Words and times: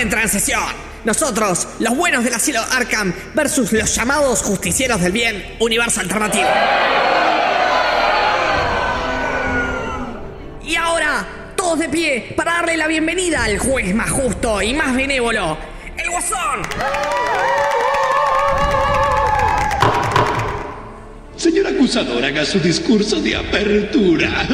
en 0.00 0.10
transición. 0.10 0.62
Nosotros, 1.04 1.68
los 1.78 1.96
buenos 1.96 2.24
del 2.24 2.34
asilo 2.34 2.60
Arkham, 2.60 3.12
versus 3.34 3.72
los 3.72 3.94
llamados 3.94 4.42
justicieros 4.42 5.00
del 5.00 5.12
bien, 5.12 5.56
universo 5.60 6.00
alternativo. 6.00 6.48
Y 10.64 10.76
ahora, 10.76 11.26
todos 11.56 11.78
de 11.78 11.88
pie 11.88 12.34
para 12.36 12.52
darle 12.52 12.76
la 12.76 12.86
bienvenida 12.86 13.44
al 13.44 13.58
juez 13.58 13.94
más 13.94 14.10
justo 14.10 14.60
y 14.60 14.74
más 14.74 14.94
benévolo, 14.94 15.56
el 15.96 16.10
Guasón. 16.10 16.62
Señor 21.36 21.68
acusador, 21.68 22.24
haga 22.24 22.44
su 22.44 22.58
discurso 22.58 23.20
de 23.20 23.36
apertura. 23.36 24.46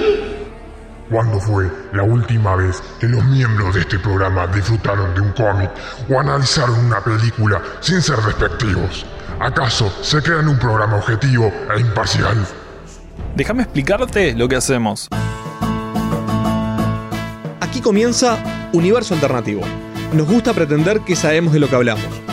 ¿Cuándo 1.11 1.39
fue 1.39 1.71
la 1.93 2.03
última 2.03 2.57
vez 2.57 2.83
que 2.99 3.07
los 3.07 3.23
miembros 3.25 3.75
de 3.75 3.83
este 3.83 3.99
programa 3.99 4.47
disfrutaron 4.47 5.15
de 5.15 5.21
un 5.21 5.33
cómic 5.33 5.71
o 6.09 6.19
analizaron 6.19 6.87
una 6.87 7.01
película 7.01 7.61
sin 7.81 8.01
ser 8.01 8.17
despectivos? 8.21 9.05
¿Acaso 9.39 9.93
se 10.01 10.23
crean 10.23 10.49
un 10.49 10.59
programa 10.59 10.97
objetivo 10.97 11.53
e 11.77 11.81
imparcial? 11.81 12.47
Déjame 13.37 13.65
explicarte 13.65 14.35
lo 14.35 14.49
que 14.49 14.57
hacemos. 14.57 15.09
Aquí 17.61 17.81
comienza 17.83 18.39
Universo 18.73 19.15
Alternativo. 19.15 19.63
Nos 20.15 20.27
gusta 20.27 20.55
pretender 20.55 21.01
que 21.01 21.17
sabemos 21.17 21.53
de 21.53 21.61
lo 21.61 21.69
que 21.69 21.77
hablamos. 21.77 22.24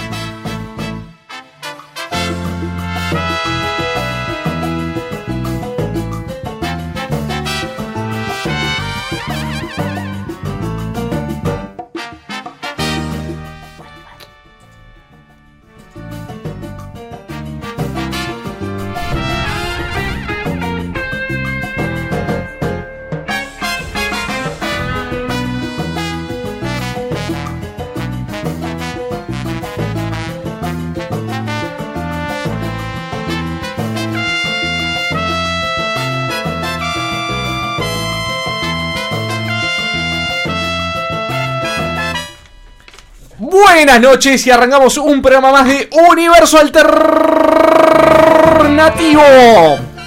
Buenas 43.84 44.00
noches 44.00 44.46
y 44.46 44.52
arrancamos 44.52 44.96
un 45.00 45.24
programa 45.24 45.52
más 45.52 45.68
de 45.68 45.90
Universo 46.12 46.60
Alternativo. 46.60 49.24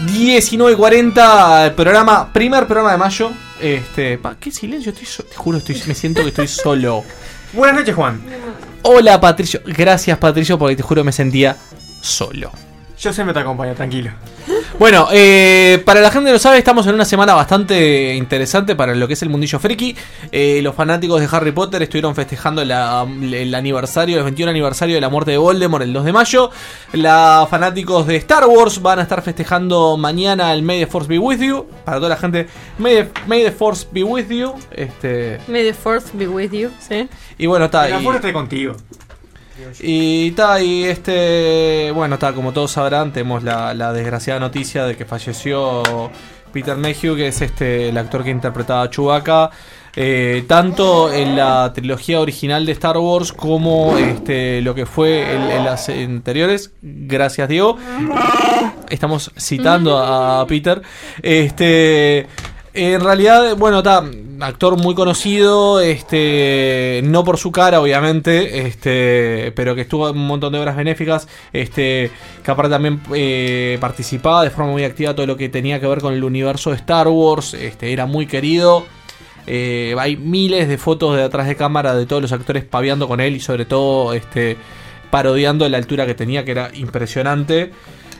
19.40, 0.07 1.65
el 1.67 1.73
programa, 1.73 2.33
primer 2.33 2.69
programa 2.69 2.93
de 2.93 2.99
mayo. 2.99 3.33
Este, 3.61 4.17
pa, 4.19 4.37
qué 4.39 4.53
silencio, 4.53 4.93
estoy 4.93 5.07
so- 5.07 5.25
te 5.25 5.35
juro, 5.35 5.59
estoy, 5.59 5.83
me 5.89 5.95
siento 5.97 6.23
que 6.23 6.29
estoy 6.29 6.47
solo. 6.47 7.03
Buenas 7.53 7.81
noches, 7.81 7.97
Juan. 7.97 8.23
Hola 8.83 9.21
Patricio, 9.21 9.61
gracias 9.67 10.19
Patricio 10.19 10.57
porque 10.57 10.77
te 10.77 10.85
juro 10.85 11.03
me 11.03 11.11
sentía 11.11 11.57
solo. 12.01 12.53
Yo 12.97 13.13
siempre 13.13 13.35
te 13.35 13.41
acompaño, 13.41 13.75
tranquilo. 13.75 14.13
Bueno, 14.77 15.07
eh, 15.13 15.81
para 15.87 16.01
la 16.01 16.11
gente 16.11 16.27
que 16.29 16.33
no 16.33 16.39
sabe, 16.39 16.59
estamos 16.59 16.87
en 16.89 16.95
una 16.95 17.05
semana 17.05 17.33
bastante 17.33 18.15
interesante 18.17 18.75
para 18.75 18.95
lo 18.95 19.07
que 19.07 19.15
es 19.15 19.23
el 19.23 19.31
mundillo 19.31 19.59
friki. 19.61 19.97
Eh, 20.33 20.61
los 20.63 20.75
fanáticos 20.75 21.21
de 21.21 21.29
Harry 21.31 21.53
Potter 21.53 21.81
estuvieron 21.83 22.15
festejando 22.15 22.63
la- 22.65 23.07
el 23.23 23.55
aniversario, 23.55 24.19
el 24.19 24.25
21 24.25 24.51
aniversario 24.51 24.97
de 24.97 25.01
la 25.01 25.09
muerte 25.09 25.31
de 25.31 25.39
Voldemort 25.39 25.85
el 25.85 25.93
2 25.93 26.05
de 26.05 26.13
mayo. 26.13 26.51
Los 26.93 27.49
fanáticos 27.49 28.07
de 28.09 28.17
Star 28.17 28.47
Wars 28.47 28.83
van 28.83 28.99
a 28.99 29.03
estar 29.03 29.23
festejando 29.23 29.97
mañana 29.97 30.53
el 30.53 30.63
May 30.63 30.81
the 30.81 30.87
Force 30.89 31.09
Be 31.09 31.19
With 31.21 31.39
You. 31.41 31.67
Para 31.85 31.99
toda 31.99 32.09
la 32.11 32.17
gente, 32.17 32.49
May 32.79 32.97
the, 32.97 33.09
May 33.29 33.45
the 33.45 33.53
Force 33.53 33.87
Be 33.91 34.03
With 34.03 34.29
You. 34.29 34.55
Este, 34.73 35.39
May 35.47 35.63
the 35.63 35.73
fourth 35.75 36.13
be 36.15 36.27
with 36.27 36.51
you, 36.51 36.71
¿sí? 36.81 37.09
y 37.39 37.47
bueno, 37.47 37.67
está 37.67 37.89
la 37.89 38.01
fuerza 38.01 38.19
esté 38.19 38.33
contigo. 38.33 38.75
Y 39.81 40.29
está, 40.29 40.61
y 40.61 40.85
este. 40.85 41.91
Bueno, 41.93 42.15
está, 42.15 42.33
como 42.33 42.53
todos 42.53 42.73
sabrán, 42.73 43.13
tenemos 43.13 43.43
la, 43.43 43.93
desgraciada 43.93 44.41
noticia 44.41 44.85
de 44.85 44.97
que 44.97 45.05
falleció 45.05 45.83
Peter 46.53 46.77
Mayhew, 46.77 47.17
que 47.17 47.29
es 47.29 47.41
este 47.41 47.89
el 47.89 47.99
actor 47.99 48.25
que 48.25 48.31
interpretaba 48.31 48.83
a 48.83 48.91
Chewbacca. 48.91 49.51
eh, 49.97 50.45
tanto 50.49 51.13
en 51.13 51.37
la 51.37 51.73
trilogía 51.73 52.21
original 52.21 52.67
de 52.67 52.73
Star 52.73 52.99
Wars 52.99 53.33
como 53.33 53.97
este 53.97 54.61
lo 54.61 54.75
que 54.75 54.87
fue 54.87 55.35
en, 55.35 55.43
en 55.43 55.65
las 55.65 55.89
anteriores. 55.89 56.73
Gracias, 56.83 57.49
Diego. 57.49 57.79
Estamos 58.91 59.31
citando 59.39 59.99
a 59.99 60.47
Peter. 60.47 60.83
Este. 61.23 62.27
En 62.77 63.01
realidad, 63.01 63.57
bueno, 63.57 63.79
está 63.79 64.05
actor 64.41 64.77
muy 64.77 64.97
conocido, 64.97 65.81
este, 65.81 67.03
no 67.05 67.23
por 67.23 67.39
su 67.39 67.53
cara, 67.53 67.81
obviamente, 67.81 68.67
este, 68.67 69.53
pero 69.55 69.77
que 69.77 69.83
estuvo 69.83 70.09
en 70.09 70.17
un 70.17 70.27
montón 70.27 70.53
de 70.53 70.59
obras 70.59 70.77
benéficas, 70.77 71.29
este, 71.53 72.11
que 72.43 72.51
aparte 72.51 72.71
también 72.73 73.01
eh, 73.15 73.79
participaba 73.81 74.43
de 74.43 74.51
forma 74.51 74.73
muy 74.73 74.83
activa 74.83 75.15
todo 75.15 75.25
lo 75.27 75.37
que 75.37 75.49
tenía 75.49 75.79
que 75.79 75.87
ver 75.87 76.01
con 76.01 76.15
el 76.15 76.25
universo 76.25 76.71
de 76.71 76.77
Star 76.77 77.07
Wars, 77.07 77.55
este, 77.55 77.93
era 77.93 78.07
muy 78.07 78.27
querido. 78.27 78.85
Eh, 79.47 79.95
hay 79.97 80.17
miles 80.17 80.67
de 80.67 80.77
fotos 80.77 81.17
de 81.17 81.23
atrás 81.23 81.47
de 81.47 81.55
cámara 81.55 81.95
de 81.95 82.07
todos 82.07 82.23
los 82.23 82.33
actores 82.33 82.65
paviando 82.65 83.07
con 83.07 83.21
él 83.21 83.37
y 83.37 83.41
sobre 83.41 83.67
todo 83.67 84.15
este, 84.15 84.57
parodiando 85.11 85.69
la 85.69 85.79
altura 85.79 86.07
que 86.07 86.15
tenía, 86.15 86.45
que 86.45 86.51
era 86.51 86.71
impresionante. 86.75 87.71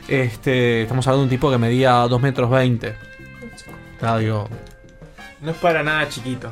Este, 0.07 0.83
estamos 0.83 1.05
hablando 1.07 1.23
de 1.23 1.25
un 1.25 1.29
tipo 1.29 1.51
que 1.51 1.57
medía 1.57 1.93
2 2.07 2.21
metros 2.21 2.49
20. 2.49 3.14
Digo, 4.19 4.47
No 5.41 5.51
es 5.51 5.57
para 5.57 5.83
nada 5.83 6.07
chiquito. 6.09 6.49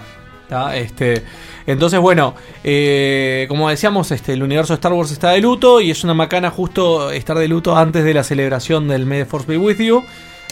¿tá? 0.49 0.75
Este, 0.75 1.23
entonces, 1.65 1.99
bueno, 1.99 2.35
eh, 2.63 3.45
como 3.47 3.69
decíamos, 3.69 4.11
este, 4.11 4.33
el 4.33 4.43
universo 4.43 4.73
de 4.73 4.75
Star 4.75 4.93
Wars 4.93 5.11
está 5.11 5.31
de 5.31 5.39
luto 5.41 5.81
y 5.81 5.89
es 5.91 6.03
una 6.03 6.13
macana 6.13 6.51
justo 6.51 7.09
estar 7.11 7.37
de 7.37 7.47
luto 7.47 7.75
antes 7.77 8.03
de 8.03 8.13
la 8.13 8.23
celebración 8.23 8.87
del 8.87 9.05
May 9.05 9.19
the 9.19 9.25
Force 9.25 9.47
Be 9.47 9.57
With 9.57 9.77
You. 9.79 10.03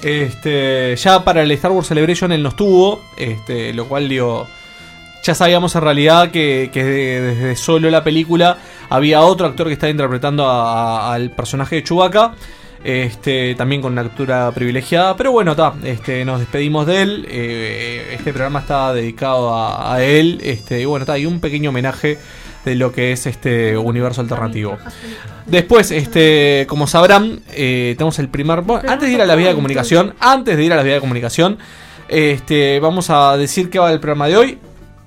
Este, 0.01 0.95
ya 0.95 1.23
para 1.23 1.43
el 1.43 1.51
Star 1.51 1.71
Wars 1.71 1.87
Celebration 1.87 2.31
él 2.31 2.41
no 2.41 2.49
estuvo, 2.49 3.01
este, 3.17 3.73
lo 3.73 3.85
cual 3.87 4.09
digo, 4.09 4.47
ya 5.23 5.35
sabíamos 5.35 5.75
en 5.75 5.81
realidad 5.81 6.31
que, 6.31 6.69
que 6.73 6.83
de- 6.83 7.21
desde 7.21 7.55
solo 7.55 7.89
la 7.91 8.03
película 8.03 8.57
había 8.89 9.21
otro 9.21 9.45
actor 9.47 9.67
que 9.67 9.73
estaba 9.73 9.91
interpretando 9.91 10.47
a- 10.49 11.09
a- 11.09 11.13
al 11.13 11.29
personaje 11.31 11.75
de 11.75 11.83
Chewbacca. 11.83 12.33
Este, 12.83 13.53
también 13.55 13.81
con 13.81 13.93
una 13.93 14.01
altura 14.01 14.51
privilegiada. 14.51 15.15
Pero 15.15 15.31
bueno, 15.31 15.51
está. 15.51 15.73
Este, 15.83 16.25
nos 16.25 16.39
despedimos 16.39 16.87
de 16.87 17.01
él. 17.01 17.27
eh, 17.29 18.15
este 18.17 18.33
programa 18.33 18.59
está 18.59 18.93
dedicado 18.93 19.55
a, 19.55 19.93
a 19.93 20.03
él. 20.03 20.39
Este, 20.43 20.81
y 20.81 20.85
bueno, 20.85 21.03
está. 21.03 21.17
Y 21.17 21.25
un 21.25 21.39
pequeño 21.39 21.69
homenaje 21.69 22.17
de 22.65 22.75
lo 22.75 22.91
que 22.91 23.11
es 23.11 23.25
este 23.25 23.77
universo 23.77 24.21
alternativo. 24.21 24.77
Después, 25.45 25.91
este, 25.91 26.65
como 26.67 26.87
sabrán, 26.87 27.41
eh, 27.51 27.95
tenemos 27.97 28.19
el 28.19 28.29
primer. 28.29 28.61
bueno, 28.61 28.89
antes 28.89 29.09
de 29.09 29.15
ir 29.15 29.21
a 29.21 29.25
la 29.25 29.35
vía 29.35 29.49
de 29.49 29.55
comunicación, 29.55 30.15
antes 30.19 30.57
de 30.57 30.63
ir 30.63 30.73
a 30.73 30.75
la 30.75 30.83
vía 30.83 30.95
de 30.95 30.99
comunicación, 30.99 31.57
este, 32.07 32.79
vamos 32.79 33.09
a 33.09 33.35
decir 33.37 33.69
qué 33.69 33.79
va 33.79 33.91
el 33.91 33.99
programa 33.99 34.27
de 34.27 34.37
hoy. 34.37 34.57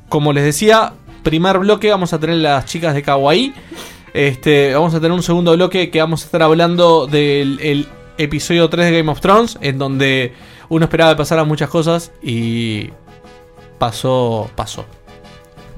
Como 0.08 0.32
les 0.32 0.44
decía, 0.44 0.92
primer 1.22 1.58
bloque 1.58 1.90
vamos 1.90 2.12
a 2.12 2.18
tener 2.18 2.36
las 2.36 2.64
chicas 2.66 2.94
de 2.94 3.02
Kawaii. 3.02 3.54
Este, 4.14 4.72
vamos 4.72 4.94
a 4.94 4.98
tener 4.98 5.10
un 5.10 5.24
segundo 5.24 5.52
bloque 5.54 5.90
que 5.90 5.98
vamos 5.98 6.22
a 6.22 6.26
estar 6.26 6.40
hablando 6.40 7.08
del 7.08 7.58
el 7.60 7.88
episodio 8.16 8.70
3 8.70 8.86
de 8.86 8.98
Game 8.98 9.10
of 9.10 9.20
Thrones, 9.20 9.58
en 9.60 9.76
donde 9.76 10.32
uno 10.68 10.84
esperaba 10.84 11.10
que 11.10 11.16
pasaran 11.18 11.48
muchas 11.48 11.68
cosas 11.68 12.12
y 12.22 12.90
pasó, 13.80 14.48
pasó, 14.54 14.84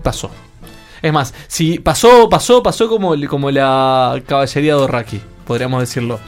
pasó. 0.03 0.31
Es 1.01 1.15
más, 1.15 1.33
si 1.47 1.79
pasó, 1.79 2.29
pasó, 2.29 2.63
pasó 2.63 2.91
como, 2.91 3.15
como 3.27 3.51
la 3.51 4.21
caballería 4.27 4.77
de 4.77 4.83
Orraki, 4.83 5.23
podríamos 5.47 5.81
decirlo. 5.81 6.21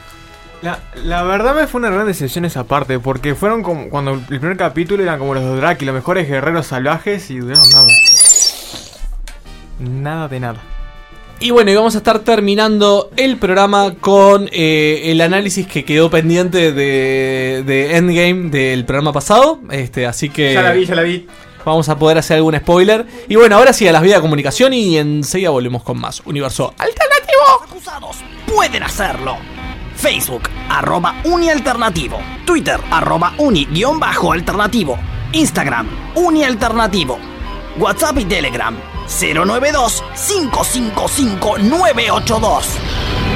La, 0.62 0.78
la 1.04 1.22
verdad 1.24 1.54
me 1.54 1.66
fue 1.66 1.78
una 1.78 1.90
gran 1.90 2.06
decepción 2.06 2.46
esa 2.46 2.64
parte, 2.64 2.98
porque 2.98 3.34
fueron 3.34 3.62
como 3.62 3.90
cuando 3.90 4.14
el 4.14 4.20
primer 4.20 4.56
capítulo 4.56 5.02
eran 5.02 5.18
como 5.18 5.34
los 5.34 5.44
de 5.44 5.56
Draki, 5.56 5.84
los 5.84 5.94
mejores 5.94 6.26
guerreros 6.26 6.68
salvajes 6.68 7.30
y 7.30 7.38
duraron 7.38 7.68
nada. 7.70 7.92
Nada 9.78 10.28
de 10.28 10.40
nada. 10.40 10.77
Y 11.40 11.50
bueno, 11.52 11.70
y 11.70 11.74
vamos 11.76 11.94
a 11.94 11.98
estar 11.98 12.18
terminando 12.20 13.10
el 13.16 13.36
programa 13.36 13.94
con 14.00 14.48
eh, 14.50 15.02
el 15.04 15.20
análisis 15.20 15.68
que 15.68 15.84
quedó 15.84 16.10
pendiente 16.10 16.72
de, 16.72 17.62
de 17.64 17.96
Endgame 17.96 18.50
del 18.50 18.84
programa 18.84 19.12
pasado. 19.12 19.60
Este, 19.70 20.04
así 20.06 20.30
que 20.30 20.54
Ya 20.54 20.62
la 20.62 20.72
vi, 20.72 20.84
ya 20.84 20.96
la 20.96 21.02
vi. 21.02 21.28
vamos 21.64 21.88
a 21.88 21.96
poder 21.96 22.18
hacer 22.18 22.38
algún 22.38 22.56
spoiler. 22.56 23.06
Y 23.28 23.36
bueno, 23.36 23.54
ahora 23.56 23.72
sí 23.72 23.86
a 23.86 23.92
las 23.92 24.02
vías 24.02 24.16
de 24.16 24.22
comunicación 24.22 24.72
y 24.74 24.98
enseguida 24.98 25.50
volvemos 25.50 25.84
con 25.84 26.00
más. 26.00 26.22
Universo 26.24 26.74
alternativo. 26.76 27.64
acusados 27.64 28.16
pueden 28.52 28.82
hacerlo. 28.82 29.36
Facebook, 29.94 30.42
arroba 30.68 31.20
unialternativo. 31.24 32.18
Twitter, 32.44 32.80
arroba 32.90 33.34
uni-alternativo. 33.38 34.98
Instagram, 35.32 35.88
unialternativo. 36.16 37.16
WhatsApp 37.78 38.18
y 38.18 38.24
Telegram 38.24 38.76
092 39.08 40.02
555 40.14 41.58
982. 41.58 43.27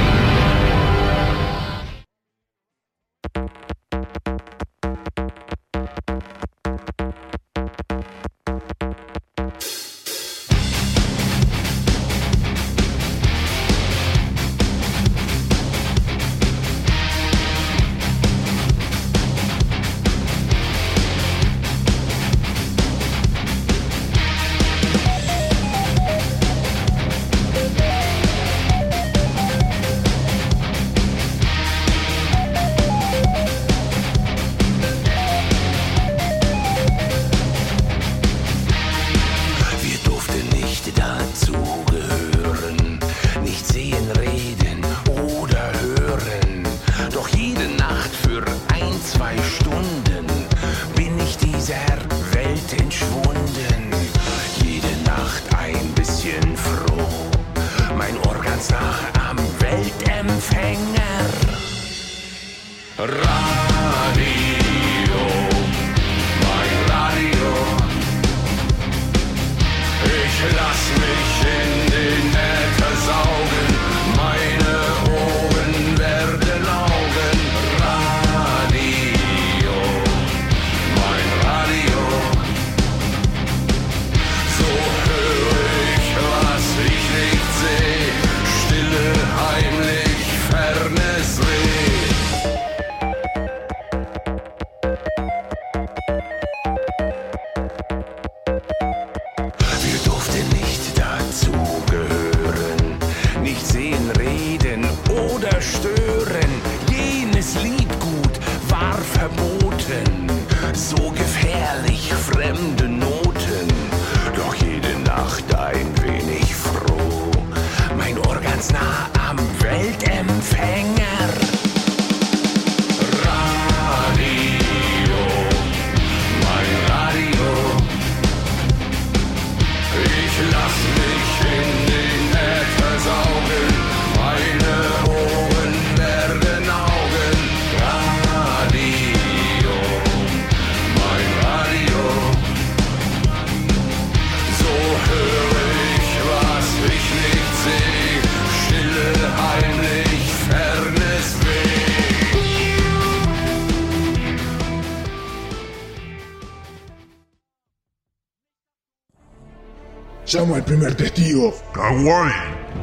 Llamo 160.32 160.54
al 160.56 160.62
primer 160.62 160.94
testigo. 160.94 161.54
Kawaii, 161.72 162.32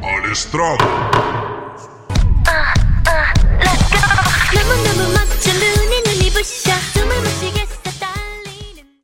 al 0.02 0.32
estrado. 0.32 0.84
너무너무 4.54 5.12
멋져 5.12 5.52
눈에 5.52 6.02
눈이 6.06 6.30
부셔 6.30 6.72
숨을 6.94 7.20
못 7.20 7.28
쉬겠어 7.40 7.82
떨리는 8.00 9.02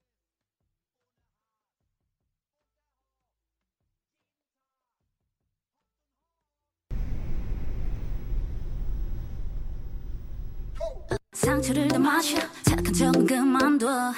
상처를 11.32 11.88
더 11.88 11.98
마셔 11.98 12.38
착한 12.64 12.92
척은 12.92 13.26
그만둬 13.26 14.12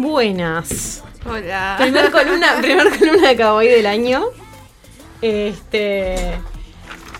Buenas. 0.00 1.04
Hola. 1.26 1.76
Primer 1.78 2.10
columna, 2.10 2.56
primer 2.58 2.88
columna 2.98 3.34
de 3.34 3.68
del 3.68 3.86
año. 3.86 4.24
Este. 5.20 6.38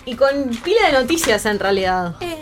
Y 0.05 0.15
con 0.15 0.49
pila 0.63 0.87
de 0.87 0.93
noticias 0.93 1.45
en 1.45 1.59
realidad. 1.59 2.15
Eh. 2.21 2.41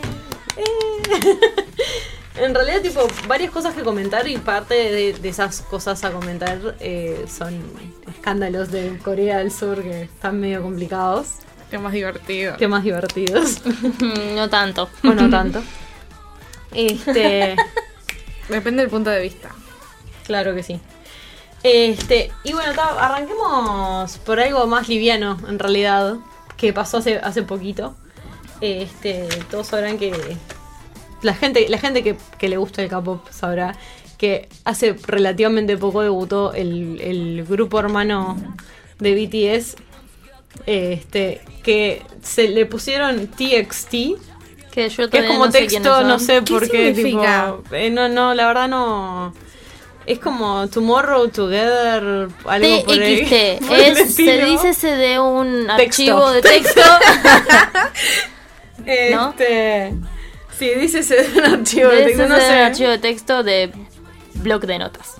en 2.42 2.56
realidad, 2.56 2.82
tipo, 2.82 3.06
varias 3.28 3.52
cosas 3.52 3.76
que 3.76 3.82
comentar 3.82 4.30
y 4.30 4.38
parte 4.38 4.76
de, 4.76 5.12
de 5.12 5.28
esas 5.28 5.60
cosas 5.60 6.06
a 6.06 6.12
comentar 6.12 6.78
eh, 6.80 7.26
son 7.28 7.62
escándalos 8.08 8.72
de 8.72 8.98
Corea 9.04 9.40
del 9.40 9.52
Sur 9.52 9.84
que 9.84 10.04
están 10.04 10.40
medio 10.40 10.62
complicados. 10.62 11.34
Qué 11.70 11.78
más 11.80 11.92
divertido. 11.92 12.56
Qué 12.56 12.70
más 12.70 12.86
divertidos. 12.86 13.62
no 14.36 14.50
tanto. 14.50 14.90
O 15.04 15.08
no 15.08 15.30
tanto. 15.30 15.62
Este. 16.74 17.58
Depende 18.48 18.84
del 18.84 18.90
punto 18.90 19.10
de 19.10 19.22
vista. 19.22 19.50
Claro 20.30 20.54
que 20.54 20.62
sí. 20.62 20.80
Este, 21.64 22.32
y 22.44 22.54
bueno, 22.54 22.72
ta- 22.74 23.04
arranquemos 23.04 24.20
por 24.20 24.40
algo 24.40 24.68
más 24.68 24.88
liviano, 24.88 25.40
en 25.50 25.58
realidad, 25.58 26.18
que 26.56 26.72
pasó 26.72 26.98
hace, 26.98 27.18
hace 27.18 27.42
poquito. 27.42 27.96
Este, 28.62 29.28
todos 29.50 29.66
sabrán 29.66 29.98
que 29.98 30.14
la 31.24 31.34
gente, 31.34 31.68
la 31.68 31.80
gente 31.80 32.04
que, 32.04 32.16
que 32.38 32.48
le 32.48 32.58
gusta 32.58 32.84
el 32.84 32.90
K-pop 32.90 33.28
sabrá 33.32 33.76
que 34.20 34.50
hace 34.66 34.94
relativamente 34.94 35.76
poco 35.78 36.04
debutó 36.04 36.54
el, 36.54 37.02
el 37.02 37.44
grupo 37.50 37.80
hermano 37.80 38.38
de 39.00 39.16
BTS. 39.16 39.78
Este, 40.68 41.42
que 41.64 42.04
se 42.22 42.50
le 42.50 42.68
pusieron 42.68 43.26
TXT. 43.30 43.92
Que 44.72 44.90
yo 44.90 45.10
Que 45.10 45.18
es 45.20 45.26
como 45.26 45.48
no 45.48 45.52
texto, 45.52 46.04
no 46.04 46.20
sé 46.20 46.44
¿Qué 46.46 46.54
por 46.54 46.70
qué. 46.70 46.94
Tipo, 46.94 47.24
eh, 47.72 47.90
no, 47.90 48.08
no, 48.08 48.36
la 48.36 48.46
verdad 48.46 48.68
no. 48.68 49.34
Es 50.10 50.18
como 50.20 50.68
Tomorrow 50.70 51.28
Together, 51.30 52.30
algo 52.46 52.84
por 52.84 53.00
ahí. 53.00 53.22
TXT. 53.22 53.64
por 53.68 53.78
el 53.78 53.98
Es, 53.98 54.16
se 54.16 54.46
dice 54.46 54.88
de 54.96 55.20
un 55.20 55.68
Texto. 55.78 55.84
archivo 55.84 56.32
de 56.32 56.42
texto. 56.54 56.82
¿No? 59.12 59.30
Este, 59.30 59.94
Sí, 60.58 60.72
dice 60.76 61.00
ese 61.00 61.24
de 61.24 61.40
un 61.40 61.46
archivo 61.60 61.90
de 61.90 62.04
texto, 62.06 62.28
no 62.28 62.36
de 62.36 62.42
sé. 62.42 62.48
un 62.48 62.54
archivo 62.64 62.90
de 62.90 62.98
texto 62.98 63.44
de 63.44 63.72
blog 64.34 64.62
de 64.66 64.80
notas. 64.80 65.14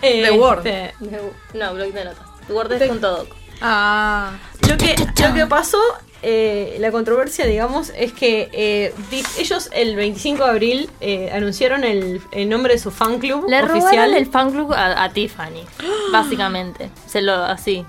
Este, 0.00 0.30
No, 0.30 1.74
blog 1.74 1.92
de 1.92 2.04
notas. 2.04 2.26
Word.doc. 2.48 3.28
Ah. 3.60 4.30
Lo 4.68 4.76
que, 4.78 4.94
lo 5.22 5.34
que 5.34 5.46
pasó 5.46 5.78
eh, 6.22 6.76
la 6.80 6.90
controversia, 6.90 7.44
digamos, 7.44 7.92
es 7.96 8.12
que 8.14 8.48
eh, 8.52 8.94
ellos 9.38 9.68
el 9.72 9.94
25 9.94 10.42
de 10.44 10.50
abril 10.50 10.90
eh, 11.02 11.30
anunciaron 11.32 11.84
el, 11.84 12.22
el 12.32 12.48
nombre 12.48 12.72
de 12.72 12.78
su 12.78 12.90
fan 12.90 13.18
club 13.18 13.44
Le 13.48 13.62
oficial. 13.62 14.14
el 14.14 14.26
fan 14.26 14.50
club 14.50 14.72
a, 14.72 15.04
a 15.04 15.12
Tiffany, 15.12 15.64
básicamente. 16.12 16.88
Se 17.06 17.20
lo, 17.20 17.34
así. 17.34 17.84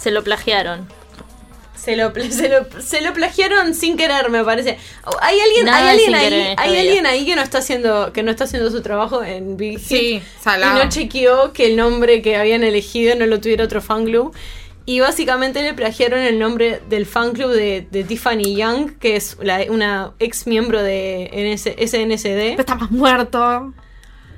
Se 0.00 0.10
lo 0.10 0.24
plagiaron. 0.24 0.88
Se 1.76 1.96
lo, 1.96 2.12
se, 2.12 2.48
lo, 2.48 2.66
se 2.82 3.00
lo 3.02 3.12
plagiaron 3.14 3.72
sin 3.74 3.96
querer, 3.96 4.30
me 4.30 4.44
parece. 4.44 4.76
Oh, 5.04 5.16
Hay 5.22 5.38
alguien, 5.40 5.64
Nada 5.66 5.78
hay 5.78 5.88
alguien 5.90 6.14
ahí, 6.14 6.54
hay 6.56 6.78
alguien 6.78 7.06
ahí 7.06 7.24
que 7.24 7.36
no 7.36 7.42
está 7.42 7.58
haciendo, 7.58 8.12
que 8.12 8.22
no 8.22 8.32
está 8.32 8.44
haciendo 8.44 8.70
su 8.70 8.82
trabajo 8.82 9.22
en 9.22 9.56
Big 9.56 9.78
Hit 9.78 9.86
Sí, 9.86 10.22
y 10.44 10.74
no 10.74 10.88
chequeó 10.88 11.52
que 11.52 11.66
el 11.66 11.76
nombre 11.76 12.20
que 12.20 12.36
habían 12.36 12.64
elegido 12.64 13.14
no 13.16 13.26
lo 13.26 13.40
tuviera 13.40 13.64
otro 13.64 13.80
fan 13.80 14.04
club. 14.04 14.34
Y 14.90 14.98
básicamente 14.98 15.62
le 15.62 15.72
plagiaron 15.72 16.18
el 16.18 16.36
nombre 16.38 16.82
del 16.88 17.06
fan 17.06 17.30
club 17.32 17.52
de, 17.52 17.86
de 17.92 18.02
Tiffany 18.02 18.56
Young, 18.56 18.98
que 18.98 19.14
es 19.14 19.36
la- 19.40 19.64
una 19.68 20.12
ex 20.18 20.48
miembro 20.48 20.82
de 20.82 21.30
NS 21.32 21.76
SNSD. 21.78 22.58
Está 22.58 22.74
más 22.74 22.90
muerto. 22.90 23.72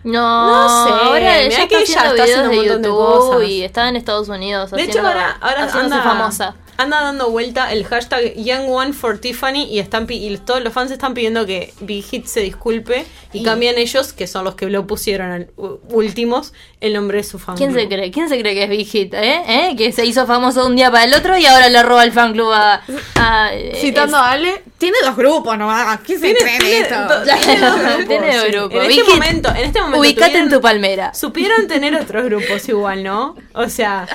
No, 0.04 0.46
No 0.52 0.84
sé, 0.86 0.92
ahora 0.92 1.38
ella 1.40 1.68
que 1.68 1.82
está 1.82 2.00
ella 2.00 2.10
haciendo 2.10 2.10
está 2.10 2.24
videos 2.24 2.38
haciendo 2.38 2.48
de 2.48 2.48
un 2.48 2.56
montón 2.56 2.82
de 2.82 2.88
YouTube 2.88 3.30
cosas. 3.32 3.48
y 3.48 3.62
está 3.64 3.88
en 3.88 3.96
Estados 3.96 4.28
Unidos. 4.28 4.70
De 4.72 4.82
hecho, 4.82 4.90
haciendo- 4.90 5.08
ahora, 5.08 5.38
ahora 5.40 5.64
haciéndose 5.64 5.94
anda, 5.94 6.02
famosa. 6.02 6.54
Anda 6.76 7.00
dando 7.02 7.30
vuelta 7.30 7.72
el 7.72 7.84
hashtag 7.84 8.34
Young 8.34 8.68
One 8.68 8.92
for 8.92 9.18
Tiffany 9.18 9.64
y, 9.64 9.78
están, 9.78 10.06
pi- 10.06 10.26
y 10.26 10.36
todos 10.38 10.62
los 10.62 10.72
fans 10.72 10.90
están 10.90 11.14
pidiendo 11.14 11.46
que 11.46 11.72
Big 11.80 12.04
Hit 12.04 12.26
se 12.26 12.40
disculpe 12.40 13.04
y, 13.32 13.40
Y- 13.40 13.42
cambian 13.42 13.78
ellos, 13.78 14.12
que 14.12 14.26
son 14.26 14.44
los 14.44 14.54
que 14.54 14.66
lo 14.68 14.86
pusieron 14.86 15.50
últimos, 15.90 16.52
el 16.80 16.92
nombre 16.94 17.18
de 17.18 17.24
su 17.24 17.38
fan 17.38 17.56
¿Quién 17.56 17.70
club. 17.72 17.82
se 17.82 17.88
cree? 17.88 18.10
¿Quién 18.10 18.28
se 18.28 18.38
cree 18.40 18.54
que 18.54 18.64
es 18.64 18.70
Big 18.70 18.86
Hit? 18.88 19.14
¿Eh? 19.14 19.42
¿Eh? 19.46 19.74
Que 19.76 19.92
se 19.92 20.04
hizo 20.04 20.26
famoso 20.26 20.62
de 20.62 20.66
un 20.70 20.76
día 20.76 20.90
para 20.90 21.04
el 21.04 21.14
otro 21.14 21.36
y 21.38 21.46
ahora 21.46 21.68
le 21.68 21.82
roba 21.82 22.04
el 22.04 22.12
fan 22.12 22.32
club 22.32 22.50
a. 22.52 22.82
a- 23.16 23.50
eh, 23.54 23.72
Citando 23.80 24.16
es- 24.16 24.22
a 24.22 24.30
Ale, 24.32 24.62
tiene 24.78 24.96
dos 25.04 25.16
grupos 25.16 25.56
nomás. 25.58 26.00
¿Quién 26.00 26.20
se 26.20 26.34
cree 26.34 26.58
tiene 26.58 26.78
esto? 26.80 26.94
do- 27.08 27.22
tiene 27.22 27.60
dos 27.60 27.80
grupos, 27.80 28.06
Tiene 28.08 28.36
dos 28.36 28.44
sí. 28.46 28.50
grupos. 28.52 28.82
En 28.82 28.88
Big 28.88 28.98
este 28.98 29.10
Hit, 29.12 29.20
momento, 29.20 29.48
en 29.50 29.56
este 29.56 29.80
momento 29.80 30.00
Ubicate 30.00 30.38
en 30.38 30.48
tu 30.50 30.60
palmera. 30.60 31.14
Supieron 31.14 31.68
tener 31.68 31.94
otros 31.94 32.24
grupos 32.24 32.68
igual, 32.68 33.02
¿no? 33.04 33.36
O 33.54 33.68
sea, 33.68 34.06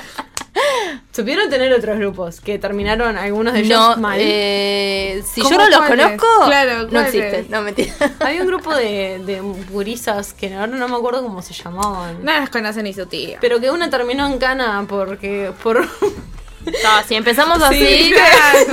supieron 1.12 1.48
tener 1.50 1.72
otros 1.72 1.98
grupos 1.98 2.40
que 2.40 2.58
terminaron 2.58 3.16
algunos 3.16 3.52
de 3.54 3.60
ellos 3.60 3.78
No, 3.78 3.96
mal. 3.96 4.18
eh, 4.20 5.22
si 5.32 5.40
yo 5.42 5.48
¿Cómo 5.48 5.58
no 5.62 5.68
los 5.68 5.78
cuáles? 5.80 6.04
conozco, 6.06 6.26
Claro, 6.46 6.88
no 6.90 7.00
existen. 7.00 7.46
No, 7.50 7.62
mentira. 7.62 7.92
Había 8.20 8.40
un 8.42 8.46
grupo 8.46 8.74
de, 8.74 9.20
de 9.24 9.40
gurisas 9.70 10.32
que 10.34 10.54
ahora 10.54 10.68
no 10.68 10.88
me 10.88 10.96
acuerdo 10.96 11.22
cómo 11.22 11.42
se 11.42 11.54
llamaban. 11.54 12.24
No 12.24 12.32
las 12.32 12.50
conoce 12.50 12.82
ni 12.82 12.92
su 12.92 13.06
tía. 13.06 13.38
Pero 13.40 13.60
que 13.60 13.70
una 13.70 13.90
terminó 13.90 14.26
en 14.26 14.38
cana 14.38 14.84
porque 14.88 15.52
por 15.62 15.80
No, 15.84 17.02
si 17.06 17.14
empezamos 17.14 17.62
así, 17.62 17.78
Sí. 17.78 18.14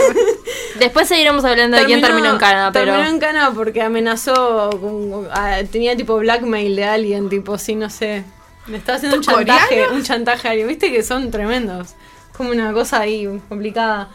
después 0.80 1.08
seguiremos 1.08 1.46
hablando 1.46 1.78
de 1.78 1.86
quién 1.86 2.02
terminó 2.02 2.32
en 2.32 2.38
pero. 2.74 2.92
terminó 2.92 3.08
en 3.10 3.20
cana 3.20 3.52
porque 3.56 3.82
amenazó 3.82 4.70
tenía 5.72 5.96
tipo 5.96 6.18
blackmail 6.18 6.76
de 6.76 6.84
alguien, 6.86 7.30
tipo 7.30 7.58
sí, 7.58 7.76
no 7.76 7.90
sé. 7.90 8.24
Le 8.68 8.78
estaba 8.78 8.98
haciendo 8.98 9.18
un 9.18 9.24
chantaje, 9.24 9.70
¿Coreanos? 9.70 9.96
un 9.96 10.04
chantaje 10.04 10.48
a 10.48 10.52
alguien, 10.52 10.68
viste 10.68 10.92
que 10.92 11.04
son 11.04 11.32
tremendos. 11.32 11.96
Como 12.36 12.52
una 12.52 12.74
cosa 12.74 13.02
ahí 13.02 13.28
complicada. 13.48 14.10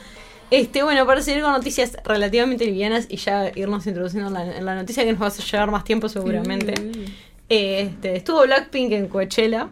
Este, 0.51 0.83
bueno, 0.83 1.07
para 1.07 1.23
seguir 1.23 1.43
con 1.43 1.53
noticias 1.53 1.97
relativamente 2.05 2.65
livianas 2.67 3.07
y 3.09 3.17
ya 3.17 3.53
irnos 3.55 3.87
introduciendo 3.87 4.29
en 4.29 4.35
la, 4.35 4.57
en 4.57 4.65
la 4.65 4.75
noticia 4.75 5.05
que 5.05 5.13
nos 5.13 5.23
va 5.23 5.29
a 5.29 5.31
llevar 5.31 5.71
más 5.71 5.85
tiempo 5.85 6.09
seguramente. 6.09 6.75
Este, 7.49 8.17
estuvo 8.17 8.43
Blackpink 8.43 8.93
en 8.93 9.09
Coachella. 9.09 9.69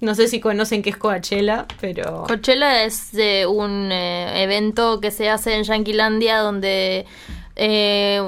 No 0.00 0.14
sé 0.14 0.28
si 0.28 0.40
conocen 0.40 0.82
qué 0.82 0.90
es 0.90 0.96
Coachella, 0.96 1.66
pero... 1.80 2.24
Coachella 2.26 2.84
es 2.84 3.14
eh, 3.14 3.46
un 3.46 3.90
eh, 3.92 4.42
evento 4.42 5.00
que 5.00 5.10
se 5.10 5.30
hace 5.30 5.54
en 5.54 5.64
Yanquilandia 5.64 6.38
donde 6.38 7.06
eh, 7.56 8.22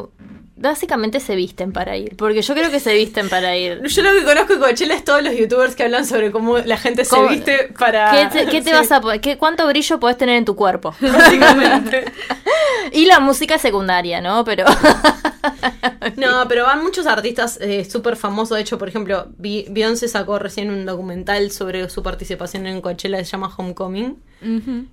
básicamente 0.57 1.21
se 1.21 1.37
visten 1.37 1.73
para 1.73 1.97
ir. 1.97 2.17
Porque 2.17 2.43
yo 2.43 2.55
creo 2.55 2.71
que 2.71 2.81
se 2.81 2.95
visten 2.95 3.29
para 3.29 3.57
ir. 3.57 3.83
Yo 3.87 4.03
lo 4.03 4.13
que 4.13 4.25
conozco 4.25 4.55
de 4.55 4.59
Coachella 4.61 4.95
es 4.95 5.05
todos 5.05 5.23
los 5.23 5.37
youtubers 5.37 5.77
que 5.77 5.85
hablan 5.85 6.07
sobre 6.07 6.31
cómo 6.33 6.59
la 6.59 6.77
gente 6.79 7.05
se 7.05 7.11
¿Cómo- 7.15 7.29
viste 7.29 7.73
para... 7.79 8.31
¿Qué 8.31 8.39
te, 8.45 8.51
qué 8.51 8.63
te 8.63 8.71
Sí, 8.71 8.73
vas 8.73 8.91
a 8.93 9.01
qué- 9.21 9.37
¿Cuánto 9.39 9.67
brillo 9.67 10.01
podés 10.01 10.17
tener 10.17 10.37
en 10.37 10.45
tu 10.45 10.57
cuerpo? 10.57 10.95
Básicamente. 11.01 12.05
y 12.93 13.05
la 13.07 13.21
música 13.21 13.59
secundaria, 13.59 14.21
¿no? 14.21 14.45
Pero. 14.45 14.65
No, 16.17 16.47
pero 16.49 16.65
van 16.65 16.83
muchos 16.83 17.07
artistas 17.07 17.59
eh, 17.61 17.85
súper 17.85 18.17
famosos. 18.17 18.57
De 18.57 18.63
hecho, 18.63 18.79
por 18.79 18.89
ejemplo, 18.89 19.27
Beyoncé 19.39 20.09
sacó 20.09 20.39
recién 20.39 20.71
un 20.71 20.87
documental 20.87 21.51
sobre 21.51 21.89
su 21.91 22.03
participación 22.03 22.67
en 22.67 22.81
Coachella 22.81 23.19
que 23.19 23.25
se 23.25 23.33
llama 23.33 23.53
Homecoming. 23.57 24.17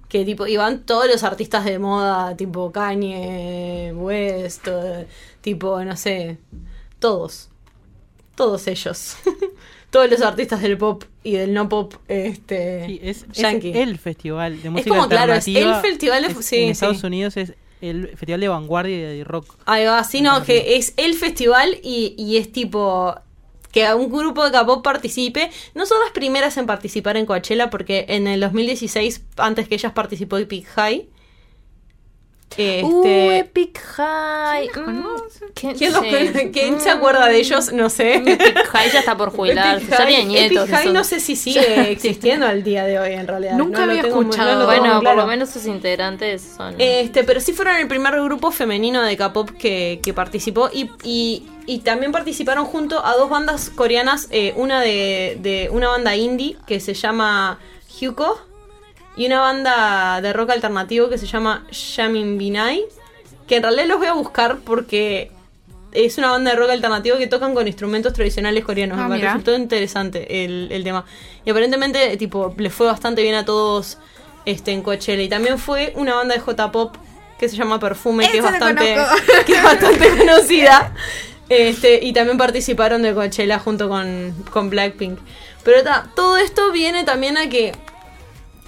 Que 0.09 0.25
tipo, 0.25 0.47
y 0.47 0.57
van 0.57 0.83
todos 0.83 1.07
los 1.07 1.23
artistas 1.23 1.65
de 1.65 1.77
moda, 1.77 2.35
tipo 2.35 2.71
Kanye, 2.71 3.91
West, 3.95 4.67
eh, 4.67 5.05
tipo, 5.43 5.83
no 5.83 5.95
sé, 5.95 6.39
todos. 6.97 7.49
Todos 8.35 8.65
ellos. 8.65 9.17
todos 9.91 10.09
los 10.09 10.21
artistas 10.23 10.59
del 10.63 10.75
pop 10.79 11.03
y 11.23 11.33
del 11.33 11.53
no 11.53 11.69
pop, 11.69 11.93
este. 12.07 12.87
Sí, 12.87 12.99
es, 13.03 13.25
es 13.35 13.43
el 13.43 13.99
festival 13.99 14.59
de 14.63 14.71
música 14.71 14.89
como, 14.89 15.07
claro, 15.07 15.33
es 15.35 15.47
el 15.47 15.75
festival 15.75 16.23
de- 16.23 16.29
es- 16.39 16.45
sí, 16.45 16.57
en 16.57 16.69
Estados 16.71 17.01
sí. 17.01 17.05
Unidos 17.05 17.37
es 17.37 17.53
el 17.81 18.07
festival 18.17 18.39
de 18.39 18.47
vanguardia 18.47 19.13
y 19.13 19.17
de 19.19 19.23
rock. 19.23 19.55
Ahí 19.65 19.85
va, 19.85 20.03
sí, 20.03 20.21
no, 20.21 20.41
que 20.43 20.77
es 20.77 20.93
el 20.97 21.13
festival 21.13 21.77
y, 21.83 22.15
y 22.17 22.37
es 22.37 22.51
tipo 22.51 23.13
que 23.71 23.91
un 23.93 24.09
grupo 24.11 24.45
de 24.45 24.51
K-pop 24.51 24.83
participe. 24.83 25.51
No 25.75 25.85
son 25.85 25.99
las 26.03 26.11
primeras 26.11 26.55
en 26.57 26.65
participar 26.65 27.17
en 27.17 27.25
Coachella 27.25 27.69
porque 27.69 28.05
en 28.07 28.25
el 28.27 28.39
2016, 28.39 29.21
antes 29.37 29.67
que 29.67 29.75
ellas 29.75 29.91
participó 29.91 30.37
Epic 30.37 30.65
High. 30.69 31.09
Este, 32.57 32.83
Uh, 32.83 33.31
Epic 33.31 33.79
High. 33.79 34.69
Mm, 34.75 35.05
¿quién, 35.55 36.51
¿quién, 36.51 36.79
se 36.79 36.89
acuerda 36.89 37.27
de 37.27 37.37
ellos? 37.37 37.73
No 37.73 37.89
sé. 37.89 38.15
Epic 38.15 38.65
High 38.67 38.91
ya 38.91 38.99
está 38.99 39.17
por 39.17 39.31
jubilarse. 39.35 39.87
Ya 39.89 40.05
tiene 40.05 40.25
nietos. 40.25 40.69
Epic 40.69 40.75
High 40.75 40.93
no 40.93 41.03
sé 41.03 41.19
si 41.19 41.35
sigue 41.35 41.91
existiendo 41.91 42.45
al 42.45 42.63
día 42.63 42.85
de 42.85 42.99
hoy 42.99 43.13
en 43.13 43.27
realidad. 43.27 43.53
Nunca 43.57 43.79
No 43.79 43.85
lo 43.87 43.91
había 43.91 44.03
tengo 44.03 44.15
muy- 44.17 44.25
escuchado. 44.25 44.53
no 44.53 44.59
lo 44.59 44.65
Bueno, 44.65 44.81
muy 44.81 44.89
claro. 45.01 45.03
por 45.03 45.15
lo 45.15 45.27
menos 45.27 45.49
sus 45.49 45.65
integrantes 45.65 46.53
son. 46.57 46.75
Este, 46.77 47.23
pero 47.23 47.39
sí 47.41 47.53
fueron 47.53 47.75
el 47.77 47.87
primer 47.87 48.13
grupo 48.21 48.51
femenino 48.51 49.01
de 49.01 49.17
K-pop 49.17 49.49
que, 49.51 49.99
que 50.03 50.13
participó 50.13 50.69
y, 50.71 50.89
y- 51.03 51.47
y 51.65 51.79
también 51.79 52.11
participaron 52.11 52.65
junto 52.65 53.03
a 53.05 53.15
dos 53.15 53.29
bandas 53.29 53.69
coreanas, 53.69 54.27
eh, 54.31 54.53
una 54.57 54.81
de, 54.81 55.37
de 55.41 55.69
una 55.71 55.87
banda 55.87 56.15
indie 56.15 56.57
que 56.67 56.79
se 56.81 56.93
llama 56.93 57.57
Hyuko 57.99 58.37
y 59.15 59.25
una 59.27 59.39
banda 59.39 60.21
de 60.21 60.33
rock 60.33 60.51
alternativo 60.51 61.09
que 61.09 61.17
se 61.17 61.27
llama 61.27 61.65
Shamin 61.71 62.37
Binai, 62.37 62.83
que 63.47 63.57
en 63.57 63.63
realidad 63.63 63.87
los 63.87 63.97
voy 63.99 64.07
a 64.07 64.13
buscar 64.13 64.57
porque 64.59 65.31
es 65.91 66.17
una 66.17 66.31
banda 66.31 66.51
de 66.51 66.57
rock 66.57 66.71
alternativo 66.71 67.17
que 67.17 67.27
tocan 67.27 67.53
con 67.53 67.67
instrumentos 67.67 68.13
tradicionales 68.13 68.63
coreanos. 68.63 68.97
Ah, 68.99 69.07
me 69.07 69.17
mira. 69.17 69.29
resultó 69.29 69.55
interesante 69.55 70.43
el, 70.43 70.69
el 70.71 70.83
tema. 70.83 71.05
Y 71.45 71.51
aparentemente, 71.51 72.17
tipo, 72.17 72.53
le 72.57 72.69
fue 72.69 72.87
bastante 72.87 73.21
bien 73.21 73.35
a 73.35 73.45
todos 73.45 73.97
este, 74.45 74.71
en 74.71 74.81
Coachella. 74.81 75.21
Y 75.21 75.29
también 75.29 75.59
fue 75.59 75.93
una 75.95 76.15
banda 76.15 76.33
de 76.33 76.39
J-pop 76.39 76.95
que 77.37 77.49
se 77.49 77.55
llama 77.55 77.79
Perfume, 77.79 78.29
que 78.29 78.37
es, 78.37 78.43
bastante, 78.43 78.95
que 79.45 79.53
es 79.53 79.63
bastante 79.63 80.09
conocida. 80.17 80.93
Este, 81.49 82.03
y 82.03 82.13
también 82.13 82.37
participaron 82.37 83.01
de 83.01 83.13
Coachella 83.13 83.59
junto 83.59 83.89
con, 83.89 84.33
con 84.49 84.69
Blackpink. 84.69 85.19
Pero 85.63 85.83
ta, 85.83 86.07
todo 86.15 86.37
esto 86.37 86.71
viene 86.71 87.03
también 87.03 87.37
a 87.37 87.49
que 87.49 87.73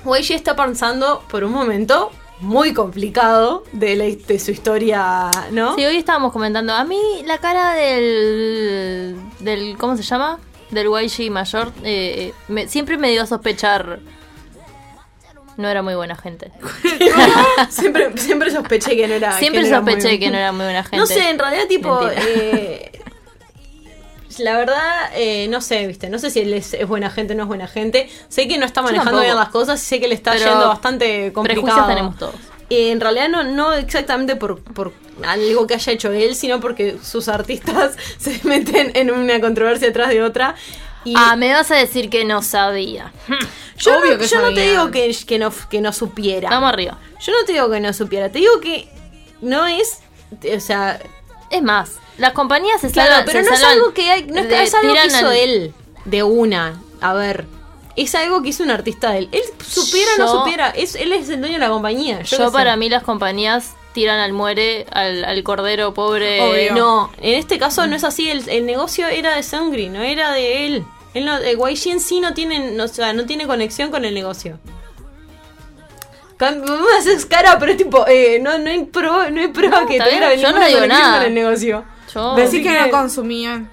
YG 0.06 0.32
está 0.32 0.56
pasando 0.56 1.24
por 1.30 1.44
un 1.44 1.52
momento 1.52 2.12
muy 2.42 2.74
complicado 2.74 3.64
de, 3.72 3.96
la- 3.96 4.06
de 4.06 4.40
su 4.40 4.52
historia, 4.52 5.32
¿no? 5.52 5.76
Sí, 5.76 5.86
hoy 5.86 5.98
estábamos 5.98 6.32
comentando. 6.34 6.74
A 6.74 6.84
mí 6.84 7.00
la 7.26 7.38
cara 7.38 7.74
del. 7.74 9.16
del 9.40 9.78
¿Cómo 9.78 9.96
se 9.98 10.04
llama? 10.04 10.40
Del 10.72 10.88
YG 10.88 11.32
mayor. 11.32 11.72
eh, 11.84 12.34
me- 12.48 12.68
siempre 12.68 12.98
me 12.98 13.10
dio 13.12 13.24
a 13.24 13.26
sospechar. 13.26 14.00
No 15.58 15.70
era 15.70 15.82
muy 15.82 15.96
buena 15.96 16.16
gente. 16.18 16.52
siempre, 17.70 18.18
siempre 18.18 18.52
sospeché 18.52 18.96
que 18.98 19.08
no 19.08 19.14
era. 19.14 19.38
Siempre 19.38 19.62
que 19.64 19.70
no 19.70 19.76
era 19.76 19.82
muy- 19.82 19.94
sospeché 19.94 20.20
que 20.20 20.30
no 20.30 20.38
era 20.38 20.52
muy 20.52 20.66
buena 20.66 20.84
gente. 20.84 20.98
No 20.98 21.06
sé, 21.06 21.30
en 21.30 21.40
realidad, 21.40 21.68
tipo. 21.68 22.00
Eh, 22.12 22.92
la 24.40 24.58
verdad, 24.58 25.12
eh, 25.14 25.48
no 25.50 25.62
sé, 25.62 25.88
viste. 25.88 26.10
No 26.10 26.20
sé 26.20 26.30
si 26.30 26.40
él 26.42 26.54
es, 26.54 26.74
es 26.74 26.88
buena 26.88 27.10
gente 27.10 27.34
o 27.34 27.36
no 27.38 27.44
es 27.44 27.48
buena 27.48 27.68
gente. 27.68 28.10
Sé 28.28 28.48
que 28.48 28.58
no 28.58 28.66
está 28.66 28.82
manejando 28.82 29.22
bien 29.22 29.36
las 29.36 29.50
cosas. 29.50 29.80
Sé 29.80 30.00
que 30.00 30.08
le 30.08 30.16
está 30.16 30.32
Pero 30.34 30.46
yendo 30.46 30.68
bastante 30.68 31.32
complicado. 31.34 31.88
tenemos 31.88 32.18
todos. 32.18 32.36
Eh, 32.70 32.92
en 32.92 33.00
realidad 33.00 33.30
no, 33.30 33.44
no 33.44 33.74
exactamente 33.74 34.36
por, 34.36 34.62
por 34.62 34.92
algo 35.26 35.68
que 35.68 35.76
haya 35.76 35.94
hecho 35.94 36.12
él, 36.12 36.36
sino 36.36 36.60
porque 36.60 36.98
sus 37.04 37.28
artistas 37.28 37.96
se 38.18 38.40
meten 38.44 38.92
en 38.96 39.12
una 39.12 39.40
controversia 39.40 39.92
tras 39.94 40.10
de 40.10 40.24
otra. 40.24 40.56
Y 41.04 41.14
Ah, 41.16 41.36
me 41.36 41.54
vas 41.54 41.70
a 41.70 41.76
decir 41.76 42.10
que 42.10 42.26
no 42.26 42.42
sabía. 42.42 43.14
yo 43.78 44.00
obvio 44.00 44.14
no, 44.14 44.18
que 44.18 44.28
yo 44.28 44.42
no 44.42 44.54
te 44.54 44.62
digo 44.72 44.90
que, 44.92 45.16
que, 45.28 45.38
no, 45.38 45.54
que 45.70 45.80
no 45.82 45.94
supiera. 45.94 46.50
Vamos 46.50 46.70
arriba. 46.70 46.98
Yo 47.22 47.32
no 47.32 47.46
te 47.46 47.54
digo 47.54 47.70
que 47.70 47.80
no 47.80 47.94
supiera, 47.94 48.30
te 48.30 48.40
digo 48.40 48.60
que 48.60 48.88
no 49.42 49.68
es, 49.68 50.00
o 50.56 50.60
sea, 50.60 51.00
Es 51.52 51.62
más, 51.62 51.98
las 52.18 52.34
compañías 52.34 52.82
se 52.82 52.92
claro, 52.92 53.10
salvan. 53.12 53.26
pero 53.26 53.44
se 53.44 53.50
no 53.50 53.56
es 53.56 53.64
algo 53.64 53.94
que 53.94 54.10
hay, 54.10 54.24
no 54.26 54.40
es, 54.42 54.50
de- 54.50 54.64
es 54.64 54.74
algo 54.74 54.94
que 54.94 55.06
hizo 55.08 55.28
al- 55.28 55.36
él 55.36 55.74
de 56.06 56.24
una. 56.24 56.82
A 57.02 57.14
ver, 57.14 57.46
es 57.96 58.16
algo 58.16 58.42
que 58.42 58.50
hizo 58.50 58.64
un 58.64 58.72
artista 58.72 59.12
de 59.12 59.20
él. 59.20 59.30
Él 59.32 59.42
supiera 59.66 60.12
o 60.16 60.20
no 60.20 60.28
supiera, 60.28 60.70
es, 60.70 60.96
él 60.96 61.12
es 61.14 61.30
el 61.30 61.40
dueño 61.40 61.56
de 61.56 61.60
la 61.60 61.70
compañía. 61.70 62.22
Yo, 62.22 62.38
Yo, 62.38 62.38
qué 62.38 62.46
sé. 62.46 62.52
para 62.52 62.76
mí 62.78 62.90
las 62.90 63.04
compañías 63.04 63.74
tiran 63.94 64.20
al 64.20 64.34
muere, 64.34 64.86
al, 64.92 65.24
al 65.24 65.44
cordero 65.44 65.94
pobre. 65.94 66.42
Obvio. 66.42 66.76
No, 66.76 67.12
en 67.22 67.36
este 67.36 67.58
caso 67.58 67.88
no 67.88 67.96
es 67.96 68.04
así. 68.04 68.30
El, 68.30 68.48
el 68.50 68.66
negocio 68.66 69.08
era 69.08 69.36
de 69.36 69.44
Sungri, 69.44 69.88
no 69.90 70.02
era 70.02 70.32
de 70.34 70.66
él. 70.66 70.84
él 71.14 71.26
no, 71.26 71.38
el 71.38 71.58
YG 71.58 71.88
en 71.92 72.00
sí 72.02 72.20
no 72.20 72.34
tiene, 72.34 72.72
no, 72.72 72.84
o 72.86 72.88
sea, 72.90 73.14
no 73.14 73.26
tiene 73.26 73.48
conexión 73.48 73.92
con 73.92 74.04
el 74.04 74.14
negocio. 74.14 74.60
Cam- 76.38 76.60
Me 76.66 76.98
haces 76.98 77.26
cara, 77.26 77.58
pero 77.60 77.72
es 77.72 77.78
tipo, 77.78 78.06
eh, 78.08 78.40
no, 78.42 78.58
no 78.58 78.70
hay 78.70 78.84
prueba, 78.84 79.30
no 79.30 79.40
hay 79.40 79.48
prueba 79.48 79.82
No, 79.82 79.88
que 79.88 79.98
tuviera 80.00 80.30
no 80.30 80.36
ninguna 80.36 80.66
digo 80.68 80.80
conexión 80.82 80.88
nada. 80.90 81.18
con 81.20 81.28
el 81.28 81.34
negocio. 81.34 81.86
Yo- 82.16 82.36
Decir 82.36 82.62
Así 82.68 82.70
que 82.78 82.82
no 82.82 82.90
consumían. 82.92 83.70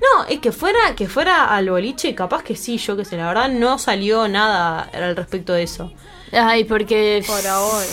No, 0.00 0.24
es 0.28 0.40
que 0.40 0.52
fuera, 0.52 0.94
que 0.94 1.08
fuera 1.08 1.46
al 1.56 1.70
boliche, 1.70 2.14
capaz 2.14 2.42
que 2.42 2.54
sí, 2.54 2.76
yo 2.76 2.96
que 2.96 3.04
sé, 3.06 3.16
la 3.16 3.28
verdad 3.28 3.48
no 3.48 3.78
salió 3.78 4.28
nada 4.28 4.88
al 4.92 5.16
respecto 5.16 5.52
de 5.54 5.62
eso. 5.62 5.90
Ay, 6.32 6.64
porque. 6.64 7.24
Por 7.26 7.46
ahora. 7.46 7.86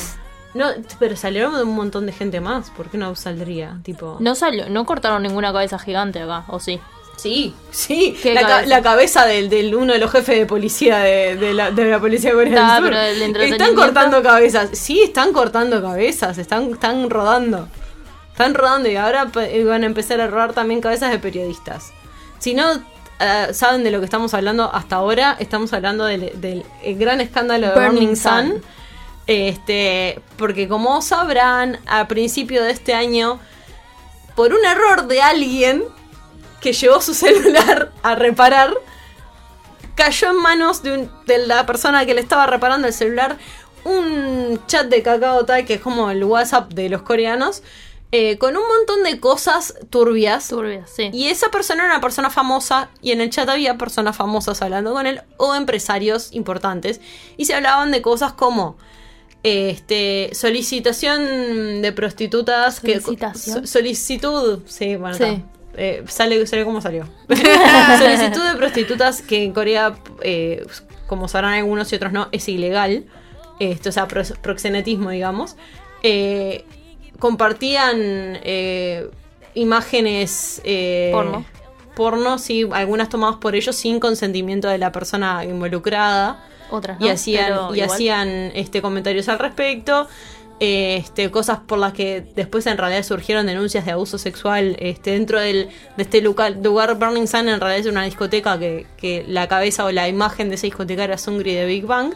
No, 0.53 0.67
pero 0.99 1.15
salieron 1.15 1.55
de 1.55 1.63
un 1.63 1.73
montón 1.75 2.05
de 2.05 2.11
gente 2.11 2.39
más, 2.41 2.69
¿por 2.71 2.89
qué 2.89 2.97
no 2.97 3.15
saldría? 3.15 3.77
Tipo. 3.83 4.17
No 4.19 4.35
salió, 4.35 4.69
no 4.69 4.85
cortaron 4.85 5.23
ninguna 5.23 5.51
cabeza 5.53 5.79
gigante 5.79 6.21
acá, 6.21 6.43
¿o 6.49 6.59
sí? 6.59 6.79
Sí, 7.15 7.55
sí. 7.71 8.17
¿Qué 8.21 8.33
La, 8.33 8.41
ca- 8.41 8.47
cabeza? 8.47 8.67
la 8.69 8.81
cabeza 8.81 9.25
del, 9.25 9.49
del 9.49 9.73
uno 9.73 9.93
de 9.93 9.99
los 9.99 10.11
jefes 10.11 10.37
de 10.37 10.45
policía 10.45 10.97
de, 10.99 11.35
de 11.37 11.53
la, 11.53 11.71
de 11.71 11.85
la 11.85 11.99
policía 11.99 12.31
Ah, 12.35 12.37
del 12.37 12.47
Sur. 12.55 12.83
pero 12.83 12.99
el 12.99 13.51
Están 13.51 13.75
cortando 13.75 14.21
cabezas. 14.21 14.69
Sí, 14.73 15.01
están 15.03 15.31
cortando 15.31 15.81
cabezas. 15.81 16.37
Están, 16.37 16.71
están 16.71 17.09
rodando. 17.09 17.67
Están 18.33 18.53
rodando 18.53 18.89
y 18.89 18.95
ahora 18.97 19.25
van 19.25 19.83
a 19.83 19.85
empezar 19.85 20.19
a 20.19 20.27
rodar 20.27 20.53
también 20.53 20.81
cabezas 20.81 21.11
de 21.11 21.19
periodistas. 21.19 21.93
Si 22.39 22.53
no 22.53 22.65
eh, 23.19 23.47
saben 23.53 23.83
de 23.85 23.91
lo 23.91 23.99
que 23.99 24.05
estamos 24.05 24.33
hablando 24.33 24.69
hasta 24.73 24.97
ahora, 24.97 25.37
estamos 25.39 25.71
hablando 25.71 26.03
del, 26.05 26.31
del- 26.41 26.65
el 26.83 26.97
gran 26.97 27.21
escándalo 27.21 27.67
de 27.69 27.73
Burning 27.75 27.91
Burning, 27.91 28.15
Sun. 28.15 28.49
Sun. 28.49 28.61
Este, 29.27 30.19
porque 30.37 30.67
como 30.67 31.01
sabrán, 31.01 31.79
a 31.87 32.07
principio 32.07 32.63
de 32.63 32.71
este 32.71 32.93
año, 32.93 33.39
por 34.35 34.51
un 34.51 34.65
error 34.65 35.07
de 35.07 35.21
alguien 35.21 35.83
que 36.59 36.73
llevó 36.73 36.99
su 37.01 37.13
celular 37.13 37.91
a 38.01 38.15
reparar, 38.15 38.73
cayó 39.95 40.31
en 40.31 40.37
manos 40.37 40.81
de, 40.83 40.93
un- 40.93 41.11
de 41.27 41.37
la 41.45 41.65
persona 41.65 42.05
que 42.05 42.13
le 42.13 42.21
estaba 42.21 42.47
reparando 42.47 42.87
el 42.87 42.93
celular 42.93 43.37
un 43.85 44.59
chat 44.65 44.87
de 44.87 45.03
Kakao 45.03 45.45
Talk, 45.45 45.65
que 45.65 45.73
es 45.75 45.81
como 45.81 46.09
el 46.09 46.23
WhatsApp 46.23 46.71
de 46.73 46.87
los 46.89 47.01
coreanos, 47.01 47.61
eh, 48.15 48.37
con 48.37 48.55
un 48.55 48.63
montón 48.67 49.01
de 49.03 49.19
cosas 49.19 49.73
turbias. 49.89 50.47
Turbias, 50.47 50.89
sí. 50.95 51.09
Y 51.11 51.27
esa 51.29 51.49
persona 51.49 51.83
era 51.83 51.93
una 51.93 52.01
persona 52.01 52.29
famosa 52.29 52.89
y 53.01 53.11
en 53.11 53.21
el 53.21 53.29
chat 53.31 53.49
había 53.49 53.75
personas 53.77 54.15
famosas 54.15 54.61
hablando 54.61 54.93
con 54.93 55.07
él 55.07 55.21
o 55.37 55.55
empresarios 55.55 56.31
importantes. 56.31 57.01
Y 57.37 57.45
se 57.45 57.55
hablaban 57.55 57.89
de 57.91 58.01
cosas 58.03 58.33
como 58.33 58.77
este 59.41 60.29
solicitación 60.33 61.81
de 61.81 61.91
prostitutas. 61.91 62.79
que- 62.79 63.01
so- 63.01 63.65
solicitud. 63.67 64.59
Sí, 64.67 64.95
bueno, 64.95 65.15
Sí. 65.17 65.43
Eh, 65.75 66.03
sale, 66.07 66.45
sale 66.45 66.65
como 66.65 66.81
salió. 66.81 67.07
Solicitud 67.27 68.43
de 68.47 68.55
prostitutas 68.57 69.23
que 69.23 69.43
en 69.43 69.53
Corea, 69.53 69.95
eh, 70.21 70.63
como 71.07 71.27
sabrán 71.27 71.53
algunos 71.55 71.91
y 71.91 71.95
otros 71.95 72.13
no, 72.13 72.29
es 72.31 72.47
ilegal. 72.47 73.05
Esto, 73.59 73.89
o 73.89 73.91
sea, 73.91 74.07
pro- 74.07 74.21
proxenetismo, 74.41 75.09
digamos. 75.09 75.55
Eh, 76.03 76.63
compartían 77.23 77.95
eh, 78.43 79.09
imágenes 79.53 80.59
eh, 80.65 81.09
Porno. 81.13 81.45
porno, 81.95 82.37
sí, 82.37 82.67
algunas 82.73 83.07
tomadas 83.07 83.37
por 83.37 83.55
ellos 83.55 83.77
sin 83.77 84.01
consentimiento 84.01 84.67
de 84.67 84.77
la 84.77 84.91
persona 84.91 85.45
involucrada. 85.45 86.43
Otras 86.69 86.99
Y 86.99 87.07
hacían, 87.07 87.45
pero 87.45 87.75
y 87.75 87.79
igual. 87.79 87.95
hacían 87.95 88.27
este, 88.55 88.81
comentarios 88.81 89.29
al 89.29 89.39
respecto. 89.39 90.09
eh, 90.59 90.97
Este, 90.97 91.31
cosas 91.31 91.59
por 91.65 91.79
las 91.79 91.93
que 91.93 92.25
después 92.35 92.65
en 92.67 92.77
realidad 92.77 93.03
surgieron 93.03 93.45
denuncias 93.45 93.85
de 93.85 93.91
abuso 93.91 94.17
sexual 94.17 94.75
este, 94.79 95.11
dentro 95.11 95.39
del, 95.39 95.69
de 95.95 96.03
este 96.03 96.21
lugar, 96.21 96.57
lugar 96.61 96.95
Burning 96.99 97.27
Sun 97.27 97.47
en 97.47 97.59
realidad 97.61 97.79
es 97.79 97.85
una 97.87 98.03
discoteca 98.03 98.59
que, 98.59 98.85
que 98.97 99.23
la 99.27 99.47
cabeza 99.47 99.85
o 99.85 99.91
la 99.91 100.09
imagen 100.09 100.49
de 100.49 100.55
esa 100.55 100.67
discoteca 100.67 101.05
era 101.05 101.17
Sungri 101.17 101.53
de 101.55 101.65
Big 101.65 101.85
Bang 101.85 102.13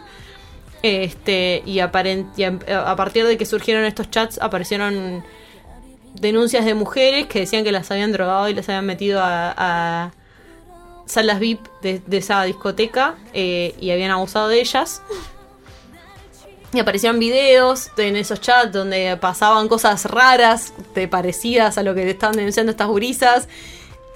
este, 0.84 1.64
y, 1.66 1.80
a, 1.80 1.92
partir 1.92 3.26
de 3.26 3.38
que 3.38 3.46
surgieron 3.46 3.84
estos 3.86 4.10
chats 4.10 4.40
aparecieron 4.42 5.24
denuncias 6.14 6.66
de 6.66 6.74
mujeres 6.74 7.28
que 7.28 7.40
decían 7.40 7.64
que 7.64 7.72
las 7.72 7.90
habían 7.92 8.12
drogado 8.12 8.50
y 8.50 8.54
las 8.54 8.68
habían 8.70 8.86
metido 8.86 9.22
a, 9.22 9.54
a 9.58 10.12
salas 11.08 11.40
VIP 11.40 11.66
de, 11.82 12.02
esa 12.12 12.44
discoteca 12.44 13.16
eh, 13.34 13.74
y 13.80 13.92
habían 13.92 14.12
abusado 14.12 14.50
de 14.50 14.60
ellas. 14.60 15.02
Y 16.74 16.80
aparecieron 16.80 17.18
videos 17.18 17.90
en 17.98 18.18
esos 18.18 18.42
chats 18.42 18.74
donde 18.74 19.18
pasaban 19.18 19.70
cosas 19.70 20.06
raras, 20.06 20.74
parecidas 21.10 21.78
a 21.78 21.84
lo 21.84 21.96
que 21.96 22.10
estaban 22.10 22.36
denunciando 22.36 22.72
estas 22.72 22.88
gurisas. 22.88 23.48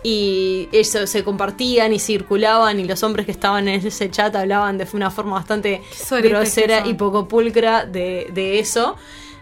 Y 0.04 0.68
eso 0.72 1.06
se 1.06 1.24
compartían 1.24 1.94
y 1.94 2.00
circulaban 2.00 2.80
y 2.80 2.86
los 2.86 3.04
hombres 3.04 3.28
que 3.28 3.32
estaban 3.32 3.68
en 3.68 3.86
ese 3.86 4.10
chat 4.10 4.36
hablaban 4.36 4.78
de 4.78 4.88
una 4.94 5.12
forma 5.12 5.34
bastante 5.34 5.84
grosera 6.24 6.88
y 6.88 6.96
poco 6.96 7.28
pulcra 7.28 7.86
de, 7.86 8.28
de 8.34 8.60
eso. 8.60 8.98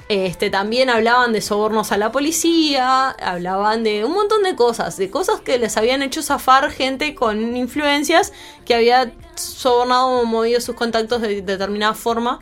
Este, 0.09 0.49
también 0.49 0.89
hablaban 0.89 1.33
de 1.33 1.39
sobornos 1.39 1.91
a 1.91 1.97
la 1.97 2.11
policía, 2.11 3.11
hablaban 3.11 3.83
de 3.83 4.03
un 4.03 4.13
montón 4.13 4.41
de 4.41 4.55
cosas, 4.55 4.97
de 4.97 5.11
cosas 5.11 5.39
que 5.39 5.59
les 5.59 5.77
habían 5.77 6.01
hecho 6.01 6.23
zafar 6.23 6.71
gente 6.71 7.13
con 7.13 7.55
influencias 7.55 8.33
que 8.65 8.73
había 8.73 9.13
sobornado 9.35 10.07
o 10.07 10.25
movido 10.25 10.61
sus 10.61 10.73
contactos 10.73 11.21
de 11.21 11.43
determinada 11.43 11.93
forma 11.93 12.39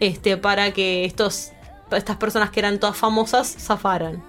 este, 0.00 0.38
para 0.38 0.72
que 0.72 1.04
estos, 1.04 1.52
estas 1.92 2.16
personas 2.16 2.48
que 2.48 2.60
eran 2.60 2.80
todas 2.80 2.96
famosas 2.96 3.54
zafaran. 3.58 4.24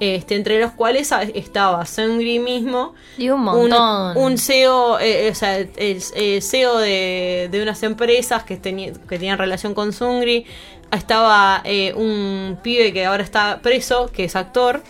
Este, 0.00 0.34
entre 0.34 0.60
los 0.60 0.72
cuales 0.72 1.12
estaba 1.34 1.84
Seungri 1.86 2.38
mismo. 2.38 2.94
Y 3.16 3.30
un 3.30 3.42
montón. 3.42 4.16
Un, 4.16 4.38
CEO, 4.38 4.98
eh, 4.98 5.30
o 5.30 5.34
sea, 5.34 5.58
el, 5.58 5.70
el 5.76 6.42
CEO 6.42 6.78
de, 6.78 7.48
de 7.50 7.62
unas 7.62 7.82
empresas 7.82 8.42
que, 8.42 8.60
que 8.60 8.92
tenían 9.18 9.38
relación 9.38 9.72
con 9.74 9.92
Seungri. 9.92 10.46
Estaba 10.90 11.62
eh, 11.64 11.92
un 11.94 12.58
pibe 12.62 12.92
que 12.92 13.04
ahora 13.06 13.22
está 13.22 13.60
preso, 13.62 14.10
que 14.12 14.24
es 14.24 14.36
actor. 14.36 14.82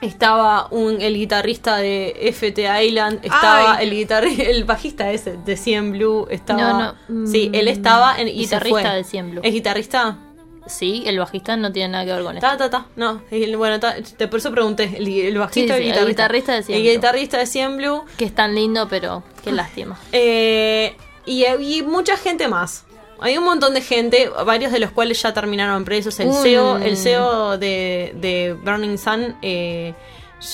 Estaba 0.00 0.66
un, 0.72 1.00
el 1.00 1.14
guitarrista 1.14 1.76
de 1.76 2.32
FT 2.32 2.84
Island, 2.84 3.20
estaba 3.22 3.76
Ay. 3.76 3.86
el 3.86 3.94
guitarrista, 3.94 4.42
el 4.42 4.64
bajista 4.64 5.12
ese 5.12 5.36
de 5.36 5.56
CM 5.56 5.92
Blue, 5.92 6.26
estaba. 6.28 6.60
No, 6.60 6.96
no, 7.08 7.26
sí, 7.28 7.50
mm, 7.50 7.54
él 7.54 7.68
estaba 7.68 8.16
en, 8.18 8.26
y 8.26 8.32
se 8.32 8.56
guitarrista 8.56 8.80
fue. 8.80 8.94
de 8.96 9.04
CM 9.04 9.30
Blue. 9.30 9.40
¿Es 9.44 9.52
guitarrista? 9.52 10.18
Sí, 10.66 11.02
el 11.06 11.18
bajista 11.18 11.56
no 11.56 11.72
tiene 11.72 11.88
nada 11.92 12.04
que 12.04 12.12
ver 12.12 12.22
con 12.22 12.36
esto. 12.36 12.46
Ta, 12.48 12.56
ta, 12.56 12.70
ta. 12.70 12.86
No, 12.96 13.22
el- 13.30 13.56
bueno, 13.56 13.80
ta, 13.80 13.96
te, 14.16 14.28
por 14.28 14.38
eso 14.38 14.50
pregunté. 14.52 14.94
El, 14.96 15.08
el 15.08 15.38
bajista 15.38 15.74
Sí, 15.76 15.80
el 15.80 15.84
sí, 15.84 15.88
el 15.88 16.06
guitarrista. 16.06 16.22
guitarrista 16.28 16.52
de 16.54 16.62
CM 16.62 16.76
El 16.76 16.82
Blue. 16.82 16.92
guitarrista 16.92 17.38
de 17.38 17.46
CM 17.46 17.76
Blue. 17.76 18.04
Que 18.16 18.24
es 18.26 18.34
tan 18.34 18.54
lindo, 18.54 18.86
pero 18.88 19.22
qué 19.42 19.50
lástima. 19.52 19.98
Eh, 20.12 20.96
y, 21.26 21.44
y 21.46 21.82
mucha 21.82 22.16
gente 22.16 22.46
más. 22.48 22.84
Hay 23.20 23.38
un 23.38 23.44
montón 23.44 23.74
de 23.74 23.80
gente, 23.80 24.28
varios 24.44 24.72
de 24.72 24.80
los 24.80 24.90
cuales 24.90 25.20
ya 25.22 25.32
terminaron 25.32 25.84
presos. 25.84 26.18
El 26.20 26.28
Un- 26.28 26.42
CEO, 26.42 26.76
el 26.78 26.96
CEO 26.96 27.58
de, 27.58 28.12
de 28.16 28.56
Burning 28.64 28.98
Sun 28.98 29.36
eh, 29.42 29.94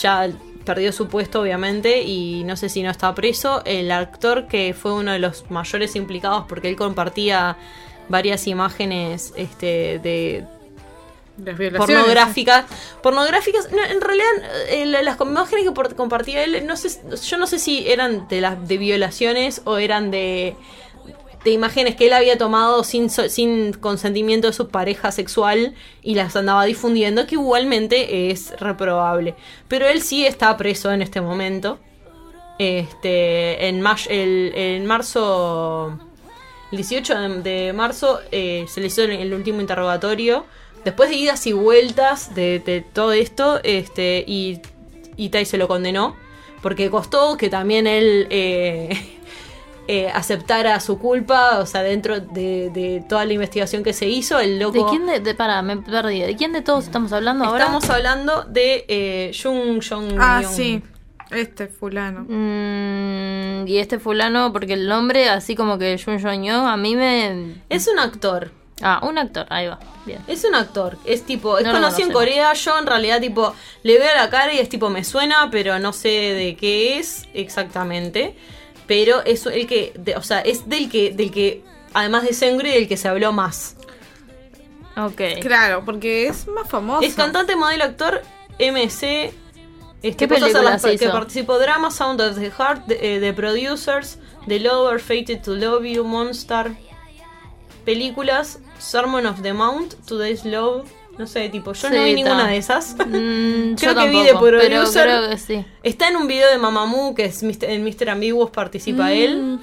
ya 0.01 0.29
perdió 0.67 0.93
su 0.93 1.09
puesto, 1.09 1.41
obviamente, 1.41 2.03
y 2.03 2.45
no 2.45 2.57
sé 2.59 2.69
si 2.69 2.83
no 2.83 2.91
está 2.91 3.15
preso. 3.15 3.63
El 3.65 3.91
actor 3.91 4.47
que 4.49 4.75
fue 4.75 4.93
uno 4.93 5.13
de 5.13 5.19
los 5.19 5.51
mayores 5.51 5.97
implicados 5.97 6.45
porque 6.47 6.69
él 6.69 6.77
compartía 6.77 7.57
varias 8.09 8.47
imágenes 8.47 9.33
este, 9.37 9.99
de, 10.03 10.45
pornográficas. 11.79 12.65
Pornográficas, 13.03 13.71
no, 13.71 13.85
en 13.85 14.01
realidad 14.01 14.27
eh, 14.71 14.87
la- 14.87 15.03
las 15.03 15.21
imágenes 15.21 15.65
que 15.69 15.95
compartía 15.95 16.43
él, 16.45 16.67
no 16.67 16.77
sé, 16.77 17.01
yo 17.29 17.37
no 17.37 17.47
sé 17.47 17.59
si 17.59 17.89
eran 17.89 18.27
de 18.29 18.41
las 18.41 18.67
de 18.67 18.77
violaciones 18.79 19.63
o 19.65 19.79
eran 19.79 20.11
de 20.11 20.57
de 21.45 21.53
imágenes 21.53 21.95
que 21.95 22.09
él 22.09 22.13
había 22.15 22.37
tomado 22.37 22.83
sin, 22.83 23.09
sin 23.11 23.73
consentimiento 23.73 24.49
de 24.49 24.53
su 24.53 24.69
pareja 24.71 25.13
sexual 25.13 25.73
y 26.03 26.17
las 26.17 26.35
andaba 26.35 26.65
difundiendo, 26.65 27.29
que 27.29 27.37
igualmente 27.37 28.31
es 28.33 28.59
reprobable. 28.59 29.37
Pero 29.69 29.87
él 29.87 30.03
sí 30.03 30.27
está 30.27 30.57
preso 30.57 30.91
en 30.91 31.01
este 31.01 31.21
momento. 31.21 31.79
Este, 32.59 33.69
en, 33.69 33.85
el- 34.11 34.53
en 34.57 34.85
marzo, 34.87 35.97
el 36.71 36.77
18 36.77 37.15
de, 37.15 37.29
de 37.43 37.73
marzo, 37.73 38.21
eh, 38.31 38.65
se 38.69 38.81
le 38.81 38.89
hizo 38.89 39.03
el, 39.03 39.13
el 39.13 39.35
último 39.35 39.61
interrogatorio. 39.61 40.45
Después 40.85 41.11
de 41.11 41.17
idas 41.17 41.47
y 41.47 41.53
vueltas 41.53 42.35
de, 42.35 42.61
de 42.61 42.81
todo 42.81 43.13
esto, 43.13 43.61
este, 43.63 44.25
y, 44.27 44.61
y 45.17 45.31
Tai 45.31 45.45
se 45.45 45.59
lo 45.59 45.69
condenó. 45.69 46.17
Porque 46.63 46.91
costó 46.91 47.37
que 47.37 47.49
también 47.49 47.87
él 47.87 48.27
eh, 48.31 49.19
eh, 49.89 50.09
aceptara 50.13 50.79
su 50.81 50.99
culpa. 50.99 51.59
O 51.61 51.67
sea, 51.67 51.83
dentro 51.83 52.21
de, 52.21 52.71
de 52.71 53.05
toda 53.09 53.25
la 53.25 53.33
investigación 53.33 53.83
que 53.83 53.93
se 53.93 54.07
hizo, 54.09 54.39
el 54.39 54.59
loco. 54.59 54.73
¿De 54.73 54.91
quién 54.91 55.07
de, 55.07 55.21
de 55.21 55.35
para, 55.35 55.63
me 55.63 55.77
perdí. 55.79 56.21
¿De 56.21 56.37
quién 56.37 56.53
de 56.53 56.63
todos 56.63 56.85
estamos 56.85 57.13
hablando 57.13 57.45
ahora? 57.45 57.65
Estamos 57.65 57.89
hablando 57.91 58.45
de 58.45 58.85
eh, 58.89 59.33
Jung 59.41 59.83
Jong 59.87 60.17
Ah, 60.19 60.43
sí. 60.45 60.83
Este 61.31 61.69
fulano. 61.69 62.25
Mm, 62.29 63.67
y 63.69 63.79
este 63.79 63.99
fulano, 63.99 64.53
porque 64.53 64.73
el 64.75 64.89
nombre, 64.89 65.29
así 65.29 65.55
como 65.55 65.79
que 65.79 66.01
Jun 66.03 66.21
Jong 66.23 66.45
Yo, 66.45 66.67
a 66.67 66.77
mí 66.77 66.97
me. 66.97 67.55
Es 67.69 67.87
un 67.89 67.99
actor. 67.99 68.51
Ah, 68.81 69.01
un 69.03 69.19
actor, 69.19 69.45
ahí 69.51 69.67
va. 69.67 69.79
Bien. 70.07 70.21
Es 70.29 70.45
un 70.45 70.55
actor, 70.55 70.97
es 71.05 71.25
tipo, 71.25 71.59
es 71.59 71.65
No 71.67 71.73
conocido 71.73 72.09
en. 72.09 72.15
Corea, 72.15 72.53
yo 72.55 72.79
en 72.79 72.87
realidad 72.87 73.21
tipo, 73.21 73.53
le 73.83 73.99
veo 73.99 74.15
la 74.17 74.31
cara 74.31 74.53
y 74.55 74.59
es 74.59 74.69
tipo, 74.69 74.89
me 74.89 75.03
suena, 75.05 75.49
pero 75.51 75.79
no 75.81 75.93
sé 75.93 76.09
de 76.09 76.57
qué 76.57 76.99
es 76.99 77.27
exactamente. 77.35 78.37
Pero 78.87 79.23
es 79.25 79.45
el 79.47 79.67
que, 79.67 79.93
de- 79.99 80.17
o 80.17 80.23
sea, 80.23 80.41
es 80.41 80.69
del 80.69 80.89
que, 80.89 81.11
del 81.13 81.31
que, 81.31 81.63
además 81.93 82.23
de 82.23 82.33
Sengri, 82.33 82.71
del 82.71 82.89
que 82.89 82.97
se 82.97 83.09
habló 83.09 83.33
más. 83.33 83.77
Ok. 84.97 85.21
Claro, 85.43 85.83
porque 85.85 86.27
es 86.29 86.47
más 86.47 86.69
famoso. 86.69 87.03
Es 87.07 87.15
cantante, 87.15 87.55
modelo, 87.57 87.85
actor, 87.85 88.23
MC. 88.59 89.33
Este, 90.03 90.29
¿Qué 90.29 90.39
las 90.41 90.83
que 90.85 91.09
participó 91.09 91.59
Drama, 91.59 91.91
Sound 91.91 92.21
of 92.21 92.39
the 92.39 92.51
Heart, 92.51 92.87
de, 92.87 93.17
eh, 93.17 93.21
The 93.21 93.33
Producers, 93.33 94.19
The 94.47 94.61
Lover, 94.61 95.01
Fated 95.01 95.43
to 95.43 95.55
Love 95.57 95.85
You, 95.85 96.05
Monster. 96.05 96.73
Películas, 97.85 98.61
Sermon 98.79 99.27
of 99.27 99.43
the 99.43 99.53
Mount, 99.53 99.95
Today's 100.07 100.45
Love. 100.45 100.85
No 101.19 101.27
sé, 101.27 101.49
tipo, 101.49 101.73
yo 101.73 101.91
no 101.91 102.05
vi 102.05 102.15
ninguna 102.15 102.47
de 102.47 102.59
esas. 102.59 102.95
Mm, 102.95 103.75
Creo 103.77 103.93
yo 103.93 104.01
que 104.01 104.09
vi 104.09 104.19
de 104.21 104.27
tampoco, 104.29 104.45
pero 104.45 104.61
Producer. 104.61 105.03
creo 105.03 105.31
que 105.31 105.39
sí. 105.39 105.65
Está 105.83 106.09
en 106.09 106.17
un 106.17 106.29
video 106.29 106.49
de 106.49 106.59
Mamamoo, 106.59 107.15
que 107.15 107.25
es 107.25 107.43
Mr. 107.43 107.65
en 107.65 107.83
Mr. 107.83 108.11
Ambiguous, 108.11 108.51
participa 108.51 109.13
él. 109.13 109.59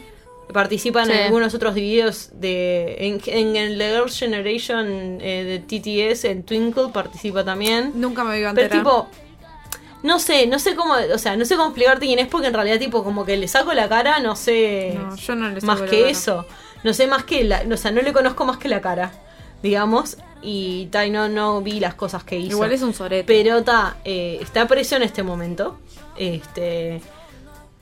Participa 0.54 1.04
en 1.04 1.08
Mm. 1.10 1.12
Sí. 1.12 1.18
algunos 1.20 1.54
otros 1.56 1.74
videos 1.74 2.30
de. 2.34 2.96
En, 3.00 3.22
en 3.28 3.56
el 3.56 3.78
The 3.78 3.90
Girls' 3.94 4.20
Generation 4.20 5.18
eh, 5.22 5.44
de 5.44 5.60
TTS, 6.14 6.26
en 6.26 6.44
Twinkle, 6.44 6.90
participa 6.94 7.44
también. 7.46 7.94
Nunca 7.96 8.24
me 8.26 8.38
iba 8.40 8.50
a 8.50 8.54
Pero 8.54 8.66
enterar. 8.66 8.84
tipo. 8.84 9.08
No 10.06 10.20
sé, 10.20 10.46
no 10.48 10.60
sé 10.60 10.76
cómo, 10.76 10.94
o 11.14 11.18
sea, 11.18 11.36
no 11.36 11.46
sé 11.46 11.56
cómo 11.56 11.70
explicarte 11.70 12.06
quién 12.06 12.20
es 12.20 12.28
porque 12.28 12.48
en 12.48 12.54
realidad 12.54 12.78
tipo 12.78 13.04
como 13.04 13.26
que 13.26 13.38
le 13.38 13.48
saco 13.48 13.74
la 13.74 13.90
cara, 13.90 14.20
no 14.20 14.36
sé 14.36 14.94
No, 14.96 15.16
yo 15.16 15.36
no 15.36 15.50
le 15.50 15.62
saco 15.62 15.66
más 15.66 15.80
la 15.82 15.88
que 15.88 16.00
cara. 16.00 16.12
eso. 16.12 16.46
No 16.84 16.94
sé 16.94 17.08
más 17.08 17.24
que 17.24 17.44
la, 17.44 17.64
o 17.72 17.78
sea, 17.78 17.90
no 17.92 18.02
le 18.04 18.14
conozco 18.14 18.46
más 18.46 18.58
que 18.58 18.70
la 18.70 18.80
cara, 18.82 19.12
digamos, 19.64 20.18
y 20.44 20.86
ta, 20.92 21.06
y 21.08 21.10
no, 21.10 21.28
no 21.28 21.62
vi 21.62 21.80
las 21.80 21.96
cosas 21.96 22.24
que 22.24 22.38
hizo. 22.38 22.52
Igual 22.52 22.72
es 22.72 22.84
un 22.84 22.94
sorete. 22.94 23.24
Pero 23.26 23.64
ta, 23.64 23.98
eh, 24.06 24.38
está 24.40 24.68
preso 24.68 24.96
en 24.96 25.02
este 25.02 25.24
momento. 25.24 25.80
Este. 26.18 27.02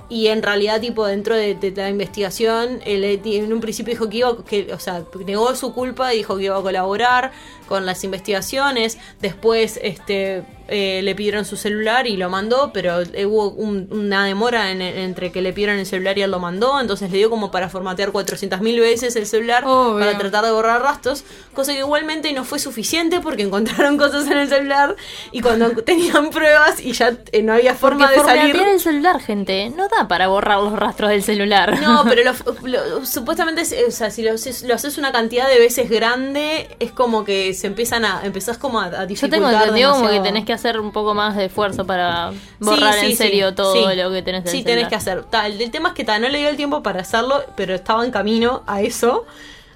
Y 0.10 0.28
en 0.28 0.44
realidad, 0.44 0.80
tipo, 0.80 1.06
dentro 1.06 1.36
de, 1.36 1.56
de 1.56 1.72
la 1.72 1.90
investigación, 1.90 2.82
él 2.86 3.04
eh, 3.04 3.20
en 3.26 3.52
un 3.52 3.60
principio 3.62 3.94
dijo 3.94 4.10
que 4.10 4.18
iba, 4.18 4.46
que, 4.46 4.74
o 4.74 4.80
sea, 4.80 5.04
negó 5.26 5.56
su 5.56 5.74
culpa 5.74 6.14
y 6.14 6.18
dijo 6.18 6.38
que 6.38 6.44
iba 6.44 6.58
a 6.58 6.62
colaborar 6.62 7.32
con 7.68 7.86
las 7.86 8.04
investigaciones. 8.04 8.98
Después, 9.22 9.80
este, 9.82 10.44
eh, 10.68 11.02
le 11.04 11.14
pidieron 11.16 11.46
su 11.46 11.58
celular 11.58 12.08
y 12.08 12.16
lo 12.18 12.30
mandó, 12.30 12.72
pero 12.74 13.02
eh, 13.02 13.26
hubo 13.26 13.50
un- 13.52 13.88
una 13.92 14.26
demora 14.26 14.72
en- 14.72 14.82
entre 14.82 15.32
que 15.32 15.42
le 15.42 15.52
pidieron 15.54 15.78
el 15.78 15.86
celular 15.86 16.18
y 16.18 16.22
él 16.22 16.32
lo 16.32 16.40
mandó. 16.40 16.80
Entonces 16.80 17.12
le 17.12 17.18
dio 17.18 17.30
como 17.30 17.52
para 17.52 17.70
formatear 17.70 18.12
400.000 18.12 18.80
veces 18.80 19.16
el 19.16 19.26
celular 19.26 19.64
para 19.64 20.18
tratar 20.18 20.46
de 20.46 20.52
borrar 20.52 20.82
rastros. 20.82 21.24
Cosa 21.54 21.74
que 21.74 21.80
igualmente 21.80 22.32
no 22.34 22.44
fue 22.46 22.60
suficiente 22.60 23.20
porque 23.20 23.44
encontraron 23.44 23.98
cosas 23.98 24.26
en 24.28 24.38
el 24.38 24.48
celular 24.50 24.96
y 25.32 25.42
cuando 25.42 25.70
tenían 25.84 26.30
pruebas 26.30 26.80
y 26.80 26.94
ya 26.94 27.14
eh, 27.32 27.42
no 27.44 27.54
había 27.54 27.76
forma 27.76 28.06
Porque 28.08 28.20
de 28.22 28.26
salir. 28.26 28.42
formatear 28.54 28.74
el 28.74 28.80
celular, 28.80 29.20
gente, 29.22 29.70
no 29.76 29.88
da 29.90 30.08
para 30.08 30.28
borrar 30.30 30.60
los 30.60 30.74
rastros 30.80 31.10
del 31.10 31.24
celular. 31.24 31.80
No, 31.82 32.04
pero 32.10 32.24
lo- 32.24 32.68
lo- 32.68 33.06
supuestamente, 33.06 33.62
es- 33.62 33.76
o 33.88 33.92
sea, 33.92 34.10
si 34.12 34.22
lo 34.24 34.32
haces, 34.34 34.64
lo 34.64 34.74
haces 34.74 34.98
una 34.98 35.12
cantidad 35.12 35.48
de 35.50 35.60
veces 35.60 35.90
grande, 35.90 36.76
es 36.80 36.92
como 36.92 37.24
que 37.26 37.54
se 37.54 37.68
empiezan 37.68 38.06
a, 38.06 38.22
empezás 38.24 38.58
como 38.58 38.80
a, 38.80 38.86
a 38.86 39.06
Yo 39.08 39.30
tengo 39.30 39.50
entendido 39.50 39.94
como 39.94 40.10
que 40.10 40.20
tenés 40.22 40.46
que 40.46 40.53
hacer 40.54 40.80
un 40.80 40.92
poco 40.92 41.14
más 41.14 41.36
de 41.36 41.46
esfuerzo 41.46 41.86
para 41.86 42.32
borrar 42.60 42.94
Sí, 42.96 43.00
sí, 43.00 43.06
en 43.06 43.12
sí, 43.12 43.18
serio 43.18 43.54
todo 43.56 43.90
sí. 43.90 43.96
lo 43.96 44.12
que 44.12 44.22
tenés 44.22 44.44
del 44.44 44.52
Sí, 44.52 44.64
tenés 44.64 44.88
que 44.88 44.96
hacer. 44.96 45.24
Ta, 45.26 45.48
el, 45.48 45.62
el 45.62 45.72
tema 45.72 45.90
es 45.90 45.96
que 45.96 46.04
ta, 46.04 46.20
no 46.20 46.30
le 46.30 46.40
dio 46.40 46.50
el 46.50 46.58
tiempo 46.58 46.82
para 46.84 47.02
hacerlo, 47.02 47.44
pero 47.56 47.74
estaba 47.76 48.06
en 48.06 48.12
camino 48.12 48.64
a 48.68 48.82
eso, 48.82 49.26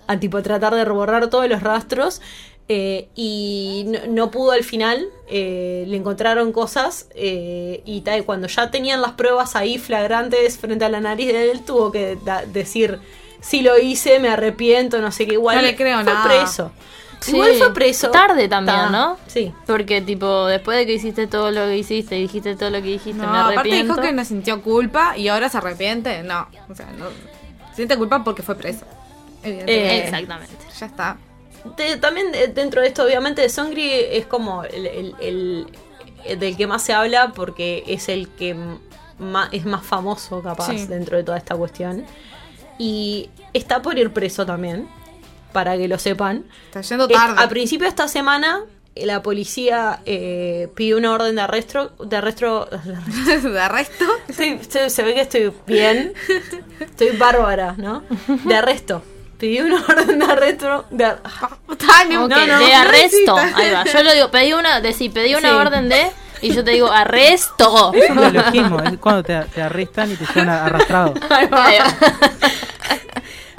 a 0.07 0.17
tipo 0.19 0.41
tratar 0.41 0.75
de 0.75 0.85
borrar 0.85 1.29
todos 1.29 1.47
los 1.49 1.61
rastros. 1.61 2.21
eh, 2.69 3.07
y 3.15 3.85
no, 3.87 3.99
no 4.09 4.31
pudo 4.31 4.51
al 4.51 4.63
final, 4.63 5.07
eh, 5.29 5.85
le 5.87 5.95
encontraron 5.97 6.51
cosas 6.51 7.07
eh, 7.15 7.81
y 7.85 8.01
tal, 8.01 8.25
cuando 8.25 8.47
ya 8.47 8.71
tenían 8.71 9.01
las 9.01 9.13
pruebas 9.13 9.55
ahí 9.55 9.77
flagrantes 9.77 10.57
frente 10.57 10.83
a 10.85 10.89
la 10.89 10.99
nariz 10.99 11.27
de 11.27 11.51
él, 11.51 11.61
tuvo 11.63 11.91
que 11.93 12.17
decir, 12.51 12.99
sí 13.39 13.61
lo 13.61 13.77
hice, 13.77 14.19
me 14.19 14.27
arrepiento, 14.29 14.99
no 15.01 15.11
sé 15.13 15.25
qué, 15.27 15.33
igual 15.33 15.55
No 15.55 15.61
le 15.61 15.75
creo 15.77 16.03
fue 16.03 16.03
nada. 16.03 16.23
preso. 16.23 16.71
Sí, 17.19 17.31
Igual 17.35 17.53
fue 17.55 17.73
preso. 17.73 18.11
Tarde 18.11 18.47
también, 18.47 18.77
Ta, 18.77 18.89
¿no? 18.89 19.17
Sí. 19.27 19.51
Porque, 19.65 20.01
tipo, 20.01 20.45
después 20.45 20.77
de 20.77 20.85
que 20.85 20.93
hiciste 20.93 21.27
todo 21.27 21.51
lo 21.51 21.61
que 21.65 21.77
hiciste 21.77 22.17
y 22.17 22.21
dijiste 22.21 22.55
todo 22.55 22.69
lo 22.69 22.77
que 22.81 22.87
dijiste, 22.89 23.19
No, 23.21 23.31
me 23.31 23.37
aparte 23.37 23.59
arrepiento. 23.59 23.93
dijo 23.95 24.05
que 24.05 24.11
no 24.13 24.23
sintió 24.25 24.61
culpa 24.61 25.17
y 25.17 25.27
ahora 25.27 25.49
se 25.49 25.57
arrepiente. 25.57 26.21
No, 26.23 26.47
o 26.69 26.75
sea, 26.75 26.87
no. 26.97 27.05
Siente 27.75 27.97
culpa 27.97 28.23
porque 28.23 28.43
fue 28.43 28.55
preso. 28.55 28.85
Evidentemente. 29.43 29.95
Eh, 29.97 30.03
Exactamente. 30.05 30.53
Ya 30.79 30.85
está. 30.85 31.17
También 31.99 32.31
de- 32.31 32.47
dentro 32.49 32.81
de 32.81 32.87
esto, 32.87 33.03
obviamente, 33.03 33.41
de 33.41 33.49
Songri 33.49 33.89
es 33.91 34.25
como 34.25 34.63
el, 34.63 34.85
el- 34.87 35.15
el- 35.19 35.67
el 36.25 36.39
del 36.39 36.55
que 36.55 36.67
más 36.67 36.81
se 36.81 36.93
habla 36.93 37.33
porque 37.35 37.83
es 37.87 38.09
el 38.09 38.29
que 38.29 38.55
ma- 39.19 39.49
es 39.51 39.65
más 39.65 39.83
famoso, 39.85 40.41
capaz, 40.41 40.67
Sí. 40.67 40.85
dentro 40.87 41.17
de 41.17 41.23
toda 41.23 41.37
esta 41.37 41.55
cuestión. 41.55 42.05
Y 42.77 43.29
está 43.53 43.81
por 43.81 43.97
ir 43.97 44.11
preso 44.13 44.45
también, 44.45 44.87
para 45.57 45.75
que 45.75 45.87
lo 45.87 45.97
sepan. 45.97 46.43
Está 46.67 46.81
yendo 46.81 47.05
Eh, 47.09 47.13
tarde. 47.13 47.41
a 47.43 47.49
principio 47.49 47.85
de 47.85 47.89
esta 47.89 48.07
semana, 48.07 48.61
eh, 48.93 49.07
la 49.07 49.23
policía 49.23 50.01
eh, 50.05 50.67
pidió 50.75 50.97
una 50.97 51.13
orden 51.13 51.35
de 51.35 51.41
arresto. 51.41 51.93
De 52.05 52.15
arresto. 52.17 52.69
¿De 53.41 53.59
arresto? 53.59 54.05
Estoy- 54.27 54.59
estoy- 54.61 54.89
se 54.91 55.01
ve 55.01 55.15
que 55.15 55.21
estoy 55.21 55.51
bien. 55.65 56.13
Estoy 56.79 57.09
bárbara, 57.17 57.73
¿no? 57.77 58.03
De 58.45 58.55
arresto. 58.55 59.01
Pidió 59.39 59.65
una 59.65 59.83
orden 59.87 60.19
de 60.19 60.25
arresto. 60.25 60.85
De, 60.91 61.05
ar- 61.05 61.21
Ok, 61.67 61.83
No, 62.11 62.27
no, 62.27 62.59
de 62.59 62.73
arresto. 62.75 63.35
Ahí 63.35 63.71
va. 63.71 63.83
Yo 63.85 64.03
lo 64.03 64.13
digo, 64.13 64.29
pedí 64.29 64.53
una, 64.53 64.79
de, 64.81 64.93
sí, 64.93 65.09
pedí 65.09 65.33
una 65.33 65.49
Sí. 65.49 65.55
orden 65.55 65.89
de. 65.89 66.11
Y 66.41 66.53
yo 66.53 66.63
te 66.63 66.69
digo, 66.71 66.91
arresto. 66.91 67.91
Es 67.95 68.09
un 68.11 68.17
neologismo, 68.17 68.79
es 68.81 68.97
cuando 68.99 69.23
te, 69.23 69.39
te 69.55 69.59
arrestan 69.63 70.11
y 70.11 70.15
te 70.15 70.25
llevan 70.35 70.49
arrastrado. 70.49 71.15
Ahí 71.31 71.47
va. 71.47 71.65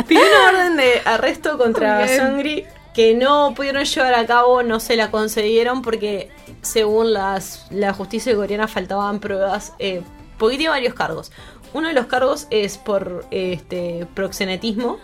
Pidió 0.08 0.22
una 0.22 0.48
orden 0.48 0.76
de 0.76 1.02
arresto 1.04 1.58
contra 1.58 2.04
bien. 2.04 2.18
Songri 2.18 2.66
que 2.98 3.14
no 3.14 3.54
pudieron 3.54 3.84
llevar 3.84 4.14
a 4.14 4.26
cabo, 4.26 4.64
no 4.64 4.80
se 4.80 4.96
la 4.96 5.12
concedieron 5.12 5.82
porque 5.82 6.30
según 6.62 7.12
las, 7.12 7.68
la 7.70 7.92
justicia 7.92 8.34
coreana 8.34 8.66
faltaban 8.66 9.20
pruebas, 9.20 9.72
eh, 9.78 10.02
porque 10.36 10.56
tiene 10.56 10.70
varios 10.70 10.94
cargos. 10.94 11.30
Uno 11.72 11.86
de 11.86 11.94
los 11.94 12.06
cargos 12.06 12.48
es 12.50 12.76
por 12.76 13.24
este 13.30 14.08
proxenetismo, 14.14 14.98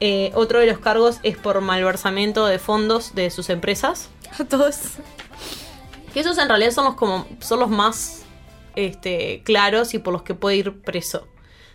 eh, 0.00 0.32
otro 0.34 0.58
de 0.58 0.66
los 0.66 0.80
cargos 0.80 1.18
es 1.22 1.38
por 1.38 1.60
malversamiento 1.62 2.44
de 2.44 2.58
fondos 2.58 3.14
de 3.14 3.30
sus 3.30 3.48
empresas. 3.48 4.10
Todos. 4.50 4.80
Que 6.12 6.20
esos 6.20 6.36
en 6.36 6.48
realidad 6.48 6.72
son 6.72 6.84
los 6.84 6.94
como 6.94 7.26
son 7.40 7.60
los 7.60 7.70
más 7.70 8.24
este, 8.76 9.42
claros 9.44 9.94
y 9.94 9.98
por 9.98 10.12
los 10.12 10.24
que 10.24 10.34
puede 10.34 10.56
ir 10.56 10.82
preso. 10.82 11.26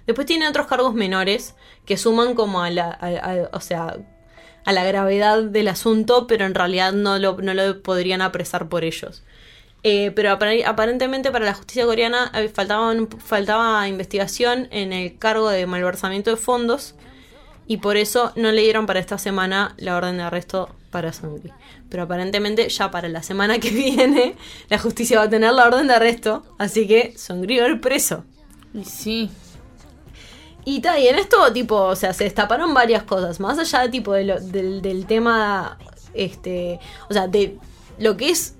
Después 0.08 0.26
tiene 0.26 0.48
otros 0.48 0.66
cargos 0.68 0.94
menores 0.96 1.54
que 1.86 1.98
suman 1.98 2.34
como 2.34 2.62
a 2.64 2.70
la, 2.72 3.50
o 3.54 3.60
sea, 3.60 3.98
a 4.66 4.72
la 4.74 4.84
gravedad 4.84 5.44
del 5.44 5.68
asunto, 5.68 6.26
pero 6.28 6.46
en 6.46 6.56
realidad 6.56 6.92
no 6.94 7.20
lo, 7.20 7.38
no 7.42 7.54
lo 7.54 7.82
podrían 7.84 8.22
apresar 8.22 8.68
por 8.70 8.84
ellos. 8.84 9.24
Eh, 9.84 10.12
pero 10.16 10.32
apar- 10.32 10.64
aparentemente 10.66 11.32
para 11.32 11.46
la 11.46 11.54
justicia 11.54 11.86
coreana 11.86 12.32
eh, 12.34 12.50
faltaba 12.50 13.88
investigación 13.88 14.68
en 14.72 14.92
el 14.92 15.18
cargo 15.20 15.50
de 15.50 15.66
malversamiento 15.68 16.32
de 16.32 16.36
fondos 16.38 16.96
y 17.68 17.78
por 17.78 17.96
eso 17.98 18.32
no 18.36 18.52
le 18.52 18.62
dieron 18.64 18.86
para 18.86 19.00
esta 19.00 19.18
semana 19.18 19.76
la 19.78 19.96
orden 19.96 20.18
de 20.18 20.24
arresto 20.24 20.76
para 20.90 21.14
Songri. 21.14 21.52
Pero 21.90 22.04
aparentemente 22.04 22.68
ya 22.70 22.90
para 22.92 23.08
la 23.08 23.22
semana 23.24 23.60
que 23.60 23.70
viene 23.72 24.36
la 24.70 24.80
justicia 24.80 25.20
va 25.20 25.26
a 25.26 25.30
tener 25.30 25.54
la 25.54 25.68
orden 25.68 25.88
de 25.88 25.94
arresto, 25.94 26.44
así 26.58 26.88
que 26.88 27.14
Songri 27.18 27.60
va 27.60 27.66
a 27.66 27.70
ir 27.70 27.80
preso. 27.82 28.26
Sí. 28.84 29.30
Y, 30.70 30.82
ta, 30.82 30.98
en 30.98 31.18
esto, 31.18 31.54
tipo, 31.54 31.76
o 31.78 31.96
sea, 31.96 32.12
se 32.12 32.26
destaparon 32.26 32.74
varias 32.74 33.04
cosas. 33.04 33.40
Más 33.40 33.58
allá 33.58 33.90
tipo, 33.90 34.12
de 34.12 34.26
lo- 34.26 34.40
del, 34.42 34.82
del 34.82 35.06
tema, 35.06 35.78
este, 36.14 36.80
o 37.10 37.14
sea, 37.14 37.28
de 37.30 37.58
lo 37.98 38.18
que 38.18 38.30
es 38.32 38.56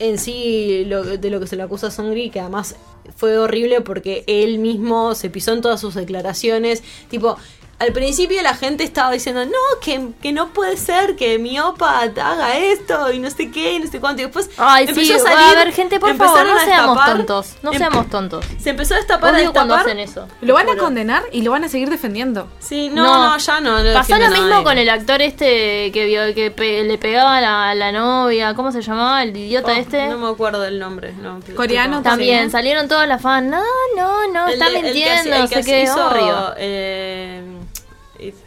en 0.00 0.18
sí 0.18 0.84
lo, 0.86 1.04
de 1.04 1.30
lo 1.30 1.38
que 1.38 1.46
se 1.46 1.54
le 1.54 1.62
acusa 1.62 1.86
a 1.86 1.90
Songri, 1.92 2.28
que 2.30 2.40
además 2.40 2.74
fue 3.16 3.38
horrible 3.38 3.80
porque 3.82 4.24
él 4.26 4.58
mismo 4.58 5.14
se 5.14 5.30
pisó 5.30 5.52
en 5.52 5.60
todas 5.60 5.80
sus 5.80 5.94
declaraciones. 5.94 6.82
Tipo, 7.08 7.36
al 7.78 7.92
principio 7.92 8.40
la 8.42 8.54
gente 8.54 8.84
estaba 8.84 9.10
diciendo, 9.12 9.44
no, 9.44 9.52
que, 9.82 10.10
que 10.22 10.32
no 10.32 10.48
puede 10.50 10.76
ser 10.76 11.16
que 11.16 11.38
mi 11.38 11.58
opa 11.58 12.00
haga 12.02 12.56
esto 12.58 13.12
y 13.12 13.18
no 13.18 13.28
sé 13.30 13.50
qué, 13.50 13.74
y 13.74 13.78
no 13.80 13.90
sé 13.90 14.00
cuánto. 14.00 14.22
Y 14.22 14.26
después 14.26 14.48
Ay, 14.56 14.86
sí, 14.86 14.90
empezó 14.92 15.14
a 15.14 15.16
va 15.16 15.22
salir, 15.24 15.56
a 15.56 15.60
haber 15.62 15.72
gente, 15.74 15.98
por 16.00 16.16
favor, 16.16 16.38
empezaron 16.40 16.54
no 16.54 16.60
a 16.60 16.64
seamos 16.64 16.94
destapar, 16.96 17.16
tontos. 17.16 17.54
No 17.62 17.72
em- 17.72 17.78
seamos 17.78 18.10
tontos. 18.10 18.44
Se 18.60 18.70
empezó 18.70 18.94
a 18.94 18.98
destapar, 18.98 19.34
a 19.34 19.38
Odio 19.38 19.52
cuando 19.52 19.74
destapar. 19.74 19.98
hacen 19.98 20.08
eso. 20.26 20.28
Lo 20.40 20.54
van 20.54 20.68
a 20.70 20.76
condenar 20.76 21.22
y 21.32 21.42
lo 21.42 21.50
van 21.50 21.64
a 21.64 21.68
seguir 21.68 21.90
defendiendo. 21.90 22.48
Sí, 22.60 22.88
no, 22.90 23.04
no, 23.04 23.36
ya 23.38 23.60
no. 23.60 23.82
no 23.82 23.92
Pasó 23.92 24.16
lo 24.18 24.28
mismo 24.28 24.46
nadie. 24.48 24.64
con 24.64 24.78
el 24.78 24.88
actor 24.88 25.20
este 25.22 25.90
que 25.92 26.04
vio 26.06 26.34
que 26.34 26.50
pe- 26.50 26.84
le 26.84 26.96
pegaba 26.98 27.38
a 27.38 27.40
la, 27.40 27.70
a 27.70 27.74
la 27.74 27.92
novia. 27.92 28.54
¿Cómo 28.54 28.72
se 28.72 28.82
llamaba? 28.82 29.22
El 29.22 29.36
idiota 29.36 29.72
Oh, 29.72 29.76
este. 29.76 30.06
No 30.06 30.18
me 30.18 30.28
acuerdo 30.28 30.60
del 30.60 30.78
nombre. 30.78 31.12
No, 31.12 31.40
Coreano. 31.56 32.02
También 32.02 32.50
salieron 32.50 32.88
todas 32.88 33.08
las 33.08 33.20
fans. 33.20 33.50
No, 33.50 33.62
no, 33.96 34.28
no, 34.32 34.46
El 34.46 34.54
está 34.54 34.70
de- 34.70 34.76
el 34.76 34.82
que 34.82 34.82
mintiendo. 34.92 35.20
hacía- 35.20 35.36
el 35.36 35.42
no 35.42 35.48
que 35.48 35.62
sé 35.62 35.70
qué. 35.70 35.82
hizo, 35.82 36.06
horrible. 36.06 36.32
eh, 36.58 37.42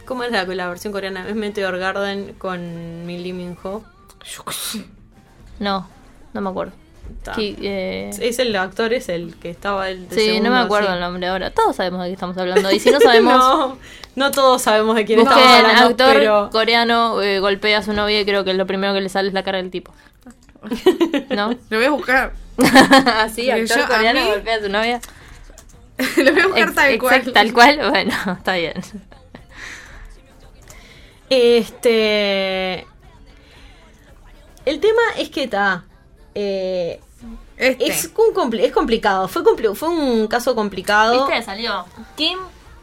¿Cómo 0.04 0.24
es 0.24 0.32
la, 0.32 0.44
la 0.44 0.68
versión 0.68 0.92
coreana? 0.92 1.28
¿Es 1.28 1.34
Meteor 1.34 1.76
Garden 1.78 2.34
con 2.38 3.04
Mi 3.06 3.18
Lee 3.18 3.32
Min 3.32 3.56
Ho? 3.62 3.82
No, 5.58 5.88
no 6.32 6.40
me 6.40 6.50
acuerdo. 6.50 6.72
Que, 7.34 7.56
eh, 7.62 8.10
Es 8.20 8.38
el 8.38 8.54
actor, 8.54 8.92
es 8.92 9.08
el 9.08 9.34
que 9.36 9.48
estaba 9.50 9.88
el 9.88 10.08
de 10.10 10.14
sí, 10.14 10.26
no 10.26 10.32
segundo, 10.34 10.50
me 10.50 10.58
acuerdo 10.58 10.88
sí. 10.88 10.94
el 10.94 11.00
nombre 11.00 11.26
ahora. 11.26 11.50
Todos 11.50 11.76
sabemos 11.76 12.02
de 12.02 12.08
qué 12.08 12.12
estamos 12.14 12.36
hablando. 12.38 12.70
Y 12.70 12.78
si 12.80 12.90
no 12.90 13.00
sabemos, 13.00 13.32
no, 13.34 13.78
no 14.16 14.30
todos 14.30 14.60
sabemos 14.62 14.94
de 14.96 15.04
quién 15.06 15.20
estamos 15.20 15.42
hablando, 15.46 15.84
actor 15.90 16.14
pero... 16.14 16.50
coreano 16.52 17.22
eh, 17.22 17.40
golpea 17.40 17.78
a 17.78 17.82
su 17.82 17.92
novia 17.94 18.20
y 18.20 18.24
creo 18.26 18.44
que 18.44 18.52
lo 18.54 18.66
primero 18.66 18.92
que 18.94 19.00
le 19.00 19.08
sale 19.08 19.28
es 19.28 19.34
la 19.34 19.42
cara 19.42 19.58
del 19.58 19.70
tipo. 19.70 19.92
¿No? 21.30 21.50
Lo 21.70 21.76
voy 21.78 21.86
a 21.86 21.90
buscar. 21.90 22.32
Así, 23.16 23.50
actor 23.50 23.78
yo, 23.78 23.84
a 23.84 23.88
coreano 23.88 24.20
mí- 24.20 24.26
golpea 24.30 24.56
a 24.56 24.60
su 24.60 24.68
novia. 24.68 25.00
Lo 26.18 26.32
voy 26.32 26.40
a 26.42 26.46
buscar 26.46 26.68
Ex- 26.68 26.74
tal 26.74 26.98
cual. 26.98 27.32
Tal 27.32 27.52
cual, 27.52 27.90
bueno, 27.90 28.14
está 28.38 28.54
bien. 28.54 28.74
Este. 31.30 32.86
El 34.64 34.80
tema 34.80 35.02
es 35.16 35.30
que 35.30 35.44
está. 35.44 35.84
eh, 36.34 37.00
Este. 37.56 37.86
es, 37.88 38.10
un 38.16 38.34
compli- 38.34 38.62
es 38.64 38.72
complicado. 38.72 39.28
Fue, 39.28 39.42
compli- 39.42 39.74
fue 39.74 39.88
un 39.88 40.26
caso 40.28 40.54
complicado. 40.54 41.26
¿Viste? 41.26 41.42
Salió 41.42 41.84
Kim. 42.16 42.38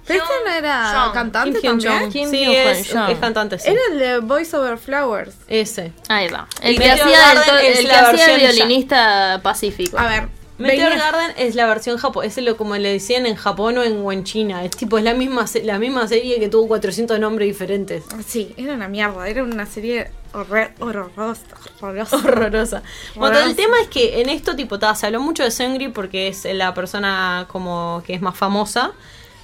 ¿Pero 0.08 0.22
este 0.24 0.36
no 0.46 0.52
era 0.52 1.02
Jong. 1.06 1.14
cantante 1.14 1.60
Kim 1.62 1.80
también? 1.82 2.12
Kim 2.12 2.30
sí, 2.30 2.44
es, 2.56 2.92
es 2.92 3.18
cantante, 3.20 3.58
sí. 3.58 3.70
Era 3.72 3.80
el 3.92 3.98
de 3.98 4.20
Voice 4.20 4.56
Over 4.56 4.78
Flowers. 4.78 5.34
Ese. 5.48 5.94
Ahí 6.10 6.28
va. 6.28 6.48
Y 6.62 6.68
El 6.68 6.78
que 6.80 6.92
hacía 6.92 7.32
el, 7.32 7.38
el 7.40 7.88
que 7.88 7.92
hacía 7.92 8.06
el 8.06 8.12
versión 8.18 8.40
ya- 8.40 8.52
violinista 8.52 9.40
pacífico. 9.42 9.98
A 9.98 10.06
ver. 10.08 10.30
Meteor 10.58 10.90
venía- 10.92 11.12
Garden 11.12 11.32
es 11.38 11.56
la 11.56 11.66
versión 11.66 11.98
japonesa, 11.98 12.40
es 12.40 12.46
lo 12.46 12.56
como 12.56 12.76
le 12.78 12.92
decían 12.94 13.26
en 13.26 13.36
Japón 13.36 13.78
o 13.78 13.84
en, 13.84 13.98
o 14.06 14.12
en 14.12 14.24
China. 14.24 14.64
Es 14.64 14.72
tipo, 14.72 14.98
es 14.98 15.04
la 15.04 15.14
misma, 15.14 15.46
la 15.64 15.80
misma 15.80 16.08
serie 16.08 16.40
que 16.40 16.48
tuvo 16.48 16.68
400 16.70 17.20
nombres 17.20 17.48
diferentes. 17.48 18.04
Sí, 18.26 18.54
era 18.58 18.74
una 18.74 18.88
mierda. 18.88 19.28
Era 19.28 19.44
una 19.44 19.66
serie 19.66 20.12
horror- 20.34 20.72
horrorosa. 20.80 21.42
Horrorosa. 21.82 22.16
Horrorosa. 22.18 22.84
Bueno, 23.16 23.40
el 23.40 23.56
tema 23.56 23.80
es 23.82 23.88
que 23.90 24.22
en 24.22 24.30
esto, 24.30 24.56
tipo, 24.56 24.80
ta, 24.80 24.96
se 24.96 25.06
habló 25.08 25.20
mucho 25.20 25.44
de 25.44 25.52
Seungri 25.52 25.90
porque 25.90 26.30
es 26.30 26.46
la 26.46 26.74
persona 26.74 27.46
como 27.50 28.02
que 28.06 28.14
es 28.14 28.22
más 28.22 28.38
famosa. 28.38 28.94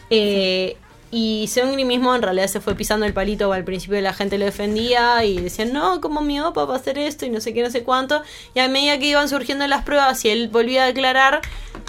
Eh, 0.10 0.78
y 1.13 1.47
Seungri 1.47 1.84
mismo 1.84 2.15
en 2.15 2.21
realidad 2.21 2.47
se 2.47 2.62
fue 2.62 2.74
pisando 2.74 3.06
el 3.06 3.13
palito. 3.13 3.52
Al 3.52 3.65
principio 3.65 4.00
la 4.00 4.13
gente 4.13 4.38
lo 4.38 4.45
defendía 4.45 5.26
y 5.26 5.41
decían, 5.41 5.74
no, 5.74 6.00
como 6.00 6.21
mi 6.21 6.39
opa 6.39 6.63
va 6.63 6.76
a 6.76 6.78
hacer 6.78 6.97
esto 6.97 7.26
y 7.26 7.30
no 7.30 7.41
sé 7.41 7.54
qué, 7.54 7.62
no 7.62 7.69
sé 7.69 7.84
cuánto. 7.84 8.24
Y 8.56 8.60
a 8.60 8.69
medida 8.69 8.97
que 8.97 9.08
iban 9.08 9.28
surgiendo 9.28 9.67
las 9.67 9.84
pruebas 9.84 10.24
y 10.24 10.30
él 10.30 10.47
volvía 10.47 10.84
a 10.84 10.88
declarar, 10.88 11.41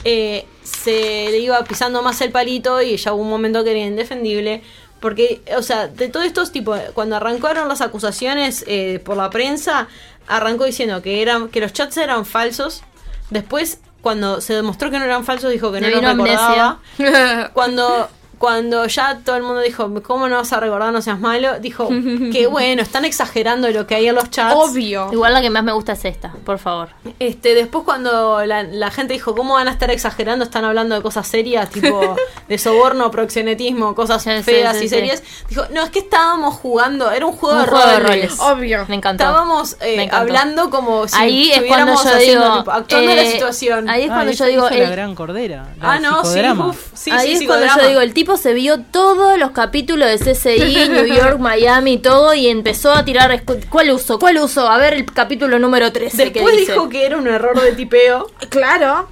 eh, 0.02 0.44
se 0.64 1.28
le 1.30 1.38
iba 1.38 1.62
pisando 1.62 2.02
más 2.02 2.20
el 2.20 2.32
palito 2.32 2.82
y 2.82 2.96
ya 2.96 3.12
hubo 3.12 3.22
un 3.22 3.30
momento 3.30 3.62
que 3.62 3.70
era 3.70 3.80
indefendible. 3.80 4.62
Porque, 4.98 5.40
o 5.56 5.62
sea, 5.62 5.86
de 5.86 6.08
todos 6.08 6.26
estos 6.26 6.50
tipos, 6.50 6.80
cuando 6.94 7.16
arrancaron 7.16 7.68
las 7.68 7.80
acusaciones 7.80 8.64
eh, 8.66 9.00
por 9.04 9.16
la 9.16 9.30
prensa, 9.30 9.86
arrancó 10.26 10.64
diciendo 10.64 11.00
que 11.00 11.22
eran 11.22 11.48
que 11.48 11.60
los 11.60 11.72
chats 11.72 11.96
eran 11.96 12.26
falsos. 12.26 12.82
Después, 13.30 13.78
cuando 14.00 14.40
se 14.40 14.54
demostró 14.54 14.90
que 14.90 14.98
no 14.98 15.04
eran 15.04 15.24
falsos, 15.24 15.52
dijo 15.52 15.70
que 15.70 15.80
no 15.80 15.86
vino 15.86 16.00
recordaba. 16.00 16.80
amnesia. 16.98 17.50
Cuando 17.54 18.08
cuando 18.42 18.86
ya 18.86 19.20
todo 19.24 19.36
el 19.36 19.44
mundo 19.44 19.60
dijo, 19.60 19.88
¿cómo 20.02 20.28
no 20.28 20.34
vas 20.34 20.52
a 20.52 20.58
recordar? 20.58 20.92
No 20.92 21.00
seas 21.00 21.20
malo. 21.20 21.60
Dijo 21.60 21.88
que 22.32 22.46
bueno, 22.50 22.82
están 22.82 23.04
exagerando 23.04 23.68
lo 23.70 23.86
que 23.86 23.94
hay 23.94 24.08
en 24.08 24.16
los 24.16 24.30
chats. 24.30 24.52
Obvio. 24.56 25.08
Igual 25.12 25.32
la 25.32 25.40
que 25.40 25.48
más 25.48 25.62
me 25.62 25.70
gusta 25.70 25.92
es 25.92 26.04
esta, 26.04 26.32
por 26.44 26.58
favor. 26.58 26.88
Este, 27.20 27.54
después 27.54 27.84
cuando 27.84 28.44
la, 28.44 28.64
la 28.64 28.90
gente 28.90 29.12
dijo, 29.12 29.36
¿cómo 29.36 29.54
van 29.54 29.68
a 29.68 29.70
estar 29.70 29.92
exagerando? 29.92 30.44
Están 30.44 30.64
hablando 30.64 30.96
de 30.96 31.02
cosas 31.02 31.24
serias, 31.28 31.70
tipo 31.70 32.16
de 32.48 32.58
soborno, 32.58 33.12
proxenetismo, 33.12 33.94
cosas 33.94 34.20
Sí, 34.24 34.30
feas 34.42 34.76
sí, 34.76 34.86
y 34.86 34.88
sí. 34.88 34.94
serias. 34.96 35.22
Dijo, 35.48 35.62
no, 35.72 35.84
es 35.84 35.90
que 35.90 36.00
estábamos 36.00 36.56
jugando, 36.56 37.12
era 37.12 37.24
un 37.26 37.34
juego, 37.36 37.58
Un 37.60 37.64
de, 37.64 37.70
juego 37.70 37.86
de 37.86 38.00
roles. 38.00 38.36
roles. 38.38 38.40
Obvio. 38.40 38.84
Me 38.88 38.96
encantó. 38.96 39.22
Estábamos 39.22 39.76
eh, 39.80 39.96
Me 39.98 40.02
encantó. 40.02 40.16
hablando 40.22 40.68
como 40.70 41.06
si 41.06 41.14
Ahí 41.16 41.52
es 41.52 41.62
cuando 41.68 41.92
estuviéramos 41.92 42.04
yo 42.04 42.10
haciendo, 42.16 42.44
digo, 42.44 42.58
tipo, 42.58 42.70
actuando 42.72 43.14
la 43.14 43.22
eh, 43.22 43.30
situación. 43.30 43.88
ahí 43.88 44.02
es 44.02 44.10
Ah, 44.10 44.14
cuando 44.14 44.32
hizo- 44.32 44.44
yo 44.46 44.50
digo, 44.50 44.68
la 44.68 44.90
gran 44.90 45.14
cordera. 45.14 45.68
la 45.80 45.92
Ah, 45.92 45.98
no, 46.00 46.24
sí, 46.24 46.40
uf, 46.58 46.86
sí, 46.94 47.10
Ahí 47.12 47.36
sí, 47.36 47.44
es 47.44 47.48
cuando 47.48 47.66
yo 47.76 47.88
digo, 47.88 48.00
el 48.00 48.12
tipo 48.12 48.31
se 48.36 48.54
vio 48.54 48.80
todos 48.80 49.38
los 49.38 49.50
capítulos 49.52 50.08
de 50.08 50.32
CSI, 50.32 50.88
New 50.90 51.06
York, 51.06 51.38
Miami, 51.38 51.98
todo, 51.98 52.34
y 52.34 52.48
empezó 52.48 52.92
a 52.92 53.04
tirar. 53.04 53.42
¿Cuál 53.70 53.90
uso? 53.90 54.18
¿Cuál 54.18 54.38
uso? 54.38 54.68
A 54.68 54.78
ver 54.78 54.94
el 54.94 55.04
capítulo 55.06 55.58
número 55.58 55.92
13. 55.92 56.16
Después 56.30 56.54
que 56.54 56.60
dice. 56.60 56.72
dijo 56.72 56.88
que 56.88 57.06
era 57.06 57.16
un 57.16 57.26
error 57.26 57.60
de 57.60 57.72
tipeo. 57.72 58.30
Claro. 58.48 59.08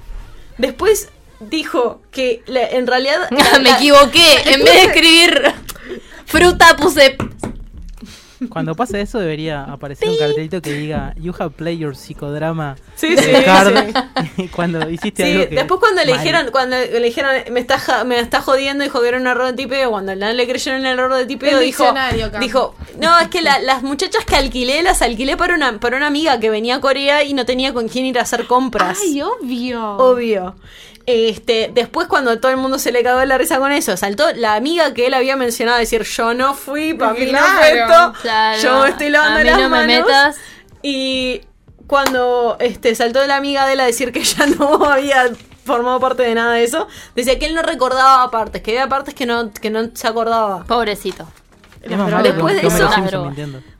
Después 0.57 1.09
dijo 1.39 2.01
que 2.11 2.43
la- 2.45 2.67
en 2.69 2.85
realidad. 2.87 3.27
la- 3.31 3.59
Me 3.63 3.71
equivoqué. 3.71 4.41
En 4.45 4.63
vez 4.63 4.73
de 4.73 4.83
escribir 4.83 5.53
fruta, 6.25 6.75
puse. 6.77 7.15
Cuando 8.49 8.75
pasa 8.75 8.99
eso 8.99 9.19
debería 9.19 9.63
aparecer 9.63 10.09
un 10.09 10.17
cartelito 10.17 10.61
que 10.61 10.73
diga 10.73 11.13
You 11.17 11.33
have 11.37 11.51
played 11.51 11.77
your 11.79 11.95
psicodrama 11.95 12.75
Sí, 12.95 13.15
sí, 13.17 13.31
card", 13.45 13.73
cuando 14.55 14.89
hiciste 14.89 15.23
Sí, 15.25 15.31
algo 15.33 15.49
que 15.49 15.55
después 15.55 15.79
cuando 15.79 16.03
le 16.03 16.11
mal. 16.13 16.23
dijeron, 16.23 16.49
cuando 16.51 16.75
le 16.77 16.99
dijeron, 17.01 17.31
me 17.51 17.59
está, 17.59 17.77
ja- 17.79 18.03
me 18.03 18.19
está 18.19 18.41
jodiendo, 18.41 18.83
dijo 18.83 19.01
que 19.01 19.07
era 19.09 19.17
un 19.17 19.27
error 19.27 19.47
de 19.47 19.53
tipeo, 19.53 19.91
cuando 19.91 20.15
no 20.15 20.31
le 20.33 20.47
creyeron 20.47 20.85
el 20.85 20.93
error 20.99 21.13
de 21.13 21.25
tipeo, 21.25 21.59
El 21.59 21.65
dijo, 21.65 21.83
diccionario 21.83 22.29
dijo, 22.39 22.75
no, 22.99 23.19
es 23.19 23.27
que 23.27 23.41
la- 23.41 23.59
las 23.59 23.83
muchachas 23.83 24.25
que 24.25 24.35
alquilé, 24.35 24.81
las 24.83 25.01
alquilé 25.01 25.37
para 25.37 25.55
una, 25.55 25.79
para 25.79 25.97
una 25.97 26.07
amiga 26.07 26.39
que 26.39 26.49
venía 26.49 26.75
a 26.75 26.81
Corea 26.81 27.23
y 27.23 27.33
no 27.33 27.45
tenía 27.45 27.73
con 27.73 27.87
quién 27.87 28.05
ir 28.05 28.17
a 28.19 28.23
hacer 28.23 28.47
compras. 28.47 28.99
Ay, 29.03 29.21
obvio. 29.21 29.97
Obvio. 29.97 30.55
Este, 31.07 31.71
después 31.73 32.07
cuando 32.07 32.39
todo 32.39 32.51
el 32.51 32.57
mundo 32.57 32.77
se 32.77 32.91
le 32.91 33.01
cagó 33.03 33.23
la 33.25 33.37
risa 33.37 33.57
con 33.57 33.71
eso, 33.71 33.97
saltó 33.97 34.31
la 34.35 34.53
amiga 34.55 34.93
que 34.93 35.07
él 35.07 35.13
había 35.15 35.35
mencionado 35.35 35.77
a 35.77 35.79
decir, 35.79 36.03
yo 36.03 36.33
no 36.33 36.53
fui, 36.53 36.93
para 36.93 37.13
mí 37.13 37.25
no 37.31 37.39
fue 37.39 37.71
Claro. 37.71 38.11
esto, 38.11 38.21
Claro, 38.21 38.61
yo 38.61 38.83
me 38.83 38.89
estoy 38.89 39.09
lavando 39.09 39.39
a 39.39 39.43
mí 39.43 39.49
las 39.49 39.57
no 39.59 39.63
me 39.63 39.69
manos". 39.69 39.87
metas. 40.07 40.35
Y 40.83 41.41
cuando 41.87 42.55
este, 42.59 42.93
saltó 42.95 43.25
la 43.25 43.35
amiga 43.37 43.65
de 43.65 43.73
él 43.73 43.79
a 43.79 43.85
decir 43.85 44.11
que 44.11 44.19
ella 44.19 44.45
no 44.59 44.85
había 44.85 45.29
formado 45.65 45.99
parte 45.99 46.23
de 46.23 46.35
nada 46.35 46.53
de 46.53 46.63
eso, 46.63 46.87
decía 47.15 47.37
que 47.39 47.45
él 47.47 47.55
no 47.55 47.61
recordaba 47.63 48.29
partes, 48.31 48.61
que 48.61 48.71
había 48.71 48.87
partes 48.87 49.13
que 49.13 49.25
no, 49.25 49.51
que 49.51 49.69
no 49.69 49.89
se 49.93 50.07
acordaba. 50.07 50.63
Pobrecito. 50.65 51.27
Después 51.83 52.61
de 52.61 52.67
eso-. 52.67 53.31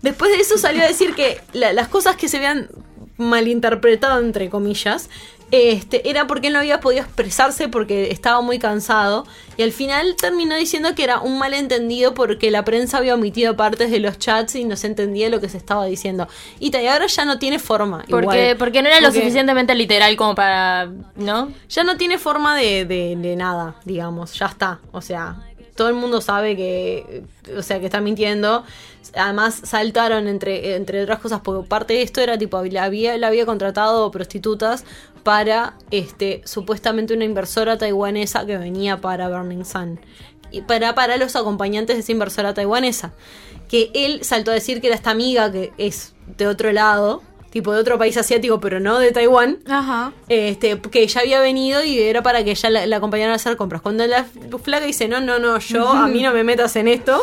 Después 0.01 0.31
de 0.31 0.37
eso 0.39 0.57
salió 0.57 0.83
a 0.83 0.87
decir 0.87 1.13
que 1.13 1.39
la- 1.53 1.71
las 1.73 1.87
cosas 1.87 2.15
que 2.15 2.27
se 2.27 2.37
habían 2.37 2.69
malinterpretado, 3.17 4.19
entre 4.19 4.49
comillas, 4.49 5.09
este, 5.51 6.09
era 6.09 6.27
porque 6.27 6.47
él 6.47 6.53
no 6.53 6.59
había 6.59 6.79
podido 6.79 7.03
expresarse 7.03 7.67
porque 7.67 8.11
estaba 8.11 8.41
muy 8.41 8.57
cansado. 8.57 9.25
Y 9.57 9.63
al 9.63 9.71
final 9.71 10.15
terminó 10.15 10.55
diciendo 10.55 10.95
que 10.95 11.03
era 11.03 11.19
un 11.19 11.37
malentendido 11.37 12.13
porque 12.13 12.51
la 12.51 12.63
prensa 12.63 12.97
había 12.97 13.15
omitido 13.15 13.55
partes 13.57 13.91
de 13.91 13.99
los 13.99 14.17
chats 14.17 14.55
y 14.55 14.63
no 14.63 14.75
se 14.75 14.87
entendía 14.87 15.29
lo 15.29 15.41
que 15.41 15.49
se 15.49 15.57
estaba 15.57 15.85
diciendo. 15.85 16.27
Y 16.59 16.75
ahora 16.87 17.07
ya 17.07 17.25
no 17.25 17.37
tiene 17.37 17.59
forma. 17.59 18.05
Porque, 18.09 18.41
igual. 18.51 18.57
porque 18.57 18.81
no 18.81 18.87
era 18.87 19.01
lo 19.01 19.07
Porque 19.07 19.19
suficientemente 19.19 19.75
literal 19.75 20.15
como 20.15 20.35
para. 20.35 20.89
¿No? 21.15 21.51
Ya 21.69 21.83
no 21.83 21.97
tiene 21.97 22.17
forma 22.17 22.55
de, 22.55 22.85
de- 22.85 23.15
de 23.17 23.35
nada, 23.35 23.75
digamos. 23.85 24.33
Ya 24.33 24.45
está. 24.47 24.79
O 24.91 25.01
sea, 25.01 25.35
todo 25.75 25.89
el 25.89 25.95
mundo 25.95 26.21
sabe 26.21 26.55
que. 26.55 27.23
O 27.57 27.61
sea, 27.61 27.79
que 27.79 27.85
está 27.85 27.99
mintiendo. 28.01 28.63
Además, 29.15 29.59
saltaron 29.65 30.27
entre, 30.29 30.75
entre 30.75 31.03
otras 31.03 31.19
cosas, 31.19 31.41
porque 31.43 31.67
parte 31.67 31.93
de 31.95 32.01
esto 32.03 32.21
era 32.21 32.37
tipo, 32.37 32.55
había, 32.57 33.17
la 33.17 33.27
había 33.27 33.45
contratado 33.45 34.09
prostitutas 34.11 34.85
para 35.23 35.75
este 35.91 36.41
supuestamente 36.45 37.13
una 37.13 37.25
inversora 37.25 37.77
taiwanesa 37.77 38.45
que 38.45 38.57
venía 38.57 39.01
para 39.01 39.29
Burning 39.29 39.65
Sun. 39.65 39.99
Y 40.51 40.61
para, 40.61 40.95
para 40.95 41.17
los 41.17 41.35
acompañantes 41.35 41.95
de 41.95 42.01
esa 42.01 42.11
inversora 42.11 42.53
taiwanesa. 42.53 43.13
Que 43.69 43.89
él 43.93 44.23
saltó 44.23 44.51
a 44.51 44.53
decir 44.53 44.81
que 44.81 44.87
era 44.87 44.95
esta 44.95 45.11
amiga 45.11 45.49
que 45.51 45.71
es 45.77 46.13
de 46.37 46.47
otro 46.47 46.73
lado, 46.73 47.21
tipo 47.51 47.73
de 47.73 47.79
otro 47.79 47.97
país 47.97 48.17
asiático, 48.17 48.59
pero 48.59 48.79
no 48.79 48.99
de 48.99 49.11
Taiwán 49.11 49.59
Ajá. 49.67 50.13
este, 50.29 50.79
que 50.79 51.05
ya 51.05 51.21
había 51.21 51.39
venido 51.41 51.83
y 51.83 51.99
era 51.99 52.23
para 52.23 52.43
que 52.43 52.51
ella 52.51 52.69
la, 52.69 52.85
la 52.85 52.97
acompañara 52.97 53.33
a 53.33 53.35
hacer 53.35 53.57
compras. 53.57 53.81
Cuando 53.81 54.07
la 54.07 54.25
flaca 54.63 54.85
dice, 54.85 55.07
no, 55.07 55.21
no, 55.21 55.37
no, 55.37 55.59
yo, 55.59 55.87
a 55.89 56.07
mí 56.07 56.23
no 56.23 56.33
me 56.33 56.43
metas 56.43 56.75
en 56.77 56.87
esto, 56.87 57.21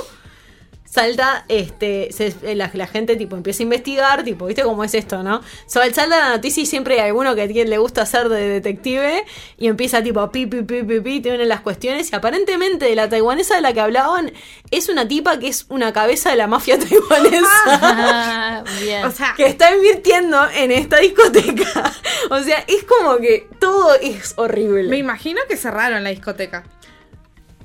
salta, 0.91 1.45
este, 1.49 2.09
se- 2.13 2.55
la, 2.55 2.71
la 2.73 2.87
gente 2.87 3.17
tipo 3.17 3.37
empieza 3.37 3.63
a 3.63 3.65
investigar, 3.65 4.25
tipo, 4.25 4.47
¿viste 4.47 4.63
cómo 4.63 4.85
es 4.85 4.95
esto, 4.95 5.23
no? 5.23 5.43
So, 5.67 5.81
salta 5.81 6.07
la 6.07 6.29
noticia 6.31 6.63
y 6.63 6.67
siempre 6.67 6.95
hay 7.01 7.09
alguno 7.09 7.35
que 7.35 7.47
tiene- 7.49 7.69
le 7.71 7.79
gusta 7.79 8.03
hacer 8.03 8.29
de 8.29 8.49
detective 8.49 9.25
y 9.59 9.67
empieza 9.69 10.03
tipo 10.03 10.31
pi, 10.33 10.47
pi, 10.47 10.63
pi, 10.63 10.83
pi, 10.83 11.01
pi, 11.01 11.21
tiene 11.21 11.45
las 11.45 11.61
cuestiones 11.61 12.11
y 12.11 12.17
aparentemente 12.17 12.95
la 12.95 13.09
taiwanesa 13.09 13.57
de 13.57 13.61
la 13.61 13.73
que 13.73 13.81
hablaban 13.81 14.33
es 14.71 14.89
una 14.89 15.07
tipa 15.07 15.39
que 15.39 15.49
es 15.49 15.67
una 15.69 15.93
cabeza 15.93 16.31
de 16.31 16.37
la 16.37 16.47
mafia 16.47 16.79
taiwanesa. 16.79 18.65
Bien. 18.81 19.05
O 19.05 19.11
sea, 19.11 19.35
que 19.37 19.47
está 19.47 19.75
invirtiendo 19.75 20.39
en 20.55 20.73
esta 20.73 20.99
discoteca. 20.99 21.93
O 22.31 22.43
sea, 22.43 22.63
es 22.67 22.85
como 22.85 23.17
que 23.19 23.49
todo 23.59 23.95
es 23.95 24.35
horrible. 24.37 24.89
me 24.89 24.99
imagino 24.99 25.41
que 25.49 25.57
cerraron 25.57 26.05
la 26.05 26.11
discoteca. 26.11 26.65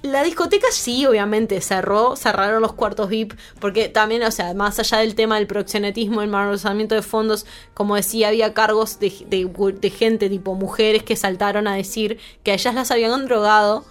La 0.04 0.22
discoteca 0.22 0.68
sí, 0.72 1.06
obviamente, 1.06 1.60
cerró, 1.62 2.16
cerraron 2.18 2.62
los 2.62 2.74
cuartos 2.74 3.08
VIP, 3.10 3.34
porque 3.62 3.88
también, 3.88 4.22
o 4.24 4.32
sea, 4.32 4.54
más 4.54 4.78
allá 4.78 4.98
del 4.98 5.16
tema 5.16 5.38
del 5.38 5.48
proxenetismo, 5.48 6.22
el 6.22 6.28
malversamiento 6.30 6.94
de 6.94 7.02
fondos, 7.02 7.46
como 7.74 7.96
decía, 7.96 8.28
había 8.28 8.54
cargos 8.54 9.00
de, 9.00 9.12
de- 9.30 9.74
de 9.80 9.90
gente, 9.90 10.30
tipo 10.30 10.56
mujeres, 10.56 11.04
que 11.04 11.16
saltaron 11.16 11.68
a 11.68 11.76
decir 11.76 12.20
que 12.44 12.52
a 12.52 12.56
ellas 12.56 12.76
las 12.76 12.92
habían 12.92 13.26
drogado 13.28 13.86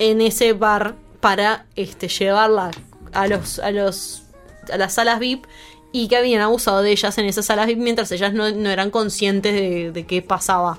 en 0.00 0.20
ese 0.20 0.54
bar 0.54 0.96
para 1.20 1.66
este, 1.76 2.08
llevarla 2.08 2.72
a 3.12 3.26
los, 3.28 3.60
a 3.60 3.70
los 3.70 4.24
a 4.72 4.76
las 4.76 4.92
salas 4.94 5.18
VIP 5.18 5.46
y 5.92 6.08
que 6.08 6.16
habían 6.16 6.42
abusado 6.42 6.82
de 6.82 6.90
ellas 6.90 7.16
en 7.16 7.24
esas 7.26 7.46
salas 7.46 7.66
VIP 7.68 7.78
mientras 7.78 8.10
ellas 8.12 8.34
no, 8.34 8.44
eran 8.46 8.90
conscientes 8.90 9.54
de, 9.54 9.92
de 9.92 10.04
qué 10.06 10.20
pasaba. 10.20 10.78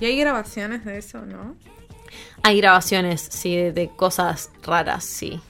¿Y 0.00 0.06
hay 0.06 0.16
grabaciones 0.16 0.84
de 0.84 0.96
eso, 0.96 1.20
no? 1.26 1.54
Hay 2.42 2.58
grabaciones, 2.58 3.20
sí, 3.30 3.56
de, 3.56 3.72
de 3.72 3.88
cosas 3.88 4.50
raras, 4.62 5.04
sí. 5.04 5.40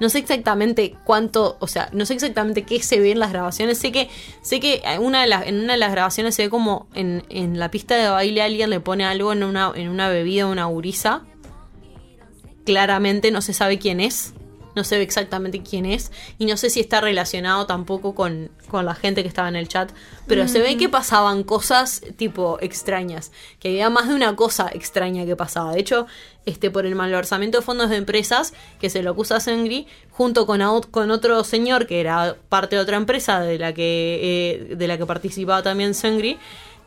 No 0.00 0.08
sé 0.08 0.18
exactamente 0.18 0.96
cuánto, 1.04 1.56
o 1.60 1.66
sea, 1.68 1.88
no 1.92 2.04
sé 2.04 2.14
exactamente 2.14 2.64
qué 2.64 2.82
se 2.82 2.98
ve 2.98 3.12
en 3.12 3.20
las 3.20 3.30
grabaciones. 3.32 3.78
Sé 3.78 3.92
que, 3.92 4.10
sé 4.42 4.58
que 4.58 4.82
una 5.00 5.22
de 5.22 5.28
las, 5.28 5.46
en 5.46 5.60
una 5.60 5.74
de 5.74 5.78
las 5.78 5.92
grabaciones 5.92 6.34
se 6.34 6.44
ve 6.44 6.50
como 6.50 6.88
en, 6.94 7.24
en 7.28 7.58
la 7.58 7.70
pista 7.70 7.94
de 7.94 8.08
baile 8.08 8.42
alguien 8.42 8.70
le 8.70 8.80
pone 8.80 9.04
algo 9.04 9.32
en 9.32 9.44
una, 9.44 9.72
en 9.74 9.88
una 9.88 10.08
bebida, 10.08 10.46
una 10.46 10.64
gurisa. 10.64 11.22
Claramente 12.64 13.30
no 13.30 13.40
se 13.40 13.52
sabe 13.52 13.78
quién 13.78 14.00
es. 14.00 14.34
No 14.74 14.84
se 14.84 14.96
ve 14.96 15.02
exactamente 15.02 15.62
quién 15.62 15.86
es. 15.86 16.10
Y 16.38 16.46
no 16.46 16.56
sé 16.56 16.70
si 16.70 16.80
está 16.80 17.00
relacionado 17.00 17.66
tampoco 17.66 18.14
con, 18.14 18.50
con 18.68 18.84
la 18.84 18.94
gente 18.94 19.22
que 19.22 19.28
estaba 19.28 19.48
en 19.48 19.56
el 19.56 19.68
chat. 19.68 19.92
Pero 20.26 20.48
se 20.48 20.60
ve 20.60 20.76
que 20.76 20.88
pasaban 20.88 21.42
cosas 21.42 22.02
tipo 22.16 22.58
extrañas. 22.60 23.32
Que 23.58 23.68
había 23.68 23.90
más 23.90 24.08
de 24.08 24.14
una 24.14 24.36
cosa 24.36 24.70
extraña 24.72 25.24
que 25.26 25.36
pasaba. 25.36 25.72
De 25.72 25.80
hecho, 25.80 26.06
este, 26.46 26.70
por 26.70 26.86
el 26.86 26.94
malversamiento 26.94 27.58
de 27.58 27.64
fondos 27.64 27.90
de 27.90 27.96
empresas, 27.96 28.52
que 28.80 28.90
se 28.90 29.02
lo 29.02 29.12
acusa 29.12 29.36
a 29.36 29.40
Sengri, 29.40 29.86
junto 30.10 30.46
con, 30.46 30.60
a 30.60 30.70
con 30.90 31.10
otro 31.10 31.42
señor 31.44 31.86
que 31.86 32.00
era 32.00 32.36
parte 32.48 32.76
de 32.76 32.82
otra 32.82 32.96
empresa 32.96 33.40
de 33.40 33.58
la 33.58 33.72
que, 33.72 34.68
eh, 34.70 34.74
de 34.76 34.88
la 34.88 34.98
que 34.98 35.06
participaba 35.06 35.62
también 35.62 35.94
Sengri. 35.94 36.38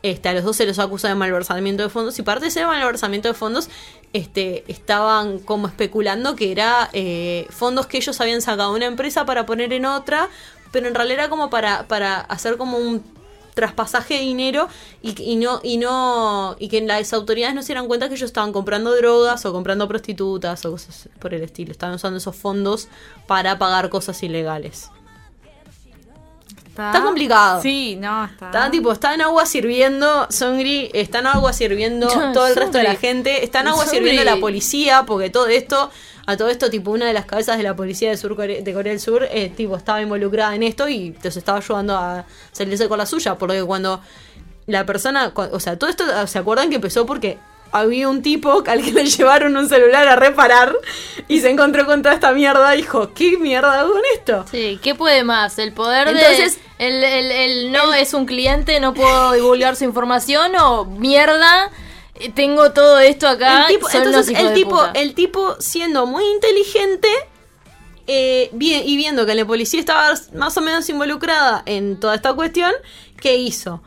Este, 0.02 0.28
a 0.28 0.32
los 0.32 0.44
dos 0.44 0.56
se 0.56 0.64
los 0.64 0.78
acusa 0.78 1.08
de 1.08 1.16
malversamiento 1.16 1.82
de 1.82 1.88
fondos 1.88 2.16
y 2.20 2.22
parte 2.22 2.44
de 2.44 2.48
ese 2.50 2.64
malversamiento 2.64 3.26
de 3.26 3.34
fondos 3.34 3.68
este, 4.12 4.64
estaban 4.68 5.38
como 5.38 5.66
especulando 5.66 6.36
que 6.36 6.52
era 6.52 6.88
eh, 6.92 7.46
fondos 7.50 7.86
que 7.86 7.98
ellos 7.98 8.20
habían 8.20 8.42
sacado 8.42 8.70
de 8.72 8.76
una 8.76 8.86
empresa 8.86 9.26
para 9.26 9.46
poner 9.46 9.72
en 9.72 9.84
otra, 9.84 10.28
pero 10.72 10.88
en 10.88 10.94
realidad 10.94 11.20
era 11.20 11.28
como 11.28 11.50
para, 11.50 11.86
para 11.88 12.20
hacer 12.20 12.56
como 12.56 12.78
un 12.78 13.02
traspasaje 13.54 14.14
de 14.14 14.20
dinero 14.20 14.68
y, 15.02 15.20
y 15.20 15.34
no 15.34 15.58
y 15.64 15.78
no 15.78 16.54
y 16.60 16.68
que 16.68 16.80
las 16.80 17.12
autoridades 17.12 17.56
no 17.56 17.62
se 17.62 17.68
dieran 17.68 17.88
cuenta 17.88 18.08
que 18.08 18.14
ellos 18.14 18.28
estaban 18.28 18.52
comprando 18.52 18.94
drogas 18.94 19.44
o 19.46 19.52
comprando 19.52 19.88
prostitutas 19.88 20.64
o 20.64 20.70
cosas 20.70 21.08
por 21.18 21.34
el 21.34 21.42
estilo. 21.42 21.72
Estaban 21.72 21.96
usando 21.96 22.18
esos 22.18 22.36
fondos 22.36 22.88
para 23.26 23.58
pagar 23.58 23.88
cosas 23.88 24.22
ilegales 24.22 24.90
Está 26.86 27.02
complicado. 27.02 27.60
Sí, 27.62 27.96
no, 28.00 28.24
está. 28.24 28.46
Está 28.46 28.70
tipo, 28.70 28.92
está 28.92 29.14
en 29.14 29.22
agua 29.22 29.44
sirviendo, 29.46 30.26
Songri, 30.30 30.90
está 30.94 31.18
en 31.18 31.26
agua 31.26 31.52
sirviendo 31.52 32.06
todo 32.34 32.46
el 32.46 32.54
resto 32.56 32.78
de 32.78 32.84
la 32.84 32.94
gente, 32.96 33.44
está 33.44 33.60
en 33.60 33.68
agua 33.68 33.84
Songri. 33.84 33.98
sirviendo 33.98 34.24
la 34.24 34.36
policía, 34.38 35.04
porque 35.06 35.30
todo 35.30 35.46
esto, 35.48 35.90
a 36.26 36.36
todo 36.36 36.48
esto, 36.48 36.70
tipo, 36.70 36.90
una 36.90 37.06
de 37.06 37.12
las 37.12 37.24
cabezas 37.26 37.56
de 37.56 37.62
la 37.62 37.74
policía 37.74 38.10
de, 38.10 38.16
Sur 38.16 38.36
Core- 38.36 38.62
de 38.62 38.72
Corea 38.72 38.92
del 38.92 39.00
Sur, 39.00 39.26
eh, 39.30 39.48
tipo, 39.56 39.76
estaba 39.76 40.00
involucrada 40.02 40.54
en 40.54 40.62
esto 40.62 40.88
y 40.88 41.16
los 41.22 41.36
estaba 41.36 41.58
ayudando 41.58 41.96
a 41.96 42.24
salirse 42.52 42.88
con 42.88 42.98
la 42.98 43.06
suya, 43.06 43.36
porque 43.36 43.62
cuando 43.64 44.00
la 44.66 44.84
persona, 44.84 45.32
o 45.34 45.60
sea, 45.60 45.78
todo 45.78 45.88
esto, 45.88 46.04
¿se 46.26 46.38
acuerdan 46.38 46.68
que 46.68 46.76
empezó 46.76 47.06
porque 47.06 47.38
había 47.72 48.08
un 48.08 48.22
tipo 48.22 48.62
al 48.66 48.82
que 48.82 48.92
le 48.92 49.04
llevaron 49.06 49.56
un 49.56 49.68
celular 49.68 50.06
a 50.08 50.16
reparar 50.16 50.74
y 51.28 51.40
se 51.40 51.50
encontró 51.50 51.86
con 51.86 52.02
toda 52.02 52.14
esta 52.14 52.32
mierda 52.32 52.70
dijo, 52.72 53.12
¿qué 53.14 53.36
mierda 53.38 53.80
hago 53.80 53.92
con 53.92 54.02
esto? 54.14 54.44
Sí, 54.50 54.78
¿qué 54.82 54.94
puede 54.94 55.24
más? 55.24 55.58
¿El 55.58 55.72
poder 55.72 56.08
Entonces- 56.08 56.56
de... 56.56 56.68
El, 56.78 57.02
el- 57.02 57.32
el 57.32 57.72
no 57.72 57.92
es 57.92 58.14
un 58.14 58.24
cliente, 58.24 58.78
no 58.78 58.94
puedo 58.94 59.32
divulgar 59.32 59.74
su 59.74 59.82
información 59.82 60.52
o 60.56 60.84
mierda, 60.84 61.70
tengo 62.34 62.70
todo 62.72 63.00
esto 63.00 63.26
acá. 63.26 63.62
el 63.62 63.66
tipo, 63.66 63.88
son 63.88 64.02
entonces 64.04 64.26
los 64.26 64.30
hijos 64.30 64.42
el 64.42 64.48
de 64.50 64.54
tipo, 64.54 64.70
puta. 64.70 64.92
el 64.94 65.14
tipo 65.14 65.56
siendo 65.58 66.06
muy 66.06 66.24
inteligente 66.24 67.08
eh, 68.06 68.50
y 68.52 68.96
viendo 68.96 69.26
que 69.26 69.34
la 69.34 69.44
policía 69.44 69.80
estaba 69.80 70.14
más 70.34 70.56
o 70.56 70.60
menos 70.60 70.88
involucrada 70.88 71.62
en 71.66 71.98
toda 72.00 72.14
esta 72.14 72.32
cuestión, 72.34 72.72
¿qué 73.20 73.36
hizo? 73.36 73.82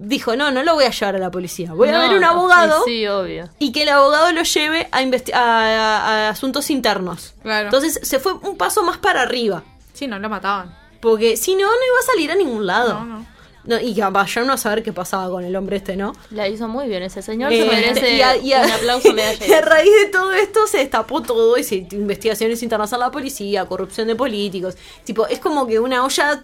Dijo, 0.00 0.36
no, 0.36 0.50
no 0.52 0.62
lo 0.62 0.74
voy 0.74 0.84
a 0.84 0.90
llevar 0.90 1.16
a 1.16 1.18
la 1.18 1.30
policía, 1.30 1.72
voy 1.72 1.88
a 1.88 1.98
ver 1.98 2.10
un 2.16 2.22
abogado 2.22 2.84
Sí, 2.84 2.98
sí, 3.00 3.06
obvio. 3.08 3.48
y 3.58 3.72
que 3.72 3.82
el 3.82 3.88
abogado 3.88 4.30
lo 4.32 4.42
lleve 4.44 4.88
a, 4.92 4.98
a, 4.98 5.38
a- 5.38 6.26
a 6.26 6.28
asuntos 6.28 6.70
internos. 6.70 7.34
Claro. 7.42 7.64
Entonces 7.66 7.98
se 8.02 8.20
fue 8.20 8.32
un 8.34 8.56
paso 8.56 8.82
más 8.84 8.98
para 8.98 9.22
arriba. 9.22 9.64
Sí, 9.94 10.06
no 10.06 10.18
lo 10.20 10.28
mataban. 10.28 10.76
Porque 11.00 11.36
si 11.36 11.54
no, 11.56 11.62
no 11.66 11.66
iba 11.66 11.98
a 12.00 12.02
salir 12.12 12.30
a 12.30 12.36
ningún 12.36 12.64
lado. 12.66 12.94
No, 12.94 13.04
no. 13.04 13.38
No, 13.64 13.78
y 13.78 13.92
vaya 14.00 14.42
uno 14.42 14.54
a 14.54 14.56
saber 14.56 14.82
qué 14.82 14.94
pasaba 14.94 15.28
con 15.28 15.44
el 15.44 15.54
hombre 15.54 15.76
este, 15.76 15.94
¿no? 15.94 16.14
La 16.30 16.48
hizo 16.48 16.68
muy 16.68 16.88
bien 16.88 17.02
ese 17.02 17.20
señor, 17.20 17.52
Eh, 17.52 17.60
se 17.60 17.66
merece 17.68 18.14
y 18.14 18.22
a- 18.22 18.36
y 18.36 18.52
a- 18.54 18.62
un 18.62 18.70
aplauso 18.70 19.12
medalla. 19.12 19.46
y 19.48 19.52
a 19.52 19.60
raíz 19.60 19.90
de 20.04 20.06
todo 20.10 20.32
esto 20.32 20.66
se 20.68 20.78
destapó 20.78 21.20
todo 21.22 21.58
y 21.58 21.64
se 21.64 21.86
investigaciones 21.90 22.62
internas 22.62 22.92
a 22.94 22.98
la 22.98 23.10
policía, 23.10 23.66
corrupción 23.66 24.06
de 24.06 24.14
políticos. 24.16 24.76
Tipo, 25.04 25.26
es 25.26 25.38
como 25.40 25.66
que 25.66 25.78
una 25.80 26.02
olla. 26.04 26.42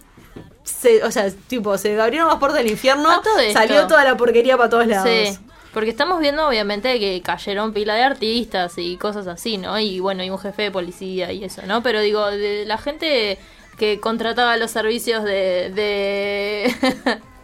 Se, 0.65 1.03
o 1.03 1.11
sea, 1.11 1.29
tipo, 1.47 1.77
se 1.77 1.99
abrieron 1.99 2.27
las 2.27 2.37
puertas 2.37 2.61
del 2.61 2.71
infierno, 2.71 3.09
A 3.09 3.21
todo 3.21 3.39
esto. 3.39 3.57
salió 3.57 3.87
toda 3.87 4.03
la 4.03 4.17
porquería 4.17 4.57
para 4.57 4.69
todos 4.69 4.87
lados. 4.87 5.07
Sí, 5.07 5.37
porque 5.73 5.89
estamos 5.91 6.19
viendo 6.19 6.47
obviamente 6.47 6.99
que 6.99 7.21
cayeron 7.21 7.71
pila 7.71 7.93
de 7.95 8.03
artistas 8.03 8.73
y 8.77 8.97
cosas 8.97 9.27
así, 9.27 9.57
¿no? 9.57 9.79
Y 9.79 9.99
bueno, 9.99 10.23
y 10.23 10.29
un 10.29 10.39
jefe 10.39 10.63
de 10.63 10.71
policía 10.71 11.31
y 11.31 11.43
eso, 11.43 11.61
¿no? 11.67 11.83
Pero 11.83 12.01
digo, 12.01 12.25
de 12.31 12.65
la 12.65 12.77
gente 12.77 13.37
que 13.77 13.99
contrataba 13.99 14.57
los 14.57 14.71
servicios 14.71 15.23
de... 15.23 15.71
de 15.75 16.75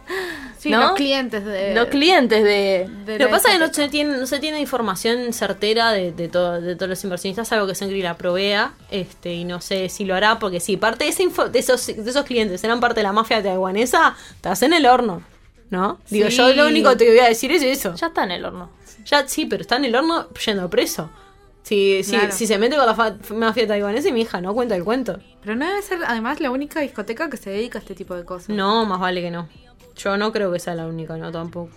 Sí, 0.58 0.70
¿no? 0.70 0.80
los 0.80 0.92
clientes 0.92 1.44
de. 1.44 1.74
Los 1.74 1.86
clientes 1.88 2.44
de... 2.44 2.88
de 3.04 3.18
Lo 3.18 3.26
que 3.26 3.30
pasa 3.30 3.48
es 3.48 3.54
que 3.58 3.66
no 3.66 3.72
se 3.74 3.88
tiene, 3.88 4.16
no 4.16 4.26
se 4.26 4.38
tiene 4.38 4.60
información 4.60 5.32
certera 5.32 5.90
de, 5.90 6.12
de, 6.12 6.28
todo- 6.28 6.60
de 6.60 6.76
todos 6.76 6.88
los 6.88 7.02
inversionistas, 7.04 7.50
algo 7.52 7.66
que 7.66 7.74
Sengri 7.74 8.00
la 8.02 8.16
provea, 8.16 8.74
este, 8.90 9.32
y 9.34 9.44
no 9.44 9.60
sé 9.60 9.88
si 9.88 10.04
lo 10.04 10.14
hará, 10.14 10.38
porque 10.38 10.60
si 10.60 10.76
parte 10.76 11.04
de, 11.04 11.10
esa 11.10 11.22
info- 11.24 11.48
de, 11.48 11.58
esos, 11.58 11.86
de 11.86 12.08
esos 12.08 12.24
clientes 12.24 12.62
eran 12.62 12.78
parte 12.78 13.00
de 13.00 13.04
la 13.04 13.12
mafia 13.12 13.42
taiwanesa, 13.42 14.14
estás 14.36 14.62
en 14.62 14.72
el 14.72 14.86
horno, 14.86 15.22
¿no? 15.70 15.98
Digo, 16.10 16.28
Sí. 16.30 16.36
yo 16.36 16.54
lo 16.54 16.66
único 16.68 16.90
que 16.90 16.96
te 16.96 17.08
voy 17.10 17.18
a 17.18 17.28
decir 17.28 17.50
es 17.50 17.62
eso. 17.62 17.94
Ya 17.96 18.06
está 18.08 18.22
en 18.24 18.30
el 18.30 18.44
horno. 18.44 18.70
Ya 19.06 19.26
sí, 19.26 19.46
pero 19.46 19.62
está 19.62 19.76
en 19.76 19.86
el 19.86 19.94
horno 19.96 20.28
yendo 20.46 20.70
preso. 20.70 21.10
Si, 21.64 22.02
si, 22.04 22.12
Claro. 22.12 22.32
si 22.32 22.46
se 22.46 22.58
mete 22.58 22.76
con 22.76 22.86
la 22.86 23.16
mafia 23.36 23.66
taiwanesa 23.66 24.08
y 24.08 24.12
mi 24.12 24.22
hija 24.22 24.40
no 24.40 24.52
cuenta 24.54 24.74
el 24.76 24.84
cuento. 24.84 25.18
Pero 25.42 25.54
no 25.56 25.66
debe 25.66 25.80
ser 25.82 25.98
además 26.06 26.40
la 26.40 26.50
única 26.50 26.80
discoteca 26.80 27.30
que 27.30 27.36
se 27.36 27.50
dedica 27.50 27.78
a 27.78 27.82
este 27.82 27.94
tipo 27.94 28.14
de 28.14 28.24
cosas. 28.24 28.48
No, 28.50 28.84
más 28.84 28.98
vale 29.00 29.22
que 29.22 29.30
no. 29.30 29.48
Yo 29.96 30.16
no 30.16 30.32
creo 30.32 30.52
que 30.52 30.58
sea 30.58 30.74
la 30.74 30.86
única, 30.86 31.16
no 31.16 31.30
tampoco. 31.32 31.70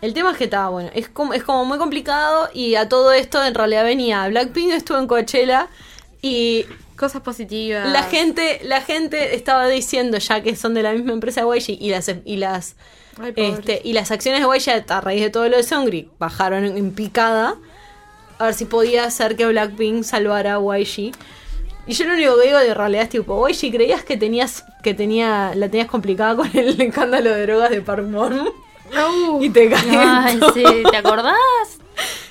El 0.00 0.14
tema 0.14 0.32
es 0.32 0.36
que 0.36 0.44
estaba 0.44 0.68
bueno, 0.68 0.90
es 0.94 1.08
como, 1.08 1.32
es 1.32 1.44
como 1.44 1.64
muy 1.64 1.78
complicado 1.78 2.50
y 2.52 2.74
a 2.74 2.88
todo 2.88 3.12
esto 3.12 3.42
en 3.44 3.54
realidad 3.54 3.84
venía 3.84 4.26
Blackpink 4.26 4.72
estuvo 4.72 4.98
en 4.98 5.06
Coachella 5.06 5.68
y 6.20 6.66
Cosas 6.96 7.22
positivas. 7.22 7.90
la 7.90 8.02
gente 8.04 8.60
la 8.64 8.80
gente 8.80 9.34
estaba 9.34 9.66
diciendo 9.68 10.18
ya 10.18 10.42
que 10.42 10.54
son 10.56 10.74
de 10.74 10.82
la 10.82 10.92
misma 10.92 11.12
empresa 11.12 11.42
YG 11.42 11.78
y 11.80 11.90
las 11.90 12.10
y 12.24 12.36
las 12.36 12.76
Ay, 13.20 13.32
este, 13.36 13.80
y 13.84 13.92
las 13.92 14.10
acciones 14.10 14.40
de 14.40 14.46
YG 14.46 14.84
a 14.88 15.00
raíz 15.00 15.22
de 15.22 15.30
todo 15.30 15.48
lo 15.48 15.56
de 15.56 15.62
Songri 15.62 16.10
bajaron 16.18 16.64
en, 16.64 16.76
en 16.76 16.92
picada 16.92 17.56
a 18.42 18.46
ver 18.46 18.54
si 18.54 18.64
podía 18.64 19.04
hacer 19.04 19.36
que 19.36 19.46
Blackpink 19.46 20.02
salvara 20.02 20.54
a 20.56 20.78
YG. 20.78 21.12
Y 21.86 21.94
yo 21.94 22.04
lo 22.06 22.14
único 22.14 22.36
que 22.38 22.46
digo 22.46 22.58
de 22.58 22.74
realidad 22.74 23.02
es 23.04 23.08
tipo, 23.08 23.48
YG, 23.48 23.72
¿creías 23.72 24.04
que 24.04 24.16
tenías 24.16 24.64
que 24.82 24.94
tenía 24.94 25.52
la 25.54 25.68
tenías 25.68 25.88
complicada 25.88 26.36
con 26.36 26.48
el 26.56 26.80
escándalo 26.80 27.30
de 27.34 27.42
drogas 27.46 27.70
de 27.70 27.80
Park 27.82 28.04
Bom? 28.10 28.48
Y 29.42 29.50
te 29.50 29.68
caes. 29.70 29.84
Ay, 29.90 30.40
sí, 30.54 30.64
¿te 30.90 30.96
acordás? 30.96 31.34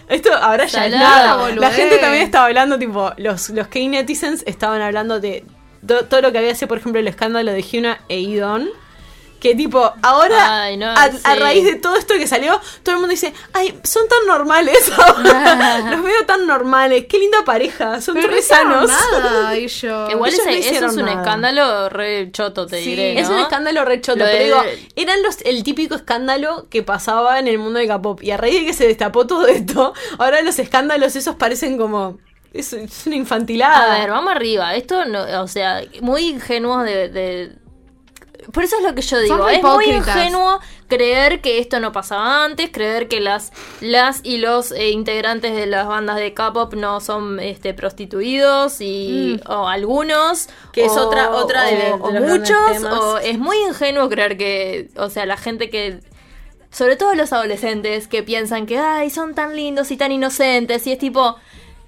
Esto 0.08 0.34
ahora 0.34 0.66
ya 0.66 0.86
es 0.86 0.92
nada. 0.94 1.36
boludez. 1.38 1.60
La 1.60 1.72
gente 1.72 1.98
también 1.98 2.24
estaba 2.24 2.46
hablando, 2.46 2.78
tipo, 2.78 3.12
los, 3.18 3.50
los 3.50 3.68
K-Netizens 3.68 4.44
estaban 4.46 4.82
hablando 4.82 5.20
de 5.20 5.44
to- 5.86 6.06
todo 6.06 6.22
lo 6.22 6.32
que 6.32 6.38
había 6.38 6.54
sido, 6.56 6.68
por 6.68 6.78
ejemplo, 6.78 7.00
el 7.00 7.08
escándalo 7.08 7.52
de 7.52 7.62
Hyuna 7.62 8.00
e 8.10 8.20
Idon. 8.20 8.70
Que 9.41 9.56
tipo, 9.56 9.91
ahora, 10.04 10.62
Ay, 10.65 10.77
no, 10.77 10.86
a, 10.88 11.36
raíz 11.36 11.63
de 11.65 11.75
todo 11.75 11.95
esto 11.95 12.13
que 12.13 12.27
salió, 12.27 12.62
todo 12.84 12.93
el 12.93 12.99
mundo 12.99 13.10
dice, 13.10 13.34
ay, 13.54 13.75
son 13.84 14.08
tan 14.08 14.27
normales 14.27 14.77
ahora. 14.97 15.80
Los 15.89 16.04
veo 16.04 16.25
tan 16.27 16.45
normales. 16.45 17.08
Qué 17.10 17.17
linda 17.17 17.39
pareja. 17.43 17.99
Son 18.01 18.13
Pero 18.13 18.27
re 18.27 18.43
sanos. 18.43 18.88
nada, 18.88 19.58
y 19.58 19.67
yo. 19.67 20.08
Igual 20.12 20.32
Ellos 20.32 20.45
ese- 20.45 20.60
no 20.71 20.77
eso 20.77 20.86
es 20.86 20.91
un 20.95 21.06
nada. 21.06 21.21
escándalo 21.21 21.89
re 21.89 22.32
choto, 22.32 22.67
te 22.67 22.84
Sí, 22.84 22.91
diré. 22.91 23.19
es 23.19 23.30
¿no? 23.30 23.36
un 23.36 23.41
escándalo 23.41 23.84
re 23.84 23.99
choto, 23.99 24.19
Lo 24.19 24.25
de- 24.25 24.32
pero 24.32 24.43
digo, 24.62 24.63
eran 24.95 25.23
los, 25.23 25.41
el 25.41 25.63
típico 25.63 25.95
escándalo 25.95 26.67
que 26.69 26.84
pasaba 26.84 27.39
en 27.39 27.48
el 27.48 27.58
mundo 27.58 27.79
del 27.79 27.87
K-pop. 27.87 28.21
Y 28.21 28.29
a 28.29 28.37
raíz 28.37 28.60
de 28.60 28.65
que 28.67 28.73
se 28.73 28.85
destapó 28.87 29.25
todo 29.25 29.48
esto, 29.48 29.96
ahora 30.19 30.44
los 30.44 30.60
escándalos 30.60 31.15
esos 31.15 31.35
parecen 31.35 31.79
como. 31.79 32.19
Es, 32.54 32.73
es 32.73 33.08
una 33.08 33.15
infantilada. 33.15 33.96
A 33.96 34.00
ver, 34.02 34.12
vamos 34.12 34.31
arriba. 34.35 34.75
Esto, 34.75 35.06
no, 35.06 35.23
o 35.42 35.48
sea, 35.48 35.81
muy 36.02 36.27
ingenuo 36.27 36.83
de, 36.83 37.10
de- 37.10 37.61
Por 38.52 38.63
eso 38.63 38.77
es 38.77 38.83
lo 38.83 38.96
que 38.96 39.02
yo 39.02 39.19
digo. 39.19 39.35
Es 39.58 39.62
muy 39.75 39.85
ingenuo 40.19 40.60
creer 40.87 41.42
que 41.42 41.60
esto 41.60 41.79
no 41.79 41.92
pasaba 41.92 42.44
antes, 42.44 42.69
creer 42.71 43.08
que 43.08 43.19
las, 43.19 43.52
las 43.81 44.19
y 44.23 44.37
los 44.37 44.71
eh, 44.71 44.89
integrantes 44.89 45.56
de 45.56 45.67
las 45.67 45.87
bandas 45.87 46.15
de 46.17 46.33
K-pop 46.33 46.73
no 46.73 47.00
son 47.02 47.39
este, 47.39 47.73
prostituidos 47.73 48.81
y 48.81 49.39
o 49.48 49.67
algunos. 49.67 50.48
Mm. 50.48 50.71
Que 50.71 50.85
es 50.85 50.92
o- 50.94 51.08
otra- 51.08 51.29
otra 51.31 51.63
de- 51.63 51.75
de 51.75 51.92
o- 51.94 51.98
muchos. 52.21 52.83
O 52.92 53.17
es 53.19 53.37
muy 53.37 53.58
ingenuo 53.67 54.10
creer 54.10 54.37
que, 54.37 54.89
o 54.98 55.10
sea, 55.10 55.25
la 55.25 55.37
gente 55.37 55.69
que 55.69 56.00
sobre 56.71 56.96
todo 56.96 57.13
los 57.15 57.33
adolescentes 57.33 58.08
que 58.08 58.23
piensan 58.23 58.65
que 58.65 58.77
ay 58.79 59.10
son 59.10 59.35
tan 59.35 59.56
lindos 59.58 59.92
y 59.92 59.98
tan 59.98 60.12
inocentes 60.13 60.87
y 60.87 60.94
es 60.94 61.00
tipo 61.00 61.35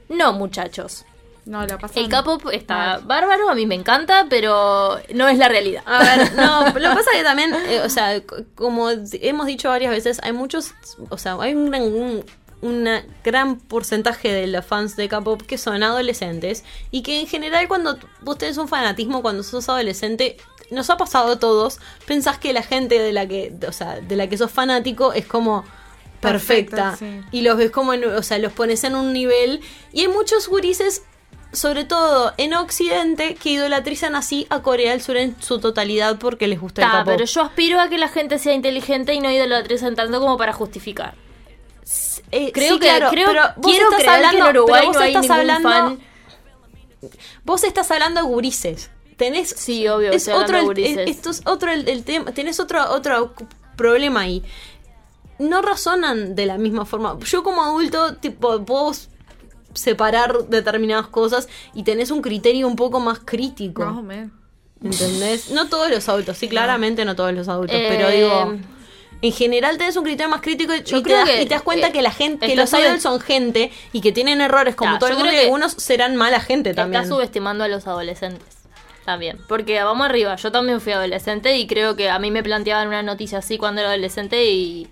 no 0.10 0.34
muchachos 0.34 1.06
No, 1.46 1.66
la 1.66 1.78
pasan. 1.78 2.04
el 2.04 2.10
K-pop 2.10 2.48
está 2.54 3.00
bárbaro 3.04 3.50
a 3.50 3.56
mí 3.56 3.66
me 3.66 3.76
encanta 3.76 4.28
pero 4.30 4.98
no 5.14 5.28
es 5.28 5.38
la 5.38 5.50
realidad. 5.50 5.84
A 5.86 6.00
ver, 6.04 6.34
no, 6.36 6.66
lo 6.68 6.74
que 6.74 6.96
pasa 6.96 7.12
es 7.12 7.18
que 7.18 7.24
también, 7.24 7.54
eh, 7.68 7.82
o 7.84 7.90
sea, 7.90 8.22
como 8.56 8.90
hemos 8.90 9.46
dicho 9.48 9.68
varias 9.70 9.92
veces, 9.92 10.20
hay 10.24 10.32
muchos, 10.34 10.74
o 11.10 11.18
sea, 11.18 11.36
hay 11.40 11.54
un 11.54 11.70
gran, 11.70 11.82
un 11.84 12.26
una 12.62 13.04
gran 13.26 13.58
porcentaje 13.60 14.32
de 14.32 14.48
los 14.48 14.66
fans 14.66 14.96
de 14.96 15.10
K-pop 15.10 15.42
que 15.42 15.58
son 15.58 15.84
adolescentes 15.84 16.64
y 16.92 17.02
que 17.04 17.20
en 17.20 17.28
general 17.28 17.68
cuando 17.68 17.98
vos 18.22 18.38
tenés 18.38 18.58
un 18.58 18.70
fanatismo 18.70 19.22
cuando 19.22 19.44
sos 19.44 19.68
adolescente 19.68 20.38
nos 20.72 20.90
ha 20.90 20.96
pasado 20.96 21.34
a 21.34 21.40
todos 21.40 21.80
pensás 22.08 22.38
que 22.38 22.54
la 22.54 22.64
gente 22.64 23.00
de 23.00 23.12
la 23.12 23.28
que 23.28 23.52
o 23.68 23.74
sea 23.74 24.00
de 24.00 24.16
la 24.16 24.28
que 24.28 24.38
sos 24.38 24.50
fanático 24.50 25.12
es 25.12 25.26
como 25.26 25.66
perfecta 26.22 26.92
Perfecta, 26.98 27.28
y 27.32 27.42
los 27.42 27.58
ves 27.58 27.70
como 27.70 27.94
en- 27.94 28.06
o 28.06 28.24
sea 28.24 28.38
los 28.40 28.54
pones 28.54 28.84
en 28.86 28.96
un 28.96 29.12
nivel 29.12 29.60
y 29.92 30.00
hay 30.02 30.08
muchos 30.08 30.48
gurises 30.48 31.04
sobre 31.54 31.86
todo 31.86 32.34
en 32.38 32.54
Occidente 32.56 33.36
que 33.36 33.52
idolatrizan 33.52 34.16
así 34.16 34.46
a 34.50 34.62
Corea 34.62 34.92
del 34.92 35.02
Sur 35.02 35.18
en 35.18 35.42
su 35.42 35.60
totalidad 35.60 36.18
porque 36.20 36.48
les 36.48 36.60
gusta 36.60 36.82
el 36.84 36.92
K-pop 36.92 37.06
pero 37.06 37.26
yo 37.26 37.42
aspiro 37.44 37.80
a 37.80 37.88
que 37.90 37.98
la 37.98 38.10
gente 38.10 38.40
sea 38.40 38.54
inteligente 38.54 39.14
y 39.14 39.20
no 39.22 39.32
idolatricen 39.32 39.96
tanto 39.96 40.20
como 40.20 40.36
para 40.38 40.52
justificar 40.54 41.14
Eh, 42.32 42.52
creo 42.54 42.74
sí, 42.76 42.80
que 42.80 42.88
claro, 42.88 43.10
creo, 43.12 43.28
pero 43.28 43.44
vos 43.58 43.72
quiero 43.72 43.90
estás 43.92 44.08
hablando, 44.08 44.32
que 44.32 44.50
en 44.50 44.58
Uruguay 44.58 44.86
vos 44.88 44.96
no 44.96 45.04
estás 45.04 45.30
hablando, 45.30 45.70
fan 45.70 46.00
vos 47.44 47.64
estás 47.64 47.92
hablando 47.92 48.22
de 48.22 48.28
gurises. 48.28 48.90
Tenés 49.18 49.50
sí 49.50 49.88
obvio 49.88 50.12
es 50.12 50.28
otro 50.28 50.58
el, 50.58 50.80
el- 50.80 51.08
esto 51.08 51.30
es 51.30 51.42
otro 51.46 51.72
el, 51.72 51.88
el 51.88 52.04
tema, 52.04 52.32
tenés 52.32 52.60
otro 52.60 52.90
otro 52.92 53.34
problema 53.76 54.22
ahí. 54.22 54.44
No 55.40 55.62
razonan 55.62 56.36
de 56.36 56.46
la 56.46 56.58
misma 56.58 56.86
forma. 56.86 57.18
Yo 57.20 57.44
como 57.44 57.64
adulto 57.64 58.16
tipo 58.16 58.64
puedo 58.66 58.94
separar 59.74 60.48
determinadas 60.48 61.08
cosas 61.08 61.50
y 61.74 61.84
tenés 61.84 62.12
un 62.12 62.22
criterio 62.22 62.68
un 62.68 62.76
poco 62.76 63.00
más 63.00 63.20
crítico. 63.20 63.86
Más 63.86 63.98
o 63.98 64.02
menos. 64.02 64.32
¿Entendés? 64.84 65.50
No 65.52 65.70
todos 65.70 65.90
los 65.90 66.08
adultos, 66.10 66.38
sí, 66.38 66.50
claramente 66.50 67.06
no 67.06 67.16
todos 67.16 67.34
los 67.34 67.48
adultos, 67.48 67.78
Eh, 67.78 67.86
pero 67.90 68.10
digo, 68.10 68.58
en 69.22 69.32
general 69.32 69.78
tenés 69.78 69.96
un 69.96 70.04
criterio 70.04 70.30
más 70.30 70.42
crítico 70.42 70.76
y, 70.76 70.84
Yo 70.84 70.98
y 70.98 71.00
te, 71.00 71.04
creo 71.04 71.18
das, 71.20 71.30
que, 71.30 71.42
y 71.42 71.46
te 71.46 71.54
das 71.54 71.62
cuenta 71.64 71.88
eh, 71.88 71.92
que 71.94 72.02
la 72.02 72.12
gente, 72.12 72.46
que 72.46 72.56
los 72.58 72.74
idols 72.74 73.02
son 73.02 73.22
gente 73.22 73.72
y 73.94 74.02
que 74.02 74.12
tienen 74.12 74.42
errores 74.42 74.76
como 74.76 74.94
Ta, 74.94 75.00
todo 75.00 75.10
el 75.10 75.16
mundo 75.16 75.30
y 75.30 75.32
creo 75.32 75.42
que 75.42 75.46
algunos 75.46 75.72
serán 75.74 76.18
mala 76.18 76.42
gente 76.42 76.74
también. 76.74 77.04
Está 77.04 77.16
subestimando 77.16 77.64
a 77.64 77.70
los 77.70 77.88
adolescentes. 77.88 78.58
También. 79.06 79.38
Porque 79.48 79.82
vamos 79.84 80.06
arriba, 80.06 80.36
yo 80.36 80.52
también 80.52 80.82
fui 80.82 80.92
adolescente 80.94 81.58
y 81.58 81.68
creo 81.68 81.96
que 81.96 82.10
a 82.10 82.20
mí 82.20 82.32
me 82.32 82.44
planteaban 82.44 82.88
una 82.90 83.04
noticia 83.04 83.38
así 83.38 83.58
cuando 83.58 83.82
era 83.82 83.90
adolescente 83.92 84.46
y 84.46 84.90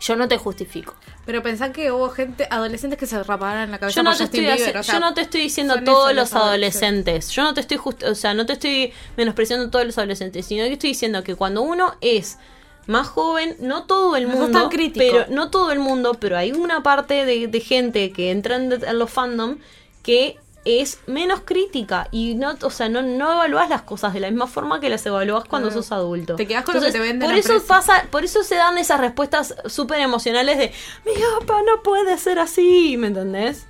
yo 0.00 0.16
no 0.16 0.28
te 0.28 0.38
justifico. 0.38 0.94
Pero 1.26 1.42
pensá 1.42 1.72
que 1.72 1.90
hubo 1.90 2.10
gente, 2.10 2.46
adolescentes 2.50 2.98
que 2.98 3.06
se 3.06 3.22
raparon 3.22 3.62
en 3.62 3.70
la 3.70 3.78
cabeza 3.78 3.96
Yo 3.96 4.02
no, 4.02 4.10
por 4.10 4.18
te 4.18 4.24
Justin 4.24 4.44
estoy, 4.44 4.56
Bieber, 4.58 4.76
haci- 4.76 4.80
o 4.80 4.82
sea, 4.82 4.94
yo 4.94 5.00
no 5.00 5.14
te 5.14 5.20
estoy 5.22 5.40
diciendo 5.40 5.74
todos 5.84 6.14
los 6.14 6.32
adolescentes. 6.34 7.30
Yo 7.30 7.42
no 7.42 7.54
te 7.54 7.60
estoy 7.60 7.76
just- 7.78 8.02
o 8.04 8.14
sea, 8.14 8.34
no 8.34 8.46
te 8.46 8.52
estoy 8.54 8.92
menospreciando 9.16 9.70
todos 9.70 9.86
los 9.86 9.96
adolescentes, 9.98 10.46
sino 10.46 10.64
que 10.64 10.74
estoy 10.74 10.90
diciendo 10.90 11.22
que 11.24 11.34
cuando 11.34 11.62
uno 11.62 11.94
es 12.00 12.38
más 12.86 13.06
joven, 13.08 13.56
no 13.60 13.84
todo 13.84 14.16
el 14.16 14.28
No 14.28 14.34
mundo, 14.34 14.60
tan 14.60 14.68
crítico. 14.68 15.06
pero 15.10 15.26
no 15.30 15.50
todo 15.50 15.72
el 15.72 15.78
mundo, 15.78 16.14
pero 16.20 16.36
hay 16.36 16.52
una 16.52 16.82
parte 16.82 17.24
de, 17.24 17.48
de 17.48 17.60
gente 17.60 18.12
que 18.12 18.30
entra 18.30 18.56
en, 18.56 18.70
en 18.72 18.98
los 18.98 19.10
fandom 19.10 19.56
que 20.02 20.36
es 20.64 20.98
menos 21.06 21.40
crítica 21.44 22.08
y 22.10 22.34
no, 22.34 22.54
o 22.62 22.70
sea, 22.70 22.88
no, 22.88 23.02
no 23.02 23.32
evalúas 23.32 23.68
las 23.68 23.82
cosas 23.82 24.14
de 24.14 24.20
la 24.20 24.30
misma 24.30 24.46
forma 24.46 24.80
que 24.80 24.88
las 24.88 25.04
evalúas 25.06 25.44
cuando 25.44 25.68
Claro. 25.68 25.82
sos 25.82 25.92
adulto. 25.92 26.36
Te 26.36 26.46
quedás 26.46 26.64
con 26.64 26.74
lo 26.74 26.80
que 26.80 26.92
te 26.92 26.98
venden 26.98 27.28
Por 27.28 27.38
eso 27.38 27.62
pasa, 27.66 28.06
por 28.10 28.24
eso 28.24 28.42
se 28.42 28.54
dan 28.56 28.78
esas 28.78 29.00
respuestas 29.00 29.54
súper 29.66 30.00
emocionales 30.00 30.58
de 30.58 30.72
mi 31.04 31.12
papá 31.40 31.60
no 31.66 31.82
puede 31.82 32.16
ser 32.18 32.38
así, 32.38 32.96
¿me 32.96 33.08
entendés? 33.08 33.66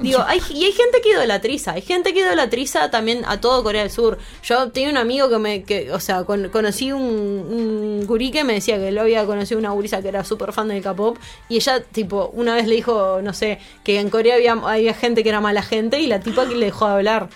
Digo, 0.00 0.24
hay, 0.26 0.40
y 0.50 0.64
hay 0.64 0.72
gente 0.72 1.00
que 1.02 1.10
idolatriza, 1.10 1.72
hay 1.72 1.82
gente 1.82 2.12
que 2.14 2.20
idolatriza 2.20 2.90
también 2.90 3.22
a 3.26 3.40
todo 3.40 3.62
Corea 3.62 3.82
del 3.82 3.90
Sur. 3.90 4.18
Yo 4.42 4.70
tenía 4.70 4.88
un 4.90 4.96
amigo 4.96 5.28
que 5.28 5.38
me, 5.38 5.62
que, 5.62 5.92
o 5.92 6.00
sea, 6.00 6.24
con- 6.24 6.48
conocí 6.48 6.90
un, 6.92 7.02
un 7.02 8.06
gurí 8.06 8.30
que 8.30 8.42
me 8.44 8.54
decía 8.54 8.78
que 8.78 8.90
lo 8.92 9.02
había 9.02 9.26
conocido 9.26 9.58
una 9.60 9.70
gurisa 9.70 10.00
que 10.02 10.08
era 10.08 10.24
súper 10.24 10.52
fan 10.52 10.68
del 10.68 10.82
K-pop 10.82 11.18
y 11.48 11.56
ella, 11.56 11.82
tipo, 11.82 12.30
una 12.34 12.54
vez 12.54 12.66
le 12.66 12.76
dijo, 12.76 13.20
no 13.22 13.34
sé, 13.34 13.58
que 13.84 14.00
en 14.00 14.10
Corea 14.10 14.36
había, 14.36 14.52
había 14.52 14.94
gente 14.94 15.22
que 15.22 15.28
era 15.28 15.40
mala 15.40 15.62
gente 15.62 16.00
y 16.00 16.06
la 16.06 16.20
tipa 16.20 16.48
que 16.48 16.54
le 16.54 16.66
dejó 16.66 16.86
de 16.88 16.92
hablar. 16.94 17.28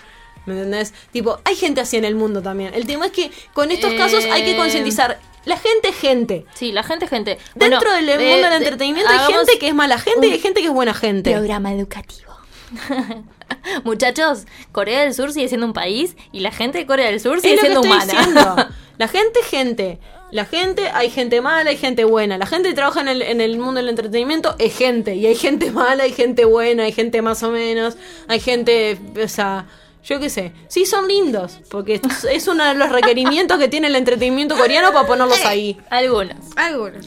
¿Me 0.47 0.53
entendés? 0.53 0.93
Tipo, 1.11 1.39
hay 1.43 1.55
gente 1.55 1.81
así 1.81 1.97
en 1.97 2.05
el 2.05 2.15
mundo 2.15 2.41
también. 2.41 2.73
El 2.75 2.85
tema 2.85 3.07
es 3.07 3.11
que 3.11 3.31
con 3.53 3.71
estos 3.71 3.93
casos 3.93 4.25
hay 4.25 4.43
que 4.43 4.51
Eh, 4.53 4.57
concientizar. 4.57 5.19
La 5.45 5.57
gente 5.57 5.89
es 5.89 5.95
gente. 5.95 6.45
Sí, 6.55 6.71
la 6.71 6.83
gente 6.83 7.05
es 7.05 7.11
gente. 7.11 7.37
Dentro 7.55 7.79
Bueno, 7.91 7.95
del 7.95 8.09
eh, 8.09 8.31
mundo 8.31 8.49
del 8.49 8.59
de- 8.59 8.65
entretenimiento 8.65 9.11
hay 9.11 9.33
gente 9.33 9.57
que 9.59 9.67
es 9.67 9.73
mala 9.75 9.97
gente 9.99 10.27
y 10.27 10.31
hay 10.33 10.39
gente 10.39 10.61
que 10.61 10.67
es 10.67 10.73
buena 10.73 10.93
gente. 10.93 11.31
Programa 11.31 11.73
educativo. 11.73 12.34
Muchachos, 13.83 14.45
Corea 14.71 15.01
del 15.01 15.13
Sur 15.13 15.31
sigue 15.31 15.47
siendo 15.47 15.65
un 15.67 15.73
país 15.73 16.15
y 16.31 16.39
la 16.39 16.51
gente 16.51 16.77
de 16.77 16.85
Corea 16.85 17.07
del 17.07 17.19
Sur 17.19 17.41
sigue 17.41 17.55
Es 17.55 17.61
siendo 17.61 17.81
humana. 17.81 18.05
diciendo. 18.05 18.55
La 18.97 19.09
gente 19.09 19.41
es 19.41 19.47
gente. 19.47 19.99
La 20.31 20.45
gente, 20.45 20.87
hay 20.89 21.09
gente 21.09 21.41
mala, 21.41 21.69
hay 21.69 21.75
gente 21.77 22.05
buena. 22.05 22.37
La 22.37 22.45
gente 22.45 22.69
que 22.69 22.75
trabaja 22.75 23.01
en 23.01 23.09
el, 23.09 23.21
en 23.21 23.41
el 23.41 23.57
mundo 23.57 23.81
del 23.81 23.89
entretenimiento 23.89 24.55
es 24.57 24.75
gente. 24.77 25.15
Y 25.15 25.25
hay 25.25 25.35
gente 25.35 25.69
mala, 25.71 26.03
hay 26.03 26.13
gente 26.13 26.45
buena, 26.45 26.83
hay 26.83 26.93
gente 26.93 27.21
más 27.21 27.43
o 27.43 27.51
menos. 27.51 27.97
Hay 28.29 28.39
gente, 28.39 28.97
o 29.21 29.27
sea, 29.27 29.65
yo 30.05 30.19
qué 30.19 30.29
sé. 30.29 30.51
Sí, 30.67 30.85
son 30.85 31.07
lindos. 31.07 31.59
Porque 31.69 31.99
es- 32.31 32.47
uno 32.47 32.63
de 32.63 32.75
los 32.75 32.89
requerimientos 32.91 33.57
que 33.57 33.67
tiene 33.67 33.87
el 33.87 33.95
entretenimiento 33.95 34.55
coreano 34.55 34.91
para 34.93 35.07
ponerlos 35.07 35.43
ahí. 35.45 35.77
Algunos. 35.89 36.37
Algunos. 36.55 37.05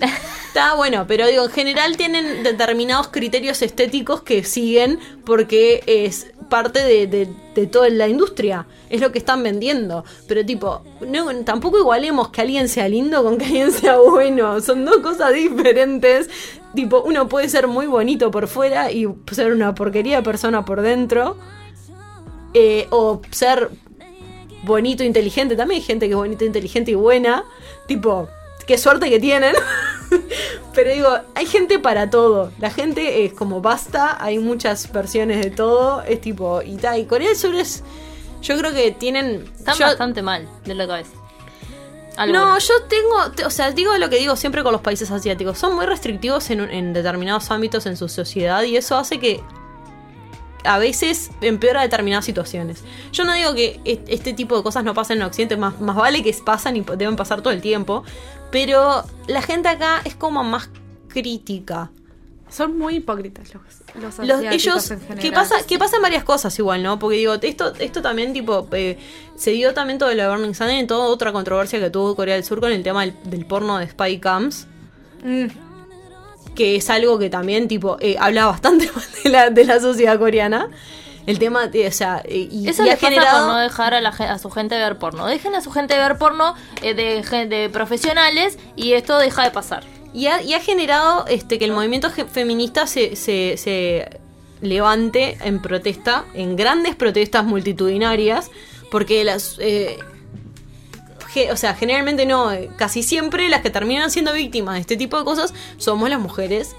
Está 0.49 0.75
bueno, 0.75 1.05
pero 1.07 1.27
digo, 1.27 1.45
en 1.45 1.51
general 1.51 1.97
tienen 1.97 2.43
determinados 2.43 3.09
criterios 3.09 3.63
estéticos 3.63 4.23
que 4.23 4.43
siguen 4.45 4.99
porque 5.25 5.83
es 5.87 6.29
parte 6.49 6.83
de, 6.83 7.07
de- 7.07 7.29
de 7.55 7.67
toda 7.67 7.89
la 7.91 8.09
industria. 8.09 8.67
Es 8.89 9.01
lo 9.01 9.13
que 9.13 9.19
están 9.19 9.43
vendiendo. 9.43 10.05
Pero 10.27 10.45
tipo, 10.47 10.83
no, 11.07 11.33
tampoco 11.45 11.79
igualemos 11.79 12.31
que 12.31 12.41
alguien 12.41 12.69
sea 12.69 12.89
lindo 12.89 13.23
con 13.23 13.37
que 13.39 13.45
alguien 13.45 13.71
sea 13.73 13.99
bueno. 13.99 14.61
Son 14.61 14.85
dos 14.85 14.99
cosas 14.99 15.33
diferentes. 15.35 16.29
Tipo, 16.75 17.03
uno 17.03 17.29
puede 17.29 17.49
ser 17.49 17.67
muy 17.69 17.87
bonito 17.87 18.31
por 18.31 18.49
fuera 18.49 18.91
y 18.91 19.07
ser 19.33 19.53
una 19.53 19.75
porquería 19.75 20.17
de 20.17 20.23
persona 20.23 20.65
por 20.65 20.81
dentro. 20.81 21.37
Eh, 22.55 22.87
o 22.91 23.21
ser 23.31 23.71
bonito, 24.65 25.03
inteligente. 25.05 25.57
También 25.57 25.81
hay 25.81 25.87
gente 25.87 26.07
que 26.07 26.13
es 26.13 26.17
bonita, 26.17 26.45
inteligente 26.45 26.91
y 26.91 26.95
buena. 26.95 27.45
Tipo, 27.87 28.29
qué 28.67 28.79
suerte 28.79 29.09
que 29.11 29.21
tienen. 29.21 29.55
Pero 30.75 30.93
digo, 30.93 31.09
hay 31.35 31.47
gente 31.47 31.79
para 31.79 32.11
todo. 32.11 32.53
La 32.59 32.71
gente 32.71 33.25
es 33.25 33.33
como 33.33 33.61
basta, 33.61 34.23
hay 34.23 34.39
muchas 34.39 34.91
versiones 34.93 35.43
de 35.45 35.51
todo. 35.51 36.03
Es 36.03 36.21
tipo, 36.21 36.63
y 36.63 36.77
tal. 36.77 36.99
Y 37.01 37.05
Corea 37.05 37.29
del 37.29 37.37
Sur 37.37 37.55
es. 37.55 37.83
Yo 38.43 38.57
creo 38.57 38.73
que 38.73 38.93
tienen. 38.93 39.45
Están 39.59 39.77
yo- 39.77 39.87
bastante 39.87 40.23
mal 40.23 40.49
de 40.65 40.75
la 40.75 40.87
cabeza. 40.87 41.11
no, 42.33 42.59
yo 42.59 42.75
tengo, 42.89 43.31
te- 43.35 43.45
o 43.45 43.51
sea, 43.51 43.71
digo 43.73 43.97
lo 43.99 44.09
que 44.11 44.17
digo 44.17 44.35
siempre 44.37 44.63
con 44.63 44.73
los 44.73 44.81
países 44.81 45.11
asiáticos. 45.11 45.59
Son 45.59 45.75
muy 45.75 45.87
restrictivos 45.87 46.49
en 46.51 46.93
determinados 46.93 47.51
ámbitos 47.51 47.87
en 47.87 47.97
su 47.97 48.09
sociedad 48.09 48.63
y 48.63 48.77
eso 48.77 48.97
hace 48.97 49.19
que 49.21 49.41
a 50.69 50.79
veces 50.79 51.31
empeora 51.41 51.83
determinadas 51.83 52.25
situaciones. 52.25 52.83
Yo 53.13 53.25
no 53.25 53.33
digo 53.33 53.55
que 53.55 53.81
este 54.07 54.33
tipo 54.35 54.57
de 54.57 54.63
cosas 54.63 54.85
no 54.85 54.95
pasen 54.95 55.19
en 55.19 55.25
Occidente, 55.25 55.57
más, 55.57 55.81
más 55.81 55.97
vale 55.97 56.23
que 56.23 56.33
pasan 56.45 56.77
y 56.77 56.83
deben 56.83 57.17
pasar 57.17 57.41
todo 57.41 57.53
el 57.53 57.61
tiempo, 57.63 58.05
pero 58.51 59.03
la 59.27 59.43
gente 59.43 59.69
acá 59.69 60.01
es 60.05 60.15
como 60.15 60.45
más 60.45 60.69
crítica. 61.09 61.91
Son 62.51 62.79
muy 62.79 62.97
hipócritas 62.97 63.53
los, 63.53 63.63
los, 64.03 64.27
Los- 64.27 64.43
ellos 64.43 64.91
en 64.91 65.01
general. 65.01 65.19
que 65.23 65.33
pasa 65.33 65.57
que 65.67 65.79
pasan 65.79 66.01
varias 66.01 66.25
cosas 66.25 66.59
igual 66.59 66.83
no 66.83 66.99
porque 66.99 67.19
digo 67.19 67.35
esto 67.43 67.75
esto 67.79 68.01
también 68.01 68.33
tipo 68.33 68.67
eh, 68.73 68.97
se 69.37 69.51
dio 69.51 69.75
también 69.75 69.99
todo 69.99 70.15
lo 70.15 70.23
de 70.23 70.29
Burning 70.31 70.55
Sun 70.55 70.71
y 70.71 70.87
toda 70.87 71.09
otra 71.09 71.31
controversia 71.31 71.79
que 71.79 71.91
tuvo 71.91 72.17
Corea 72.17 72.37
del 72.37 72.45
Sur 72.45 72.61
con 72.61 72.73
el 72.73 72.83
tema 72.83 73.03
del, 73.03 73.15
del 73.25 73.45
porno 73.45 73.77
de 73.79 73.87
spy 73.89 74.19
cams 74.19 74.67
Mm. 75.23 75.47
Que 76.59 76.75
es 76.75 76.91
algo 76.91 77.21
que 77.21 77.31
también 77.31 77.69
tipo 77.69 77.99
eh, 78.01 78.17
habla 78.19 78.47
bastante 78.47 78.91
de 79.23 79.31
la, 79.31 79.49
de 79.49 79.65
la 79.65 79.79
sociedad 79.79 80.19
coreana 80.19 80.69
el 81.25 81.39
tema 81.39 81.69
de, 81.69 81.87
o 81.87 81.93
sea 81.93 82.21
eh, 82.25 82.49
y, 82.51 82.69
Eso 82.69 82.85
y 82.85 82.89
ha 82.89 82.95
pasa 82.95 83.07
generado 83.07 83.47
por 83.47 83.55
no 83.55 83.61
dejar 83.61 83.95
a, 83.95 84.01
la, 84.01 84.09
a 84.09 84.39
su 84.41 84.51
gente 84.51 84.77
ver 84.77 84.99
porno. 84.99 85.27
Dejen 85.27 85.55
a 85.55 85.61
su 85.61 85.71
gente 85.71 85.97
ver 85.97 86.19
porno 86.19 86.57
eh, 86.83 86.95
de, 86.95 87.71
profesionales 87.71 88.59
y 88.75 88.95
esto 88.95 89.19
deja 89.19 89.45
de 89.45 89.53
pasar. 89.53 89.85
Y 90.13 90.27
ha, 90.27 90.43
y 90.43 90.55
ha 90.55 90.61
generado 90.61 91.27
este 91.29 91.61
que 91.61 91.67
el 91.67 91.73
movimiento 91.73 92.11
feminista 92.11 92.89
se, 92.89 93.15
se, 93.15 93.57
se 93.57 94.19
levante 94.61 95.39
en 95.43 95.63
protesta, 95.63 96.25
en 96.35 96.57
grandes 96.57 96.97
protestas 96.97 97.45
multitudinarias, 97.45 98.51
porque 98.91 99.23
las... 99.23 99.59
eh, 99.61 99.97
o 101.53 101.57
sea, 101.57 101.75
generalmente 101.75 102.27
no, 102.27 102.53
eh, 102.53 102.71
casi 102.77 103.03
siempre 103.03 103.49
las 103.49 103.61
que 103.61 103.71
terminan 103.71 104.11
siendo 104.11 104.33
víctimas 104.33 104.75
de 104.75 104.81
este 104.81 104.97
tipo 104.97 105.19
de 105.19 105.25
cosas 105.25 105.55
somos 105.77 106.09
las 106.11 106.21
mujeres. 106.21 106.75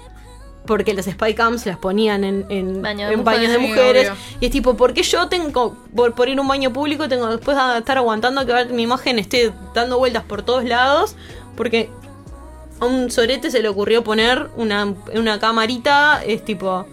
Porque 0.66 0.92
las 0.92 1.06
spy 1.06 1.34
cams 1.34 1.64
las 1.64 1.78
ponían 1.78 2.22
en, 2.22 2.44
en, 2.50 2.82
Baño 2.82 3.08
de 3.08 3.14
en 3.14 3.24
baños 3.24 3.50
de 3.50 3.58
mujeres, 3.58 4.08
sí, 4.08 4.36
y 4.40 4.46
es 4.46 4.52
tipo, 4.52 4.76
¿por 4.76 4.92
qué 4.92 5.02
yo 5.02 5.26
tengo, 5.26 5.74
por, 5.96 6.14
por 6.14 6.28
ir 6.28 6.38
a 6.38 6.42
un 6.42 6.48
baño 6.48 6.70
público, 6.70 7.08
tengo 7.08 7.28
después 7.28 7.56
a 7.56 7.78
estar 7.78 7.96
aguantando 7.96 8.44
que 8.44 8.66
mi 8.66 8.82
imagen 8.82 9.18
esté 9.18 9.52
dando 9.74 9.98
vueltas 9.98 10.22
por 10.22 10.42
todos 10.42 10.64
lados? 10.64 11.16
Porque 11.56 11.88
a 12.78 12.84
un 12.84 13.10
sorete 13.10 13.50
se 13.50 13.62
le 13.62 13.68
ocurrió 13.68 14.04
poner 14.04 14.50
una, 14.56 14.94
una 15.14 15.40
camarita, 15.40 16.22
es 16.24 16.44
tipo... 16.44 16.86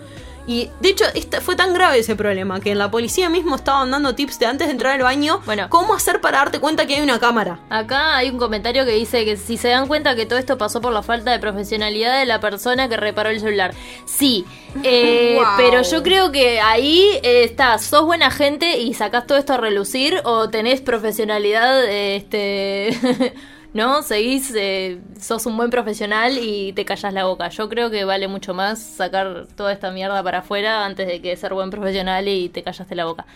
Y 0.48 0.72
de 0.80 0.90
hecho 0.90 1.04
esta- 1.14 1.42
fue 1.42 1.56
tan 1.58 1.74
grave 1.74 2.00
ese 2.00 2.16
problema 2.16 2.60
que 2.62 2.72
en 2.72 2.80
la 2.80 2.90
policía 2.90 3.30
mismo 3.30 3.56
estaban 3.58 3.92
dando 3.92 4.16
tips 4.16 4.40
de 4.40 4.46
antes 4.46 4.68
de 4.68 4.72
entrar 4.72 4.94
al 4.94 5.02
baño, 5.04 5.42
cómo 5.70 5.94
hacer 5.94 6.22
para 6.22 6.38
darte 6.40 6.60
cuenta 6.60 6.88
que 6.88 6.96
hay 6.96 7.02
una 7.02 7.20
cámara. 7.20 7.60
Acá 7.70 8.16
hay 8.16 8.30
un 8.30 8.38
comentario 8.38 8.86
que 8.86 8.92
dice 8.92 9.26
que 9.26 9.36
si 9.36 9.58
se 9.58 9.68
dan 9.68 9.88
cuenta 9.88 10.16
que 10.16 10.26
todo 10.26 10.40
esto 10.40 10.58
pasó 10.58 10.80
por 10.82 10.94
la 10.94 11.04
falta 11.04 11.32
de 11.32 11.40
profesionalidad 11.40 12.18
de 12.18 12.26
la 12.26 12.40
persona 12.40 12.88
que 12.88 12.96
reparó 12.98 13.30
el 13.30 13.40
celular. 13.42 13.74
Sí, 14.06 14.46
eh, 14.84 15.36
Wow. 15.38 15.46
pero 15.58 15.82
yo 15.82 16.02
creo 16.02 16.32
que 16.32 16.62
ahí 16.62 17.10
eh, 17.24 17.44
está, 17.44 17.78
sos 17.78 18.06
buena 18.06 18.32
gente 18.32 18.78
y 18.80 18.94
sacás 18.94 19.28
todo 19.28 19.38
esto 19.38 19.54
a 19.54 19.58
relucir 19.58 20.22
o 20.24 20.50
tenés 20.50 20.80
profesionalidad, 20.82 21.84
eh, 21.86 22.16
este... 22.16 23.34
¿No? 23.78 24.02
Seguís, 24.02 24.52
eh, 24.56 25.00
sos 25.22 25.46
un 25.46 25.56
buen 25.56 25.70
profesional 25.70 26.40
y 26.42 26.74
te 26.74 26.84
callas 26.84 27.14
la 27.14 27.26
boca. 27.26 27.50
Yo 27.50 27.70
creo 27.70 27.92
que 27.92 28.06
vale 28.06 28.28
mucho 28.28 28.56
más 28.56 28.82
sacar 28.82 29.46
toda 29.56 29.72
esta 29.72 29.92
mierda 29.92 30.24
para 30.24 30.40
afuera 30.40 30.84
antes 30.84 31.06
de 31.06 31.22
que 31.22 31.38
ser 31.38 31.54
buen 31.54 31.70
profesional 31.70 32.28
y 32.28 32.50
te 32.50 32.64
callaste 32.64 32.96
la 32.96 33.06
boca. 33.06 33.28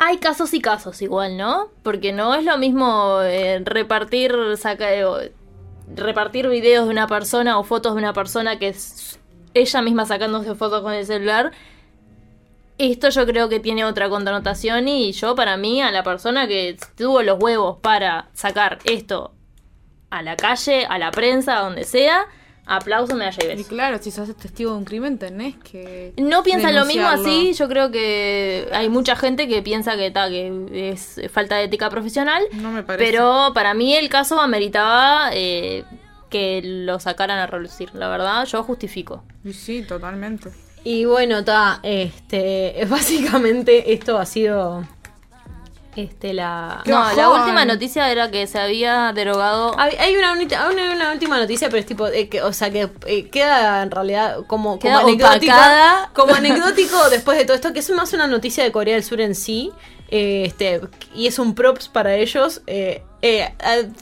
Hay 0.00 0.18
casos 0.18 0.52
y 0.54 0.60
casos 0.60 1.00
igual, 1.02 1.36
¿no? 1.36 1.68
Porque 1.84 2.12
no 2.12 2.34
es 2.34 2.44
lo 2.44 2.58
mismo 2.58 3.20
eh, 3.22 3.60
repartir 3.64 4.34
saca, 4.56 4.92
eh, 4.92 5.32
repartir 5.94 6.48
videos 6.48 6.86
de 6.86 6.90
una 6.90 7.06
persona 7.06 7.60
o 7.60 7.62
fotos 7.62 7.94
de 7.94 8.00
una 8.00 8.12
persona 8.12 8.58
que 8.58 8.70
es 8.70 9.20
ella 9.54 9.82
misma 9.82 10.04
sacándose 10.04 10.56
fotos 10.56 10.82
con 10.82 10.92
el 10.92 11.06
celular. 11.06 11.52
Esto 12.78 13.08
yo 13.08 13.26
creo 13.26 13.48
que 13.48 13.58
tiene 13.60 13.84
otra 13.84 14.08
connotación 14.08 14.86
y 14.88 15.12
yo 15.12 15.34
para 15.34 15.56
mí 15.56 15.80
a 15.80 15.90
la 15.90 16.02
persona 16.02 16.46
que 16.46 16.76
tuvo 16.96 17.22
los 17.22 17.38
huevos 17.42 17.78
para 17.80 18.28
sacar 18.34 18.78
esto 18.84 19.32
a 20.10 20.22
la 20.22 20.36
calle, 20.36 20.84
a 20.86 20.98
la 20.98 21.10
prensa, 21.10 21.58
a 21.58 21.62
donde 21.62 21.84
sea, 21.84 22.26
aplauso, 22.66 23.14
me 23.16 23.28
Y 23.30 23.46
beso. 23.46 23.68
claro, 23.68 23.98
si 23.98 24.10
sos 24.10 24.34
testigo 24.36 24.72
de 24.72 24.76
un 24.78 24.84
crimen 24.84 25.18
tenés 25.18 25.56
que. 25.56 26.12
No 26.18 26.42
piensan 26.42 26.74
lo 26.74 26.84
mismo 26.84 27.08
así, 27.08 27.54
yo 27.54 27.66
creo 27.68 27.90
que 27.90 28.68
hay 28.72 28.88
mucha 28.88 29.16
gente 29.16 29.48
que 29.48 29.62
piensa 29.62 29.96
que, 29.96 30.10
ta, 30.10 30.28
que 30.28 30.90
es 30.90 31.20
falta 31.32 31.56
de 31.56 31.64
ética 31.64 31.88
profesional, 31.88 32.42
No 32.52 32.70
me 32.72 32.82
parece. 32.82 33.10
pero 33.10 33.52
para 33.54 33.72
mí 33.72 33.94
el 33.94 34.08
caso 34.10 34.40
ameritaba 34.40 35.30
eh, 35.32 35.84
que 36.28 36.60
lo 36.62 37.00
sacaran 37.00 37.38
a 37.38 37.46
relucir, 37.46 37.94
la 37.94 38.08
verdad, 38.08 38.44
yo 38.44 38.62
justifico. 38.62 39.24
Y 39.44 39.52
sí, 39.54 39.82
totalmente. 39.82 40.50
Y 40.88 41.04
bueno, 41.04 41.38
está, 41.38 41.80
este, 41.82 42.84
básicamente 42.88 43.92
esto 43.92 44.18
ha 44.18 44.24
sido, 44.24 44.86
este, 45.96 46.32
la... 46.32 46.80
No, 46.86 47.12
la 47.12 47.28
última 47.28 47.64
noticia 47.64 48.08
era 48.08 48.30
que 48.30 48.46
se 48.46 48.60
había 48.60 49.12
derogado... 49.12 49.74
Hay, 49.80 49.96
hay 49.96 50.14
una, 50.14 50.34
hay 50.34 51.12
última 51.12 51.38
noticia, 51.38 51.68
pero 51.70 51.80
es 51.80 51.86
tipo, 51.86 52.06
eh, 52.06 52.28
que, 52.28 52.40
o 52.40 52.52
sea, 52.52 52.70
que 52.70 52.88
eh, 53.06 53.28
queda 53.30 53.82
en 53.82 53.90
realidad 53.90 54.46
como, 54.46 54.78
como 54.78 55.00
como 56.12 56.34
anecdótico 56.36 57.10
después 57.10 57.36
de 57.36 57.46
todo 57.46 57.56
esto, 57.56 57.72
que 57.72 57.80
es 57.80 57.90
más 57.90 58.12
una 58.12 58.28
noticia 58.28 58.62
de 58.62 58.70
Corea 58.70 58.94
del 58.94 59.02
Sur 59.02 59.20
en 59.20 59.34
sí, 59.34 59.72
eh, 60.10 60.44
este, 60.46 60.80
y 61.14 61.26
es 61.26 61.38
un 61.38 61.54
props 61.54 61.88
para 61.88 62.14
ellos. 62.16 62.62
eh, 62.66 63.02
eh, 63.22 63.48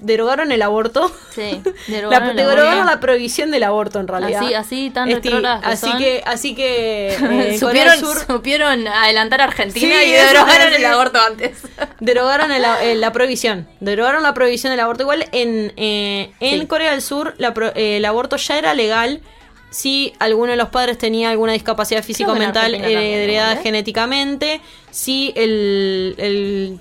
derogaron 0.03 0.53
el 0.53 0.61
aborto. 0.61 1.11
Sí, 1.31 1.63
La, 1.89 1.95
derogaron 1.97 2.31
el 2.31 2.37
derogaron 2.37 2.73
aborto. 2.75 2.91
la 2.91 3.01
prohibición 3.01 3.51
del 3.51 3.63
aborto 3.63 4.01
en 4.01 4.09
realidad. 4.09 4.43
Así, 4.43 4.55
así 4.55 4.91
tan 4.91 5.09
Este, 5.11 5.31
que 5.31 5.47
así 5.47 5.89
son. 5.89 5.99
que, 5.99 6.23
así 6.27 6.55
que 6.55 7.15
eh, 7.55 7.59
supieron, 7.59 7.99
Sur 7.99 8.19
supieron 8.27 8.87
adelantar 8.87 9.41
a 9.41 9.45
Argentina 9.45 9.95
Sí, 10.01 10.09
y 10.09 10.13
derogaron 10.13 10.75
el 10.75 10.85
aborto 10.85 11.19
antes. 11.21 11.59
Derogaron 12.01 12.51
el- 12.53 12.65
el- 12.83 13.01
la 13.01 13.13
prohibición. 13.13 13.67
Derogaron 13.81 14.23
la 14.23 14.35
prohibición 14.35 14.73
del 14.73 14.81
aborto. 14.81 15.05
Igual 15.05 15.27
en, 15.33 15.73
eh, 15.77 16.33
en 16.41 16.61
Sí. 16.61 16.67
Corea 16.67 16.91
del 16.91 17.01
Sur 17.01 17.35
la 17.39 17.55
el 17.77 18.05
aborto 18.05 18.37
ya 18.37 18.59
era 18.59 18.75
legal 18.75 19.23
si 19.75 20.14
alguno 20.20 20.53
de 20.53 20.57
los 20.57 20.68
padres 20.68 20.99
tenía 20.99 21.31
alguna 21.31 21.53
discapacidad 21.53 22.05
físico-mental 22.05 22.77
heredada 22.77 23.55
¿eh? 23.55 23.61
genéticamente, 23.61 24.61
si 24.93 25.33
el, 25.35 26.14
el, 26.16 26.79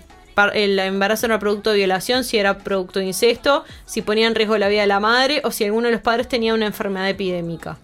el 0.53 0.77
embarazo 0.77 1.25
era 1.25 1.39
producto 1.39 1.71
de 1.71 1.77
violación, 1.77 2.23
si 2.23 2.37
era 2.37 2.59
producto 2.59 2.99
de 2.99 3.05
incesto, 3.05 3.65
si 3.87 4.03
ponía 4.03 4.27
en 4.27 4.35
riesgo 4.35 4.59
la 4.59 4.67
vida 4.67 4.81
de 4.81 4.87
la 4.87 4.99
madre 4.99 5.41
o 5.43 5.49
si 5.49 5.63
alguno 5.63 5.87
de 5.87 5.93
los 5.93 6.01
padres 6.01 6.27
tenía 6.27 6.53
una 6.53 6.67
enfermedad 6.67 7.09
epidémica. 7.09 7.79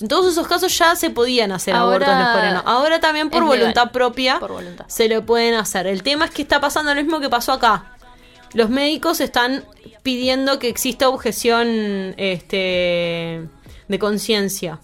En 0.00 0.06
todos 0.06 0.30
esos 0.30 0.46
casos 0.46 0.78
ya 0.78 0.94
se 0.94 1.10
podían 1.10 1.50
hacer 1.50 1.74
Ahora 1.74 2.06
abortos 2.06 2.24
los 2.24 2.36
coreanos. 2.36 2.62
Ahora 2.66 3.00
también 3.00 3.30
por 3.30 3.42
legal. 3.42 3.58
voluntad 3.58 3.90
propia 3.90 4.38
Por 4.38 4.52
voluntad. 4.52 4.84
se 4.86 5.08
lo 5.08 5.26
pueden 5.26 5.54
hacer. 5.54 5.88
El 5.88 6.04
tema 6.04 6.26
es 6.26 6.30
que 6.30 6.42
está 6.42 6.60
pasando 6.60 6.94
lo 6.94 7.02
mismo 7.02 7.18
que 7.18 7.28
pasó 7.28 7.52
acá. 7.52 7.96
Los 8.52 8.70
médicos 8.70 9.20
están 9.20 9.64
pidiendo 10.04 10.60
que 10.60 10.68
exista 10.68 11.08
objeción 11.08 12.14
este, 12.16 13.48
de 13.88 13.98
conciencia. 13.98 14.78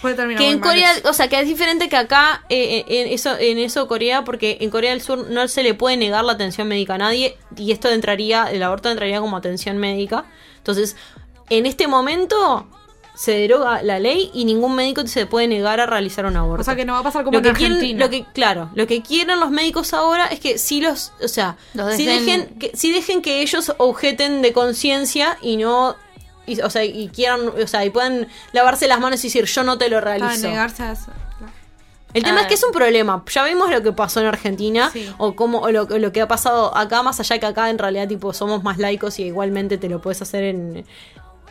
Puede 0.00 0.14
terminar 0.14 0.42
Que 0.42 0.50
en 0.50 0.60
Corea, 0.60 0.92
o 1.04 1.12
sea, 1.12 1.28
que 1.28 1.38
es 1.38 1.46
diferente 1.46 1.90
que 1.90 1.96
acá, 1.96 2.42
eh, 2.48 2.84
en 2.88 3.12
eso, 3.12 3.36
en 3.38 3.58
eso 3.58 3.86
Corea, 3.86 4.24
porque 4.24 4.56
en 4.62 4.70
Corea 4.70 4.90
del 4.92 5.02
Sur 5.02 5.28
no 5.28 5.46
se 5.46 5.62
le 5.62 5.74
puede 5.74 5.98
negar 5.98 6.24
la 6.24 6.32
atención 6.32 6.68
médica 6.68 6.94
a 6.94 6.98
nadie 6.98 7.36
y 7.54 7.70
esto 7.72 7.90
entraría, 7.90 8.50
el 8.50 8.62
aborto 8.62 8.90
entraría 8.90 9.20
como 9.20 9.36
atención 9.36 9.76
médica. 9.76 10.24
Entonces, 10.56 10.96
en 11.50 11.66
este 11.66 11.86
momento 11.86 12.66
se 13.14 13.32
deroga 13.32 13.82
la 13.82 13.98
ley 13.98 14.30
y 14.32 14.46
ningún 14.46 14.74
médico 14.74 15.06
se 15.06 15.26
puede 15.26 15.46
negar 15.48 15.80
a 15.80 15.84
realizar 15.86 16.24
un 16.24 16.36
aborto. 16.38 16.62
O 16.62 16.64
sea 16.64 16.76
que 16.76 16.86
no 16.86 16.94
va 16.94 17.00
a 17.00 17.02
pasar 17.02 17.22
como 17.22 17.36
lo 17.36 17.42
que 17.42 17.50
en 17.50 17.54
quieren, 17.56 17.72
Argentina. 17.76 18.04
lo 18.06 18.10
que 18.10 18.24
claro, 18.32 18.70
lo 18.74 18.86
que 18.86 19.02
quieren 19.02 19.38
los 19.38 19.50
médicos 19.50 19.92
ahora 19.92 20.24
es 20.28 20.40
que 20.40 20.56
sí 20.56 20.80
los, 20.80 21.12
o 21.22 21.28
sea, 21.28 21.58
Los 21.74 21.94
sí 21.96 22.06
dejen- 22.06 22.46
dejen 22.46 22.58
que 22.58 22.70
sí 22.74 22.90
dejen 22.90 23.20
que 23.20 23.42
ellos 23.42 23.74
objeten 23.76 24.40
de 24.40 24.54
conciencia 24.54 25.36
y 25.42 25.58
no 25.58 25.96
y, 26.46 26.60
o 26.60 26.70
sea, 26.70 26.84
y 26.84 27.08
quieran, 27.08 27.40
o 27.48 27.66
sea, 27.66 27.84
y 27.84 27.90
puedan 27.90 28.26
lavarse 28.52 28.88
las 28.88 29.00
manos 29.00 29.22
y 29.24 29.28
decir, 29.28 29.44
"Yo 29.44 29.62
no 29.64 29.78
te 29.78 29.88
lo 29.88 29.98
Ah, 29.98 30.00
realizo." 30.00 30.48
negarse 30.48 30.82
a 30.82 30.92
eso. 30.92 31.10
El 32.12 32.24
tema 32.24 32.38
Ah. 32.38 32.42
es 32.42 32.46
que 32.48 32.54
es 32.54 32.64
un 32.64 32.72
problema. 32.72 33.22
Ya 33.32 33.44
vimos 33.44 33.70
lo 33.70 33.82
que 33.82 33.92
pasó 33.92 34.18
en 34.20 34.26
Argentina 34.26 34.90
Sí. 34.92 35.08
o 35.16 35.36
cómo 35.36 35.60
o 35.60 35.70
lo, 35.70 35.84
lo 35.84 36.12
que 36.12 36.20
ha 36.20 36.26
pasado 36.26 36.76
acá, 36.76 37.04
más 37.04 37.20
allá 37.20 37.38
que 37.38 37.46
acá 37.46 37.70
en 37.70 37.78
realidad 37.78 38.08
tipo 38.08 38.32
somos 38.32 38.64
más 38.64 38.78
laicos 38.78 39.20
y 39.20 39.24
igualmente 39.24 39.78
te 39.78 39.88
lo 39.88 40.00
puedes 40.02 40.20
hacer 40.20 40.42
en, 40.42 40.84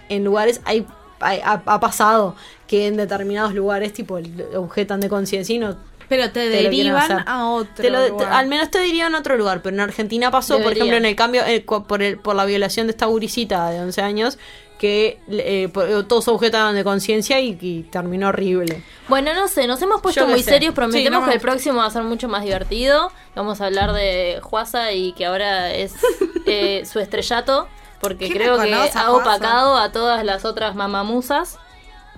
en 0.09 0.23
lugares. 0.25 0.59
Hay, 0.65 0.85
hay- 1.21 1.39
ha, 1.45 1.61
ha 1.65 1.79
pasado 1.79 2.35
que 2.67 2.87
en 2.87 2.97
determinados 2.97 3.53
lugares 3.53 3.93
tipo 3.93 4.19
objetan 4.57 4.99
de 4.99 5.07
conciencia 5.07 5.55
y 5.55 5.59
no 5.59 5.77
Pero 6.09 6.25
te, 6.25 6.49
te 6.49 6.49
derivan 6.49 7.23
a 7.25 7.49
otro. 7.51 7.73
Te 7.75 7.89
lo- 7.89 8.03
te- 8.03 8.09
lugar. 8.09 8.33
al 8.33 8.47
menos 8.47 8.69
te 8.69 8.79
dirían 8.81 9.15
a 9.15 9.19
otro 9.19 9.37
lugar, 9.37 9.61
pero 9.61 9.75
en 9.75 9.79
Argentina 9.79 10.29
pasó, 10.29 10.59
por 10.61 10.73
ejemplo, 10.73 10.97
en 10.97 11.05
el 11.05 11.15
cambio 11.15 11.41
eh, 11.45 11.61
por, 11.61 12.03
el, 12.03 12.17
por 12.17 12.35
la 12.35 12.43
violación 12.43 12.87
de 12.87 12.91
esta 12.91 13.05
gurisita 13.05 13.69
de 13.69 13.79
11 13.79 14.01
años, 14.01 14.37
que 14.79 15.19
eh, 15.29 15.69
por- 15.71 16.07
todos 16.07 16.27
objetaron 16.29 16.73
de 16.73 16.83
conciencia 16.83 17.39
y, 17.39 17.55
y 17.61 17.83
terminó 17.83 18.29
horrible. 18.29 18.81
Bueno, 19.07 19.33
no 19.35 19.47
sé, 19.47 19.67
nos 19.67 19.79
hemos 19.83 20.01
puesto 20.01 20.25
muy 20.25 20.41
sé. 20.41 20.49
serios. 20.51 20.73
Prometemos 20.73 21.05
Sí, 21.05 21.11
no 21.11 21.21
me 21.21 21.27
que 21.27 21.33
el 21.35 21.41
próximo 21.41 21.77
va 21.77 21.85
a 21.85 21.91
ser 21.91 22.01
mucho 22.03 22.27
más 22.29 22.43
divertido. 22.43 23.11
Vamos 23.35 23.61
a 23.61 23.65
hablar 23.67 23.91
de 23.93 24.39
Juasa 24.41 24.91
y 24.93 25.11
que 25.13 25.25
ahora 25.27 25.71
es 25.73 25.93
eh, 26.47 26.83
su 26.91 26.99
estrellato. 26.99 27.67
Porque 27.99 28.27
¿Quién 28.27 28.37
creo 28.39 28.53
que 28.57 28.71
conoce 28.71 28.97
ha 28.97 29.03
Juasa? 29.09 29.11
opacado 29.11 29.77
a 29.77 29.91
todas 29.91 30.23
las 30.23 30.45
otras 30.45 30.73
mamamusas. 30.75 31.59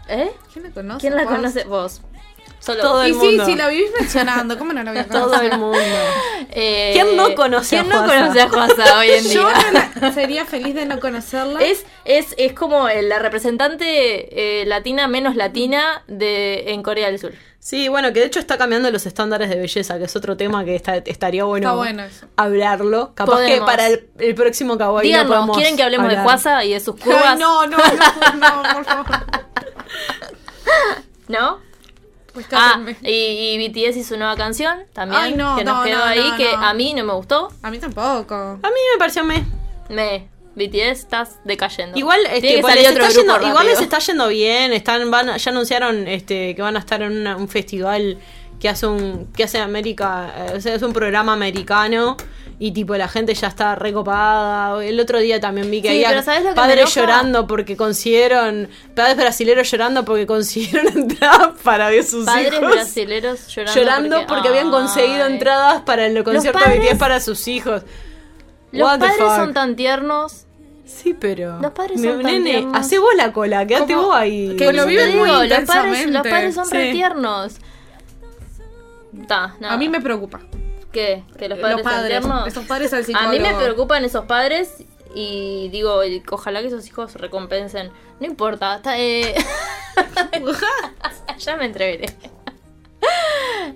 ¿Eh? 0.08 0.32
¿Quién 0.54 0.66
la 0.66 0.72
conoce? 0.72 1.00
¿Quién 1.02 1.16
la 1.16 1.26
conoce? 1.26 1.64
Vos. 1.64 2.02
Solo 2.62 2.82
Todo 2.84 3.04
el 3.04 3.12
y 3.12 3.14
sí, 3.16 3.20
mundo. 3.20 3.46
si 3.46 3.56
la 3.56 3.68
vivís 3.70 3.90
mencionando, 4.00 4.56
¿cómo 4.58 4.72
no 4.72 4.84
la 4.84 4.92
voy 4.92 5.00
a 5.02 5.08
conocer? 5.08 5.30
Todo 5.32 5.42
el 5.42 5.58
mundo. 5.58 5.80
Eh, 6.54 6.90
¿Quién 6.94 7.16
no 7.16 7.34
conoce 7.34 7.80
¿quién 7.80 7.92
a 7.94 7.96
no 7.96 8.04
Juasa? 8.04 8.20
conoce 8.22 8.42
a 8.42 8.50
Juasa 8.50 9.00
hoy 9.00 9.10
en 9.12 9.24
Yo 9.30 9.48
día? 9.48 9.92
no- 10.02 10.14
sería 10.14 10.46
feliz 10.46 10.76
de 10.76 10.86
no 10.86 11.00
conocerla. 11.00 11.62
Es, 11.62 11.86
es, 12.04 12.36
es 12.38 12.52
como 12.52 12.90
la 12.90 13.20
representante 13.20 14.62
eh, 14.62 14.66
latina 14.66 15.08
menos 15.08 15.38
latina 15.38 16.04
de 16.08 16.74
en 16.74 16.84
Corea 16.84 17.08
del 17.08 17.20
Sur. 17.20 17.32
Sí, 17.60 17.88
bueno, 17.88 18.12
que 18.12 18.20
de 18.20 18.26
hecho 18.26 18.40
está 18.40 18.58
cambiando 18.58 18.92
los 18.92 19.06
estándares 19.06 19.50
de 19.50 19.56
belleza, 19.56 19.98
que 19.98 20.06
es 20.06 20.16
otro 20.16 20.36
tema 20.36 20.66
que 20.66 20.76
está, 20.76 20.98
estaría 20.98 21.46
bueno, 21.46 21.68
Está 21.70 21.78
bueno 21.78 22.04
eso. 22.04 22.26
hablarlo. 22.36 23.14
Capaz 23.16 23.46
que 23.46 23.62
para 23.62 23.88
el, 23.88 24.10
el 24.20 24.36
próximo 24.36 24.78
Kawaii 24.78 25.10
no 25.10 25.18
Díganos, 25.20 25.34
podemos 25.36 25.58
¿quieren 25.58 25.78
que 25.78 25.84
hablemos 25.84 26.10
de. 26.10 26.18
Juasa 26.18 26.66
y 26.66 26.74
de 26.74 26.80
sus 26.82 26.98
curvas? 26.98 27.24
Ay, 27.28 27.40
no, 27.40 27.66
no, 27.66 27.78
no, 27.78 28.64
no, 28.64 28.74
por 28.74 28.86
favor. 28.86 29.06
¿No? 31.30 31.60
Pues 32.34 32.46
Ah, 32.52 32.80
y, 33.04 33.10
y 33.10 33.68
BTS 33.70 33.98
hizo 33.98 34.10
su 34.10 34.18
nueva 34.18 34.36
canción 34.36 34.80
también, 34.94 35.22
Ay, 35.22 35.34
no, 35.36 35.56
que 35.58 35.64
nos 35.64 35.78
no, 35.80 35.84
quedó 35.84 35.98
no, 35.98 36.04
ahí, 36.06 36.30
no, 36.30 36.38
que 36.38 36.52
no. 36.52 36.66
a 36.66 36.74
mí 36.74 36.94
no 36.94 37.04
me 37.04 37.14
gustó. 37.14 37.50
A 37.62 37.70
mí 37.72 37.78
tampoco. 37.78 38.34
A 38.36 38.68
mí 38.70 38.80
me 38.94 39.00
pareció 39.00 39.24
me. 39.24 39.44
Me, 39.90 40.28
BTS 40.56 41.00
estás 41.00 41.40
decayendo. 41.46 41.98
Igual, 41.98 42.20
este, 42.32 42.56
que 42.56 42.62
pues, 42.62 42.74
salir 42.74 42.88
les 42.90 42.92
otro 42.92 43.06
está 43.06 43.20
grupo 43.22 43.34
yendo, 43.38 43.48
igual 43.50 43.68
les 43.68 43.80
está 43.82 44.00
yendo 44.00 44.28
bien, 44.28 44.74
están, 44.74 45.10
van, 45.12 45.38
ya 45.38 45.52
anunciaron 45.52 46.08
este, 46.08 46.56
que 46.56 46.62
van 46.62 46.76
a 46.76 46.80
estar 46.80 47.02
en 47.02 47.12
una- 47.22 47.38
un 47.38 47.48
festival 47.48 48.18
que 48.60 48.68
hace 48.70 48.86
un, 48.86 49.32
que 49.34 49.44
hace 49.46 49.60
América, 49.60 50.34
eh, 50.38 50.58
o 50.58 50.62
sea, 50.62 50.76
es 50.76 50.82
un 50.82 50.92
programa 50.94 51.34
americano 51.34 52.18
y 52.64 52.74
tipo 52.74 52.96
la 52.96 53.08
gente 53.08 53.34
ya 53.34 53.48
está 53.48 53.74
recopada. 53.74 54.84
El 54.86 55.00
otro 55.00 55.18
día 55.18 55.40
también 55.40 55.72
vi 55.72 55.82
que 55.82 55.88
Sí, 55.90 55.96
había 55.96 56.10
pero 56.10 56.22
¿sabes 56.22 56.42
lo 56.44 56.50
que 56.50 56.62
me 56.62 56.68
padres 56.68 56.94
llorando 56.94 57.48
porque 57.48 57.76
consiguieron, 57.76 58.70
padres 58.96 59.18
brasileños 59.18 59.72
llorando 59.72 60.06
porque 60.06 60.28
consiguieron 60.28 60.88
entradas 60.96 61.54
para 61.64 61.90
ver 61.90 62.04
sus 62.04 62.24
Padres 62.26 62.54
hijos. 62.54 62.72
brasileros 62.72 63.48
llorando, 63.48 63.80
Llorando 63.82 64.28
porque, 64.28 64.48
habían 64.50 64.70
conseguido 64.70 65.26
entradas 65.26 65.82
para 65.82 66.06
el 66.06 66.24
concierto 66.24 66.60
de 66.60 66.66
padres- 66.66 66.90
BTS 66.92 67.00
para 67.00 67.20
sus 67.20 67.48
hijos. 67.48 67.82
Los 68.72 68.84
What 68.90 69.00
padres 69.00 69.18
son 69.18 69.54
tan 69.56 69.76
tiernos. 69.76 70.46
Sí, 70.86 71.16
pero. 71.20 71.58
Los 71.62 71.72
padres 71.72 72.00
Mi 72.00 72.10
son 72.10 72.22
tan 72.22 72.32
nene, 72.32 72.50
tiernos. 72.60 72.78
hacé 72.78 73.00
vos 73.00 73.16
la 73.16 73.34
cola, 73.34 73.66
quédate 73.66 73.94
Como 73.96 74.08
vos 74.10 74.16
ahí. 74.16 74.56
que 74.56 74.72
lo 74.72 74.86
viven 74.86 75.10
te 75.12 75.18
muy 75.18 75.30
digo, 75.30 75.44
los 75.46 75.66
padres, 75.68 76.06
los 76.12 76.22
padres 76.28 76.54
son 76.54 76.70
re 76.70 76.92
tiernos. 76.92 77.54
Nada. 79.14 79.56
A 79.68 79.78
mí 79.78 79.90
me 79.90 80.00
preocupa. 80.00 80.42
¿Qué? 80.92 81.24
¿Que 81.38 81.48
los 81.48 81.60
padres, 81.60 81.78
Los 81.78 81.94
padres, 81.94 82.48
esos 82.48 82.66
padres 82.66 82.94
al 82.94 83.02
A 83.02 83.04
psicólogo. 83.04 83.32
mí 83.32 83.40
me 83.40 83.54
preocupan 83.54 84.04
esos 84.04 84.26
padres 84.26 84.84
y 85.16 85.70
digo, 85.70 86.02
ojalá 86.32 86.62
que 86.62 86.68
esos 86.68 86.86
hijos 86.88 87.16
recompensen. 87.16 87.92
No 88.20 88.26
importa, 88.26 88.76
está, 88.76 89.00
eh... 89.00 89.36
ya 91.38 91.58
me 91.58 91.66
entreveré. 91.66 92.14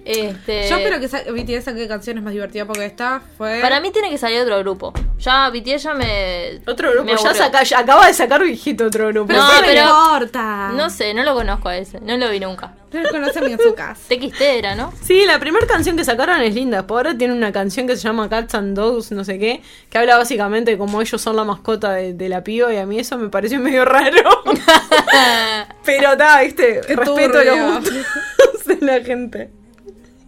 Este, 0.04 0.70
Yo 0.70 0.78
espero 0.78 1.00
que 1.00 1.32
BTS 1.32 1.66
saque 1.66 1.88
canciones 1.88 2.24
más 2.24 2.34
divertidas 2.34 2.68
porque 2.68 2.86
esta 2.86 3.22
fue. 3.38 3.60
Para 3.62 3.80
mí 3.80 3.92
tiene 3.92 4.10
que 4.10 4.18
salir 4.18 4.40
otro 4.42 4.60
grupo. 4.60 4.94
Ya 5.20 5.50
BTS 5.50 5.84
ya 5.84 5.94
me... 5.94 6.62
Otro 6.68 6.92
grupo, 6.92 7.06
me 7.06 7.12
ya, 7.18 7.34
saca, 7.34 7.64
ya 7.64 7.80
acaba 7.80 8.08
de 8.08 8.14
sacar 8.14 8.44
viejito 8.44 8.86
otro 8.86 9.08
grupo. 9.08 9.34
No, 9.34 9.48
¿qué 9.56 9.62
me 9.62 9.68
pero- 9.74 9.86
importa? 9.86 10.72
No 10.74 10.90
sé, 10.90 11.14
no 11.14 11.24
lo 11.24 11.34
conozco 11.34 11.70
a 11.70 11.78
ese. 11.78 12.00
No 12.02 12.18
lo 12.18 12.30
vi 12.30 12.40
nunca. 12.40 12.74
No 12.92 13.02
lo 13.02 13.10
conoce 13.10 13.42
ni 13.42 13.54
en 13.54 13.60
su 13.60 13.74
casa. 13.74 14.00
TXT 14.08 14.42
era, 14.42 14.76
¿no? 14.76 14.94
Sí, 15.02 15.26
la 15.26 15.40
primera 15.40 15.66
canción 15.68 15.98
que 15.98 16.04
sacaron 16.06 16.42
es 16.42 16.54
linda. 16.54 16.86
Por 16.88 16.98
ahora 17.08 17.18
tiene 17.18 17.34
una 17.34 17.52
canción 17.52 17.88
que 17.88 17.96
se 17.98 18.04
llama 18.04 18.30
Cats 18.30 18.56
and 18.56 18.76
Dogs, 18.76 19.12
no 19.12 19.24
sé 19.24 19.40
qué, 19.40 19.62
que 19.90 19.98
habla 19.98 20.18
básicamente 20.18 20.72
de 20.72 20.78
cómo 20.78 21.02
ellos 21.02 21.22
son 21.22 21.36
la 21.36 21.44
mascota 21.44 21.94
de, 21.94 22.14
de 22.14 22.30
la 22.30 22.44
piba 22.44 22.74
y 22.74 22.78
a 22.78 22.86
mí 22.86 23.00
eso 23.00 23.18
me 23.18 23.30
pareció 23.30 23.60
medio 23.60 23.84
raro. 23.86 24.44
Pero 25.86 26.12
está, 26.14 26.42
viste, 26.42 26.82
Qué 26.88 26.96
respeto 26.96 27.32
turbio. 27.34 27.56
los 27.56 27.76
gustos 27.80 28.66
de 28.80 28.86
la 28.86 29.00
gente. 29.04 29.50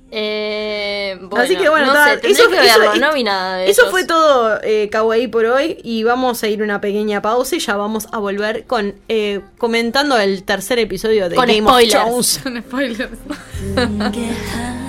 Eh, 0.09 1.17
bueno, 1.21 1.43
Así 1.43 1.57
que 1.57 1.67
bueno, 1.69 1.93
no 1.93 2.03
sé, 2.05 2.17
tendré 2.17 2.43
que 2.47 2.55
verlo, 2.55 2.95
no 2.95 3.13
vi 3.13 3.23
nada 3.25 3.57
de 3.57 3.69
Eso 3.69 3.81
ellos. 3.81 3.91
fue 3.91 4.05
todo 4.05 4.57
eh, 4.63 4.87
Kawaii 4.89 5.27
por 5.27 5.45
hoy 5.45 5.79
y 5.83 6.03
vamos 6.03 6.41
a 6.43 6.47
ir 6.47 6.61
a 6.61 6.63
una 6.63 6.79
pequeña 6.79 7.21
pausa 7.21 7.57
y 7.57 7.59
ya 7.59 7.75
vamos 7.75 8.07
a 8.13 8.19
volver 8.19 8.65
con 8.65 8.95
eh, 9.09 9.41
comentando 9.57 10.17
el 10.17 10.43
tercer 10.43 10.79
episodio 10.79 11.27
de 11.27 11.35
Con 11.35 11.47
Game 11.47 11.59
spoilers. 11.67 11.95
of 11.95 12.01
Thrones. 12.03 12.39
Con 12.41 12.61
spoilers. 12.61 13.09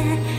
Yeah. 0.00 0.29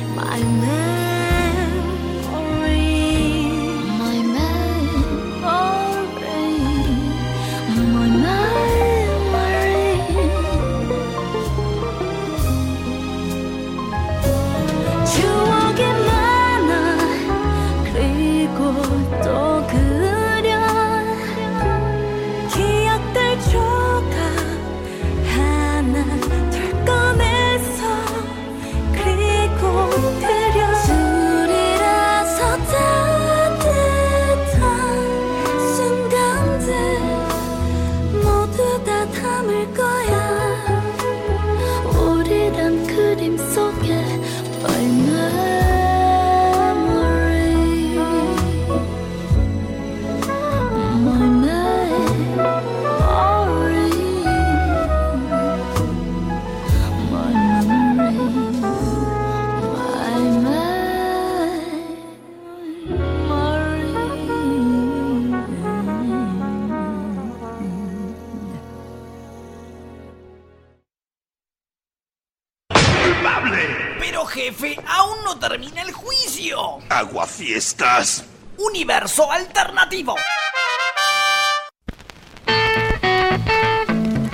Juicio. 77.02 77.12
Aguafiestas. 77.12 78.26
Universo 78.58 79.32
alternativo. 79.32 80.16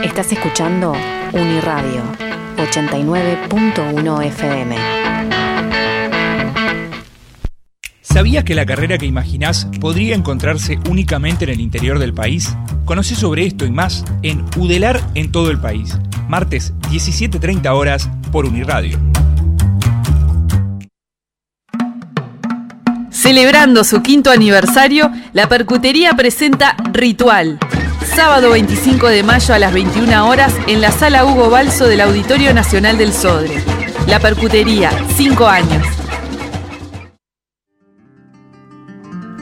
Estás 0.04 0.32
escuchando 0.32 0.94
Uniradio 1.34 2.04
89.1 2.58 4.26
FM. 4.26 4.76
¿Sabías 8.02 8.44
que 8.44 8.56
la 8.56 8.66
carrera 8.66 8.98
que 8.98 9.06
imaginás 9.06 9.68
podría 9.80 10.16
encontrarse 10.16 10.80
únicamente 10.90 11.46
en 11.46 11.52
el 11.52 11.62
interior 11.62 12.00
del 12.00 12.14
país? 12.14 12.56
Conoce 12.86 13.16
sobre 13.16 13.46
esto 13.46 13.66
y 13.66 13.72
más 13.72 14.04
en 14.24 14.44
Udelar 14.58 15.02
en 15.14 15.32
todo 15.32 15.52
el 15.52 15.60
país. 15.60 15.98
Martes, 16.28 16.74
17.30 16.90 17.70
horas 17.74 18.10
por 18.32 18.46
Uniradio. 18.46 19.07
Celebrando 23.28 23.84
su 23.84 24.02
quinto 24.02 24.32
aniversario, 24.32 25.12
la 25.34 25.50
Percutería 25.50 26.14
presenta 26.14 26.78
Ritual. 26.94 27.60
Sábado 28.16 28.52
25 28.52 29.10
de 29.10 29.22
mayo 29.22 29.54
a 29.54 29.60
las 29.60 29.74
21 29.74 30.30
horas 30.30 30.54
en 30.68 30.80
la 30.80 30.94
Sala 30.94 31.26
Hugo 31.26 31.50
Balso 31.50 31.90
del 31.90 32.00
Auditorio 32.00 32.54
Nacional 32.54 32.98
del 32.98 33.12
Sodre. 33.12 33.62
La 34.08 34.22
Percutería, 34.22 34.92
5 35.18 35.46
años. 35.46 35.86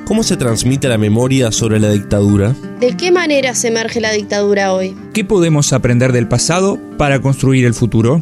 ¿Cómo 0.07 0.23
se 0.23 0.36
transmite 0.36 0.89
la 0.89 0.97
memoria 0.97 1.51
sobre 1.51 1.79
la 1.79 1.91
dictadura? 1.91 2.55
¿De 2.79 2.97
qué 2.97 3.11
manera 3.11 3.53
se 3.53 3.67
emerge 3.67 4.01
la 4.01 4.11
dictadura 4.13 4.73
hoy? 4.73 4.97
¿Qué 5.13 5.23
podemos 5.23 5.73
aprender 5.73 6.11
del 6.11 6.27
pasado 6.27 6.79
para 6.97 7.21
construir 7.21 7.67
el 7.67 7.75
futuro? 7.75 8.19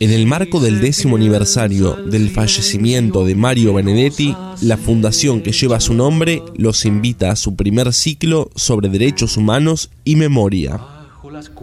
En 0.00 0.10
el 0.10 0.26
marco 0.26 0.58
del 0.58 0.80
décimo 0.80 1.14
aniversario 1.14 1.94
del 1.94 2.28
fallecimiento 2.28 3.24
de 3.24 3.36
Mario 3.36 3.74
Benedetti, 3.74 4.34
la 4.60 4.76
fundación 4.76 5.40
que 5.40 5.52
lleva 5.52 5.78
su 5.78 5.94
nombre 5.94 6.42
los 6.56 6.84
invita 6.84 7.30
a 7.30 7.36
su 7.36 7.54
primer 7.54 7.92
ciclo 7.92 8.50
sobre 8.56 8.88
derechos 8.88 9.36
humanos 9.36 9.90
y 10.04 10.16
memoria. 10.16 10.93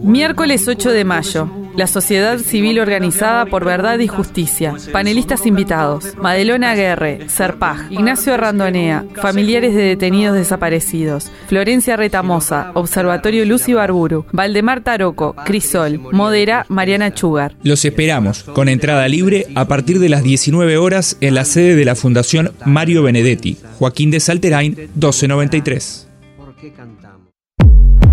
Miércoles 0.00 0.66
8 0.66 0.90
de 0.90 1.04
mayo. 1.04 1.48
La 1.76 1.86
Sociedad 1.86 2.38
Civil 2.38 2.80
Organizada 2.80 3.46
por 3.46 3.64
Verdad 3.64 3.98
y 4.00 4.08
Justicia. 4.08 4.74
Panelistas 4.92 5.46
invitados. 5.46 6.16
Madelona 6.16 6.74
Guerre, 6.74 7.28
Serpaj, 7.28 7.90
Ignacio 7.90 8.36
Randonea, 8.36 9.04
familiares 9.14 9.74
de 9.74 9.82
detenidos 9.82 10.36
desaparecidos. 10.36 11.30
Florencia 11.48 11.96
Retamosa, 11.96 12.72
Observatorio 12.74 13.44
Lucy 13.44 13.72
Barburu. 13.72 14.26
Valdemar 14.32 14.82
Taroco, 14.82 15.34
Crisol. 15.44 15.98
Modera 15.98 16.66
Mariana 16.68 17.14
Chugar. 17.14 17.54
Los 17.62 17.84
esperamos, 17.84 18.42
con 18.42 18.68
entrada 18.68 19.06
libre, 19.08 19.46
a 19.54 19.66
partir 19.66 19.98
de 19.98 20.08
las 20.08 20.22
19 20.22 20.76
horas 20.76 21.16
en 21.20 21.34
la 21.34 21.44
sede 21.44 21.76
de 21.76 21.84
la 21.84 21.94
Fundación 21.94 22.52
Mario 22.64 23.02
Benedetti, 23.02 23.58
Joaquín 23.78 24.10
de 24.10 24.20
Salterain, 24.20 24.74
1293. 24.74 26.08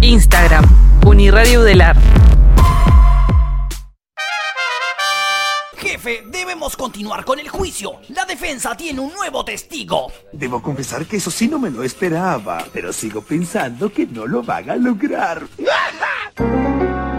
Instagram. 0.02 0.64
Uniradio 1.06 1.62
Udelar. 1.62 1.98
Jefe, 5.78 6.24
debemos 6.32 6.78
continuar 6.78 7.26
con 7.26 7.40
el 7.40 7.50
juicio. 7.50 8.00
La 8.10 8.26
defensa 8.26 8.76
tiene 8.76 9.02
un 9.02 9.14
nuevo 9.14 9.44
testigo. 9.44 10.12
Debo 10.32 10.62
confesar 10.62 11.06
que 11.06 11.18
eso 11.18 11.32
sí 11.32 11.48
no 11.48 11.60
me 11.60 11.70
lo 11.70 11.84
esperaba, 11.84 12.66
pero 12.72 12.94
sigo 12.94 13.22
pensando 13.22 13.92
que 13.92 14.08
no 14.08 14.26
lo 14.26 14.42
van 14.44 14.70
a 14.70 14.76
lograr. 14.76 15.44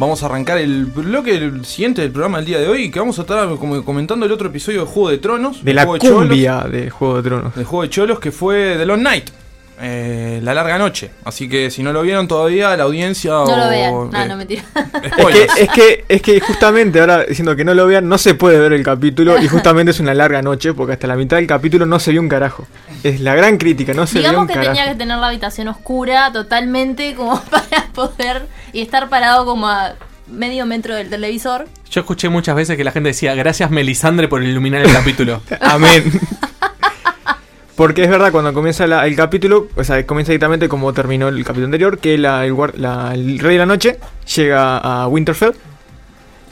vamos 0.00 0.22
a 0.22 0.26
arrancar 0.26 0.56
el 0.56 0.86
bloque 0.86 1.34
el 1.34 1.64
siguiente 1.66 2.00
del 2.00 2.10
programa 2.10 2.38
del 2.38 2.46
día 2.46 2.58
de 2.58 2.68
hoy, 2.68 2.90
que 2.90 2.98
vamos 2.98 3.18
a 3.18 3.22
estar 3.22 3.54
como 3.56 3.84
comentando 3.84 4.24
el 4.24 4.32
otro 4.32 4.48
episodio 4.48 4.80
de 4.80 4.86
Juego 4.86 5.10
de 5.10 5.18
Tronos. 5.18 5.62
De 5.62 5.74
la 5.74 5.84
Cholos, 5.84 6.00
cumbia 6.00 6.62
de 6.62 6.88
Juego 6.88 7.16
de 7.18 7.22
Tronos. 7.22 7.54
del 7.54 7.64
Juego 7.66 7.82
de 7.82 7.90
Cholos, 7.90 8.18
que 8.18 8.32
fue 8.32 8.76
The 8.78 8.86
Long 8.86 9.02
Night. 9.02 9.30
Eh, 9.80 10.40
la 10.42 10.52
larga 10.54 10.78
noche. 10.78 11.10
Así 11.24 11.48
que 11.48 11.70
si 11.70 11.82
no 11.82 11.92
lo 11.92 12.02
vieron 12.02 12.28
todavía, 12.28 12.76
la 12.76 12.84
audiencia 12.84 13.30
No 13.30 13.44
o, 13.44 13.56
lo 13.56 13.68
vean. 13.68 13.92
No, 13.92 14.22
eh, 14.22 14.28
no, 14.28 14.36
mentira. 14.36 14.62
Es 15.02 15.12
que, 15.14 15.62
es, 15.62 15.68
que, 15.70 16.04
es 16.08 16.22
que 16.22 16.40
justamente 16.40 17.00
ahora 17.00 17.24
diciendo 17.24 17.56
que 17.56 17.64
no 17.64 17.72
lo 17.74 17.86
vean, 17.86 18.08
no 18.08 18.18
se 18.18 18.34
puede 18.34 18.58
ver 18.58 18.72
el 18.72 18.82
capítulo 18.82 19.40
y 19.40 19.48
justamente 19.48 19.90
es 19.92 20.00
una 20.00 20.12
larga 20.14 20.42
noche 20.42 20.74
porque 20.74 20.92
hasta 20.94 21.06
la 21.06 21.16
mitad 21.16 21.36
del 21.36 21.46
capítulo 21.46 21.86
no 21.86 21.98
se 21.98 22.10
vio 22.12 22.20
un 22.20 22.28
carajo. 22.28 22.66
Es 23.02 23.20
la 23.20 23.34
gran 23.34 23.56
crítica, 23.56 23.94
no 23.94 24.06
se 24.06 24.18
vio 24.18 24.28
Digamos 24.28 24.42
un 24.42 24.48
que 24.48 24.54
carajo. 24.54 24.72
tenía 24.74 24.92
que 24.92 24.98
tener 24.98 25.16
la 25.18 25.28
habitación 25.28 25.68
oscura 25.68 26.30
totalmente 26.32 27.14
como 27.14 27.40
para 27.50 27.86
poder 27.94 28.46
y 28.72 28.82
estar 28.82 29.08
parado 29.08 29.46
como 29.46 29.68
a 29.68 29.94
medio 30.26 30.66
metro 30.66 30.94
del 30.94 31.08
televisor. 31.08 31.66
Yo 31.90 32.00
escuché 32.00 32.28
muchas 32.28 32.54
veces 32.54 32.76
que 32.76 32.84
la 32.84 32.92
gente 32.92 33.08
decía, 33.08 33.34
gracias 33.34 33.70
Melisandre 33.70 34.28
por 34.28 34.42
iluminar 34.42 34.82
el 34.82 34.92
capítulo. 34.92 35.42
Amén. 35.60 36.04
Porque 37.80 38.02
es 38.04 38.10
verdad, 38.10 38.30
cuando 38.30 38.52
comienza 38.52 38.86
la- 38.86 39.06
el 39.06 39.16
capítulo, 39.16 39.68
o 39.74 39.82
sea, 39.84 40.04
comienza 40.06 40.32
directamente 40.32 40.68
como 40.68 40.92
terminó 40.92 41.28
el 41.28 41.42
capítulo 41.44 41.64
anterior, 41.64 41.98
que 41.98 42.18
la- 42.18 42.44
el, 42.44 42.52
guar- 42.54 42.74
la- 42.76 43.12
el 43.14 43.38
Rey 43.38 43.54
de 43.54 43.58
la 43.58 43.64
Noche 43.66 43.98
llega 44.36 44.76
a 44.76 45.08
Winterfell 45.08 45.52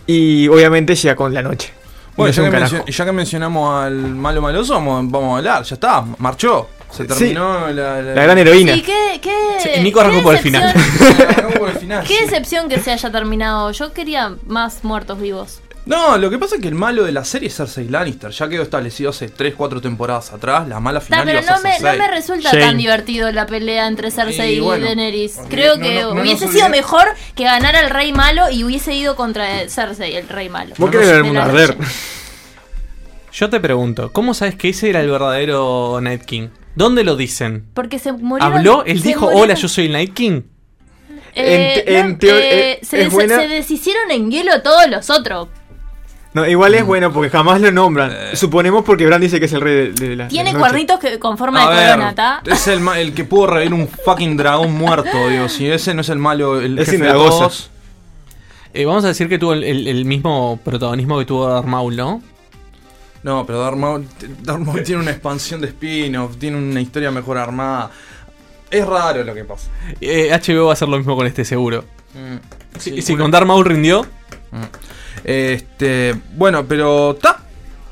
y 0.06 0.48
obviamente 0.48 0.94
llega 0.94 1.14
con 1.14 1.34
la 1.34 1.42
noche. 1.42 1.72
Bueno, 2.16 2.32
ya 2.32 2.82
que, 2.84 2.90
ya 2.92 3.04
que 3.04 3.12
mencionamos 3.12 3.84
al 3.84 3.94
malo 3.94 4.40
maloso, 4.42 4.72
vamos, 4.74 5.10
vamos 5.10 5.34
a 5.34 5.36
hablar. 5.38 5.62
Ya 5.64 5.74
está, 5.74 6.02
marchó. 6.16 6.70
Se 6.90 7.04
terminó 7.04 7.68
la, 7.68 8.00
La 8.00 8.22
gran 8.22 8.38
heroína. 8.38 8.72
Sí, 8.74 8.82
qué, 8.82 9.20
qué, 9.20 9.34
Sí, 9.62 9.80
Nico 9.82 10.00
arrancó 10.00 10.16
qué 10.16 10.22
por 10.24 10.34
el 10.34 10.40
final. 10.40 12.04
Qué 12.06 12.22
decepción 12.22 12.68
que 12.70 12.80
se 12.80 12.90
haya 12.90 13.12
terminado. 13.12 13.70
Yo 13.72 13.92
quería 13.92 14.34
más 14.46 14.82
muertos 14.82 15.20
vivos. 15.20 15.60
No, 15.88 16.18
lo 16.18 16.28
que 16.28 16.36
pasa 16.38 16.56
es 16.56 16.60
que 16.60 16.68
el 16.68 16.74
malo 16.74 17.02
de 17.02 17.12
la 17.12 17.24
serie 17.24 17.48
es 17.48 17.56
Cersei 17.56 17.88
Lannister. 17.88 18.30
Ya 18.30 18.46
quedó 18.46 18.62
establecido 18.62 19.08
hace 19.08 19.32
3-4 19.34 19.80
temporadas 19.80 20.30
atrás. 20.34 20.68
La 20.68 20.80
mala 20.80 21.00
Ta, 21.00 21.06
final 21.06 21.24
pero 21.24 21.40
iba 21.40 21.50
a 21.52 21.56
no 21.56 21.62
me, 21.62 21.70
no 21.70 21.74
Cersei. 21.78 21.98
me 21.98 22.08
resulta 22.10 22.50
tan 22.50 22.76
divertido 22.76 23.32
la 23.32 23.46
pelea 23.46 23.86
entre 23.86 24.10
Cersei 24.10 24.52
Y 24.52 24.56
y, 24.58 24.60
bueno, 24.60 24.84
Daenerys. 24.84 25.38
Creo 25.48 25.76
no, 25.76 25.82
que 25.82 26.02
no, 26.02 26.14
no 26.14 26.20
hubiese 26.20 26.46
sido 26.48 26.68
mejor 26.68 27.06
que 27.34 27.44
ganara 27.44 27.80
el 27.80 27.88
rey 27.88 28.12
malo 28.12 28.50
y 28.50 28.64
hubiese 28.64 28.94
ido 28.94 29.16
contra 29.16 29.66
Cersei, 29.70 30.14
el 30.14 30.28
rey 30.28 30.50
malo. 30.50 30.74
Vos 30.76 30.90
querés 30.90 31.08
ver 31.08 31.24
la 31.24 31.44
arder. 31.44 31.74
Yo 33.32 33.48
te 33.48 33.58
pregunto, 33.58 34.12
¿cómo 34.12 34.34
sabes 34.34 34.56
que 34.56 34.68
ese 34.68 34.90
era 34.90 35.00
el 35.00 35.10
verdadero 35.10 36.00
Night 36.02 36.22
King? 36.26 36.48
¿Dónde 36.74 37.02
lo 37.02 37.16
dicen? 37.16 37.66
Porque 37.72 37.98
se 37.98 38.12
murieron. 38.12 38.58
¿Habló? 38.58 38.84
¿Él 38.84 39.00
dijo, 39.00 39.26
murieron- 39.26 39.42
hola, 39.42 39.54
yo 39.54 39.68
soy 39.68 39.86
el 39.86 39.92
Night 39.92 40.12
King? 40.12 40.42
Eh, 41.34 41.84
En- 41.86 41.96
en 41.96 42.10
no, 42.20 42.28
eh, 42.28 42.70
eh, 42.72 42.78
se, 42.82 42.98
es 42.98 43.04
des- 43.04 43.12
buena- 43.12 43.36
se 43.36 43.48
deshicieron 43.48 44.10
en 44.10 44.30
hielo 44.30 44.60
todos 44.62 44.86
los 44.88 45.08
otros. 45.08 45.48
No, 46.40 46.46
igual 46.48 46.74
es 46.74 46.84
bueno 46.84 47.12
porque 47.12 47.30
jamás 47.30 47.60
lo 47.60 47.70
nombran. 47.72 48.12
Suponemos 48.34 48.84
porque 48.84 49.06
Bran 49.06 49.20
dice 49.20 49.38
que 49.40 49.46
es 49.46 49.52
el 49.52 49.60
rey 49.60 49.74
de, 49.92 49.92
de 50.08 50.16
la 50.16 50.28
Tiene 50.28 50.52
de 50.52 50.58
cuernitos 50.58 50.98
que, 51.00 51.18
con 51.18 51.36
forma 51.38 51.66
A 51.66 51.70
de 51.70 51.76
ver, 51.76 51.90
corona, 51.94 52.14
¿tá? 52.14 52.42
es 52.46 52.66
el, 52.68 52.86
el 52.96 53.14
que 53.14 53.24
pudo 53.24 53.46
revivir 53.48 53.74
un 53.74 53.88
fucking 53.88 54.36
dragón 54.36 54.72
muerto, 54.72 55.28
digo. 55.28 55.48
Si 55.48 55.68
ese 55.70 55.94
no 55.94 56.00
es 56.02 56.08
el 56.08 56.18
malo, 56.18 56.60
el 56.60 56.78
Es 56.78 56.90
jefe 56.90 57.04
de 57.04 57.12
todos. 57.12 57.70
Eh, 58.74 58.84
vamos 58.84 59.04
a 59.04 59.08
decir 59.08 59.28
que 59.28 59.38
tuvo 59.38 59.54
el, 59.54 59.64
el- 59.64 59.88
el 59.88 60.04
mismo 60.04 60.60
protagonismo 60.62 61.18
que 61.18 61.24
tuvo 61.24 61.48
Darth 61.48 61.66
Maul, 61.66 61.96
¿no? 61.96 62.22
No, 63.22 63.44
pero 63.46 63.60
Darth 63.60 63.76
Maul, 63.76 64.06
Darth 64.42 64.60
Maul 64.60 64.82
tiene 64.84 65.00
una 65.02 65.10
expansión 65.10 65.60
de 65.60 65.68
spin-off, 65.68 66.36
tiene 66.36 66.56
una 66.58 66.80
historia 66.80 67.10
mejor 67.10 67.38
armada. 67.38 67.90
Es 68.70 68.86
raro 68.86 69.24
lo 69.24 69.34
que 69.34 69.44
pasa. 69.44 69.70
Eh, 70.00 70.28
HBO 70.30 70.66
va 70.66 70.70
a 70.70 70.72
hacer 70.74 70.88
lo 70.88 70.98
mismo 70.98 71.16
con 71.16 71.26
este 71.26 71.44
seguro. 71.44 71.84
Mm, 72.14 72.78
Si, 72.78 72.90
sí, 72.96 73.02
si 73.02 73.16
con 73.16 73.30
Darth 73.30 73.46
Maul 73.46 73.64
rindió, 73.64 74.06
Este, 75.30 76.14
bueno, 76.36 76.64
pero 76.66 77.10
está. 77.10 77.40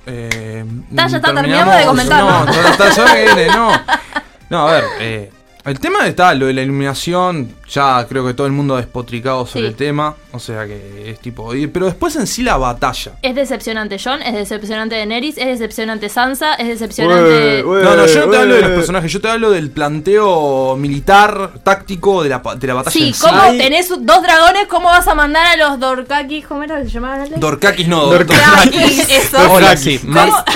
Eh, 0.07 0.65
Ta, 0.95 1.07
ya 1.07 1.17
está, 1.19 1.35
terminamos- 1.35 1.77
terminamos 1.77 1.77
de 1.79 1.85
comentarlo. 1.85 2.31
No, 2.47 2.91
ya 2.97 3.15
viene, 3.15 3.47
no. 3.49 3.71
No, 4.49 4.69
a 4.69 4.73
ver, 4.73 4.85
eh, 5.01 5.33
el 5.67 5.81
tema 5.81 6.07
está, 6.07 6.35
lo 6.35 6.47
de 6.47 6.53
la 6.55 6.63
iluminación, 6.63 7.53
ya 7.69 8.07
creo 8.09 8.25
que 8.27 8.35
todo 8.35 8.47
el 8.47 8.53
mundo 8.53 8.75
ha 8.75 8.79
despotricado 8.79 9.47
sobre 9.47 9.63
Sí. 9.67 9.69
el 9.69 9.75
tema, 9.75 10.15
o 10.33 10.39
sea 10.39 10.67
que 10.67 11.11
es 11.11 11.19
tipo, 11.21 11.51
pero 11.73 11.87
después 11.87 12.15
en 12.17 12.27
sí 12.27 12.43
la 12.43 12.57
batalla. 12.57 13.13
Es 13.23 13.35
decepcionante 13.35 13.97
John, 14.03 14.23
es 14.23 14.35
decepcionante 14.35 14.95
Daenerys, 14.97 15.37
es 15.39 15.47
decepcionante 15.47 16.09
Sansa, 16.09 16.55
es 16.55 16.69
decepcionante. 16.69 17.63
No, 17.65 17.97
no, 17.97 18.07
yo 18.07 18.27
no 18.27 18.31
te 18.31 18.37
hablo 18.39 18.55
de 18.55 18.61
los 18.63 18.71
personajes, 18.71 19.13
yo 19.13 19.21
te 19.21 19.29
hablo 19.29 19.51
del 19.51 19.71
planteo 19.71 20.77
militar, 20.77 21.51
táctico 21.63 22.23
de 22.23 22.29
la, 22.29 22.43
pa- 22.43 22.55
de 22.55 22.67
la 22.67 22.75
batalla 22.75 22.93
Sí, 22.93 23.09
en 23.09 23.15
sí. 23.15 23.21
¿cómo 23.21 23.43
tenés 23.59 23.89
dos 23.89 24.23
dragones? 24.23 24.67
¿Cómo 24.69 24.89
vas 24.89 25.09
a 25.09 25.15
mandar 25.15 25.47
a 25.47 25.57
los 25.57 25.81
Dorkakis? 25.81 26.47
¿Cómo 26.47 26.63
era 26.63 26.79
que 26.79 26.85
se 26.85 26.91
llamaban? 26.91 27.29
Dorkakis 27.37 27.89
no, 27.89 28.07
Dorkakis, 28.07 29.09
eso. 29.11 29.39
Ahora 29.39 29.77
sí, 29.77 30.01
más-. 30.05 30.45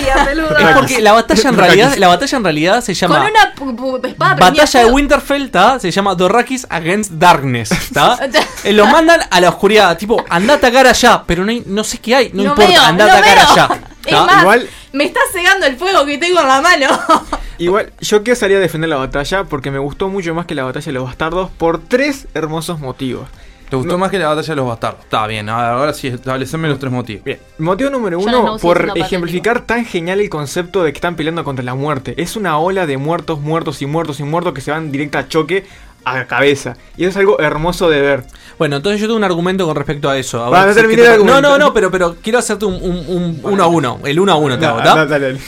Es 0.61 0.77
porque 0.77 1.01
la 1.01 1.13
batalla 1.13 1.49
en 1.49 1.57
realidad, 1.57 1.95
la 1.97 2.09
batalla 2.09 2.39
en 2.39 2.45
realidad 2.45 2.81
se 2.83 2.93
Con 2.93 3.11
llama 3.11 3.31
una 3.31 3.55
pu- 3.55 3.77
pu- 3.77 4.07
espada 4.09 4.35
Batalla 4.35 4.65
de. 4.65 4.69
Winterfell, 5.05 5.51
¿tá? 5.51 5.79
Se 5.81 5.91
llama 5.91 6.15
Dorrakis 6.15 6.67
Against 6.69 7.13
Darkness, 7.13 7.71
¿tá? 7.93 8.19
Eh, 8.65 8.73
Lo 8.75 8.87
mandan 8.87 9.21
a 9.31 9.41
la 9.41 9.49
oscuridad, 9.49 9.97
tipo, 9.97 10.23
anda 10.29 10.53
a 10.55 10.57
atacar 10.59 10.87
allá, 10.87 11.23
pero 11.27 11.45
no, 11.45 11.51
hay- 11.51 11.63
no 11.65 11.83
sé 11.83 11.97
qué 11.99 12.15
hay, 12.15 12.31
no, 12.35 12.43
No 12.43 12.51
importa, 12.51 12.71
veo, 12.71 12.83
anda 12.83 13.05
a 13.05 13.07
no 13.09 13.13
atacar 13.15 13.37
veo. 13.39 13.47
allá. 13.53 13.81
Es 14.05 14.13
más, 14.27 14.43
Igual- 14.43 14.69
me 14.93 15.05
está 15.05 15.21
cegando 15.33 15.65
el 15.67 15.77
fuego 15.79 16.05
que 16.05 16.19
tengo 16.19 16.41
en 16.41 16.49
la 16.49 16.61
mano. 16.61 16.87
Igual, 17.59 17.93
yo 18.01 18.23
quiero 18.23 18.39
salir 18.39 18.59
a 18.59 18.61
defender 18.61 18.91
la 18.91 18.97
batalla 18.97 19.45
porque 19.45 19.71
me 19.71 19.79
gustó 19.79 20.09
mucho 20.11 20.35
más 20.35 20.45
que 20.47 20.55
la 20.55 20.65
batalla 20.65 20.85
de 20.85 20.93
los 20.93 21.05
bastardos 21.05 21.51
por 21.57 21.81
tres 21.81 22.27
hermosos 22.35 22.81
motivos. 22.81 23.29
¿Te 23.71 23.77
gustó 23.77 23.97
más 23.99 24.11
que 24.11 24.19
la 24.19 24.29
batalla 24.29 24.49
de 24.49 24.57
los 24.57 24.67
bastardos? 24.67 25.05
Está 25.05 25.27
bien, 25.29 25.49
ahora 25.49 25.95
sí, 25.95 26.09
estableceme 26.09 26.69
los 26.69 26.79
tres 26.81 26.93
motivos. 26.93 27.25
Bien. 27.25 27.39
Motivo 27.59 27.89
número 27.91 28.19
uno, 28.19 28.43
no 28.45 28.59
por 28.59 28.93
ejemplificar 28.97 29.61
tan 29.65 29.85
genial 29.85 30.21
el 30.21 30.29
concepto 30.29 30.83
de 30.83 30.93
que 30.93 30.97
están 30.99 31.15
peleando 31.17 31.45
contra 31.45 31.65
la 31.65 31.75
muerte. 31.75 32.15
Es 32.21 32.35
una 32.37 32.59
ola 32.59 32.87
de 32.87 32.97
muertos, 32.99 33.41
muertos 33.41 33.81
y 33.81 33.87
muertos 33.87 34.19
y 34.21 34.25
muertos 34.25 34.53
que 34.55 34.61
se 34.61 34.73
van 34.73 34.91
directa 34.91 35.21
a 35.21 35.29
choque 35.29 35.65
a 36.05 36.15
la 36.17 36.27
cabeza. 36.27 36.77
Y 36.97 37.03
eso 37.05 37.11
es 37.11 37.17
algo 37.19 37.39
hermoso 37.41 37.89
de 37.89 38.01
ver. 38.01 38.25
Bueno, 38.59 38.77
entonces 38.77 39.01
yo 39.01 39.07
tengo 39.07 39.17
un 39.19 39.25
argumento 39.25 39.67
con 39.67 39.77
respecto 39.77 40.11
a 40.11 40.19
eso. 40.19 40.43
A 40.45 40.51
Va, 40.51 40.61
ver 40.61 40.69
no 40.69 40.75
si- 40.75 40.81
terminé 40.81 41.03
¿qué 41.03 41.09
te- 41.09 41.15
el 41.15 41.19
No, 41.27 41.35
argumento. 41.35 41.59
no, 41.59 41.65
no, 41.67 41.73
pero, 41.75 41.91
pero 41.91 42.17
quiero 42.23 42.39
hacerte 42.41 42.65
un, 42.65 42.75
un- 42.75 43.05
un 43.09 43.41
uno 43.43 43.63
a 43.63 43.67
uno. 43.69 44.01
El 44.05 44.19
uno 44.19 44.33
a 44.33 44.37
uno 44.37 44.59
te 44.59 44.67
hago. 44.67 44.79
Dale, 44.79 45.07
dale, 45.09 45.27
dale. 45.27 45.41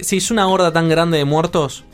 Si 0.00 0.18
es 0.18 0.30
una 0.30 0.46
horda 0.48 0.72
tan 0.72 0.88
grande 0.88 1.16
de 1.18 1.24
muertos, 1.24 1.84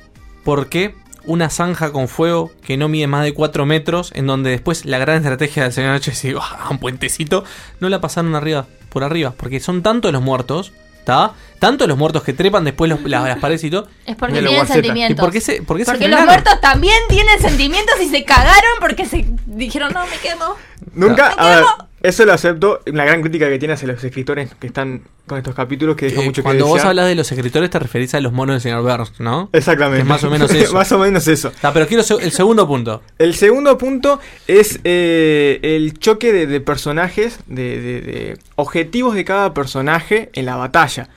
¿por 0.42 0.68
qué 0.68 0.94
una 1.28 1.50
zanja 1.50 1.92
con 1.92 2.08
fuego 2.08 2.50
que 2.62 2.76
no 2.76 2.88
mide 2.88 3.06
más 3.06 3.22
de 3.22 3.34
4 3.34 3.66
metros, 3.66 4.10
en 4.14 4.26
donde 4.26 4.50
después 4.50 4.84
la 4.84 4.98
gran 4.98 5.18
estrategia 5.18 5.62
del 5.62 5.72
Señor 5.72 5.92
Noche 5.92 6.10
es 6.10 6.24
ir 6.24 6.36
a 6.36 6.68
un 6.70 6.78
puentecito, 6.78 7.44
no 7.78 7.88
la 7.88 8.00
pasaron 8.00 8.34
arriba, 8.34 8.66
por 8.88 9.04
arriba? 9.04 9.34
Porque 9.36 9.60
son 9.60 9.82
tantos 9.82 10.10
los 10.12 10.22
muertos, 10.22 10.72
¿está? 10.98 11.34
Tantos 11.59 11.88
los 11.88 11.98
muertos 11.98 12.22
que 12.22 12.32
trepan 12.32 12.64
después 12.64 12.88
los- 12.90 13.02
las, 13.02 13.24
las 13.26 13.38
paredes 13.38 13.64
y 13.64 13.70
todo. 13.70 13.88
Es 14.06 14.16
porque 14.16 14.34
tienen 14.34 14.54
guarceta. 14.54 14.74
sentimientos. 14.74 15.18
¿Y 15.18 15.20
por 15.20 15.32
qué 15.32 15.40
se, 15.40 15.62
por 15.62 15.76
qué 15.76 15.84
se 15.84 15.90
Porque 15.92 16.09
los 16.09 16.24
muertos 16.24 16.61
también 16.61 16.96
tienen 17.09 17.40
sentimientos 17.40 17.94
y 18.00 18.09
se 18.09 18.24
cagaron 18.24 18.72
porque 18.80 19.04
se 19.06 19.26
dijeron, 19.46 19.92
no, 19.92 20.06
me 20.06 20.16
quemo. 20.18 20.54
Nunca, 20.94 21.28
a 21.36 21.48
ver, 21.56 21.64
eso 22.02 22.24
lo 22.24 22.32
acepto. 22.32 22.80
La 22.86 23.04
gran 23.04 23.20
crítica 23.22 23.48
que 23.48 23.59
tiene 23.59 23.74
hacia 23.74 23.88
los 23.88 24.02
escritores 24.02 24.50
que 24.59 24.68
están 24.68 25.02
con 25.26 25.36
estos 25.38 25.54
capítulos 25.54 25.96
que 25.96 26.06
deja 26.06 26.22
Eh, 26.22 26.24
mucho 26.24 26.40
que 26.40 26.44
Cuando 26.44 26.64
vos 26.66 26.74
desear. 26.76 26.90
hablas 26.90 27.06
de 27.09 27.14
los 27.16 27.30
escritores 27.30 27.68
te 27.70 27.78
referís 27.78 28.14
a 28.14 28.20
los 28.20 28.32
monos 28.32 28.54
del 28.54 28.61
señor 28.62 28.82
Burns, 28.82 29.18
¿no? 29.20 29.50
Exactamente. 29.52 30.00
Es 30.02 30.06
más 30.06 30.22
o 30.24 30.30
menos 30.30 30.50
eso. 30.54 30.72
Más 30.72 30.90
o 30.92 30.98
menos 30.98 31.26
eso. 31.28 31.52
Ah, 31.62 31.72
pero 31.74 31.86
quiero 31.88 32.02
el 32.20 32.32
segundo 32.32 32.66
punto. 32.68 33.02
El 33.18 33.34
segundo 33.34 33.76
punto 33.76 34.20
es 34.46 34.80
eh, 34.84 35.59
el 35.62 35.98
choque 35.98 36.32
de, 36.32 36.46
de 36.46 36.61
personajes, 36.61 37.40
de, 37.46 37.80
de- 37.80 38.00
de 38.00 38.38
objetivos 38.54 39.14
de 39.14 39.24
cada 39.24 39.52
personaje 39.52 40.30
en 40.34 40.46
la 40.46 40.56
batalla. 40.56 41.09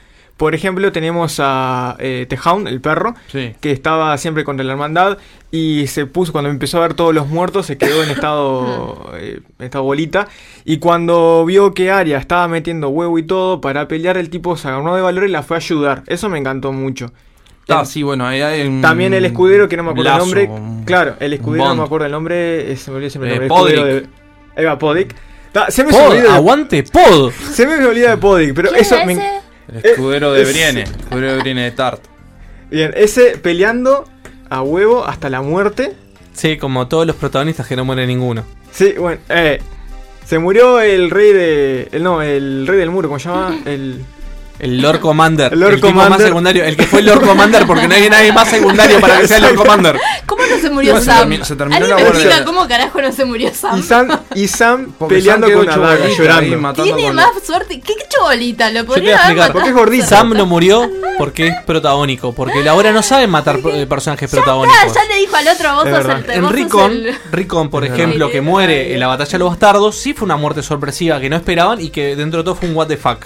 Por 0.42 0.56
ejemplo, 0.56 0.92
tenemos 0.92 1.36
a 1.40 1.96
eh, 2.00 2.26
The 2.28 2.36
Hound, 2.44 2.68
el 2.68 2.82
perro, 2.82 3.14
Sí. 3.32 3.54
que 3.62 3.70
estaba 3.72 4.18
siempre 4.18 4.44
contra 4.44 4.66
la 4.66 4.72
hermandad 4.72 5.20
y 5.52 5.86
se 5.86 6.08
puso, 6.08 6.32
cuando 6.32 6.50
empezó 6.50 6.80
a 6.80 6.82
ver 6.82 6.96
todos 6.96 7.14
los 7.14 7.28
muertos, 7.28 7.68
se 7.68 7.78
quedó 7.78 8.02
en 8.02 8.10
estado, 8.18 9.12
eh, 9.20 9.42
en 9.60 9.66
estado 9.66 9.84
bolita. 9.84 10.28
Y 10.66 10.80
cuando 10.80 11.46
vio 11.46 11.76
que 11.76 11.92
Arya 11.92 12.18
estaba 12.18 12.48
metiendo 12.48 12.90
huevo 12.90 13.20
y 13.20 13.24
todo 13.24 13.62
para 13.62 13.88
pelear, 13.88 14.18
el 14.18 14.32
tipo 14.32 14.58
se 14.58 14.68
agarró 14.68 14.96
de 14.96 15.04
valor 15.04 15.26
y 15.26 15.28
la 15.32 15.44
fue 15.44 15.58
a 15.58 15.60
ayudar. 15.60 16.02
Eso 16.08 16.28
me 16.28 16.40
encantó 16.40 16.72
mucho. 16.72 17.14
Ah, 17.70 17.86
sí, 17.86 18.02
bueno, 18.02 18.26
ahí 18.26 18.42
hay 18.42 18.68
un 18.68 18.82
También 18.82 19.14
el 19.14 19.24
escudero, 19.26 19.70
que 19.70 19.78
no 19.78 19.84
me 19.84 19.92
acuerdo 19.92 20.10
lazo, 20.10 20.24
el 20.24 20.48
nombre. 20.48 20.48
un- 20.48 20.84
Claro, 20.86 21.18
el 21.20 21.34
escudero, 21.34 21.66
Bond. 21.66 21.76
no 21.78 21.82
me 21.84 21.86
acuerdo 21.86 22.06
el 22.08 22.12
nombre. 22.12 22.72
eh, 22.72 22.76
Se 22.78 22.90
me 22.90 22.98
olvida 22.98 23.10
siempre 23.12 23.36
el 23.36 23.44
Eh, 23.44 23.48
nombre. 23.48 23.76
Podrick. 23.76 23.86
de- 24.56 24.62
Eva 24.64 24.80
Podic. 24.80 25.16
Se 25.70 25.84
me 25.84 25.92
Pod, 25.92 26.00
olvida 26.10 26.24
de- 26.24 26.30
aguante, 26.30 26.82
Pod. 26.84 27.32
Se 27.32 27.68
me 27.68 27.86
olvida 27.86 28.10
de 28.10 28.18
Podic, 28.18 28.56
pero 28.56 28.70
¿Quién 28.70 28.82
eso 28.82 28.96
es 28.96 29.06
me-? 29.06 29.42
El 29.72 29.86
escudero 29.86 30.34
de 30.34 30.42
es- 30.44 30.50
Brienne. 30.52 30.82
El 30.84 30.90
escudero 30.90 31.32
de 31.34 31.38
Brienne 31.40 31.62
de 31.64 31.72
Tart. 31.72 32.02
Bien, 32.70 32.92
ese 32.96 33.38
peleando 33.38 34.06
a 34.50 34.62
huevo 34.62 35.06
hasta 35.06 35.30
la 35.30 35.42
muerte. 35.42 35.94
Sí, 36.34 36.58
como 36.58 36.88
todos 36.88 37.06
los 37.06 37.16
protagonistas 37.16 37.68
que 37.68 37.76
no 37.76 37.84
muere 37.86 38.08
ninguno. 38.08 38.46
Sí, 38.72 38.94
bueno, 38.98 39.20
eh, 39.30 39.60
se 40.26 40.40
murió 40.40 40.80
el 40.80 41.10
rey 41.10 41.34
de. 41.34 41.90
El, 41.92 42.04
no, 42.04 42.22
el 42.22 42.66
rey 42.68 42.78
del 42.80 42.90
muro, 42.90 43.10
¿cómo 43.10 43.20
se 43.20 43.28
llama? 43.30 43.60
El. 43.66 44.04
El 44.62 44.80
Lord 44.80 45.00
Commander. 45.00 45.54
El 45.54 45.60
Lord 45.60 45.80
Commander. 45.80 46.10
más 46.12 46.22
secundario. 46.22 46.64
El 46.64 46.78
que 46.78 46.86
fue 46.86 47.00
el 47.00 47.08
Lord 47.08 47.26
Commander 47.26 47.66
porque 47.66 47.88
no 47.88 47.96
hay 47.96 48.08
nadie 48.12 48.32
más 48.32 48.48
secundario 48.48 49.02
para 49.02 49.20
que 49.20 49.28
sea 49.28 49.38
el 49.38 49.44
Lord 49.44 49.56
Commander. 49.56 49.98
¿Cómo 50.28 50.44
no 50.46 50.58
se 50.60 50.70
murió 50.70 50.98
se 51.00 51.06
Sam? 51.06 51.30
termi- 51.32 51.44
se 51.44 51.56
terminó 51.56 51.78
¿Alguien 51.78 51.90
la 51.90 51.96
me 51.96 52.02
guardia. 52.04 52.22
explica 52.28 52.46
cómo 52.46 52.68
carajo 52.68 53.02
no 53.02 53.12
se 53.12 53.26
murió 53.26 53.52
Sam? 53.56 53.80
Y 53.80 53.82
Sam, 53.84 54.20
y 54.36 54.48
Sam 54.48 54.94
Porque 55.00 55.16
peleando 55.16 55.48
Sam 55.48 55.56
con 55.58 55.68
una 55.68 55.78
daga, 55.90 56.08
llorando. 56.16 56.58
matando 56.60 56.84
Tiene 56.84 57.08
con- 57.08 57.16
más 57.16 57.28
suerte. 57.44 57.80
¿Qué 57.82 57.94
chobolita? 58.08 58.70
Lo 58.70 58.86
podría 58.86 59.16
explicar. 59.16 59.52
Porque 59.52 59.70
es 59.70 59.76
gordito. 59.76 60.06
Sam 60.06 60.30
no 60.34 60.46
murió 60.46 60.88
porque 61.18 61.48
es 61.48 61.56
protagónico. 61.66 62.32
Porque 62.34 62.64
la 62.64 62.76
hora 62.76 62.92
no 62.92 63.02
sabe 63.02 63.26
matar 63.26 63.60
eh, 63.74 63.88
personajes 63.88 64.30
protagónicos. 64.30 64.78
Ah, 64.80 64.88
ya 64.94 65.04
le 65.12 65.22
dijo 65.22 65.36
al 65.38 65.48
otro, 65.48 65.74
vos 65.76 65.88
Es 65.88 65.96
sos 65.96 66.06
verdad. 66.08 66.30
el 66.30 66.44
En 66.46 66.50
Ricon, 66.52 66.92
el- 66.92 67.16
Ricon, 67.32 67.70
por 67.72 67.84
Es 67.84 67.92
ejemplo, 67.94 68.26
verdad. 68.28 68.32
que 68.32 68.42
muere 68.42 68.94
en 68.94 69.00
la 69.00 69.08
batalla 69.08 69.32
de 69.32 69.40
los 69.40 69.50
bastardos, 69.50 69.96
sí 69.98 70.14
fue 70.14 70.26
una 70.26 70.38
muerte 70.38 70.62
sorpresiva 70.62 71.20
que 71.20 71.32
no 71.32 71.36
esperaban 71.36 71.82
y 71.82 71.90
que 71.90 72.16
dentro 72.16 72.42
de 72.42 72.44
todo 72.44 72.54
fue 72.54 72.70
un 72.70 72.76
what 72.76 72.86
the 72.86 72.98
fuck. 72.98 73.26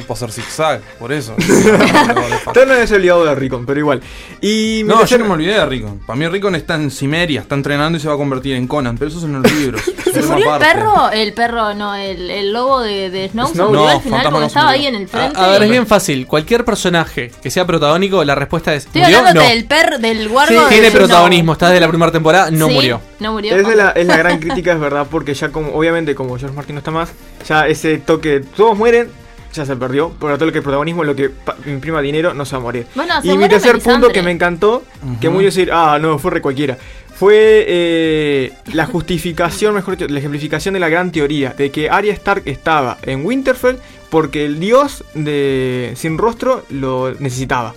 Supo 0.00 0.12
hacer 0.14 0.30
zigzag, 0.32 0.80
por 0.98 1.12
eso. 1.12 1.34
Usted 1.38 2.66
no 2.66 2.72
había 2.72 2.84
olvidado 2.96 3.24
de 3.24 3.34
Ricon, 3.34 3.64
pero 3.64 3.78
igual. 3.80 4.00
Y 4.40 4.82
No, 4.84 5.04
yo 5.04 5.18
no 5.18 5.24
me 5.26 5.32
olvidé 5.32 5.54
de 5.54 5.66
Rickon. 5.66 6.00
Para 6.00 6.16
mí 6.18 6.26
Rickon 6.28 6.54
está 6.56 6.74
en 6.74 6.90
Cimeria, 6.90 7.40
está 7.42 7.54
entrenando 7.54 7.96
y 7.96 8.00
se 8.00 8.08
va 8.08 8.14
a 8.14 8.16
convertir 8.16 8.56
en 8.56 8.66
Conan, 8.66 8.98
pero 8.98 9.08
eso 9.08 9.18
es 9.18 9.24
en 9.24 9.40
los 9.40 9.52
libros. 9.52 9.82
¿Se 10.12 10.22
murió 10.22 10.54
el 10.54 10.60
perro? 10.60 11.10
El 11.10 11.32
perro, 11.32 11.74
no, 11.74 11.94
el, 11.94 12.30
el 12.30 12.52
lobo 12.52 12.80
de, 12.80 13.10
de 13.10 13.28
Snow, 13.28 13.46
se 13.48 13.62
murió 13.62 13.72
No, 13.80 13.88
al 13.88 14.00
final 14.00 14.32
se 14.40 14.46
estaba 14.46 14.70
ahí 14.70 14.86
en 14.86 14.94
el 14.96 15.08
frente. 15.08 15.38
A, 15.38 15.44
a 15.44 15.48
ver, 15.48 15.62
es 15.64 15.70
bien 15.70 15.86
fácil. 15.86 16.26
Cualquier 16.26 16.64
personaje 16.64 17.30
que 17.42 17.50
sea 17.50 17.66
protagónico, 17.66 18.22
la 18.24 18.34
respuesta 18.34 18.74
es. 18.74 18.86
Estoy 18.86 19.02
¿Murió? 19.02 19.18
hablando 19.18 19.42
No. 19.42 19.48
del 19.48 19.64
perro, 19.64 19.98
del 19.98 20.28
guardo 20.28 20.62
de 20.64 20.68
Tiene 20.68 20.90
protagonismo, 20.90 21.52
está 21.52 21.68
desde 21.68 21.80
la 21.80 21.88
primera 21.88 22.12
temporada, 22.12 22.50
no 22.50 22.68
Sí, 22.68 22.74
murió. 22.74 23.00
No 23.20 23.32
murió. 23.32 23.56
Esa 23.56 23.70
es 23.70 23.76
la, 23.76 23.90
es 23.90 24.06
la 24.06 24.16
gran 24.24 24.38
crítica, 24.38 24.72
es 24.72 24.80
verdad, 24.80 25.06
porque 25.10 25.34
ya 25.34 25.50
como, 25.50 25.72
obviamente 25.72 26.14
como 26.14 26.36
George 26.38 26.54
Martin 26.56 26.74
no 26.74 26.78
está 26.78 26.90
más, 26.90 27.10
ya 27.48 27.66
ese 27.66 27.98
toque, 27.98 28.40
todos 28.56 28.76
mueren, 28.76 29.08
ya 29.54 29.64
se 29.64 29.76
perdió, 29.76 30.10
por 30.10 30.34
todo 30.34 30.46
lo 30.46 30.52
que 30.52 30.58
el 30.58 30.64
protagonismo, 30.64 31.04
lo 31.04 31.14
que 31.14 31.30
imprima 31.66 32.00
dinero, 32.00 32.34
no 32.34 32.44
se 32.44 32.56
va 32.56 32.60
a 32.60 32.62
morir. 32.62 32.86
Bueno, 32.94 33.14
y 33.22 33.36
mi 33.36 33.48
tercer 33.48 33.78
punto 33.78 34.08
que 34.10 34.22
me 34.22 34.30
encantó, 34.30 34.82
que 35.20 35.28
muy 35.30 35.44
decir, 35.44 35.70
ah, 35.72 35.98
no, 36.00 36.18
fue 36.18 36.32
re 36.32 36.40
cualquiera, 36.40 36.76
fue 37.14 37.64
eh, 37.68 38.52
la 38.72 38.86
justificación, 38.86 39.74
mejor 39.74 39.96
dicho, 39.96 40.12
la 40.12 40.18
ejemplificación 40.18 40.74
de 40.74 40.80
la 40.80 40.88
gran 40.88 41.12
teoría, 41.12 41.54
de 41.56 41.70
que 41.70 41.88
Arya 41.88 42.12
Stark 42.12 42.42
estaba 42.46 42.98
en 43.02 43.24
Winterfell 43.24 43.76
porque 44.10 44.44
el 44.44 44.58
dios 44.60 45.04
de 45.14 45.92
sin 45.96 46.18
rostro 46.18 46.64
lo 46.70 47.14
necesitaba. 47.18 47.74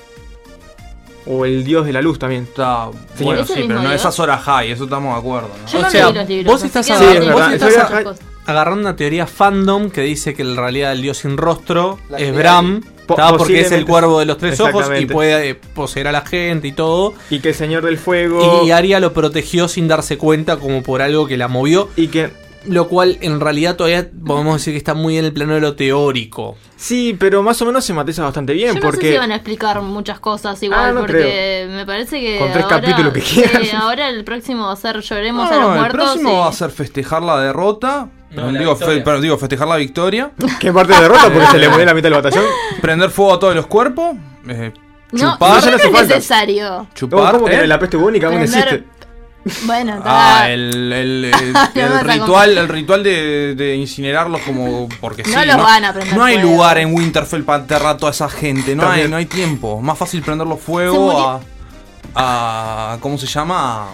O 1.30 1.46
el 1.46 1.66
dios 1.66 1.86
de 1.86 1.92
la 1.92 2.02
luz 2.02 2.18
también. 2.20 2.44
Está 2.44 2.90
Sí, 3.18 3.26
bueno, 3.26 3.42
¿Es 3.42 3.48
sí, 3.48 3.66
pero 3.68 3.82
no 3.82 3.90
Dios? 3.90 3.96
es 3.96 4.06
Azor 4.06 4.30
High, 4.30 4.72
eso 4.72 4.86
estamos 4.86 5.14
de 5.14 5.20
acuerdo. 5.20 5.50
¿no? 5.50 5.68
Yo 5.68 5.82
no 5.82 5.88
o 5.88 5.92
sea, 5.92 6.06
leí 6.06 6.14
los 6.14 6.30
libros, 6.30 6.54
vos 6.54 6.64
estás, 6.64 6.86
Sí, 6.86 6.94
es 6.94 7.32
vos 7.32 7.52
estás 7.52 8.18
agarrando 8.48 8.82
una 8.82 8.96
teoría 8.96 9.28
fandom 9.28 9.90
que 9.92 10.02
dice 10.02 10.34
que 10.34 10.42
en 10.42 10.56
realidad 10.56 10.92
el 10.94 11.02
dios 11.04 11.20
sin 11.20 11.38
rostro 11.38 12.00
La 12.10 12.18
es 12.18 12.34
Bram, 12.34 12.82
porque 13.06 13.60
es 13.62 13.72
el 13.72 13.86
cuervo 13.86 14.20
de 14.20 14.26
los 14.26 14.38
tres 14.38 14.60
ojos 14.60 14.86
y 15.00 15.06
puede 15.06 15.50
eh, 15.50 15.56
poseer 15.56 16.08
a 16.08 16.12
la 16.12 16.22
gente 16.26 16.68
y 16.68 16.72
todo. 16.72 17.14
Y 17.30 17.40
que 17.40 17.50
el 17.50 17.56
señor 17.56 17.84
del 17.86 17.98
fuego... 17.98 18.64
Y 18.66 18.72
Arya 18.72 19.00
lo 19.00 19.14
protegió 19.14 19.68
sin 19.68 19.88
darse 19.88 20.18
cuenta 20.18 20.58
como 20.58 20.82
por 20.84 21.02
algo 21.02 21.28
que 21.28 21.38
la 21.38 21.48
movió. 21.48 21.90
y 21.96 22.08
que 22.08 22.32
Lo 22.66 22.88
cual 22.90 23.18
en 23.22 23.40
realidad 23.40 23.76
todavía 23.78 24.10
podemos 24.26 24.58
decir 24.58 24.74
que 24.74 24.78
está 24.78 24.94
muy 24.94 25.18
en 25.18 25.26
el 25.26 25.32
plano 25.34 25.54
de 25.54 25.62
lo 25.62 25.76
teórico. 25.76 26.58
Sí, 26.76 27.16
pero 27.18 27.42
más 27.44 27.62
o 27.62 27.66
menos 27.66 27.86
se 27.86 27.94
matiza 27.94 28.24
bastante 28.24 28.54
bien 28.54 28.68
Yo 28.70 28.74
no 28.76 28.82
sé 28.82 28.86
porque 28.88 29.12
si 29.14 29.18
van 29.18 29.32
a 29.32 29.36
explicar 29.36 29.82
muchas 29.82 30.20
cosas 30.20 30.62
igual, 30.62 30.80
Ah, 30.80 30.92
no 30.92 31.00
porque 31.02 31.66
me 31.70 31.86
parece 31.86 32.20
que. 32.20 32.38
Con 32.40 32.52
tres 32.52 32.66
ahora, 32.66 32.82
capítulos 32.82 33.14
que 33.14 33.22
sí, 33.22 33.42
quieran. 33.42 33.82
ahora 33.82 34.10
el 34.10 34.24
próximo 34.24 34.66
va 34.68 34.74
a 34.74 34.76
ser 34.76 35.00
Lloremos 35.02 35.50
a 35.50 35.56
No, 35.56 35.62
los 35.62 35.72
el 35.72 35.80
muertos. 35.80 36.02
próximo 36.04 36.34
y- 36.34 36.36
va 36.38 36.48
a 36.50 36.54
ser 36.54 36.70
festejar 36.72 37.24
la 37.24 37.40
derrota. 37.42 38.10
No, 38.32 38.52
digo, 38.52 38.76
fe- 38.76 39.02
pero 39.02 39.22
digo, 39.22 39.38
festejar 39.38 39.68
la 39.68 39.78
victoria. 39.78 40.32
que 40.60 40.68
en 40.68 40.74
parte 40.74 40.94
de 40.94 41.02
derrota 41.02 41.24
porque 41.32 41.48
se 41.48 41.58
le 41.58 41.70
murió 41.70 41.86
la 41.86 41.94
mitad 41.94 42.10
del 42.10 42.14
batallón. 42.22 42.44
Prender 42.82 43.10
fuego 43.10 43.34
a 43.36 43.40
todos 43.40 43.56
los 43.56 43.68
cuerpos. 43.68 44.16
eh, 44.50 44.74
No, 45.12 45.34
chupar. 45.34 45.50
no 45.50 45.56
hace 45.56 45.88
es 45.88 45.92
necesario. 46.08 46.70
No, 46.70 46.88
chupar. 46.94 47.34
¿Cómo 47.34 47.46
que 47.46 47.56
¿eh? 47.56 47.68
la 47.68 47.80
peste 47.80 47.98
bubónica 47.98 48.28
aún 48.28 48.42
existe? 48.42 48.84
Bueno, 49.64 49.96
está. 49.96 50.40
Ah, 50.42 50.52
el, 50.52 50.92
el, 50.92 51.24
el- 51.24 51.32
No 51.32 51.38
el 51.48 51.54
vas 51.54 51.70
a 51.74 52.04
ritual, 52.04 52.58
el 52.58 52.68
ritual 52.68 53.02
de, 53.02 53.56
de 53.56 53.76
incinerarlos 53.78 54.42
como 54.42 54.90
porque 55.00 55.24
No 55.24 55.40
sí. 55.40 55.48
los 55.48 55.56
van 55.56 55.86
a 55.86 55.94
prender 55.94 56.18
No 56.18 56.24
hay 56.26 56.36
fuego. 56.36 56.52
lugar 56.52 56.78
en 56.80 56.94
Winterfell 56.94 57.44
para 57.44 57.62
enterrar 57.62 57.96
a 57.96 57.98
toda 57.98 58.12
esa 58.12 58.28
gente. 58.28 58.76
No 58.76 58.90
hay, 58.90 59.08
no 59.08 59.16
hay 59.16 59.26
tiempo. 59.26 59.80
Más 59.82 59.98
fácil 59.98 60.22
prenderlos 60.22 60.60
fuego 60.60 61.18
a, 61.18 61.40
a 62.94 62.98
¿cómo 63.00 63.18
se 63.18 63.26
llama? 63.28 63.92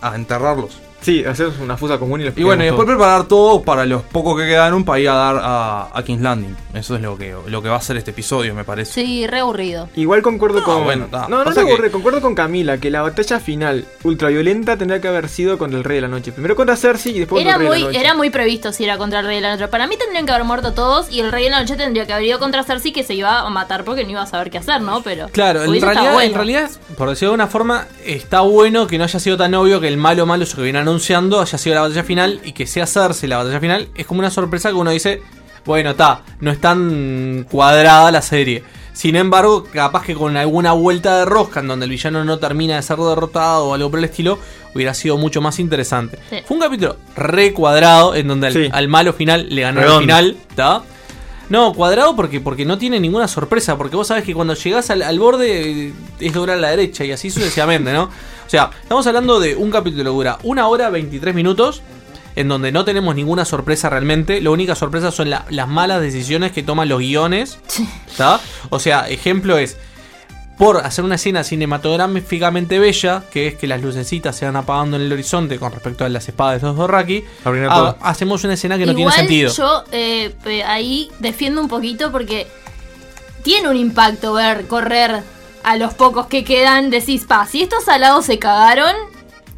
A, 0.00 0.10
a 0.10 0.16
enterrarlos. 0.16 0.80
Sí, 1.04 1.22
hacer 1.24 1.50
una 1.62 1.76
fusa 1.76 1.98
común 1.98 2.22
y 2.22 2.24
los 2.24 2.36
Y 2.38 2.42
bueno, 2.44 2.62
y 2.62 2.66
después 2.66 2.86
preparar 2.86 3.24
todo 3.28 3.62
para 3.62 3.84
los 3.84 4.02
pocos 4.02 4.40
que 4.40 4.46
quedaron 4.46 4.84
para 4.84 4.98
ir 5.00 5.08
a 5.10 5.14
dar 5.14 5.36
a, 5.42 5.88
a 5.96 6.02
King's 6.02 6.22
Landing. 6.22 6.56
Eso 6.72 6.96
es 6.96 7.02
lo 7.02 7.16
que, 7.18 7.34
lo 7.46 7.62
que 7.62 7.68
va 7.68 7.76
a 7.76 7.80
ser 7.80 7.96
este 7.98 8.10
episodio, 8.12 8.54
me 8.54 8.64
parece. 8.64 8.92
Sí, 9.04 9.26
re 9.26 9.40
aburrido. 9.40 9.88
Igual 9.96 10.22
concuerdo 10.22 10.60
No, 10.60 10.64
con. 10.64 10.84
bueno, 10.84 11.06
no, 11.28 11.44
no 11.44 11.52
que- 11.52 11.60
aburre, 11.60 11.90
concuerdo 11.90 12.20
con 12.20 12.34
Camila 12.34 12.78
que 12.78 12.90
la 12.90 13.02
batalla 13.02 13.38
final 13.38 13.84
ultraviolenta 14.02 14.76
tendría 14.76 15.00
que 15.00 15.08
haber 15.08 15.28
sido 15.28 15.58
contra 15.58 15.78
el 15.78 15.84
Rey 15.84 15.96
de 15.96 16.02
la 16.02 16.08
Noche. 16.08 16.32
Primero 16.32 16.56
contra 16.56 16.76
Cersei 16.76 17.14
y 17.16 17.20
después 17.20 17.42
Era 17.44 17.54
contra 17.54 17.66
el 17.68 17.72
Rey 17.72 17.78
muy, 17.78 17.78
de 17.78 17.82
la 17.82 17.88
Noche. 17.98 18.00
era 18.00 18.14
muy 18.14 18.30
previsto 18.30 18.72
si 18.72 18.84
era 18.84 18.96
contra 18.96 19.20
el 19.20 19.26
Rey 19.26 19.36
de 19.36 19.42
la 19.42 19.52
Noche. 19.52 19.68
Para 19.68 19.86
mí 19.86 19.96
tendrían 19.96 20.24
que 20.26 20.32
haber 20.32 20.44
muerto 20.44 20.72
todos 20.72 21.10
y 21.12 21.20
el 21.20 21.30
Rey 21.32 21.44
de 21.44 21.50
la 21.50 21.60
Noche 21.60 21.76
tendría 21.76 22.06
que 22.06 22.12
haber 22.14 22.26
ido 22.26 22.38
contra 22.38 22.64
Cersei 22.64 22.92
que 22.92 23.02
se 23.04 23.14
iba 23.14 23.40
a 23.40 23.50
matar 23.50 23.84
porque 23.84 24.04
no 24.04 24.10
iba 24.10 24.22
a 24.22 24.26
saber 24.26 24.50
qué 24.50 24.58
hacer, 24.58 24.80
¿no? 24.80 25.02
Pero 25.02 25.28
Claro, 25.28 25.62
en 25.64 25.80
realidad, 25.80 26.12
bueno. 26.12 26.28
en 26.30 26.34
realidad, 26.34 26.70
por 26.96 27.10
decirlo 27.10 27.32
de 27.32 27.34
una 27.34 27.46
forma, 27.48 27.86
está 28.04 28.40
bueno 28.40 28.86
que 28.86 28.96
no 28.98 29.04
haya 29.04 29.18
sido 29.20 29.36
tan 29.36 29.54
obvio 29.54 29.80
que 29.80 29.88
el 29.88 29.96
malo 29.96 30.26
malo, 30.26 30.44
eso 30.44 30.56
que 30.56 30.62
viene 30.62 30.78
anunciando, 30.94 31.40
haya 31.40 31.58
sido 31.58 31.74
la 31.74 31.82
batalla 31.82 32.04
final 32.04 32.40
y 32.44 32.52
que 32.52 32.66
sea 32.66 32.86
Cersei 32.86 33.28
la 33.28 33.38
batalla 33.38 33.58
final. 33.60 33.88
Es 33.96 34.06
como 34.06 34.20
una 34.20 34.30
sorpresa 34.30 34.68
que 34.68 34.76
uno 34.76 34.90
dice, 34.92 35.22
bueno, 35.64 35.90
está, 35.90 36.22
no 36.40 36.50
es 36.52 36.60
tan 36.60 37.46
cuadrada 37.50 38.10
la 38.12 38.22
serie. 38.22 38.62
Sin 38.92 39.16
embargo, 39.16 39.64
capaz 39.64 40.04
que 40.04 40.14
con 40.14 40.36
alguna 40.36 40.72
vuelta 40.72 41.18
de 41.18 41.24
rosca 41.24 41.58
en 41.58 41.66
donde 41.66 41.84
el 41.84 41.90
villano 41.90 42.24
no 42.24 42.38
termina 42.38 42.76
de 42.76 42.82
ser 42.82 42.96
derrotado 42.96 43.66
o 43.66 43.74
algo 43.74 43.90
por 43.90 43.98
el 43.98 44.04
estilo, 44.04 44.38
hubiera 44.72 44.94
sido 44.94 45.18
mucho 45.18 45.40
más 45.40 45.58
interesante. 45.58 46.16
Sí. 46.30 46.36
Fue 46.46 46.56
un 46.56 46.62
capítulo 46.62 46.96
recuadrado 47.16 48.14
en 48.14 48.28
donde 48.28 48.46
al, 48.46 48.70
al 48.72 48.88
malo 48.88 49.12
final 49.12 49.48
le 49.50 49.62
ganó 49.62 49.80
Redondo. 49.80 49.96
al 49.96 50.02
final, 50.02 50.36
¿está? 50.48 50.82
No, 51.48 51.74
cuadrado 51.74 52.14
porque, 52.14 52.40
porque 52.40 52.64
no 52.64 52.78
tiene 52.78 53.00
ninguna 53.00 53.26
sorpresa, 53.26 53.76
porque 53.76 53.96
vos 53.96 54.06
sabés 54.06 54.22
que 54.22 54.32
cuando 54.32 54.54
llegás 54.54 54.90
al, 54.90 55.02
al 55.02 55.18
borde 55.18 55.88
eh, 55.88 55.92
es 56.20 56.32
doblar 56.32 56.56
a 56.58 56.60
la 56.60 56.70
derecha 56.70 57.04
y 57.04 57.10
así 57.10 57.30
sucesivamente, 57.30 57.92
¿no? 57.92 58.10
O 58.46 58.50
sea, 58.50 58.70
estamos 58.82 59.06
hablando 59.06 59.40
de 59.40 59.56
un 59.56 59.70
capítulo 59.70 60.04
que 60.04 60.10
dura 60.16 60.38
una 60.42 60.68
hora 60.68 60.90
23 60.90 61.34
minutos, 61.34 61.82
en 62.36 62.48
donde 62.48 62.72
no 62.72 62.84
tenemos 62.84 63.14
ninguna 63.14 63.44
sorpresa 63.44 63.88
realmente. 63.90 64.40
La 64.40 64.50
única 64.50 64.74
sorpresa 64.74 65.10
son 65.10 65.30
la- 65.30 65.44
las 65.50 65.68
malas 65.68 66.00
decisiones 66.00 66.52
que 66.52 66.62
toman 66.62 66.88
los 66.88 66.98
guiones. 67.00 67.58
¿Está? 68.08 68.40
O 68.70 68.78
sea, 68.78 69.08
ejemplo 69.08 69.56
es. 69.58 69.76
Por 70.58 70.76
hacer 70.78 71.04
una 71.04 71.16
escena 71.16 71.42
cinematográficamente 71.42 72.78
bella, 72.78 73.24
que 73.32 73.48
es 73.48 73.54
que 73.56 73.66
las 73.66 73.82
lucecitas 73.82 74.36
se 74.36 74.44
van 74.46 74.54
apagando 74.54 74.96
en 74.96 75.02
el 75.02 75.12
horizonte 75.12 75.58
con 75.58 75.72
respecto 75.72 76.04
a 76.04 76.08
las 76.08 76.28
espadas 76.28 76.60
de 76.62 76.68
los 76.68 76.76
Dorraki, 76.76 77.24
ha- 77.70 77.96
hacemos 78.02 78.44
una 78.44 78.54
escena 78.54 78.78
que 78.78 78.86
no 78.86 78.92
Igual 78.92 79.12
tiene 79.14 79.28
sentido. 79.28 79.52
yo 79.52 79.84
eh, 79.90 80.32
eh, 80.44 80.62
ahí 80.62 81.10
defiendo 81.18 81.60
un 81.60 81.66
poquito 81.68 82.12
porque 82.12 82.46
tiene 83.42 83.68
un 83.68 83.76
impacto 83.76 84.32
ver 84.34 84.66
correr 84.68 85.22
a 85.64 85.76
los 85.76 85.94
pocos 85.94 86.26
que 86.26 86.44
quedan. 86.44 86.90
Decís, 86.90 87.24
pa, 87.24 87.46
si 87.46 87.62
estos 87.62 87.88
alados 87.88 88.26
se 88.26 88.38
cagaron, 88.38 88.94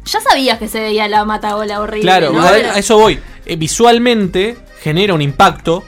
ya 0.05 0.21
sabías 0.21 0.57
que 0.57 0.67
se 0.67 0.79
veía 0.79 1.07
la 1.07 1.25
matagola 1.25 1.79
horrible. 1.81 2.01
Claro, 2.03 2.31
¿no? 2.33 2.41
a, 2.41 2.49
a 2.49 2.79
eso 2.79 2.97
voy. 2.97 3.19
Eh, 3.45 3.55
visualmente 3.55 4.57
genera 4.81 5.13
un 5.13 5.21
impacto, 5.21 5.83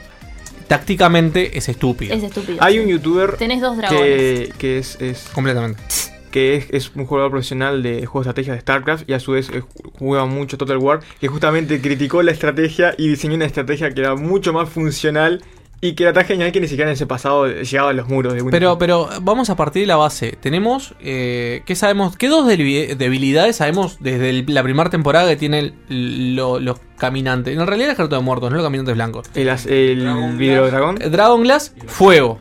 tácticamente 0.68 1.58
es 1.58 1.68
estúpido. 1.68 2.14
Es 2.14 2.22
estúpido. 2.22 2.58
Hay 2.60 2.78
un 2.78 2.86
youtuber 2.86 3.36
Tenés 3.36 3.60
dos 3.60 3.76
dragones. 3.76 4.00
que, 4.00 4.52
que 4.58 4.78
es, 4.78 5.00
es 5.00 5.28
completamente 5.32 5.82
que 6.30 6.56
es, 6.56 6.66
es 6.70 6.92
un 6.94 7.06
jugador 7.06 7.30
profesional 7.30 7.82
de 7.82 8.06
juegos 8.06 8.26
de 8.26 8.30
estrategia 8.30 8.52
de 8.54 8.60
StarCraft 8.60 9.08
y 9.08 9.14
a 9.14 9.20
su 9.20 9.32
vez 9.32 9.50
eh, 9.50 9.62
juega 9.98 10.26
mucho 10.26 10.56
Total 10.56 10.78
War, 10.78 11.00
que 11.20 11.28
justamente 11.28 11.80
criticó 11.80 12.22
la 12.22 12.30
estrategia 12.30 12.94
y 12.96 13.08
diseñó 13.08 13.34
una 13.34 13.46
estrategia 13.46 13.90
que 13.92 14.00
era 14.00 14.14
mucho 14.14 14.52
más 14.52 14.68
funcional 14.68 15.42
y 15.82 15.92
que 15.94 16.02
era 16.02 16.12
tan 16.12 16.24
genial 16.26 16.52
que 16.52 16.60
ni 16.60 16.68
siquiera 16.68 16.90
en 16.90 16.94
ese 16.94 17.06
pasado 17.06 17.46
llegaba 17.46 17.90
a 17.90 17.92
los 17.94 18.06
muros 18.08 18.34
de. 18.34 18.44
Pero, 18.44 18.78
pero 18.78 19.08
vamos 19.22 19.48
a 19.48 19.56
partir 19.56 19.82
de 19.82 19.86
la 19.86 19.96
base. 19.96 20.32
Tenemos, 20.40 20.94
eh, 21.00 21.62
¿qué 21.64 21.74
sabemos? 21.74 22.16
¿Qué 22.16 22.28
dos 22.28 22.46
debi- 22.46 22.94
debilidades 22.96 23.56
sabemos 23.56 23.96
desde 24.00 24.28
el- 24.30 24.44
la 24.48 24.62
primera 24.62 24.90
temporada 24.90 25.34
que 25.36 25.72
lo- 25.88 26.60
los 26.60 26.78
caminantes? 26.98 27.56
En 27.56 27.66
realidad 27.66 27.88
el 27.90 27.94
ejército 27.94 28.16
de 28.16 28.22
muertos, 28.22 28.50
no 28.50 28.56
los 28.56 28.64
caminantes 28.66 28.94
blancos. 28.94 29.26
El, 29.34 29.48
el 29.48 30.36
vidrio 30.36 30.66
dragón. 30.66 30.98
Eh, 31.00 31.08
Dragon 31.08 31.42
Glass, 31.42 31.72
fuego. 31.86 32.38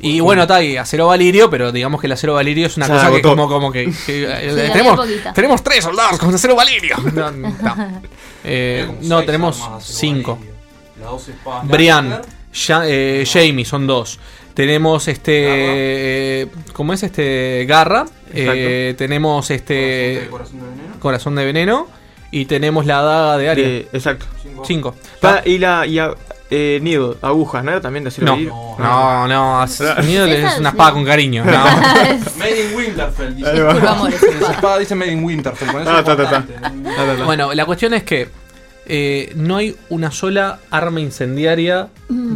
Y 0.00 0.20
bueno, 0.20 0.42
está 0.42 0.56
ahí, 0.56 0.76
acero 0.76 1.06
valirio, 1.06 1.48
pero 1.48 1.72
digamos 1.72 1.98
que 1.98 2.06
el 2.08 2.12
acero 2.12 2.34
valirio 2.34 2.66
es 2.66 2.76
una 2.76 2.86
cosa 2.86 3.10
que 3.10 3.22
como, 3.22 3.48
como 3.48 3.72
que... 3.72 3.90
que, 4.04 4.24
eh, 4.28 4.50
Sí, 4.66 4.72
tenemos, 4.72 5.00
tenemos 5.34 5.62
tres 5.64 5.82
soldados 5.84 6.18
con 6.18 6.34
acero 6.34 6.54
valirio. 6.54 6.96
No, 7.14 7.30
no. 7.30 7.48
Eh, 8.44 8.86
no, 9.00 9.22
tenemos 9.24 9.58
cinco. 9.80 10.38
Brian, 11.64 12.20
Ja- 12.54 12.84
eh, 12.86 13.24
Jamie, 13.30 13.64
son 13.64 13.86
dos. 13.86 14.18
Tenemos 14.54 15.08
este. 15.08 15.32
eh, 16.42 16.46
¿Cómo 16.72 16.92
es 16.92 17.02
este? 17.02 17.64
Garra. 17.68 18.06
Eh, 18.32 18.94
tenemos 18.96 19.50
este. 19.50 20.28
Corazón 21.00 21.34
de 21.34 21.44
veneno. 21.44 21.88
Y 22.30 22.46
tenemos 22.46 22.86
la 22.86 23.00
daga 23.02 23.38
de 23.38 23.48
Aria. 23.50 23.64
De- 23.64 23.88
exacto. 23.92 24.26
Cinco. 24.64 24.94
Y 25.44 25.58
la 25.58 25.86
y 25.86 25.98
a- 25.98 26.14
eh, 26.50 26.78
needle, 26.82 27.14
agujas, 27.22 27.64
¿no 27.64 27.70
era 27.72 27.80
también 27.80 28.04
de 28.04 28.12
No, 28.20 28.36
no, 28.78 29.26
no. 29.26 29.60
as- 29.60 29.80
Needle 30.04 30.44
es 30.46 30.58
una 30.58 30.68
espada 30.70 30.92
con 30.92 31.04
cariño. 31.04 31.44
No. 31.44 31.52
Made 32.38 32.70
in 32.70 32.76
Winterfell, 32.76 33.34
dice. 33.36 33.50
Esa 34.38 34.52
espada 34.52 34.78
dice 34.78 34.94
Made 34.94 35.12
in 35.12 35.24
Winterfell. 35.24 35.72
Con 35.72 35.82
eso 35.82 35.90
Ah, 35.90 35.98
es 36.00 36.04
ta, 36.04 36.16
ta, 36.16 36.24
ta. 36.24 36.44
bastante. 36.44 37.22
Bueno, 37.24 37.52
la 37.54 37.64
cuestión 37.66 37.94
es 37.94 38.02
que 38.04 38.28
eh, 38.86 39.32
no 39.36 39.56
hay 39.56 39.74
una 39.88 40.10
sola 40.10 40.58
arma 40.70 41.00
incendiaria 41.00 41.88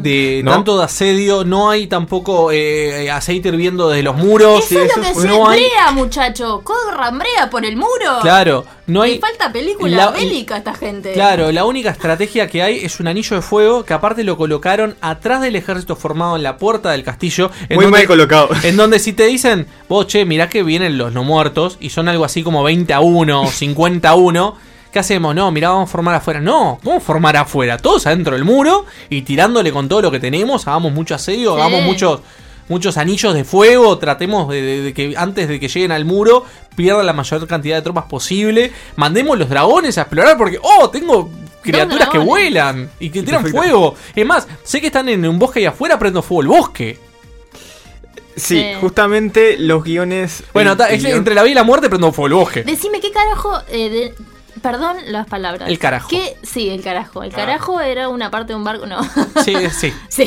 de 0.02 0.42
No. 0.44 0.52
tanto 0.52 0.78
de 0.78 0.84
asedio, 0.84 1.44
no 1.44 1.70
hay 1.70 1.86
tampoco 1.86 2.50
eh, 2.52 3.10
aceite 3.10 3.48
hirviendo 3.48 3.88
desde 3.88 4.02
los 4.02 4.16
muros. 4.16 4.70
Eso 4.70 4.82
es 4.82 4.96
lo 4.96 5.02
que 5.02 5.14
se 5.14 5.26
no 5.28 5.48
hay, 5.48 5.60
brea, 5.66 5.90
muchacho. 5.92 6.62
Corran, 6.64 7.18
brea 7.18 7.50
por 7.50 7.64
el 7.64 7.76
muro. 7.76 8.18
Claro, 8.22 8.64
no 8.86 9.04
Le 9.04 9.12
hay. 9.12 9.18
falta 9.18 9.52
película 9.52 9.96
la- 9.96 10.10
bélica 10.10 10.54
a 10.54 10.58
esta 10.58 10.74
gente. 10.74 11.12
Claro, 11.12 11.52
la 11.52 11.64
única 11.64 11.90
estrategia 11.90 12.48
que 12.48 12.62
hay 12.62 12.84
es 12.84 13.00
un 13.00 13.08
anillo 13.08 13.36
de 13.36 13.42
fuego 13.42 13.84
que 13.84 13.94
aparte 13.94 14.24
lo 14.24 14.36
colocaron 14.36 14.96
atrás 15.00 15.40
del 15.42 15.56
ejército 15.56 15.96
formado 15.96 16.36
en 16.36 16.42
la 16.42 16.56
puerta 16.56 16.90
del 16.90 17.04
castillo. 17.04 17.50
En 17.68 17.76
Muy 17.76 17.84
donde- 17.84 17.98
mal 17.98 18.06
colocado. 18.06 18.48
En 18.62 18.76
donde 18.76 18.98
si 18.98 19.12
te 19.12 19.24
dicen, 19.26 19.66
vos 19.88 20.06
che, 20.06 20.24
mirá 20.24 20.48
que 20.48 20.62
vienen 20.62 20.96
los 20.98 21.12
no 21.12 21.24
muertos 21.24 21.76
y 21.80 21.90
son 21.90 22.08
algo 22.08 22.24
así 22.24 22.42
como 22.42 22.62
20 22.62 22.92
a 22.94 23.00
1 23.00 23.42
o 23.42 23.46
50 23.50 24.08
a 24.08 24.14
1. 24.14 24.56
¿Qué 24.92 24.98
hacemos? 24.98 25.34
No, 25.34 25.50
mirá, 25.50 25.68
vamos 25.70 25.88
a 25.88 25.92
formar 25.92 26.14
afuera. 26.14 26.40
No, 26.40 26.78
vamos 26.82 27.02
a 27.02 27.06
formar 27.06 27.36
afuera, 27.36 27.76
todos 27.78 28.06
adentro 28.06 28.34
del 28.34 28.44
muro 28.44 28.86
y 29.10 29.22
tirándole 29.22 29.70
con 29.72 29.88
todo 29.88 30.00
lo 30.02 30.10
que 30.10 30.18
tenemos, 30.20 30.66
hagamos 30.66 30.92
mucho 30.92 31.14
asedio, 31.14 31.54
Sí. 31.54 31.60
hagamos 31.60 31.82
muchos 31.82 32.20
muchos 32.70 32.98
anillos 32.98 33.32
de 33.32 33.44
fuego, 33.44 33.96
tratemos 33.96 34.46
de, 34.50 34.60
de- 34.60 34.82
de 34.82 34.92
que 34.92 35.14
antes 35.16 35.48
de 35.48 35.58
que 35.58 35.68
lleguen 35.68 35.90
al 35.90 36.04
muro 36.04 36.44
pierdan 36.76 37.06
la 37.06 37.14
mayor 37.14 37.46
cantidad 37.46 37.76
de 37.76 37.82
tropas 37.82 38.04
posible, 38.04 38.72
mandemos 38.96 39.38
los 39.38 39.48
dragones 39.48 39.96
a 39.96 40.02
explorar 40.02 40.36
porque, 40.36 40.58
oh, 40.62 40.90
tengo 40.90 41.30
criaturas 41.62 42.10
que 42.10 42.18
vuelan 42.18 42.90
y 43.00 43.08
que 43.08 43.22
tiran 43.22 43.42
Perfecto. 43.42 43.62
fuego. 43.62 43.94
Es 44.14 44.26
más, 44.26 44.46
sé 44.64 44.82
que 44.82 44.88
están 44.88 45.08
en 45.08 45.26
un 45.26 45.38
bosque 45.38 45.60
ahí 45.60 45.64
afuera, 45.64 45.98
prendo 45.98 46.20
fuego 46.22 46.42
el 46.42 46.48
bosque. 46.48 46.98
Sí, 48.36 48.64
justamente 48.80 49.56
los 49.58 49.82
guiones. 49.82 50.44
Bueno, 50.52 50.72
el- 50.72 50.76
ta- 50.78 50.88
el 50.90 50.96
es 50.96 51.04
guion- 51.04 51.16
entre 51.16 51.34
la 51.34 51.42
vida 51.42 51.52
y 51.52 51.54
la 51.54 51.64
muerte 51.64 51.88
prendo 51.88 52.12
fuego 52.12 52.26
el 52.28 52.34
bosque. 52.34 52.62
Decime 52.64 53.00
qué 53.00 53.10
carajo. 53.10 53.60
eh, 53.68 53.88
de- 53.88 54.14
Perdón 54.62 54.96
las 55.06 55.26
palabras. 55.26 55.68
El 55.68 55.78
carajo. 55.78 56.08
¿Qué? 56.08 56.36
Sí, 56.42 56.68
el 56.68 56.82
carajo. 56.82 57.22
El 57.22 57.32
carajo 57.32 57.80
era 57.80 58.08
una 58.08 58.30
parte 58.30 58.52
de 58.52 58.56
un 58.56 58.64
barco. 58.64 58.86
No. 58.86 58.98
Sí, 59.44 59.54
sí. 59.78 59.92
sí. 60.08 60.24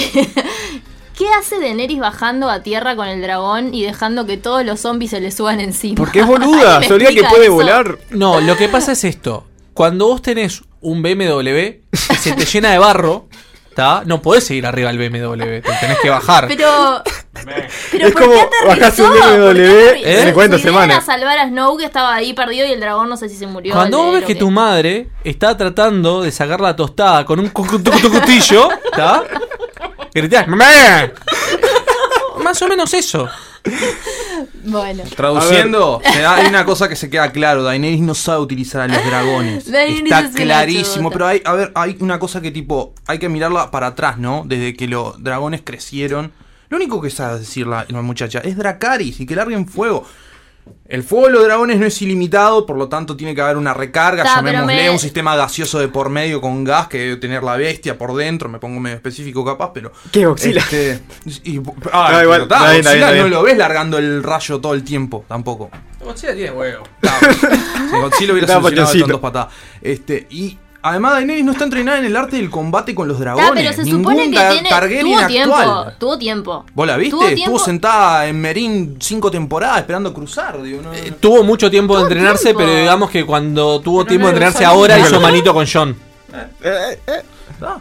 ¿Qué 1.18 1.28
hace 1.38 1.60
Daenerys 1.60 2.00
bajando 2.00 2.50
a 2.50 2.64
tierra 2.64 2.96
con 2.96 3.08
el 3.08 3.22
dragón 3.22 3.74
y 3.74 3.84
dejando 3.84 4.26
que 4.26 4.38
todos 4.38 4.66
los 4.66 4.80
zombies 4.80 5.12
se 5.12 5.20
le 5.22 5.32
suban 5.32 5.60
encima? 5.60 5.96
Porque 5.96 6.22
es 6.22 6.26
boluda, 6.26 6.78
¿Alguien 6.78 6.88
se 6.88 6.94
olvida 6.94 7.10
que 7.10 7.24
puede 7.30 7.46
eso? 7.46 7.54
volar. 7.54 8.00
No, 8.10 8.42
lo 8.42 8.58
que 8.58 8.68
pasa 8.70 8.94
es 8.94 9.04
esto. 9.04 9.46
Cuando 9.74 10.08
vos 10.08 10.22
tenés 10.22 10.64
un 10.80 11.04
BMW 11.04 11.58
y 11.92 12.16
se 12.20 12.34
te 12.34 12.46
llena 12.46 12.72
de 12.72 12.80
barro, 12.80 13.28
¿tá? 13.76 14.04
no 14.06 14.22
podés 14.22 14.46
seguir 14.46 14.66
arriba 14.66 14.92
del 14.92 14.98
BMW, 15.10 15.62
te 15.62 15.72
tenés 15.80 16.00
que 16.02 16.10
bajar. 16.10 16.48
Pero. 16.48 17.04
Pero 17.92 18.08
Es 18.08 18.14
¿por 18.14 18.24
como 18.24 18.34
qué 18.34 18.68
bajarse 18.68 19.02
un 19.04 19.10
¿Por 19.10 19.18
qué 19.20 19.38
BMW 19.38 19.62
en 20.04 20.20
¿Eh? 20.20 20.26
50 20.28 20.34
Su 20.58 20.62
idea 20.62 20.72
semanas. 20.72 20.98
Era 20.98 21.06
salvar 21.06 21.38
a 21.40 21.48
Snow 21.48 21.78
que 21.78 21.86
estaba 21.86 22.14
ahí 22.14 22.34
perdido 22.34 22.68
y 22.68 22.72
el 22.72 22.80
dragón 22.80 23.10
no 23.10 23.18
sé 23.18 23.30
si 23.30 23.36
se 23.38 23.48
murió. 23.48 23.74
Cuando 23.74 24.04
vos 24.04 24.14
ves 24.16 24.26
que 24.26 24.36
tu 24.36 24.52
madre 24.52 25.10
está 25.24 25.56
tratando 25.58 26.22
de 26.22 26.32
sacar 26.32 26.60
la 26.62 26.76
tostada 26.76 27.26
con 27.26 27.40
un 27.40 27.50
cutillo, 27.50 28.70
¿está? 28.86 29.24
Gritás, 30.14 30.48
¡Mamá! 30.48 31.12
Más 32.44 32.62
o 32.62 32.68
menos 32.68 32.94
eso. 32.94 33.30
Bueno. 34.66 35.04
Traduciendo, 35.16 36.02
da- 36.04 36.36
hay 36.36 36.48
una 36.48 36.66
cosa 36.66 36.88
que 36.90 36.96
se 36.96 37.10
queda 37.10 37.32
claro, 37.32 37.64
Daenerys 37.64 38.02
no 38.02 38.14
sabe 38.16 38.42
utilizar 38.42 38.82
a 38.82 38.88
los 38.88 39.06
dragones. 39.06 39.72
Daenerys 39.72 40.04
Está 40.04 40.20
es 40.22 40.36
clarísimo, 40.36 41.10
pero 41.12 41.28
hay, 41.28 41.42
a 41.46 41.54
ver, 41.54 41.72
hay 41.76 41.98
una 42.00 42.20
cosa 42.20 42.42
que 42.42 42.52
tipo, 42.52 42.94
hay 43.08 43.20
que 43.20 43.30
mirarla 43.30 43.72
para 43.72 43.88
atrás, 43.88 44.18
¿no? 44.18 44.44
Desde 44.46 44.76
que 44.76 44.88
los 44.88 45.22
dragones 45.24 45.62
crecieron. 45.64 46.32
Lo 46.70 46.78
único 46.78 47.02
que 47.02 47.10
sabe 47.10 47.40
decir 47.40 47.68
la, 47.68 47.86
la 47.90 48.02
muchacha 48.02 48.40
es 48.40 48.56
Dracaris 48.56 49.20
y 49.20 49.26
que 49.26 49.36
larguen 49.36 49.68
fuego. 49.68 50.06
El 50.88 51.04
fuego 51.04 51.28
de 51.28 51.34
los 51.34 51.44
dragones 51.46 51.80
no 51.80 51.86
es 51.86 52.02
ilimitado, 52.02 52.66
por 52.66 52.76
lo 52.78 52.90
tanto 52.90 53.16
tiene 53.16 53.34
que 53.34 53.40
haber 53.42 53.56
una 53.56 53.74
recarga, 53.74 54.24
Ta, 54.24 54.36
llamémosle 54.36 54.76
me- 54.76 54.90
un 54.90 55.00
sistema 55.00 55.36
gaseoso 55.38 55.80
de 55.80 55.88
por 55.88 56.10
medio 56.10 56.42
con 56.42 56.66
gas 56.66 56.88
que 56.90 56.98
debe 57.00 57.16
tener 57.16 57.44
la 57.44 57.56
bestia 57.56 57.98
por 57.98 58.14
dentro, 58.14 58.50
me 58.50 58.60
pongo 58.60 58.80
medio 58.82 58.98
específico 58.98 59.46
capaz, 59.46 59.72
pero... 59.74 59.94
¿Qué, 60.12 60.26
Godzilla? 60.26 60.60
Este, 60.60 61.00
y- 61.46 61.62
ah, 61.94 62.10
No, 62.12 62.24
igual, 62.24 62.48
ta, 62.50 62.76
está 62.76 62.94
no 63.00 63.14
bien. 63.14 63.30
lo 63.30 63.42
ves 63.44 63.58
largando 63.58 63.98
el 63.98 64.22
rayo 64.22 64.60
todo 64.60 64.74
el 64.74 64.84
tiempo, 64.84 65.24
tampoco. 65.30 65.70
Godzilla 66.02 66.34
tiene 66.36 66.52
huevo. 66.52 66.84
Si 67.02 67.08
Godzilla 67.98 68.34
hubiera 68.34 68.48
solucionado 68.48 68.62
pachoncito. 68.64 69.08
dos 69.08 69.22
patadas. 69.22 69.54
Este, 69.82 70.28
y 70.30 70.58
además 70.82 71.14
Daenerys 71.14 71.44
no 71.46 71.52
está 71.52 71.64
entrenada 71.66 72.00
en 72.00 72.06
el 72.06 72.16
arte 72.16 72.36
del 72.38 72.50
combate 72.50 72.94
con 72.96 73.08
los 73.08 73.18
Ah, 73.18 73.22
dragones. 73.22 73.52
pero 73.56 73.74
se 73.74 73.84
Ningún 73.84 74.02
supone 74.04 74.24
que 74.32 74.38
tiene, 74.38 74.70
tuvo 75.02 75.28
tiempo, 75.28 75.56
actual. 75.56 75.96
tuvo 76.00 76.18
tiempo. 76.18 76.66
¿Vos 76.74 76.88
la 76.88 76.98
viste? 76.98 77.12
Tuvo 77.12 77.28
Estuvo 77.28 77.60
sentada 77.60 78.28
en 78.28 78.40
Merín 78.42 78.98
cinco 79.00 79.30
temporadas 79.32 79.80
esperando 79.80 80.14
cruzar. 80.14 80.62
Digo, 80.62 80.82
no, 80.82 80.92
no. 80.92 81.16
Tuvo 81.20 81.44
mucho 81.44 81.70
tiempo 81.70 81.96
de 81.98 82.04
entrenarse, 82.04 82.44
tiempo. 82.46 82.60
pero 82.62 82.76
digamos 82.76 83.10
que 83.10 83.26
cuando 83.26 83.80
tuvo 83.82 84.00
Pero 84.00 84.08
tiempo 84.10 84.28
de 84.28 84.34
entrenarse 84.34 84.66
ahora 84.66 85.00
hizo 85.00 85.20
manito 85.22 85.54
con 85.54 85.66
John. 85.72 85.96
Eh, 86.64 87.00
Ah, 87.62 87.80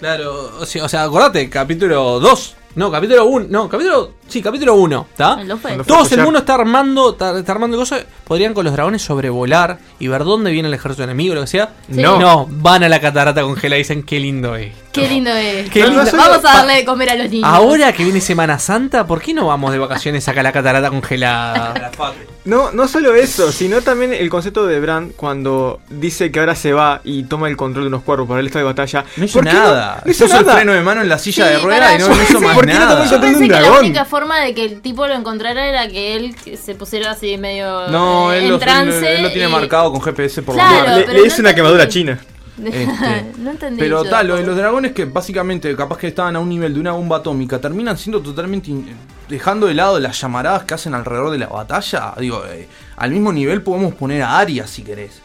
Claro, 0.00 0.50
o 0.60 0.66
sea, 0.66 0.84
o 0.84 0.88
sea, 0.88 1.04
acordate, 1.04 1.48
capítulo 1.48 2.20
2. 2.20 2.54
No, 2.76 2.90
capítulo 2.90 3.24
1. 3.24 3.46
No, 3.48 3.70
capítulo. 3.70 4.12
Sí, 4.28 4.42
capítulo 4.42 4.74
1. 4.74 5.06
¿Está? 5.10 5.38
Todos 5.86 6.12
el 6.12 6.22
mundo 6.22 6.40
está 6.40 6.56
armando, 6.56 7.12
está, 7.12 7.38
está 7.38 7.52
armando 7.52 7.78
cosas. 7.78 8.04
Podrían 8.24 8.52
con 8.52 8.64
los 8.64 8.74
dragones 8.74 9.00
sobrevolar 9.00 9.78
y 9.98 10.08
ver 10.08 10.24
dónde 10.24 10.50
viene 10.50 10.68
el 10.68 10.74
ejército 10.74 11.02
enemigo, 11.02 11.34
lo 11.34 11.40
que 11.40 11.46
sea. 11.46 11.70
Sí. 11.90 12.02
No, 12.02 12.20
no, 12.20 12.46
van 12.50 12.84
a 12.84 12.90
la 12.90 13.00
catarata 13.00 13.40
congelada 13.40 13.78
y 13.78 13.80
dicen 13.80 14.02
qué 14.02 14.20
lindo 14.20 14.56
es. 14.56 14.74
Qué 15.02 15.08
lindo 15.08 15.30
es. 15.30 15.70
Qué 15.70 15.82
lindo. 15.84 16.04
Vamos 16.16 16.38
a 16.44 16.52
darle 16.58 16.74
de 16.76 16.84
comer 16.84 17.10
a 17.10 17.14
los 17.16 17.30
niños. 17.30 17.48
Ahora 17.50 17.92
que 17.92 18.04
viene 18.04 18.20
Semana 18.20 18.58
Santa, 18.58 19.06
¿por 19.06 19.20
qué 19.22 19.32
no 19.34 19.46
vamos 19.46 19.72
de 19.72 19.78
vacaciones 19.78 20.26
acá 20.28 20.40
a 20.40 20.42
la 20.44 20.52
catarata 20.52 20.90
congelada? 20.90 21.74
No, 22.46 22.70
no 22.70 22.86
solo 22.86 23.12
eso, 23.16 23.50
sino 23.50 23.80
también 23.82 24.12
el 24.12 24.30
concepto 24.30 24.66
de 24.68 24.78
Bran 24.78 25.10
cuando 25.16 25.80
dice 25.90 26.30
que 26.30 26.38
ahora 26.38 26.54
se 26.54 26.72
va 26.72 27.00
y 27.02 27.24
toma 27.24 27.48
el 27.48 27.56
control 27.56 27.86
de 27.86 27.88
unos 27.88 28.02
cuervos 28.04 28.28
para 28.28 28.38
el 28.38 28.46
estado 28.46 28.66
de 28.66 28.72
batalla. 28.72 29.04
No 29.16 29.24
hizo 29.24 29.40
¿Por 29.40 29.48
qué 29.48 29.52
nada. 29.52 30.00
No, 30.04 30.10
hizo 30.12 30.26
Puso 30.26 30.38
el 30.38 30.44
freno 30.44 30.72
de 30.72 30.80
mano 30.80 31.00
en 31.02 31.08
la 31.08 31.18
silla 31.18 31.44
Sí, 31.48 31.52
de 31.54 31.58
rueda 31.58 31.96
y 31.96 31.98
no, 31.98 32.06
yo 32.08 32.14
no 32.14 32.22
hizo 32.22 32.40
más 32.40 32.54
¿por 32.54 32.64
qué 32.66 32.72
no 32.74 32.78
nada. 32.78 32.90
tomó 32.92 33.02
el 33.02 33.10
Yo 33.10 33.20
pensé 33.20 33.42
un 33.42 33.48
que 33.48 33.60
la 33.60 33.72
única 33.80 34.04
forma 34.04 34.38
de 34.38 34.54
que 34.54 34.64
el 34.64 34.80
tipo 34.80 35.08
lo 35.08 35.14
encontrara 35.14 35.66
era 35.66 35.88
que 35.88 36.14
él 36.14 36.36
se 36.64 36.76
pusiera 36.76 37.10
así 37.10 37.36
medio 37.36 37.88
No, 37.88 38.32
eh, 38.32 38.38
él, 38.38 38.44
en 38.44 38.50
lo, 38.52 38.58
trance. 38.60 39.16
él 39.16 39.22
lo 39.24 39.32
tiene 39.32 39.48
y- 39.48 39.52
marcado 39.52 39.90
con 39.90 40.00
GPS 40.00 40.42
por 40.42 40.54
Claro, 40.54 40.84
la. 40.86 40.98
Le, 40.98 41.14
le 41.14 41.26
hizo 41.26 41.38
no 41.42 41.48
una 41.48 41.54
quemadura 41.56 41.88
china. 41.88 42.16
Este, 42.64 43.32
no 43.38 43.50
entendí. 43.50 43.78
Pero 43.80 44.02
tal, 44.04 44.28
lo 44.28 44.34
de 44.34 44.40
tampoco. 44.40 44.46
los 44.46 44.56
dragones 44.56 44.92
que 44.92 45.04
básicamente 45.04 45.74
capaz 45.76 45.98
que 45.98 46.08
estaban 46.08 46.36
a 46.36 46.40
un 46.40 46.48
nivel 46.48 46.74
de 46.74 46.80
una 46.80 46.92
bomba 46.92 47.18
atómica, 47.18 47.60
terminan 47.60 47.96
siendo 47.98 48.20
totalmente... 48.20 48.70
in- 48.70 48.86
dejando 49.28 49.66
de 49.66 49.74
lado 49.74 49.98
las 49.98 50.20
llamaradas 50.20 50.62
que 50.64 50.74
hacen 50.74 50.94
alrededor 50.94 51.30
de 51.32 51.38
la 51.38 51.48
batalla. 51.48 52.14
Digo, 52.18 52.44
eh, 52.46 52.68
al 52.96 53.10
mismo 53.10 53.32
nivel 53.32 53.60
podemos 53.62 53.92
poner 53.94 54.22
a 54.22 54.38
Arya 54.38 54.66
si 54.68 54.82
querés. 54.82 55.20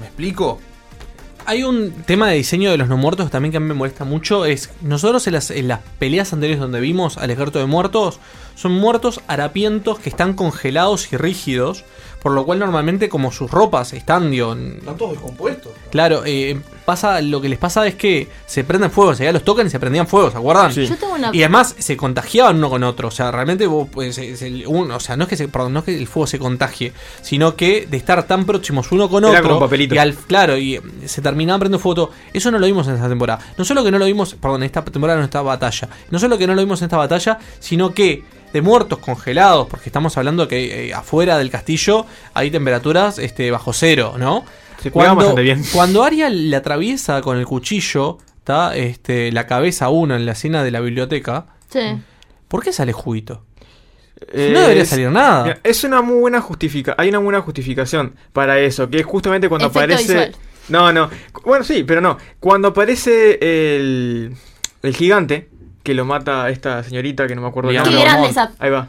¿Me 0.00 0.06
explico? 0.06 0.58
Hay 1.46 1.62
un 1.62 1.92
tema 2.06 2.28
de 2.30 2.36
diseño 2.36 2.70
de 2.70 2.78
los 2.78 2.88
no 2.88 2.96
muertos 2.96 3.30
también 3.30 3.50
que 3.52 3.58
a 3.58 3.60
mí 3.60 3.66
me 3.66 3.74
molesta 3.74 4.04
mucho. 4.04 4.46
Es 4.46 4.70
nosotros 4.80 5.26
en 5.26 5.34
las, 5.34 5.50
en 5.50 5.68
las 5.68 5.80
peleas 5.98 6.32
anteriores 6.32 6.58
donde 6.60 6.80
vimos 6.80 7.18
al 7.18 7.28
ejército 7.30 7.58
de 7.58 7.66
muertos, 7.66 8.18
son 8.54 8.72
muertos 8.72 9.20
harapientos 9.28 9.98
que 9.98 10.08
están 10.08 10.32
congelados 10.32 11.12
y 11.12 11.18
rígidos. 11.18 11.84
Por 12.24 12.32
lo 12.32 12.46
cual 12.46 12.58
normalmente 12.58 13.10
como 13.10 13.30
sus 13.30 13.50
ropas 13.50 13.92
están, 13.92 14.30
digo, 14.30 14.54
Están 14.54 14.96
todos 14.96 15.12
descompuestos. 15.12 15.72
Claro, 15.90 16.22
eh, 16.24 16.58
pasa, 16.86 17.20
lo 17.20 17.38
que 17.42 17.50
les 17.50 17.58
pasa 17.58 17.86
es 17.86 17.96
que 17.96 18.28
se 18.46 18.64
prenden 18.64 18.90
fuego, 18.90 19.10
o 19.10 19.14
sea, 19.14 19.26
ya 19.26 19.32
los 19.32 19.44
tocan 19.44 19.66
y 19.66 19.70
se 19.70 19.78
prendían 19.78 20.06
fuego, 20.06 20.30
¿se 20.30 20.38
acuerdan? 20.38 20.70
Yo 20.72 20.96
tengo 20.96 21.12
una- 21.14 21.30
Y 21.34 21.42
además 21.42 21.76
se 21.78 21.98
contagiaban 21.98 22.56
uno 22.56 22.70
con 22.70 22.82
otro, 22.82 23.08
o 23.08 23.10
sea, 23.10 23.30
realmente 23.30 23.66
vos, 23.66 23.88
pues, 23.92 24.16
es 24.16 24.40
el- 24.40 24.64
uno, 24.66 24.96
o 24.96 25.00
sea, 25.00 25.16
no 25.18 25.24
es 25.24 25.28
que 25.28 25.36
se, 25.36 25.48
perdón, 25.48 25.74
no 25.74 25.80
es 25.80 25.84
que 25.84 25.98
el 25.98 26.06
fuego 26.06 26.26
se 26.26 26.38
contagie, 26.38 26.94
sino 27.20 27.56
que 27.56 27.86
de 27.90 27.96
estar 27.98 28.22
tan 28.26 28.46
próximos 28.46 28.90
uno 28.90 29.10
con 29.10 29.22
Era 29.24 29.40
otro 29.40 29.48
como 29.50 29.60
papelito. 29.60 29.94
y 29.94 29.98
al 29.98 30.14
claro, 30.14 30.56
y 30.56 30.80
se 31.04 31.20
terminaban 31.20 31.60
prendiendo 31.60 31.78
fuego 31.78 32.06
todo. 32.06 32.10
Eso 32.32 32.50
no 32.50 32.58
lo 32.58 32.64
vimos 32.64 32.88
en 32.88 32.94
esta 32.94 33.08
temporada. 33.10 33.40
No 33.58 33.66
solo 33.66 33.84
que 33.84 33.90
no 33.90 33.98
lo 33.98 34.06
vimos, 34.06 34.34
perdón, 34.34 34.62
en 34.62 34.66
esta 34.66 34.82
temporada 34.82 35.18
en 35.18 35.24
esta 35.26 35.42
batalla. 35.42 35.90
No 36.10 36.18
solo 36.18 36.38
que 36.38 36.46
no 36.46 36.54
lo 36.54 36.62
vimos 36.62 36.80
en 36.80 36.86
esta 36.86 36.96
batalla, 36.96 37.38
sino 37.60 37.92
que 37.92 38.24
de 38.54 38.62
muertos 38.62 39.00
congelados, 39.00 39.66
porque 39.68 39.88
estamos 39.90 40.16
hablando 40.16 40.48
que 40.48 40.86
eh, 40.88 40.94
afuera 40.94 41.36
del 41.36 41.50
castillo 41.50 42.06
hay 42.32 42.50
temperaturas 42.50 43.18
este, 43.18 43.50
bajo 43.50 43.72
cero, 43.74 44.14
¿no? 44.16 44.44
Se 44.82 44.90
cuando, 44.90 45.16
bastante 45.16 45.42
bien. 45.42 45.62
cuando 45.72 46.04
Arya 46.04 46.30
le 46.30 46.54
atraviesa 46.56 47.20
con 47.20 47.36
el 47.36 47.46
cuchillo 47.46 48.18
¿tá? 48.44 48.74
este, 48.76 49.32
la 49.32 49.46
cabeza 49.46 49.86
a 49.86 49.88
uno 49.90 50.14
en 50.14 50.24
la 50.24 50.32
escena 50.32 50.62
de 50.62 50.70
la 50.70 50.80
biblioteca, 50.80 51.46
Sí. 51.68 51.80
¿por 52.48 52.62
qué 52.62 52.72
sale 52.72 52.92
juguito? 52.92 53.44
Eh, 54.32 54.50
no 54.54 54.60
debería 54.60 54.86
salir 54.86 55.10
nada. 55.10 55.42
mira, 55.42 55.58
Es 55.64 55.82
una 55.82 56.00
muy 56.00 56.20
buena 56.20 56.40
justificación. 56.40 56.94
Hay 57.00 57.08
una 57.08 57.18
buena 57.18 57.40
justificación 57.40 58.14
para 58.32 58.60
eso, 58.60 58.88
que 58.88 59.00
es 59.00 59.04
justamente 59.06 59.48
cuando 59.48 59.66
Efecto 59.66 59.80
aparece. 59.80 60.02
visual. 60.14 60.36
No, 60.68 60.92
no. 60.92 61.10
Bueno, 61.44 61.64
sí, 61.64 61.82
pero 61.82 62.00
no. 62.00 62.16
Cuando 62.40 62.68
aparece 62.68 63.38
el, 63.42 64.34
el 64.82 64.96
gigante, 64.96 65.48
que 65.84 65.94
lo 65.94 66.04
mata 66.04 66.50
esta 66.50 66.82
señorita 66.82 67.28
que 67.28 67.36
no 67.36 67.42
me 67.42 67.48
acuerdo 67.48 67.70
el 67.70 67.76
nombre. 67.76 68.00
grande 68.02 68.28
esa 68.30 68.50
Ahí 68.58 68.70
va. 68.70 68.88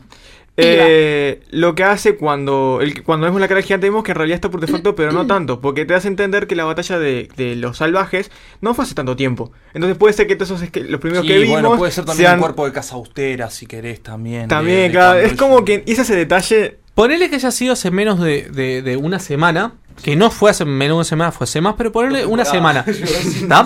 Eh, 0.57 1.41
lo 1.51 1.75
que 1.75 1.83
hace 1.83 2.15
cuando 2.15 2.79
el, 2.81 3.03
cuando 3.03 3.25
vemos 3.25 3.41
la 3.41 3.49
cara 3.49 3.61
gigante 3.61 3.87
vemos 3.89 4.05
que 4.05 4.11
en 4.11 4.15
realidad 4.17 4.35
está 4.35 4.49
por 4.49 4.61
defecto, 4.61 4.95
pero 4.95 5.11
no 5.11 5.27
tanto, 5.27 5.59
porque 5.59 5.83
te 5.85 5.93
hace 5.93 6.07
entender 6.07 6.47
que 6.47 6.55
la 6.55 6.63
batalla 6.63 6.97
de, 6.97 7.27
de 7.35 7.57
los 7.57 7.77
salvajes 7.77 8.31
no 8.61 8.73
fue 8.73 8.85
hace 8.85 8.95
tanto 8.95 9.17
tiempo. 9.17 9.51
Entonces 9.73 9.97
puede 9.97 10.13
ser 10.13 10.27
que 10.27 10.35
todos 10.37 10.51
esos 10.51 10.61
esque- 10.61 10.85
los 10.85 11.01
primeros 11.01 11.25
Sí, 11.25 11.33
que 11.33 11.39
vimos 11.39 11.61
bueno, 11.61 11.75
puede 11.77 11.91
ser 11.91 12.05
también 12.05 12.27
sean 12.27 12.35
un 12.35 12.39
cuerpo 12.41 12.65
de 12.65 12.71
casa 12.71 12.95
austera 12.95 13.49
si 13.49 13.65
querés 13.65 14.01
también. 14.01 14.47
también, 14.47 14.77
de- 14.77 14.83
de 14.83 14.91
claro, 14.91 15.19
es 15.19 15.33
como 15.33 15.65
que 15.65 15.83
hice 15.85 16.03
ese 16.03 16.15
detalle. 16.15 16.77
Ponele 16.95 17.29
que 17.29 17.35
haya 17.35 17.51
sido 17.51 17.73
hace 17.73 17.91
menos 17.91 18.19
de, 18.19 18.49
de- 18.49 18.81
de 18.81 18.97
una 18.97 19.19
semana. 19.19 19.73
Que 20.01 20.15
no 20.17 20.29
fue 20.29 20.51
hace 20.51 20.65
menos 20.65 20.95
de 20.95 20.99
una 20.99 21.03
semana, 21.05 21.31
fue 21.31 21.45
hace 21.45 21.61
más, 21.61 21.75
pero 21.77 21.89
ponerle 21.91 22.25
una 22.25 22.43
semana. 22.43 22.83
¿tá? 23.47 23.65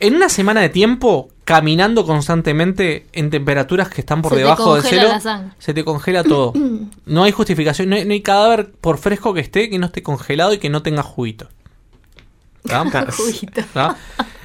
En 0.00 0.14
una 0.16 0.28
semana 0.28 0.60
de 0.60 0.68
tiempo, 0.68 1.30
caminando 1.44 2.04
constantemente 2.04 3.06
en 3.14 3.30
temperaturas 3.30 3.88
que 3.88 4.02
están 4.02 4.20
por 4.20 4.32
Se 4.32 4.36
te 4.36 4.42
debajo 4.42 4.74
del 4.74 4.82
congela 4.82 5.02
cero, 5.02 5.14
la 5.14 5.20
sangre. 5.20 5.52
se 5.58 5.72
te 5.74 5.84
congela 5.84 6.24
todo. 6.24 6.52
No 7.06 7.22
hay 7.24 7.32
justificación, 7.32 7.88
no 7.88 7.96
hay, 7.96 8.04
no 8.04 8.12
hay 8.12 8.20
cadáver, 8.20 8.70
por 8.72 8.98
fresco 8.98 9.32
que 9.32 9.40
esté, 9.40 9.70
que 9.70 9.78
no 9.78 9.86
esté 9.86 10.02
congelado 10.02 10.52
y 10.52 10.58
que 10.58 10.68
no 10.68 10.82
tenga 10.82 11.02
juguito. 11.02 11.48
¿Tá? 12.66 12.84
Juguito. 13.16 13.62
¿tá? 13.72 13.96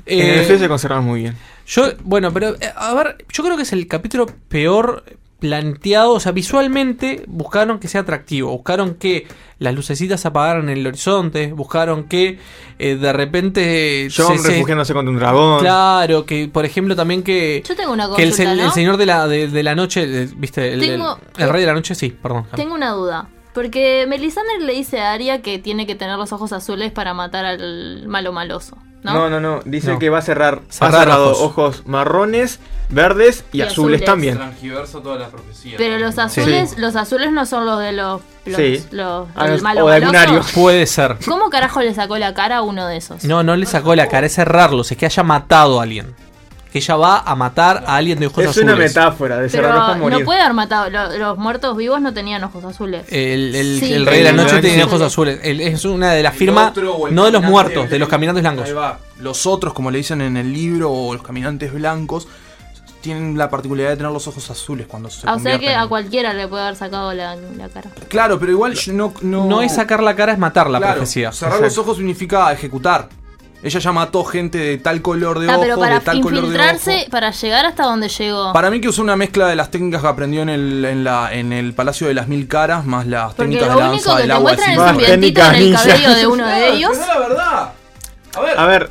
En 0.05 0.19
el 0.27 0.39
Eh, 0.51 0.59
se 0.59 0.67
conservan 0.67 1.03
muy 1.03 1.21
bien. 1.21 1.35
yo, 1.67 1.91
bueno, 2.03 2.31
pero 2.31 2.49
eh, 2.61 2.71
a 2.75 2.93
ver, 2.93 3.25
yo 3.33 3.43
creo 3.43 3.57
que 3.57 3.63
es 3.63 3.73
el 3.73 3.87
capítulo 3.87 4.27
peor 4.47 5.03
planteado, 5.41 6.13
o 6.13 6.19
sea, 6.19 6.31
visualmente 6.31 7.23
buscaron 7.27 7.79
que 7.79 7.87
sea 7.87 8.01
atractivo, 8.01 8.51
buscaron 8.51 8.93
que 8.93 9.27
las 9.57 9.73
lucecitas 9.73 10.21
se 10.21 10.27
apagaran 10.27 10.69
en 10.69 10.77
el 10.77 10.87
horizonte, 10.87 11.51
buscaron 11.51 12.03
que 12.05 12.37
eh, 12.79 12.95
de 12.95 13.11
repente 13.11 14.07
John 14.15 14.37
se- 14.37 14.43
se- 14.43 14.49
refugiándose 14.51 14.93
contra 14.93 15.11
un 15.11 15.17
dragón. 15.19 15.59
Claro, 15.59 16.25
que 16.27 16.47
por 16.47 16.63
ejemplo 16.63 16.95
también 16.95 17.23
que 17.23 17.63
Yo 17.67 17.75
tengo 17.75 17.91
una 17.91 18.05
que 18.15 18.21
el, 18.23 18.29
consulta, 18.29 18.55
¿no? 18.55 18.63
el 18.65 18.71
señor 18.71 18.97
de 18.97 19.05
la 19.07 19.27
de, 19.27 19.47
de 19.47 19.63
la 19.63 19.73
noche, 19.75 20.27
viste, 20.37 20.73
el, 20.73 20.83
el- 20.83 20.89
Tengo- 20.91 21.17
el 21.37 21.49
rey 21.49 21.61
de 21.61 21.67
la 21.67 21.73
noche, 21.73 21.95
sí, 21.95 22.11
perdón. 22.11 22.45
Tengo 22.55 22.75
una 22.75 22.91
duda. 22.91 23.27
Porque 23.53 24.05
Melisandre 24.07 24.59
le 24.61 24.73
dice 24.73 25.01
a 25.01 25.11
Arya 25.11 25.41
que 25.41 25.59
tiene 25.59 25.85
que 25.85 25.95
tener 25.95 26.17
los 26.17 26.31
ojos 26.31 26.53
azules 26.53 26.91
para 26.93 27.13
matar 27.13 27.43
al 27.45 28.07
malo 28.07 28.31
maloso. 28.31 28.77
¿No? 29.03 29.13
No, 29.13 29.29
no, 29.29 29.39
no. 29.39 29.59
Dice 29.65 29.93
No. 29.93 29.99
que 29.99 30.09
va 30.09 30.19
a 30.19 30.21
cerrar, 30.21 30.61
ha 30.69 30.71
Cerrar 30.73 30.99
cerrado 31.01 31.31
ojos. 31.31 31.41
ojos. 31.41 31.83
marrones, 31.87 32.59
verdes 32.89 33.43
y, 33.51 33.57
Y 33.59 33.61
azules, 33.61 34.01
azules. 34.01 34.05
también. 34.05 34.39
Pero 35.77 35.97
los 35.99 36.17
azules, 36.17 36.77
los 36.77 36.95
azules 36.95 37.31
no 37.31 37.45
son 37.45 37.65
los 37.65 37.79
de 37.79 37.91
los, 37.93 38.21
los, 38.45 38.55
Sí. 38.57 38.85
los 38.91 39.27
Ah, 39.35 39.43
del 39.45 39.53
los- 39.53 39.61
malo 39.61 39.85
o 39.85 39.89
de. 39.89 40.01
Puede 40.53 40.85
ser. 40.85 41.17
¿Cómo 41.25 41.49
carajo 41.49 41.81
le 41.81 41.93
sacó 41.93 42.17
la 42.17 42.33
cara 42.33 42.57
a 42.57 42.61
uno 42.61 42.87
de 42.87 42.97
esos? 42.97 43.23
No, 43.23 43.43
no 43.43 43.55
le 43.55 43.65
sacó 43.65 43.95
la 43.95 44.07
cara, 44.07 44.25
es 44.27 44.35
cerrarlos, 44.35 44.91
es 44.91 44.97
que 44.97 45.05
haya 45.05 45.23
matado 45.23 45.79
a 45.79 45.83
alguien. 45.83 46.15
Que 46.71 46.79
ella 46.79 46.95
va 46.95 47.19
a 47.19 47.35
matar 47.35 47.83
a 47.85 47.97
alguien 47.97 48.17
de 48.17 48.27
ojos 48.27 48.43
Es 48.45 48.49
azules. 48.51 48.63
una 48.69 48.75
metáfora 48.77 49.35
de 49.39 49.49
Pero 49.49 49.63
cerrar 49.67 49.77
ojos 49.77 49.97
morir. 49.97 50.19
no 50.19 50.25
puede 50.25 50.39
haber 50.39 50.53
matado. 50.53 50.89
lo- 50.89 51.17
los 51.17 51.37
muertos 51.37 51.75
vivos 51.75 51.99
no 52.01 52.13
tenían 52.13 52.43
ojos 52.45 52.63
azules. 52.63 53.03
El, 53.09 53.53
el- 53.55 53.79
Sí, 53.79 53.91
el 53.93 54.05
rey 54.05 54.19
de 54.19 54.23
la 54.23 54.31
noche 54.31 54.61
tiene 54.61 54.83
ojos 54.85 55.01
azules. 55.01 55.39
El- 55.43 55.59
es 55.59 55.83
una 55.83 56.13
de 56.13 56.23
las 56.23 56.33
firmas, 56.35 56.71
no 57.11 57.25
de 57.25 57.31
los 57.31 57.43
muertos, 57.43 57.89
de 57.89 57.99
los 57.99 58.07
caminantes 58.07 58.41
blancos. 58.41 58.67
Ahí 58.67 58.73
va. 58.73 58.99
Los 59.19 59.45
otros, 59.45 59.73
como 59.73 59.91
le 59.91 59.97
dicen 59.97 60.21
en 60.21 60.37
el 60.37 60.51
libro, 60.53 60.89
o 60.91 61.13
los 61.13 61.21
caminantes 61.23 61.73
blancos, 61.73 62.27
tienen 63.01 63.37
la 63.37 63.49
particularidad 63.49 63.89
de 63.91 63.97
tener 63.97 64.11
los 64.11 64.27
ojos 64.27 64.49
azules 64.51 64.85
cuando 64.87 65.09
se 65.09 65.27
Ah, 65.27 65.33
o 65.33 65.39
sea 65.39 65.57
que 65.59 65.73
a 65.75 65.87
cualquiera 65.87 66.33
le 66.33 66.47
puede 66.47 66.63
haber 66.63 66.75
sacado 66.75 67.11
la, 67.13 67.35
la 67.35 67.67
cara. 67.67 67.89
Claro, 68.07 68.39
pero 68.39 68.51
igual 68.51 68.75
yo 68.75 68.93
no, 68.93 69.11
no... 69.21 69.45
No 69.45 69.61
es 69.63 69.73
sacar 69.73 70.03
la 70.03 70.15
cara, 70.15 70.31
es 70.33 70.37
matar 70.39 70.69
la 70.69 70.77
Claro, 70.77 70.93
profecía. 70.97 71.31
Cerrar 71.31 71.59
los 71.59 71.77
ojos 71.79 71.97
significa 71.97 72.51
ejecutar. 72.53 73.09
Ella 73.63 73.79
ya 73.79 73.91
mató 73.91 74.23
gente 74.23 74.57
de 74.57 74.77
tal 74.79 75.01
color 75.03 75.37
de 75.39 75.51
Ah, 75.51 75.57
pero 75.61 75.77
para 75.77 75.95
de 75.95 76.01
tal 76.01 76.19
color 76.21 76.41
de 76.41 76.47
infiltrarse, 76.47 76.95
ojos. 76.95 77.05
para 77.11 77.29
llegar 77.31 77.65
hasta 77.67 77.83
donde 77.83 78.09
llegó. 78.09 78.53
Para 78.53 78.71
mí 78.71 78.81
que 78.81 78.89
usó 78.89 79.03
una 79.03 79.15
mezcla 79.15 79.47
de 79.47 79.55
las 79.55 79.69
técnicas 79.69 80.01
que 80.01 80.07
aprendió 80.07 80.41
en 80.41 80.49
el, 80.49 80.83
en 80.85 81.03
la, 81.03 81.31
en 81.31 81.53
el 81.53 81.73
Palacio 81.73 82.07
de 82.07 82.15
las 82.15 82.27
Mil 82.27 82.47
Caras, 82.47 82.85
más 82.85 83.05
las 83.05 83.33
Porque 83.35 83.57
técnicas 83.57 83.67
lo 83.67 83.73
de 83.75 83.79
la 83.81 83.89
único 83.91 84.09
danza 84.09 84.15
que 84.15 84.19
del 84.21 84.27
te 84.27 84.33
agua. 84.33 84.49
muestran 84.51 84.71
es 84.71 84.77
un 84.77 84.83
silbato. 84.85 84.97
vientito 85.05 85.41
en 85.41 85.53
el 85.55 85.59
ninja. 85.65 85.83
cabello 85.83 86.15
de 86.15 86.27
uno 86.27 86.47
de 86.47 86.67
ellos. 86.73 86.97
La 86.97 87.19
verdad. 87.19 87.73
A 88.35 88.39
ver, 88.41 88.59
A 88.59 88.65
ver, 88.65 88.89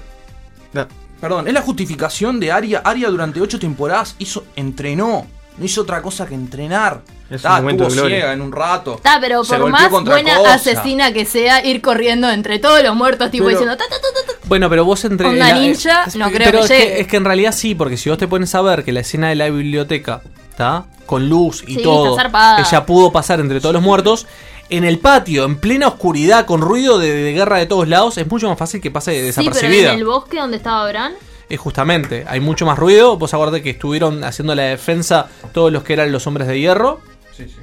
Perdón, 1.21 1.49
es 1.49 1.53
la 1.53 1.61
justificación 1.61 2.41
de 2.41 2.51
Aria. 2.51 2.81
Aria 2.83 3.11
durante 3.11 3.43
ocho 3.43 3.59
temporadas 3.59 4.14
hizo, 4.18 4.45
entrenó. 4.57 5.27
No 5.61 5.67
hizo 5.67 5.83
otra 5.83 6.01
cosa 6.03 6.27
que 6.27 6.35
entrenar. 6.35 7.03
Es 7.31 7.45
un 7.45 7.51
momento 7.53 7.87
estuvo 7.87 8.07
ciega 8.09 8.33
en 8.33 8.41
un 8.41 8.51
rato. 8.51 8.95
Está, 8.97 9.19
pero 9.21 9.45
por 9.45 9.69
más 9.71 9.89
buena 9.91 10.37
cosa. 10.39 10.55
asesina 10.55 11.13
que 11.13 11.25
sea, 11.27 11.65
ir 11.65 11.81
corriendo 11.83 12.29
entre 12.31 12.59
todos 12.59 12.83
los 12.83 12.97
muertos, 12.97 13.31
tipo 13.31 13.45
Pero- 13.45 13.59
diciendo. 13.59 13.77
"Ta, 13.77 13.85
ta, 13.89 13.97
ta, 14.01 14.09
ta, 14.27 14.33
ta". 14.33 14.39
Bueno, 14.49 14.69
pero 14.69 14.85
vos 14.85 15.05
entre. 15.05 15.33
La- 15.35 15.51
eh, 15.51 15.61
ninja, 15.61 16.05
es- 16.07 16.17
no 16.17 16.29
creo 16.31 16.47
pero 16.51 16.59
que 16.61 16.65
es 16.65 16.71
llegue. 16.71 17.01
es 17.03 17.07
que 17.07 17.17
en 17.19 17.25
realidad 17.27 17.53
sí, 17.53 17.75
porque 17.77 17.97
si 17.99 18.09
vos 18.11 18.19
te 18.19 18.27
pones 18.27 18.53
a 18.57 18.63
ver 18.63 18.85
que 18.85 18.91
la 18.93 19.01
escena 19.01 19.29
de 19.29 19.35
la 19.37 19.49
biblioteca, 19.51 20.23
¿está? 20.51 20.87
Con 21.07 21.29
luz 21.29 21.63
y 21.69 21.75
Sí, 21.77 21.83
todo, 21.83 22.17
ella 22.19 22.87
pudo 22.87 23.13
pasar 23.13 23.39
entre 23.39 23.61
todos 23.61 23.75
los 23.75 23.83
muertos. 23.83 24.27
En 24.71 24.85
el 24.85 24.99
patio, 24.99 25.45
en 25.45 25.57
plena 25.59 25.89
oscuridad, 25.89 26.47
con 26.47 26.61
ruido 26.63 26.99
de, 26.99 27.13
de 27.13 27.33
guerra 27.33 27.59
de 27.59 27.67
todos 27.67 27.87
lados, 27.87 28.17
es 28.19 28.27
mucho 28.31 28.49
más 28.49 28.57
fácil 28.59 28.81
que 28.81 28.91
pase 28.91 29.11
Sí, 29.13 29.17
pero 29.19 29.27
desapercibida. 29.27 29.93
en 29.93 29.99
el 29.99 30.05
bosque 30.05 30.39
donde 30.39 30.57
estaba 30.57 30.89
Bran. 30.89 31.13
Es 31.51 31.59
justamente, 31.61 32.24
hay 32.26 32.40
mucho 32.40 32.64
más 32.64 32.78
ruido. 32.78 33.18
Vos 33.18 33.34
acuérdate 33.34 33.62
que 33.62 33.70
estuvieron 33.70 34.24
haciendo 34.24 34.55
la 34.55 34.62
defensa 34.62 35.28
todos 35.53 35.70
los 35.72 35.82
que 35.82 35.92
eran 35.92 36.11
los 36.12 36.26
hombres 36.26 36.46
de 36.48 36.59
hierro. 36.59 37.01
Sí, 37.36 37.46
sí. 37.48 37.57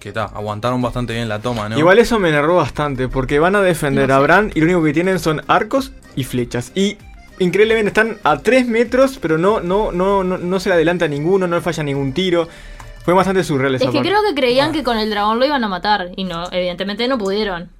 Que 0.00 0.08
está, 0.10 0.24
aguantaron 0.24 0.82
bastante 0.82 1.14
bien 1.14 1.28
la 1.28 1.38
toma, 1.40 1.68
¿no? 1.68 1.78
igual 1.78 1.98
eso 1.98 2.18
me 2.18 2.28
enervó 2.28 2.56
bastante, 2.56 3.08
porque 3.08 3.38
van 3.38 3.56
a 3.56 3.62
defender 3.62 4.12
a 4.12 4.18
Bran 4.18 4.52
y 4.54 4.60
lo 4.60 4.66
único 4.66 4.82
que 4.84 4.92
tienen 4.92 5.18
son 5.18 5.40
arcos 5.48 5.92
y 6.16 6.24
flechas. 6.24 6.72
Y 6.74 6.98
increíblemente 7.38 7.88
están 7.88 8.18
a 8.24 8.38
3 8.38 8.66
metros, 8.66 9.18
pero 9.20 9.38
no, 9.38 9.60
no, 9.60 9.92
no, 9.92 10.22
no, 10.24 10.36
no 10.38 10.60
se 10.60 10.68
le 10.68 10.74
adelanta 10.74 11.06
ninguno, 11.08 11.46
no 11.46 11.56
le 11.56 11.62
falla 11.62 11.82
ningún 11.82 12.12
tiro. 12.12 12.48
Fue 13.04 13.14
bastante 13.14 13.44
surreal 13.44 13.74
esa 13.76 13.84
Es 13.84 13.90
que 13.90 13.98
parte. 13.98 14.08
creo 14.08 14.20
que 14.28 14.34
creían 14.34 14.72
que 14.72 14.82
con 14.82 14.98
el 14.98 15.10
dragón 15.10 15.38
lo 15.38 15.46
iban 15.46 15.62
a 15.62 15.68
matar. 15.68 16.10
Y 16.16 16.24
no, 16.24 16.50
evidentemente 16.50 17.06
no 17.06 17.18
pudieron. 17.18 17.70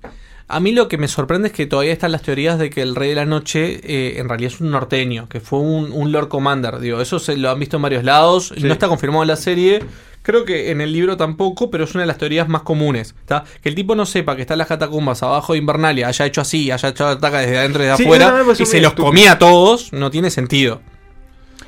A 0.49 0.61
mí 0.61 0.71
lo 0.71 0.89
que 0.89 0.97
me 0.97 1.09
sorprende 1.09 1.49
es 1.49 1.55
que 1.55 1.67
todavía 1.67 1.93
están 1.93 2.13
las 2.13 2.23
teorías 2.23 2.59
de 2.59 2.71
que 2.71 2.81
el 2.81 2.95
Rey 2.95 3.09
de 3.11 3.15
la 3.17 3.27
Noche 3.27 3.81
eh, 3.83 4.21
en 4.21 4.29
realidad 4.29 4.53
es 4.53 4.61
un 4.61 4.71
norteño, 4.71 5.29
que 5.29 5.41
fue 5.41 5.59
un, 5.59 5.91
un 5.93 6.13
Lord 6.13 6.29
Commander. 6.29 6.79
Digo, 6.79 7.01
eso 7.01 7.19
se 7.19 7.37
lo 7.37 7.51
han 7.51 7.59
visto 7.59 7.77
en 7.77 7.83
varios 7.83 8.05
lados. 8.05 8.53
Sí. 8.55 8.63
No 8.63 8.73
está 8.73 8.87
confirmado 8.87 9.23
en 9.23 9.29
la 9.29 9.37
serie. 9.37 9.81
Creo 10.23 10.45
que 10.45 10.71
en 10.71 10.81
el 10.81 10.93
libro 10.93 11.17
tampoco, 11.17 11.71
pero 11.71 11.85
es 11.85 11.95
una 11.95 12.03
de 12.03 12.09
las 12.09 12.19
teorías 12.19 12.49
más 12.49 12.63
comunes. 12.63 13.15
Que 13.63 13.69
el 13.69 13.75
tipo 13.75 13.95
no 13.95 14.07
sepa 14.07 14.37
que 14.37 14.43
está 14.43 14.55
en 14.55 14.59
las 14.59 14.69
catacumbas 14.69 15.23
abajo 15.23 15.53
de 15.53 15.61
Invernalia, 15.61 16.09
haya 16.09 16.27
hecho 16.27 16.41
así, 16.41 16.71
haya 16.71 16.89
hecho 16.89 17.07
ataca 17.07 17.39
desde 17.41 17.59
adentro 17.59 17.83
y 17.83 17.87
de 17.87 17.97
Sí, 17.97 18.03
afuera, 18.05 18.31
pareció 18.45 18.63
y 18.65 18.67
se 18.67 18.81
los 18.81 18.95
comía 18.95 19.33
a 19.33 19.39
todos, 19.39 19.93
no 19.93 20.11
tiene 20.11 20.31
sentido. 20.31 20.81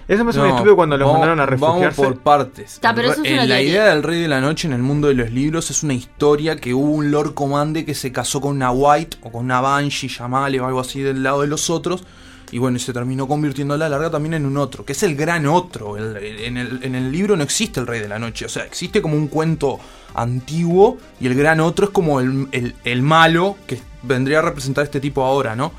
Eso 0.09 0.25
me 0.25 0.33
No, 0.33 0.47
estúpido 0.47 0.75
cuando 0.75 0.97
los 0.97 1.07
vamos- 1.07 1.21
mandaron 1.21 1.41
a 1.41 1.45
refugiarse. 1.47 2.01
Vamos 2.01 2.15
por 2.17 2.23
partes. 2.23 2.79
Ta, 2.81 2.95
pero 2.95 3.13
eso 3.13 3.23
es 3.23 3.29
En 3.29 3.35
una 3.35 3.45
la 3.47 3.61
idea 3.61 3.85
del 3.95 4.03
Rey 4.03 4.23
de 4.23 4.29
la 4.29 4.41
Noche 4.41 4.67
en 4.67 4.73
el 4.73 4.83
mundo 4.83 5.09
de 5.09 5.15
los 5.15 5.31
libros 5.31 5.71
es 5.71 5.83
una 5.83 5.93
historia 5.93 6.57
que 6.57 6.73
hubo 6.73 6.91
un 6.91 7.11
Lord 7.11 7.35
Commander 7.35 7.85
que 7.85 7.95
se 7.95 8.11
casó 8.11 8.41
con 8.41 8.57
una 8.57 8.71
White 8.71 9.19
o 9.23 9.31
con 9.31 9.45
una 9.45 9.61
Banshee, 9.61 10.09
llamale 10.09 10.59
o 10.61 10.67
algo 10.67 10.81
así 10.81 11.01
del 11.03 11.23
lado 11.23 11.43
de 11.43 11.49
los 11.49 11.69
otros. 11.69 12.05
Y 12.51 12.57
bueno, 12.57 12.79
y 12.79 12.81
se 12.81 12.95
terminó 12.95 13.29
convirtiendo 13.29 13.75
a 13.75 13.77
la 13.77 13.91
larga 13.91 14.09
también 14.09 14.33
en 14.33 14.47
un 14.47 14.57
otro, 14.57 14.83
que 14.83 14.93
es 14.93 15.03
el 15.03 15.15
gran 15.15 15.45
otro. 15.45 15.99
El- 15.99 16.17
en, 16.17 16.57
el, 16.57 16.83
en 16.83 16.95
el 16.95 17.13
libro 17.13 17.37
no 17.37 17.43
existe 17.43 17.79
el 17.79 17.87
Rey 17.87 18.01
de 18.01 18.09
la 18.09 18.19
Noche, 18.19 18.47
o 18.47 18.49
sea, 18.49 18.65
existe 18.65 19.03
como 19.03 19.15
un 19.17 19.29
cuento 19.29 19.79
antiguo 20.15 20.97
y 21.21 21.27
el 21.27 21.35
gran 21.35 21.61
otro 21.61 21.85
es 21.85 21.91
como 21.91 22.21
el, 22.21 22.49
el- 22.53 22.75
el 22.85 23.03
malo 23.03 23.57
que 23.67 23.79
vendría 24.03 24.39
a 24.39 24.43
representar 24.43 24.85
este 24.85 24.99
tipo 25.01 25.23
ahora, 25.23 25.55
¿no? 25.55 25.73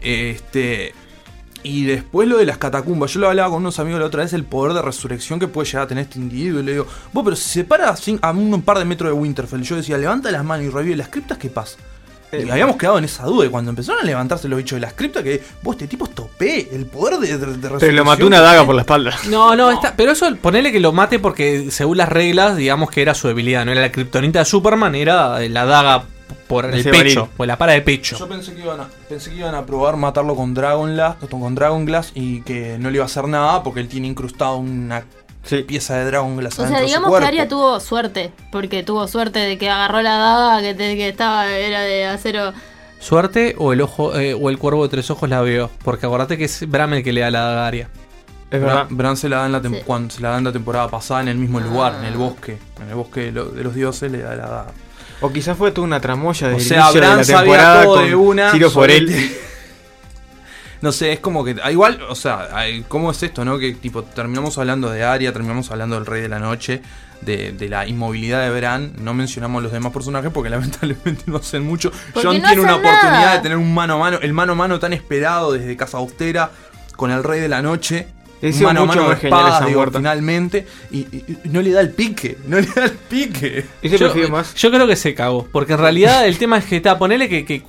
Este, 0.00 0.94
y 1.64 1.84
después 1.84 2.28
lo 2.28 2.36
de 2.36 2.44
las 2.46 2.58
catacumbas. 2.58 3.12
Yo 3.12 3.20
lo 3.20 3.28
hablaba 3.28 3.48
con 3.48 3.58
unos 3.58 3.80
amigos 3.80 3.98
la 3.98 4.06
otra 4.06 4.22
vez, 4.22 4.32
el 4.34 4.44
poder 4.44 4.74
de 4.74 4.82
resurrección 4.82 5.40
que 5.40 5.48
puede 5.48 5.66
llegar 5.66 5.84
a 5.84 5.88
tener 5.88 6.04
este 6.04 6.18
individuo. 6.18 6.60
Y 6.60 6.62
le 6.62 6.72
digo, 6.72 6.86
vos, 7.12 7.24
pero 7.24 7.34
si 7.34 7.48
se 7.48 7.64
para 7.64 7.88
a 7.90 8.30
un 8.30 8.62
par 8.62 8.78
de 8.78 8.84
metros 8.84 9.10
de 9.10 9.14
Winterfell, 9.14 9.62
yo 9.62 9.76
decía, 9.76 9.98
levanta 9.98 10.30
las 10.30 10.44
manos 10.44 10.66
y 10.66 10.68
revive 10.68 10.94
las 10.94 11.08
criptas, 11.08 11.38
¿qué 11.38 11.48
pasa? 11.48 11.78
Y 12.32 12.50
habíamos 12.50 12.76
quedado 12.76 12.98
en 12.98 13.04
esa 13.04 13.24
duda. 13.24 13.46
Y 13.46 13.48
cuando 13.48 13.70
empezaron 13.70 14.02
a 14.02 14.04
levantarse 14.04 14.48
los 14.48 14.56
bichos 14.58 14.76
de 14.76 14.80
las 14.80 14.92
criptas, 14.92 15.22
que 15.22 15.42
vos, 15.62 15.74
este 15.76 15.86
tipo 15.86 16.04
es 16.04 16.14
topé. 16.14 16.68
El 16.74 16.86
poder 16.86 17.18
de, 17.18 17.28
de, 17.28 17.38
de 17.38 17.46
resurrección. 17.46 17.78
Pero 17.78 17.92
lo 17.92 18.04
mató 18.04 18.26
una 18.26 18.40
daga 18.40 18.66
por 18.66 18.74
la 18.74 18.82
espalda. 18.82 19.16
No, 19.30 19.56
no, 19.56 19.70
está, 19.70 19.94
pero 19.96 20.12
eso 20.12 20.28
ponele 20.42 20.72
que 20.72 20.80
lo 20.80 20.92
mate 20.92 21.18
porque 21.18 21.70
según 21.70 21.96
las 21.96 22.08
reglas, 22.08 22.56
digamos 22.56 22.90
que 22.90 23.02
era 23.02 23.14
su 23.14 23.28
debilidad, 23.28 23.64
no 23.64 23.72
era 23.72 23.80
la 23.80 23.92
kriptonita 23.92 24.40
de 24.40 24.44
Superman, 24.44 24.94
era 24.94 25.38
la 25.48 25.64
daga 25.64 26.04
por 26.46 26.66
el 26.66 26.82
pecho, 26.84 27.28
o 27.36 27.44
la 27.46 27.56
para 27.56 27.72
de 27.72 27.80
pecho. 27.82 28.16
Yo 28.18 28.28
pensé 28.28 28.54
que, 28.54 28.62
iban 28.62 28.80
a, 28.80 28.88
pensé 29.08 29.30
que 29.30 29.36
iban 29.36 29.54
a 29.54 29.64
probar 29.64 29.96
matarlo 29.96 30.36
con 30.36 30.54
Dragon, 30.54 30.92
Glass, 30.94 31.16
con 31.30 31.54
Dragon 31.54 31.84
Glass 31.84 32.12
y 32.14 32.42
que 32.42 32.76
no 32.78 32.90
le 32.90 32.96
iba 32.96 33.04
a 33.04 33.06
hacer 33.06 33.26
nada 33.28 33.62
porque 33.62 33.80
él 33.80 33.88
tiene 33.88 34.08
incrustado 34.08 34.56
una 34.58 35.04
pieza 35.66 35.96
de 35.96 36.04
Dragon 36.06 36.36
Glass 36.36 36.54
O 36.54 36.56
sea, 36.56 36.64
adentro 36.66 36.80
de 36.82 36.88
su 36.88 36.96
digamos 36.98 37.18
que. 37.20 37.26
Arya 37.26 37.48
tuvo 37.48 37.80
suerte, 37.80 38.32
porque 38.52 38.82
tuvo 38.82 39.06
suerte 39.08 39.38
de 39.40 39.58
que 39.58 39.68
agarró 39.70 40.02
la 40.02 40.16
daga 40.16 40.60
que, 40.62 40.74
te- 40.74 40.96
que 40.96 41.08
estaba 41.08 41.48
era 41.50 41.80
de 41.82 42.06
acero. 42.06 42.52
Suerte 43.00 43.54
o 43.58 43.72
el 43.74 43.82
ojo 43.82 44.18
eh, 44.18 44.32
o 44.34 44.48
el 44.48 44.58
cuervo 44.58 44.82
de 44.84 44.88
tres 44.88 45.10
ojos 45.10 45.28
la 45.28 45.40
veo, 45.42 45.70
porque 45.84 46.06
acordate 46.06 46.38
que 46.38 46.44
es 46.44 46.68
Bram 46.68 46.94
el 46.94 47.02
que 47.04 47.12
le 47.12 47.20
da 47.20 47.30
la 47.30 47.40
daga 47.40 47.64
a 47.64 47.66
Arya. 47.68 47.88
Es 48.50 48.60
verdad. 48.60 48.86
Bran 48.88 49.16
se 49.16 49.28
la 49.28 49.38
da 49.38 49.46
en 49.46 49.52
la 49.52 49.60
tem- 49.60 49.78
Sí. 49.78 49.82
cuando 49.84 50.14
se 50.14 50.20
la 50.22 50.30
da 50.30 50.38
en 50.38 50.44
la 50.44 50.52
temporada 50.52 50.88
pasada 50.88 51.20
en 51.22 51.28
el 51.28 51.36
mismo 51.36 51.58
lugar, 51.60 51.94
Ah. 51.96 51.98
en 52.00 52.04
el 52.06 52.16
bosque, 52.16 52.56
en 52.82 52.88
el 52.88 52.94
bosque 52.94 53.20
de, 53.24 53.32
lo- 53.32 53.46
de 53.46 53.64
los 53.64 53.74
dioses 53.74 54.10
le 54.12 54.18
da 54.18 54.36
la 54.36 54.46
daga. 54.46 54.66
O 55.20 55.32
quizás 55.32 55.56
fue 55.56 55.70
toda 55.70 55.86
una 55.86 56.00
tramoya 56.00 56.48
de 56.48 56.54
O 56.56 56.60
sea, 56.60 56.90
de 56.92 56.98
Bran 56.98 57.18
la 57.18 57.24
temporada 57.24 57.82
todo 57.84 57.96
con 57.96 58.06
de 58.06 58.14
una. 58.14 58.50
Ciro 58.52 58.70
por 58.70 58.90
él. 58.90 59.08
solete. 59.08 59.40
No 60.82 60.92
sé, 60.92 61.12
es 61.12 61.20
como 61.20 61.44
que. 61.44 61.56
ah, 61.62 61.72
Igual, 61.72 62.00
o 62.08 62.14
sea, 62.14 62.48
¿cómo 62.88 63.10
es 63.10 63.22
esto, 63.22 63.42
no? 63.44 63.58
Que 63.58 63.72
tipo, 63.72 64.02
terminamos 64.02 64.58
hablando 64.58 64.90
de 64.90 65.02
Arya, 65.02 65.32
terminamos 65.32 65.70
hablando 65.70 65.96
del 65.96 66.04
Rey 66.04 66.20
de 66.20 66.28
la 66.28 66.38
Noche, 66.38 66.82
de, 67.22 67.52
de 67.52 67.68
la 67.70 67.86
inmovilidad 67.86 68.42
de 68.42 68.50
Bran. 68.54 68.92
No 68.98 69.14
mencionamos 69.14 69.62
los 69.62 69.72
demás 69.72 69.92
personajes 69.92 70.30
porque 70.30 70.50
lamentablemente 70.50 71.22
no 71.26 71.38
hacen 71.38 71.64
mucho. 71.64 71.90
Porque 72.12 72.28
John 72.28 72.42
no 72.42 72.46
tiene 72.48 72.62
una 72.62 72.76
oportunidad 72.76 73.36
de 73.36 73.40
tener 73.40 73.56
un 73.56 73.72
mano 73.72 73.94
a 73.94 73.98
mano, 73.98 74.18
el 74.20 74.34
mano 74.34 74.52
a 74.52 74.56
mano 74.56 74.78
tan 74.78 74.92
esperado 74.92 75.52
desde 75.52 75.74
Casa 75.76 75.96
Austera 75.96 76.50
con 76.96 77.10
el 77.10 77.24
Rey 77.24 77.40
de 77.40 77.48
la 77.48 77.62
Noche. 77.62 78.06
Sido 78.40 78.68
mano 78.68 78.82
a 78.82 78.84
mucho 78.86 79.00
mano 79.00 79.12
espadas, 79.12 79.66
digo, 79.66 79.78
muerte. 79.80 79.98
finalmente. 79.98 80.66
Y, 80.90 80.98
y- 80.98 81.24
y 81.44 81.48
no 81.48 81.62
le 81.62 81.70
da 81.72 81.80
el 81.80 81.90
pique, 81.90 82.36
no 82.46 82.58
le 82.60 82.66
da 82.66 82.84
el 82.84 82.92
pique. 82.92 83.64
Yo, 83.82 84.08
yo 84.56 84.70
creo 84.70 84.86
que 84.86 84.96
se 84.96 85.14
cagó, 85.14 85.48
porque 85.50 85.72
en 85.72 85.78
realidad 85.78 86.26
el 86.26 86.36
tema 86.38 86.58
es 86.58 86.64
que 86.66 86.76
está, 86.76 86.98
ponele 86.98 87.28
que, 87.28 87.44
que- 87.44 87.62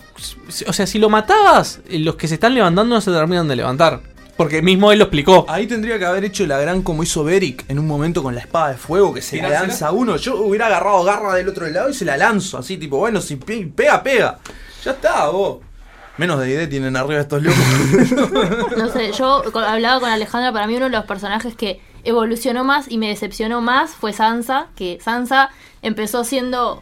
o 0.67 0.73
sea, 0.73 0.85
si 0.87 0.99
lo 0.99 1.09
matabas, 1.09 1.79
eh, 1.89 1.99
los 1.99 2.15
que 2.15 2.27
se 2.27 2.33
están 2.35 2.53
levantando 2.53 2.95
no 2.95 3.01
se 3.01 3.11
terminan 3.11 3.47
de 3.47 3.55
levantar. 3.55 4.01
Porque 4.37 4.61
mismo 4.61 4.91
él 4.91 4.99
lo 4.99 5.05
explicó. 5.05 5.45
Ahí 5.47 5.65
tendría 5.65 5.97
que 5.97 6.03
haber 6.03 6.25
hecho 6.25 6.45
la 6.45 6.57
gran 6.57 6.81
como 6.81 7.03
hizo 7.03 7.23
Beric 7.23 7.63
en 7.69 7.79
un 7.79 7.87
momento 7.87 8.21
con 8.21 8.35
la 8.35 8.41
espada 8.41 8.71
de 8.71 8.77
fuego 8.77 9.13
que 9.13 9.21
se 9.21 9.37
la 9.37 9.43
Tirársela. 9.43 9.67
lanza 9.69 9.87
a 9.87 9.91
uno. 9.93 10.17
Yo 10.17 10.35
hubiera 10.41 10.65
agarrado 10.65 11.05
garra 11.05 11.35
del 11.35 11.47
otro 11.47 11.65
lado 11.69 11.89
y 11.89 11.93
se 11.93 12.03
la 12.03 12.17
lanzo 12.17 12.57
así, 12.57 12.75
tipo, 12.75 12.97
bueno, 12.97 13.21
si 13.21 13.37
pe- 13.37 13.71
pega, 13.73 14.03
pega. 14.03 14.39
Ya 14.83 14.91
está, 14.91 15.29
vos. 15.29 15.59
Menos 16.17 16.39
de 16.39 16.49
idea 16.49 16.69
tienen 16.69 16.95
arriba 16.95 17.19
estos 17.21 17.41
locos. 17.43 17.59
No 18.77 18.89
sé, 18.89 19.11
yo 19.11 19.43
hablaba 19.67 19.99
con 19.99 20.09
Alejandra, 20.09 20.51
para 20.53 20.65
mí 20.67 20.75
uno 20.75 20.85
de 20.85 20.91
los 20.91 21.05
personajes 21.05 21.55
que 21.55 21.81
evolucionó 22.03 22.63
más 22.63 22.89
y 22.89 22.97
me 22.97 23.07
decepcionó 23.09 23.61
más 23.61 23.91
fue 23.91 24.13
Sansa, 24.13 24.67
que 24.75 24.99
Sansa 25.03 25.49
empezó 25.81 26.23
siendo 26.23 26.81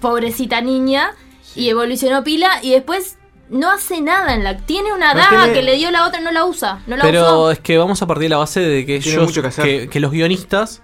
pobrecita 0.00 0.60
niña 0.60 1.12
y 1.54 1.68
evolucionó 1.68 2.24
pila 2.24 2.50
y 2.62 2.70
después 2.72 3.18
no 3.48 3.70
hace 3.70 4.00
nada 4.00 4.34
en 4.34 4.42
la 4.44 4.56
tiene 4.58 4.92
una 4.92 5.14
No, 5.14 5.20
daga 5.20 5.46
que 5.46 5.52
que, 5.52 5.62
le- 5.62 5.72
le 5.72 5.76
dio 5.78 5.90
la 5.90 6.06
otra 6.06 6.20
y 6.20 6.24
no 6.24 6.32
la 6.32 6.44
usa, 6.44 6.80
no 6.86 6.96
la 6.96 7.04
Pero 7.04 7.22
usó. 7.22 7.50
es 7.52 7.60
que 7.60 7.78
vamos 7.78 8.02
a 8.02 8.06
partir 8.06 8.24
de 8.24 8.28
la 8.30 8.38
base 8.38 8.60
de 8.60 8.84
que 8.84 8.98
Tiene 8.98 9.18
ellos, 9.18 9.28
mucho 9.28 9.42
que 9.42 9.48
hacer. 9.48 9.64
que, 9.64 9.88
que 9.88 10.00
los 10.00 10.10
guionistas 10.10 10.82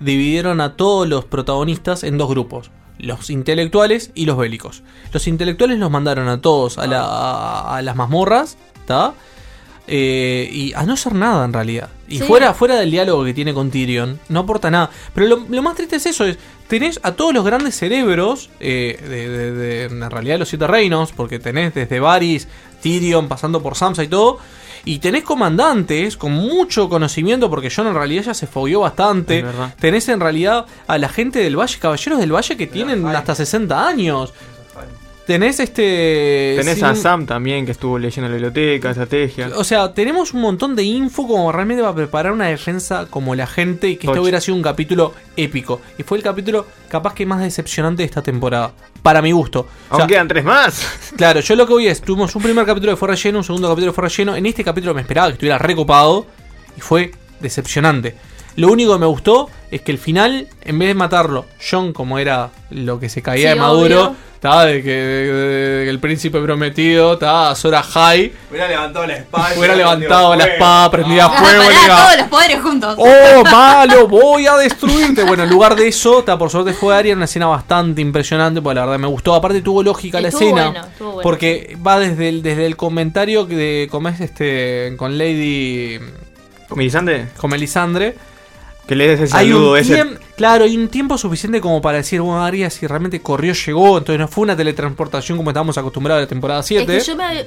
dividieron 0.00 0.60
a 0.60 0.76
todos 0.76 1.08
los 1.08 1.24
protagonistas 1.24 2.04
en 2.04 2.16
dos 2.18 2.28
grupos. 2.28 2.70
Los 2.98 3.30
intelectuales 3.30 4.10
y 4.14 4.26
los 4.26 4.36
bélicos. 4.36 4.82
Los 5.12 5.26
intelectuales 5.28 5.78
los 5.78 5.90
mandaron 5.90 6.28
a 6.28 6.40
todos 6.40 6.78
a, 6.78 6.86
la- 6.86 7.04
a- 7.04 7.76
a 7.76 7.82
las 7.82 7.94
mazmorras, 7.96 8.56
¿está? 8.80 9.14
Eh, 9.90 10.50
y 10.52 10.72
a 10.74 10.82
no 10.82 10.92
hacer 10.94 11.14
nada 11.14 11.44
en 11.46 11.52
realidad. 11.52 11.88
Y 12.08 12.18
Sí. 12.18 12.24
fuera, 12.24 12.52
fuera 12.52 12.76
del 12.76 12.90
diálogo 12.90 13.24
que 13.24 13.32
tiene 13.32 13.54
con 13.54 13.70
Tyrion, 13.70 14.20
no 14.28 14.40
aporta 14.40 14.70
nada. 14.70 14.90
Pero 15.14 15.26
lo, 15.28 15.46
lo 15.48 15.62
más 15.62 15.76
triste 15.76 15.96
es 15.96 16.04
eso, 16.06 16.26
es, 16.26 16.36
tenés 16.68 17.00
a 17.02 17.12
todos 17.12 17.32
los 17.32 17.42
grandes 17.44 17.74
cerebros 17.74 18.50
eh, 18.60 18.98
de, 19.02 19.28
de- 19.28 19.52
de- 19.52 19.84
en 19.84 20.10
realidad 20.10 20.34
de 20.34 20.38
los 20.40 20.48
siete 20.50 20.66
reinos, 20.66 21.12
porque 21.12 21.38
tenés 21.38 21.72
desde 21.72 22.00
Varys, 22.00 22.48
Tyrion, 22.82 23.28
pasando 23.28 23.62
por 23.62 23.76
Sansa 23.76 24.04
y 24.04 24.08
todo. 24.08 24.38
Y 24.88 25.00
tenés 25.00 25.22
comandantes 25.22 26.16
con 26.16 26.32
mucho 26.32 26.88
conocimiento, 26.88 27.50
porque 27.50 27.70
John 27.70 27.88
en 27.88 27.94
realidad 27.94 28.22
ya 28.22 28.32
se 28.32 28.46
fogueó 28.46 28.80
bastante. 28.80 29.44
Tenés 29.78 30.08
en 30.08 30.18
realidad 30.18 30.64
a 30.86 30.96
la 30.96 31.10
gente 31.10 31.40
del 31.40 31.58
Valle, 31.58 31.78
caballeros 31.78 32.18
del 32.18 32.34
Valle 32.34 32.56
que 32.56 32.66
tienen 32.66 33.06
hasta 33.06 33.34
60 33.34 33.86
años. 33.86 34.32
Tenés 35.28 35.60
este. 35.60 36.54
Tenés 36.56 36.82
a 36.82 36.94
Sam 36.94 37.26
también 37.26 37.66
que 37.66 37.72
estuvo 37.72 37.98
leyendo 37.98 38.30
la 38.30 38.36
biblioteca, 38.36 38.88
estrategia. 38.88 39.50
o 39.56 39.62
sea, 39.62 39.92
tenemos 39.92 40.32
un 40.32 40.40
montón 40.40 40.74
de 40.74 40.84
info 40.84 41.28
como 41.28 41.52
realmente 41.52 41.82
para 41.82 41.94
preparar 41.94 42.32
una 42.32 42.46
defensa 42.46 43.06
como 43.10 43.34
la 43.34 43.46
gente 43.46 43.90
y 43.90 43.96
que 43.96 44.06
Toch. 44.06 44.14
esto 44.14 44.22
hubiera 44.22 44.40
sido 44.40 44.56
un 44.56 44.62
capítulo 44.62 45.12
épico. 45.36 45.82
Y 45.98 46.02
fue 46.02 46.16
el 46.16 46.24
capítulo 46.24 46.64
capaz 46.88 47.12
que 47.12 47.26
más 47.26 47.42
decepcionante 47.42 48.04
de 48.04 48.06
esta 48.06 48.22
temporada. 48.22 48.72
Para 49.02 49.20
mi 49.20 49.32
gusto. 49.32 49.68
O 49.90 49.92
Aún 49.92 50.00
sea, 50.00 50.06
quedan 50.06 50.28
tres 50.28 50.44
más. 50.44 50.82
Claro, 51.18 51.40
yo 51.40 51.56
lo 51.56 51.66
que 51.66 51.74
voy 51.74 51.88
es, 51.88 52.00
tuvimos 52.00 52.34
un 52.34 52.42
primer 52.42 52.64
capítulo 52.64 52.92
que 52.92 52.96
fue 52.96 53.08
relleno, 53.08 53.38
un 53.40 53.44
segundo 53.44 53.68
capítulo 53.68 53.92
que 53.92 53.96
fue 53.96 54.08
relleno. 54.08 54.34
En 54.34 54.46
este 54.46 54.64
capítulo 54.64 54.94
me 54.94 55.02
esperaba 55.02 55.26
que 55.28 55.34
estuviera 55.34 55.58
recopado 55.58 56.26
y 56.74 56.80
fue 56.80 57.10
decepcionante. 57.38 58.14
Lo 58.58 58.68
único 58.72 58.92
que 58.94 58.98
me 58.98 59.06
gustó 59.06 59.48
es 59.70 59.82
que 59.82 59.92
el 59.92 59.98
final, 59.98 60.48
en 60.64 60.78
vez 60.78 60.88
de 60.88 60.94
matarlo, 60.94 61.46
John, 61.70 61.92
como 61.92 62.18
era 62.18 62.50
lo 62.70 62.98
que 62.98 63.08
se 63.08 63.22
caía 63.22 63.50
Sí, 63.52 63.54
de 63.54 63.60
Maduro, 63.60 64.00
obvio. 64.06 64.16
estaba 64.34 64.64
de 64.64 64.82
que, 64.82 64.90
de- 64.90 65.32
de 65.32 65.84
que 65.84 65.90
el 65.90 65.98
príncipe 66.00 66.40
prometido, 66.40 67.12
estaba 67.12 67.50
a 67.50 67.54
Sora 67.54 67.82
High, 67.82 68.32
Hubiera 68.50 68.66
levantado 68.66 69.06
la 69.06 69.14
espada. 69.16 69.54
hubiera 69.56 69.76
levantado 69.76 70.34
la 70.34 70.44
espada, 70.44 70.90
prendida 70.90 71.26
a 71.26 71.26
Ah, 71.26 71.38
fuego, 71.38 71.62
y 71.62 71.74
pará, 71.88 71.96
todos 72.04 72.16
los 72.18 72.28
poderes 72.28 72.60
juntos. 72.62 72.94
¡Oh, 72.98 73.44
malo! 73.50 74.08
¡Voy 74.08 74.46
a 74.46 74.56
destruirte! 74.56 75.22
Bueno, 75.24 75.44
en 75.44 75.50
lugar 75.50 75.76
de 75.76 75.86
eso, 75.86 76.20
está 76.20 76.36
por 76.36 76.50
suerte 76.50 76.72
fue 76.72 76.96
Aria, 76.96 77.14
una 77.14 77.26
escena 77.26 77.46
bastante 77.46 78.00
impresionante, 78.00 78.60
porque 78.60 78.74
la 78.76 78.86
verdad 78.86 78.98
me 78.98 79.06
gustó. 79.08 79.34
Aparte 79.34 79.60
tuvo 79.62 79.82
lógica 79.84 80.20
la 80.20 80.28
escena. 80.28 80.70
bueno, 80.70 80.86
estuvo 80.86 81.08
bueno. 81.12 81.22
Porque 81.22 81.76
va 81.86 81.98
desde 82.00 82.28
el, 82.28 82.42
desde 82.42 82.66
el 82.66 82.76
comentario 82.76 83.46
que 83.46 83.54
de 83.54 83.88
cómo 83.90 84.08
es 84.08 84.20
este 84.20 84.94
con 84.96 85.16
Lady 85.18 85.98
¿Con 86.68 86.78
Melisandre? 86.78 87.28
con 87.36 87.50
Melisandre. 87.50 88.16
Que 88.88 88.96
le 88.96 89.06
des 89.06 89.20
ese 89.20 89.36
Hay 89.36 89.50
saludo 89.50 89.72
un 89.72 89.78
ese. 89.78 90.18
claro, 90.36 90.64
hay 90.64 90.76
un 90.76 90.88
tiempo 90.88 91.16
suficiente 91.18 91.60
como 91.60 91.80
para 91.82 91.98
decir, 91.98 92.20
bueno, 92.22 92.42
Aria 92.42 92.70
si 92.70 92.86
realmente 92.86 93.20
corrió, 93.20 93.52
llegó, 93.52 93.98
entonces 93.98 94.18
no 94.18 94.26
fue 94.28 94.42
una 94.44 94.56
teletransportación 94.56 95.36
como 95.38 95.50
estábamos 95.50 95.76
acostumbrados 95.78 96.20
de 96.20 96.24
la 96.24 96.28
temporada 96.28 96.60
Es 96.60 96.66
7. 96.66 96.86
que 96.98 97.04
yo 97.04 97.14
me 97.16 97.46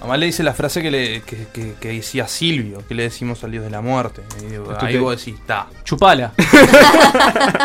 Además 0.00 0.18
le 0.18 0.26
dice 0.26 0.42
la 0.42 0.52
frase 0.52 0.82
que, 0.82 0.90
le, 0.90 1.22
que, 1.22 1.46
que- 1.50 1.72
que 1.80 1.88
decía 1.88 2.28
Silvio, 2.28 2.82
que 2.86 2.94
le 2.94 3.04
decimos 3.04 3.42
al 3.42 3.50
dios 3.52 3.64
de 3.64 3.70
la 3.70 3.80
muerte. 3.80 4.20
Y 4.42 4.50
digo, 4.50 4.64
¿Tú 4.78 4.84
ahí 4.84 4.92
qué? 4.92 4.98
vos 4.98 5.16
decís, 5.16 5.40
está. 5.40 5.66
Chupala. 5.82 6.32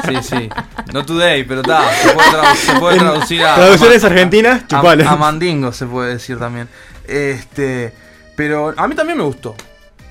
Sí, 0.07 0.15
sí. 0.23 0.49
No 0.93 1.05
today, 1.05 1.43
pero 1.43 1.61
está. 1.61 1.93
Se 1.93 2.09
puede, 2.13 2.29
tradu- 2.29 2.55
se 2.55 2.79
puede 2.79 2.97
traducir 2.97 3.43
a. 3.43 3.55
Traducciones 3.55 4.03
a- 4.03 4.07
argentinas, 4.07 4.63
a- 4.63 4.67
chupala. 4.67 5.11
A, 5.11 5.15
mandingo 5.17 5.71
se 5.73 5.85
puede 5.85 6.13
decir 6.13 6.39
también. 6.39 6.69
Este. 7.07 7.93
Pero 8.37 8.73
a 8.77 8.87
mí 8.87 8.95
también 8.95 9.17
me 9.17 9.23
gustó. 9.25 9.55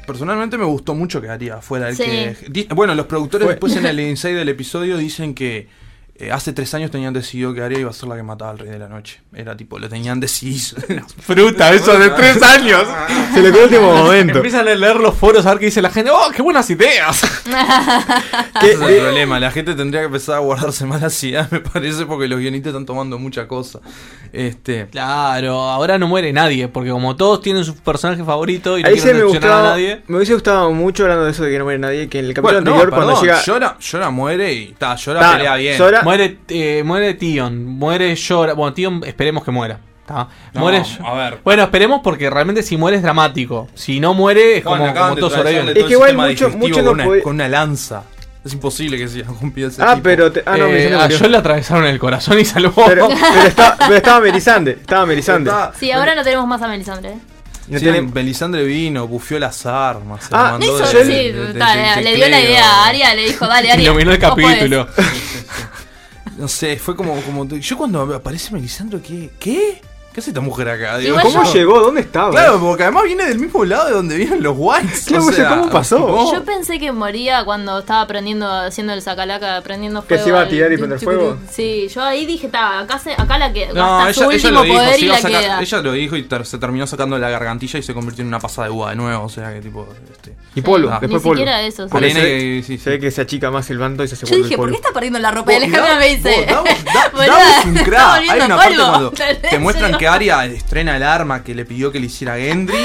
Personalmente 0.09 0.59
me 0.59 0.65
gustó 0.65 0.95
mucho 0.95 1.21
que 1.21 1.29
haría 1.29 1.61
fuera 1.61 1.89
el 1.91 1.95
Sí. 1.97 2.03
que. 2.03 2.67
Bueno, 2.75 2.95
los 2.97 3.07
productores 3.07 3.45
Fue- 3.45 3.53
después 3.55 3.77
en 3.77 3.87
el 3.87 4.01
inside 4.01 4.35
del 4.35 4.49
episodio 4.49 4.97
dicen 4.97 5.35
que. 5.35 5.69
Eh, 6.19 6.33
hace 6.33 6.53
tres 6.53 6.75
años 6.75 6.91
tenían 6.91 7.13
decidido 7.15 7.55
que 7.55 7.63
Arya 7.63 7.79
iba 7.79 7.91
a 7.91 7.93
ser 7.93 8.09
la 8.09 8.17
que 8.17 8.23
mataba 8.23 8.51
al 8.51 8.59
Rey 8.59 8.71
de 8.71 8.79
la 8.79 8.89
Noche. 8.89 9.21
Era 9.35 9.57
tipo, 9.57 9.79
lo 9.79 9.89
tenían 9.89 10.19
decidido. 10.21 10.77
Fruta, 11.21 11.73
eso 11.73 11.97
de 11.99 12.11
tres 12.11 12.43
años. 12.43 12.83
Se 13.33 13.41
le 13.41 13.51
quedó 13.53 13.59
el 13.61 13.65
último 13.75 13.93
momento. 13.93 14.37
Empiezan 14.37 14.67
a 14.67 14.75
leer 14.75 14.97
los 14.97 15.15
foros 15.15 15.47
a 15.47 15.51
ver 15.51 15.59
qué 15.61 15.67
dice 15.67 15.81
la 15.83 15.91
gente. 15.91 16.11
¡Oh, 16.11 16.31
qué 16.35 16.43
buenas 16.43 16.69
ideas! 16.71 17.23
Ese 18.63 18.73
es 18.73 18.81
el 18.81 18.97
problema. 19.01 19.39
La 19.41 19.51
gente 19.51 19.75
tendría 19.75 20.01
que 20.01 20.07
empezar 20.07 20.37
a 20.37 20.39
guardarse 20.39 20.85
más 20.87 21.23
ideas, 21.23 21.51
me 21.53 21.61
parece, 21.61 22.07
porque 22.07 22.27
los 22.29 22.39
guionistas 22.41 22.71
están 22.73 22.87
tomando 22.87 23.19
mucha 23.19 23.47
cosa. 23.47 23.81
Este. 24.33 24.87
Claro, 24.91 25.61
ahora 25.61 25.99
no 25.99 26.07
muere 26.09 26.33
nadie, 26.33 26.69
porque 26.69 26.91
como 26.91 27.17
todos 27.17 27.41
tienen 27.41 27.65
su 27.65 27.75
personaje 27.77 28.23
favorito 28.25 28.77
y 28.79 28.83
no 28.83 28.89
Ahí 28.89 28.97
se 28.99 29.13
quieren 29.13 29.27
me 29.31 29.37
a 29.47 29.63
nadie. 29.63 30.03
me 30.07 30.17
hubiese 30.17 30.35
gustado 30.35 30.71
mucho 30.73 31.05
hablando 31.05 31.25
de 31.25 31.31
eso 31.31 31.45
de 31.45 31.51
que 31.51 31.59
no 31.59 31.65
muere 31.65 31.79
nadie, 31.79 32.09
que 32.09 32.19
en 32.19 32.27
el 32.27 32.35
capítulo 32.35 32.61
Bueno, 32.61 32.71
no, 32.71 32.77
anterior 32.83 32.95
cuando 33.05 33.23
llega... 33.23 33.43
Llora, 33.43 33.77
Llora 33.81 34.11
muere 34.11 34.53
y 34.53 34.65
está, 34.73 34.97
Llora 34.97 35.21
Ta, 35.21 35.33
pelea 35.37 35.55
bien. 35.57 35.79
Llora- 35.79 36.03
Muere, 36.09 36.39
eh, 36.49 36.83
muere 36.85 37.15
Tion, 37.15 37.67
muere 37.67 38.15
Llora. 38.17 38.55
Bueno, 38.55 38.73
Tion 38.73 39.03
esperemos 39.07 39.45
que 39.45 39.51
muera. 39.51 39.79
¿tá? 40.07 40.27
No, 40.55 40.61
muere 40.63 40.83
a 41.05 41.15
ver. 41.15 41.39
Bueno, 41.45 41.65
esperemos 41.65 42.01
porque 42.03 42.31
realmente 42.31 42.63
si 42.63 42.79
muere 42.79 42.97
es 42.97 43.03
dramático. 43.03 43.69
Si 43.75 44.01
no 44.01 44.15
muere 44.15 44.57
es 44.57 44.65
Bueno, 44.65 44.87
como, 44.95 44.99
como 44.99 45.17
todo 45.17 45.45
Es 45.45 45.85
que 45.85 45.93
igual 45.93 46.17
mucho- 46.17 46.49
mucho 46.51 46.79
no 46.81 46.85
con, 46.87 46.95
una, 46.95 47.05
puede- 47.05 47.23
con 47.23 47.35
una 47.35 47.49
lanza. 47.49 48.05
Es 48.43 48.55
imposible 48.55 48.97
que 48.97 49.07
siga 49.07 49.27
con 49.27 49.53
ese 49.55 49.83
Ah, 49.83 49.91
tipo. 49.97 50.05
pero... 50.05 50.33
te- 50.33 50.43
ah, 50.47 50.57
no, 50.57 50.67
Eh, 50.69 50.95
a. 50.95 51.11
Jon 51.11 51.31
le 51.31 51.37
atravesaron 51.37 51.85
el 51.85 51.99
corazón 51.99 52.39
y 52.41 52.45
salvó. 52.47 52.87
Pero, 52.87 53.07
pero 53.35 53.43
está- 53.47 53.77
pero 53.79 53.97
estaba 53.97 54.21
Melisandre, 54.21 54.73
estaba 54.81 55.05
Melisandre. 55.05 55.53
Sí, 55.79 55.93
ahora 55.93 56.15
no 56.15 56.23
tenemos 56.25 56.47
más 56.47 56.63
a 56.63 56.69
Melisandre. 56.69 57.17
No 57.69 57.79
Sí, 57.79 57.85
tiene- 57.85 58.01
Melisandre 58.01 58.65
vino, 58.65 59.07
bufió 59.07 59.39
las 59.39 59.67
armas. 59.67 60.25
se 60.25 60.29
Ah, 60.35 60.43
la 60.45 60.51
mandó 60.53 60.83
Eso 60.83 60.97
de- 60.99 61.05
sí, 61.05 61.11
de- 61.11 61.33
de- 61.53 61.59
ta, 61.59 61.75
de- 61.77 61.97
de 61.97 62.03
le 62.03 62.17
dio 62.17 62.29
la 62.31 62.41
idea 62.41 62.65
a 62.65 62.87
Aria, 62.87 63.15
le 63.15 63.27
dijo, 63.27 63.47
dale, 63.47 63.71
Aria. 63.73 63.85
Iluminó 63.85 64.13
el 64.13 64.19
capítulo. 64.19 64.89
No 66.39 66.47
sé, 66.47 66.77
fue 66.79 66.95
como, 66.95 67.21
como. 67.23 67.45
Yo 67.49 67.77
cuando 67.77 68.15
aparece 68.15 68.53
Melisandre, 68.53 69.01
¿qué? 69.01 69.31
¿Qué? 69.41 69.83
¿Qué 70.19 70.23
hace 70.23 70.31
esta 70.31 70.41
mujer 70.41 70.69
acá? 70.69 70.99
¿Cómo 71.23 71.45
yo- 71.45 71.53
llegó? 71.55 71.79
¿Dónde 71.81 72.01
estaba? 72.01 72.33
Claro, 72.33 72.59
porque 72.59 72.83
además 72.83 73.05
viene 73.05 73.25
del 73.27 73.39
mismo 73.39 73.65
lado 73.65 73.87
de 73.87 73.93
donde 73.93 74.17
vienen 74.17 74.43
los 74.43 74.55
Whites. 74.59 75.05
Claro, 75.07 75.27
o 75.27 75.33
sea, 75.33 75.49
¿cómo 75.51 75.71
pasó? 75.71 76.33
Yo 76.33 76.45
pensé 76.45 76.81
que 76.81 76.91
moría 76.91 77.45
cuando 77.45 77.79
estaba 77.79 78.05
prendiendo, 78.09 78.51
haciendo 78.51 78.95
el 78.95 79.01
sacalaca, 79.03 79.61
prendiendo 79.63 80.01
Que 80.03 80.09
fuego. 80.17 80.23
se 80.25 80.29
iba 80.31 80.41
a 80.41 80.49
tirar 80.49 80.73
y 80.73 80.77
prender 80.77 80.99
fuego. 80.99 81.37
Sí, 81.49 81.87
yo 81.95 82.03
ahí 82.03 82.27
dije, 82.27 82.49
ta, 82.49 82.81
acá, 82.81 82.99
se, 82.99 83.13
acá 83.13 83.39
la 83.39 83.53
que 83.53 83.69
No, 83.69 83.99
gasta 83.99 84.15
su 84.15 84.21
ella, 84.23 84.35
ella 84.35 84.49
último 84.49 84.53
lo 84.59 84.63
dijo, 84.65 84.77
poder 84.79 85.01
y 85.01 85.07
la 85.07 85.21
queda. 85.23 85.61
ella 85.61 85.79
lo 85.83 85.93
dijo 85.93 86.17
y 86.17 86.23
ter- 86.25 86.47
se 86.47 86.59
terminó 86.59 86.87
sacando 86.89 87.17
la 87.17 87.31
gargantilla 87.31 87.79
y 87.79 87.83
se 87.85 87.95
convirtió 87.95 88.23
en 88.23 88.29
una 88.29 88.41
pasada 88.41 88.67
de 88.67 88.75
uva 88.75 88.91
de 88.91 88.97
nuevo, 88.97 89.23
o 89.25 89.29
sea 89.29 89.55
que 89.55 89.61
tipo... 89.61 89.87
Este, 90.11 90.35
Y 90.57 90.63
polvo, 90.63 90.89
Ah. 90.91 90.99
después 91.01 91.23
Ni 91.23 91.29
polvo. 91.29 91.35
siquiera 91.37 91.63
eso, 91.63 91.87
sí. 91.89 91.95
Se, 91.95 92.13
que- 92.15 92.63
sí, 92.67 92.79
se 92.79 92.91
ve 92.91 92.99
que 92.99 93.11
se 93.13 93.21
achica 93.21 93.53
más 93.53 93.71
el 93.71 93.79
bando 93.79 94.03
y 94.03 94.09
se 94.09 94.15
hace 94.15 94.27
Yo 94.27 94.35
dije, 94.37 94.57
¿por 94.57 94.69
qué 94.71 94.75
está 94.77 94.91
perdiendo 94.93 95.21
la 95.21 95.31
ropa? 95.31 95.53
Y 95.53 95.57
Alejandra 95.57 95.95
me 95.97 96.09
dice. 96.17 96.47
vos, 96.49 96.65
Davos- 96.65 96.85
Da- 96.85 97.09
Boluda, 97.13 97.27
Davos 97.29 97.47
es 97.61 97.65
un 97.67 97.75
crack. 97.85 98.31
Hay 98.31 98.41
una 98.41 98.57
parte 98.57 98.75
cuando 98.77 99.11
te 99.51 99.59
muestran 99.61 99.97
que 99.99 100.08
Arya 100.09 100.45
estrena 100.47 100.97
el 100.97 101.03
arma 101.03 101.45
que 101.45 101.55
le 101.55 101.65
pidió 101.65 101.93
que 101.93 102.01
le 102.01 102.07
hiciera 102.07 102.37
Gendry 102.37 102.77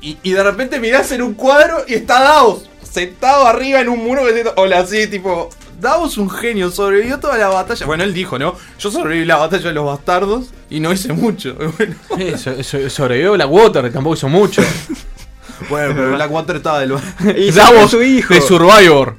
y, 0.00 0.18
y 0.22 0.30
de 0.32 0.42
repente 0.42 0.78
mirás 0.80 1.10
en 1.12 1.22
un 1.22 1.34
cuadro 1.34 1.84
y 1.88 1.94
está 1.94 2.20
Davos 2.20 2.68
sentado 2.90 3.46
arriba 3.46 3.80
en 3.80 3.88
un 3.88 4.02
muro 4.02 4.24
que 4.24 4.32
dice, 4.32 4.52
hola, 4.56 4.80
así, 4.80 5.06
tipo... 5.06 5.50
Davos 5.80 6.18
un 6.18 6.28
genio, 6.28 6.72
sobrevivió 6.72 7.20
toda 7.20 7.38
la 7.38 7.46
batalla. 7.46 7.86
Bueno, 7.86 8.02
él 8.02 8.12
dijo, 8.12 8.36
¿no? 8.36 8.56
Yo 8.80 8.90
sobreviví 8.90 9.24
la 9.24 9.36
batalla 9.36 9.68
de 9.68 9.74
los 9.74 9.86
bastardos 9.86 10.46
y 10.68 10.80
no 10.80 10.92
hice 10.92 11.12
mucho. 11.12 11.54
Bueno, 11.78 11.94
eso- 12.18 12.90
sobrevivió 12.90 13.34
Blackwater, 13.34 13.84
que 13.84 13.90
tampoco 13.90 14.16
hizo 14.16 14.28
mucho. 14.28 14.60
bueno 15.68 15.94
pero 15.94 16.12
Blackwater 16.14 16.56
estaba 16.56 16.80
del 16.80 16.94
Y 17.36 17.52
Davos 17.52 17.92
su 17.92 18.02
hijo. 18.02 18.34
de 18.34 18.40
Survivor. 18.40 19.14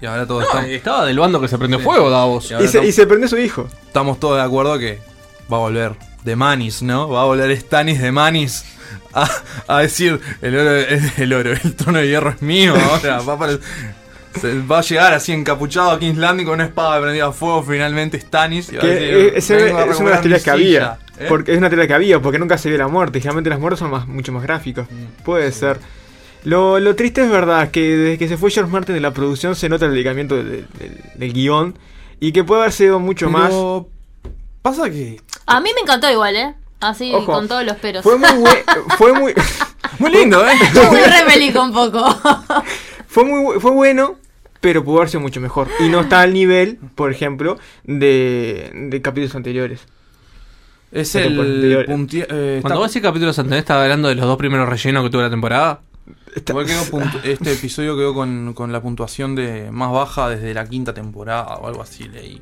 Y 0.00 0.06
ahora 0.06 0.26
todo 0.26 0.40
No, 0.40 0.46
está... 0.46 0.66
estaba 0.66 1.04
del 1.04 1.18
bando 1.18 1.40
que 1.42 1.48
se 1.48 1.58
prendió 1.58 1.78
fuego, 1.80 2.08
Davos. 2.08 2.52
Y 2.58 2.68
se, 2.68 2.86
y 2.86 2.92
se 2.92 3.06
prendió 3.06 3.28
su 3.28 3.36
hijo. 3.36 3.68
estamos 3.86 4.18
todos 4.18 4.36
de 4.38 4.42
acuerdo 4.44 4.78
que 4.78 5.00
va 5.52 5.58
a 5.58 5.60
volver 5.60 5.92
de 6.28 6.36
Manis, 6.36 6.82
¿no? 6.82 7.08
Va 7.08 7.22
a 7.22 7.24
volver 7.24 7.56
Stannis 7.56 8.00
de 8.00 8.12
Manis 8.12 8.64
a, 9.12 9.28
a 9.66 9.78
decir 9.80 10.20
el 10.42 10.56
oro, 10.56 10.70
el, 10.76 11.10
el 11.16 11.32
oro, 11.32 11.52
el 11.52 11.74
trono 11.74 11.98
de 11.98 12.06
hierro 12.08 12.30
es 12.30 12.42
mío. 12.42 12.74
Ahora 12.90 13.20
va 13.22 13.32
a, 13.32 13.36
apare- 13.38 13.60
se- 14.40 14.60
va 14.60 14.78
a 14.78 14.82
llegar 14.82 15.14
así 15.14 15.32
encapuchado 15.32 15.90
a 15.90 15.98
King's 15.98 16.18
Landing 16.18 16.44
con 16.44 16.54
una 16.54 16.64
espada 16.66 17.00
prendida 17.00 17.26
a 17.26 17.32
fuego 17.32 17.62
finalmente 17.62 18.20
Stannis. 18.20 18.70
y 18.70 18.76
va 18.76 18.78
a 18.78 18.82
Que 18.82 18.88
decir, 18.88 19.08
eh, 19.14 19.32
ese- 19.36 19.56
"Vengo 19.56 19.78
a 19.78 19.84
es 19.86 19.96
una 19.98 20.04
de 20.06 20.10
las 20.12 20.20
teorías 20.22 20.42
que 20.44 20.50
había. 20.50 20.66
silla", 20.66 20.98
¿eh? 21.18 21.26
Porque 21.28 21.52
es 21.52 21.58
una 21.58 21.68
teoría 21.70 21.86
que 21.88 21.94
había, 21.94 22.20
porque 22.22 22.38
nunca 22.38 22.58
se 22.58 22.68
vio 22.68 22.78
la 22.78 22.88
muerte. 22.88 23.18
Generalmente 23.20 23.50
las 23.50 23.58
muertes 23.58 23.80
son 23.80 23.90
más, 23.90 24.06
mucho 24.06 24.30
más 24.32 24.42
gráficas. 24.42 24.88
Mm. 24.90 25.22
Puede 25.24 25.50
ser. 25.52 25.80
Lo, 26.44 26.78
lo 26.78 26.94
triste 26.94 27.22
es 27.24 27.30
verdad 27.30 27.70
que 27.72 27.96
desde 27.96 28.18
que 28.18 28.28
se 28.28 28.36
fue 28.36 28.50
George 28.52 28.70
Martin 28.70 28.94
de 28.94 29.00
la 29.00 29.12
producción 29.12 29.56
se 29.56 29.68
nota 29.68 29.86
el 29.86 29.92
del, 29.94 30.04
del- 30.28 30.66
del 31.16 31.32
guion. 31.32 31.76
Y 32.20 32.32
que 32.32 32.42
puede 32.44 32.62
haber 32.62 32.72
sido 32.72 32.98
mucho 33.00 33.30
más. 33.30 33.52
Pasa 34.62 34.90
que 34.90 35.20
A 35.46 35.60
mí 35.60 35.70
me 35.74 35.80
encantó 35.82 36.10
igual, 36.10 36.36
¿eh? 36.36 36.54
Así, 36.80 37.12
Ojo, 37.14 37.26
con 37.32 37.48
todos 37.48 37.64
los 37.64 37.76
peros. 37.76 38.02
Fue 38.02 38.16
muy, 38.18 38.28
bue- 38.28 38.64
fue 38.98 39.12
muy, 39.12 39.34
muy 39.98 40.10
lindo, 40.12 40.46
¿eh? 40.48 40.52
Muy 40.90 41.00
rebelico 41.00 41.62
un 41.62 41.72
poco. 41.72 42.04
fue 43.08 43.24
muy 43.24 43.58
fue 43.60 43.70
bueno, 43.72 44.16
pero 44.60 44.84
pudo 44.84 44.98
haber 44.98 45.08
sido 45.08 45.20
mucho 45.20 45.40
mejor. 45.40 45.68
Y 45.80 45.88
no 45.88 46.00
está 46.00 46.20
al 46.20 46.32
nivel, 46.32 46.78
por 46.94 47.10
ejemplo, 47.10 47.58
de, 47.84 48.70
de 48.90 49.02
capítulos 49.02 49.34
anteriores. 49.34 49.80
es 50.92 51.12
De 51.14 51.24
el 51.24 51.86
punti- 51.86 52.20
eh, 52.22 52.58
Cuando 52.62 52.68
está- 52.68 52.74
vos 52.76 52.88
decís 52.92 53.02
capítulos 53.02 53.38
anteriores, 53.38 53.62
estaba 53.64 53.82
hablando 53.82 54.08
de 54.08 54.14
los 54.14 54.26
dos 54.26 54.36
primeros 54.36 54.68
rellenos 54.68 55.02
que 55.04 55.10
tuvo 55.10 55.22
la 55.22 55.30
temporada. 55.30 55.80
Igual 56.46 56.66
quedó 56.66 56.82
este 57.24 57.52
episodio 57.52 57.96
quedó 57.96 58.14
con, 58.14 58.54
con 58.54 58.70
la 58.72 58.80
puntuación 58.80 59.34
de 59.34 59.70
más 59.72 59.90
baja 59.90 60.28
desde 60.28 60.54
la 60.54 60.64
quinta 60.66 60.94
temporada 60.94 61.56
o 61.56 61.66
algo 61.66 61.82
así 61.82 62.06
leí. 62.08 62.40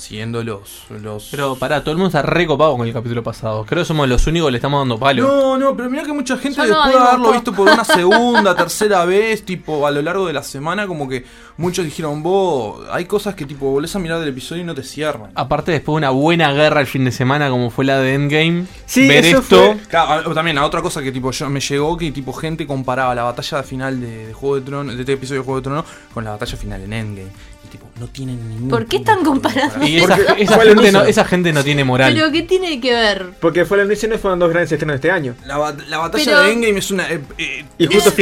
Siguiendo 0.00 0.42
los. 0.42 0.84
los... 1.02 1.28
Pero 1.30 1.56
pará, 1.56 1.80
todo 1.82 1.92
el 1.92 1.98
mundo 1.98 2.08
está 2.08 2.22
recopado 2.22 2.74
con 2.76 2.86
el 2.86 2.92
capítulo 2.94 3.22
pasado. 3.22 3.66
Creo 3.66 3.82
que 3.82 3.86
somos 3.86 4.08
los 4.08 4.26
únicos 4.26 4.46
que 4.48 4.52
le 4.52 4.56
estamos 4.58 4.80
dando 4.80 4.98
palo. 4.98 5.22
No, 5.26 5.58
no, 5.58 5.76
pero 5.76 5.90
mira 5.90 6.04
que 6.04 6.12
mucha 6.14 6.38
gente 6.38 6.56
Yo 6.56 6.64
después 6.66 6.92
de 6.94 6.98
haberlo 6.98 7.32
visto 7.32 7.52
por 7.52 7.68
una 7.68 7.84
segunda, 7.84 8.56
tercera 8.56 9.04
vez, 9.04 9.44
tipo 9.44 9.86
a 9.86 9.90
lo 9.90 10.00
largo 10.00 10.26
de 10.26 10.32
la 10.32 10.42
semana, 10.42 10.86
como 10.86 11.06
que 11.06 11.26
muchos 11.58 11.84
dijeron, 11.84 12.22
vos, 12.22 12.80
hay 12.90 13.04
cosas 13.04 13.34
que 13.34 13.44
tipo 13.44 13.70
volvés 13.70 13.94
a 13.94 13.98
mirar 13.98 14.18
del 14.20 14.30
episodio 14.30 14.62
y 14.62 14.64
no 14.64 14.74
te 14.74 14.82
cierran. 14.82 15.32
Aparte, 15.34 15.72
después 15.72 15.92
de 15.94 15.98
una 15.98 16.10
buena 16.10 16.50
guerra 16.54 16.80
el 16.80 16.86
fin 16.86 17.04
de 17.04 17.12
semana, 17.12 17.50
como 17.50 17.68
fue 17.68 17.84
la 17.84 17.98
de 17.98 18.14
Endgame, 18.14 18.64
Sí, 18.86 19.06
ver 19.06 19.26
eso 19.26 19.40
esto. 19.40 19.74
Claro, 19.88 20.30
a- 20.30 20.34
también 20.34 20.56
a 20.56 20.64
otra 20.64 20.80
cosa 20.80 21.02
que 21.02 21.12
tipo 21.12 21.30
yo 21.30 21.50
me 21.50 21.60
llegó 21.60 21.96
que 21.98 22.10
tipo 22.10 22.32
gente 22.32 22.66
comparaba 22.66 23.14
la 23.14 23.24
batalla 23.24 23.62
final 23.62 24.00
de, 24.00 24.28
de 24.28 24.32
Juego 24.32 24.54
de 24.56 24.62
Tronos, 24.62 24.94
de 24.94 25.00
este 25.02 25.12
episodio 25.12 25.42
de 25.42 25.44
Juego 25.44 25.60
de 25.60 25.64
Tronos 25.64 25.84
con 26.14 26.24
la 26.24 26.30
batalla 26.30 26.56
final 26.56 26.80
en 26.80 26.92
Endgame. 26.94 27.30
Tipo, 27.70 27.88
no 28.00 28.08
tienen 28.08 28.48
ningún 28.48 28.68
¿Por 28.68 28.86
qué 28.86 28.96
están 28.96 29.24
comparando? 29.24 29.86
Y 29.86 29.98
esa, 29.98 30.16
gente 30.16 30.44
no, 30.74 30.80
unísono. 30.80 31.04
esa 31.04 31.24
gente 31.24 31.52
no 31.52 31.62
tiene 31.62 31.84
moral. 31.84 32.12
Pero 32.12 32.32
¿qué 32.32 32.42
tiene 32.42 32.80
que 32.80 32.92
ver? 32.92 33.30
Porque 33.40 33.64
fue 33.64 33.78
la 33.78 33.84
noche 33.84 34.08
y 34.12 34.18
fueron 34.18 34.38
dos 34.40 34.50
grandes 34.50 34.72
estrenos 34.72 34.94
de 34.94 34.96
este 34.96 35.10
año. 35.10 35.34
La, 35.46 35.56
ba- 35.58 35.76
la 35.88 35.98
batalla 35.98 36.24
Pero- 36.24 36.42
de 36.42 36.52
Endgame 36.52 36.78
es 36.78 36.90
una. 36.90 37.08
eh, 37.10 37.20
eh, 37.38 37.64
Y 37.78 37.86
justo 37.86 38.12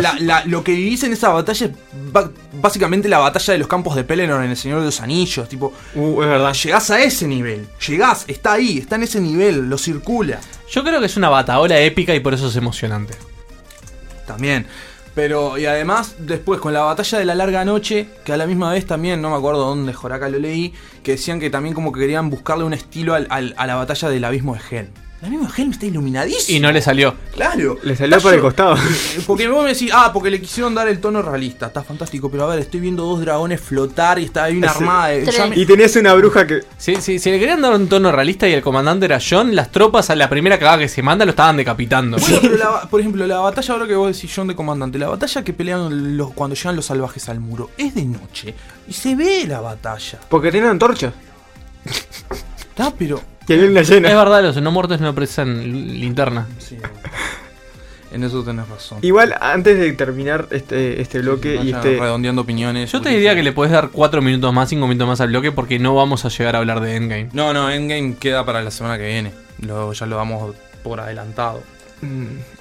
la- 0.00 0.16
la- 0.18 0.44
lo 0.46 0.64
que 0.64 0.72
vivís 0.72 1.02
en 1.04 1.12
esa 1.12 1.28
batalla 1.28 1.66
es 1.66 1.72
básicamente 2.60 3.08
la 3.08 3.18
batalla 3.18 3.52
de 3.52 3.58
los 3.58 3.68
campos 3.68 3.94
de 3.94 4.04
Pelennor 4.04 4.42
en 4.42 4.50
El 4.50 4.56
Señor 4.56 4.80
de 4.80 4.86
los 4.86 5.00
Anillos. 5.00 5.48
Tipo, 5.48 5.72
Uh, 5.94 6.22
es 6.22 6.28
verdad. 6.28 6.52
llegás 6.52 6.90
a 6.90 7.00
ese 7.02 7.26
nivel. 7.28 7.66
Llegás, 7.86 8.24
está 8.26 8.54
ahí, 8.54 8.78
está 8.78 8.96
en 8.96 9.04
ese 9.04 9.20
nivel, 9.20 9.68
lo 9.68 9.78
circula. 9.78 10.40
Yo 10.70 10.82
creo 10.82 10.98
que 11.00 11.06
es 11.06 11.16
una 11.16 11.28
bataola 11.28 11.78
épica 11.78 12.14
y 12.14 12.20
por 12.20 12.34
eso 12.34 12.48
es 12.48 12.56
emocionante. 12.56 13.14
También. 14.26 14.66
Pero, 15.14 15.58
y 15.58 15.66
además, 15.66 16.16
después 16.18 16.58
con 16.58 16.72
la 16.72 16.80
batalla 16.80 17.18
de 17.18 17.24
la 17.26 17.34
larga 17.34 17.64
noche, 17.64 18.08
que 18.24 18.32
a 18.32 18.36
la 18.36 18.46
misma 18.46 18.72
vez 18.72 18.86
también, 18.86 19.20
no 19.20 19.30
me 19.30 19.36
acuerdo 19.36 19.66
dónde 19.66 19.92
Joraka 19.92 20.28
lo 20.30 20.38
leí, 20.38 20.72
que 21.02 21.12
decían 21.12 21.38
que 21.38 21.50
también 21.50 21.74
como 21.74 21.92
que 21.92 22.00
querían 22.00 22.30
buscarle 22.30 22.64
un 22.64 22.72
estilo 22.72 23.14
a 23.14 23.66
la 23.66 23.74
batalla 23.74 24.08
del 24.08 24.24
abismo 24.24 24.54
de 24.54 24.60
Helm. 24.70 24.88
El 25.22 25.28
abismo 25.28 25.46
de 25.46 25.62
Helm 25.62 25.70
está 25.70 25.86
iluminadísimo. 25.86 26.56
Y 26.56 26.60
no 26.60 26.72
le 26.72 26.82
salió. 26.82 27.14
Claro. 27.32 27.78
Le 27.84 27.94
salió 27.94 28.18
por 28.20 28.34
el 28.34 28.40
costado. 28.40 28.74
Porque 29.28 29.46
vos 29.46 29.62
me 29.62 29.72
decís, 29.72 29.88
ah, 29.94 30.10
porque 30.12 30.30
le 30.32 30.40
quisieron 30.40 30.74
dar 30.74 30.88
el 30.88 30.98
tono 31.00 31.22
realista. 31.22 31.66
Está 31.66 31.84
fantástico, 31.84 32.28
pero 32.28 32.42
a 32.42 32.48
ver, 32.48 32.58
estoy 32.58 32.80
viendo 32.80 33.04
dos 33.04 33.20
dragones 33.20 33.60
flotar 33.60 34.18
y 34.18 34.24
está 34.24 34.42
ahí 34.44 34.56
una 34.56 34.70
armada 34.72 35.08
de. 35.10 35.24
me- 35.50 35.56
Y 35.56 35.64
tenías 35.64 35.94
una 35.94 36.12
bruja 36.14 36.44
que. 36.44 36.62
Si, 36.76 36.96
si, 36.96 37.20
si 37.20 37.30
le 37.30 37.38
querían 37.38 37.62
dar 37.62 37.72
un 37.72 37.88
tono 37.88 38.10
realista 38.10 38.48
y 38.48 38.52
el 38.52 38.62
comandante 38.62 39.06
era 39.06 39.20
John, 39.24 39.54
las 39.54 39.70
tropas 39.70 40.10
a 40.10 40.16
la 40.16 40.28
primera 40.28 40.58
cagada 40.58 40.78
que 40.78 40.88
se 40.88 41.02
manda 41.02 41.24
lo 41.24 41.30
estaban 41.30 41.56
decapitando. 41.56 42.16
Bueno, 42.18 42.38
pero 42.42 42.56
la- 42.56 42.80
por 42.90 42.98
ejemplo, 42.98 43.24
la 43.24 43.38
batalla, 43.38 43.74
ahora 43.74 43.86
que 43.86 43.94
vos 43.94 44.12
decís 44.12 44.32
John 44.34 44.48
de 44.48 44.56
comandante, 44.56 44.98
la 44.98 45.06
batalla 45.08 45.44
que 45.44 45.52
pelean 45.52 46.16
los, 46.16 46.32
cuando 46.32 46.56
llegan 46.56 46.74
los 46.74 46.86
salvajes 46.86 47.28
al 47.28 47.38
muro 47.38 47.70
es 47.78 47.94
de 47.94 48.04
noche 48.04 48.56
y 48.88 48.92
se 48.92 49.14
ve 49.14 49.44
la 49.46 49.60
batalla. 49.60 50.18
Porque 50.28 50.50
tenían 50.50 50.70
antorchas. 50.72 51.14
Está, 52.70 52.92
pero. 52.98 53.20
Y 53.48 53.52
había 53.52 53.66
una 53.68 53.80
Es 53.80 53.88
llena. 53.90 54.08
verdad, 54.14 54.42
los 54.42 54.60
no 54.60 54.70
muertos 54.70 55.00
no 55.00 55.14
precisan 55.14 55.62
linterna. 56.00 56.46
Sí, 56.58 56.78
en 58.12 58.24
eso 58.24 58.42
tenés 58.44 58.68
razón. 58.68 58.98
Igual, 59.02 59.34
antes 59.40 59.78
de 59.78 59.92
terminar 59.92 60.46
este, 60.50 61.00
este 61.00 61.20
bloque 61.20 61.58
y 61.62 61.72
este. 61.72 61.98
redondeando 61.98 62.42
opiniones. 62.42 62.92
Yo 62.92 63.00
te 63.00 63.08
diría 63.08 63.34
que 63.34 63.42
le 63.42 63.52
puedes 63.52 63.72
dar 63.72 63.88
4 63.90 64.20
minutos 64.20 64.52
más, 64.52 64.68
5 64.68 64.86
minutos 64.86 65.08
más 65.08 65.20
al 65.20 65.28
bloque 65.28 65.50
porque 65.50 65.78
no 65.78 65.94
vamos 65.94 66.24
a 66.24 66.28
llegar 66.28 66.54
a 66.54 66.58
hablar 66.58 66.80
de 66.80 66.96
Endgame. 66.96 67.28
No, 67.32 67.52
no, 67.54 67.70
Endgame 67.70 68.16
queda 68.16 68.44
para 68.44 68.62
la 68.62 68.70
semana 68.70 68.98
que 68.98 69.06
viene. 69.06 69.32
Lo, 69.60 69.92
ya 69.92 70.06
lo 70.06 70.16
damos 70.16 70.54
por 70.82 71.00
adelantado. 71.00 71.62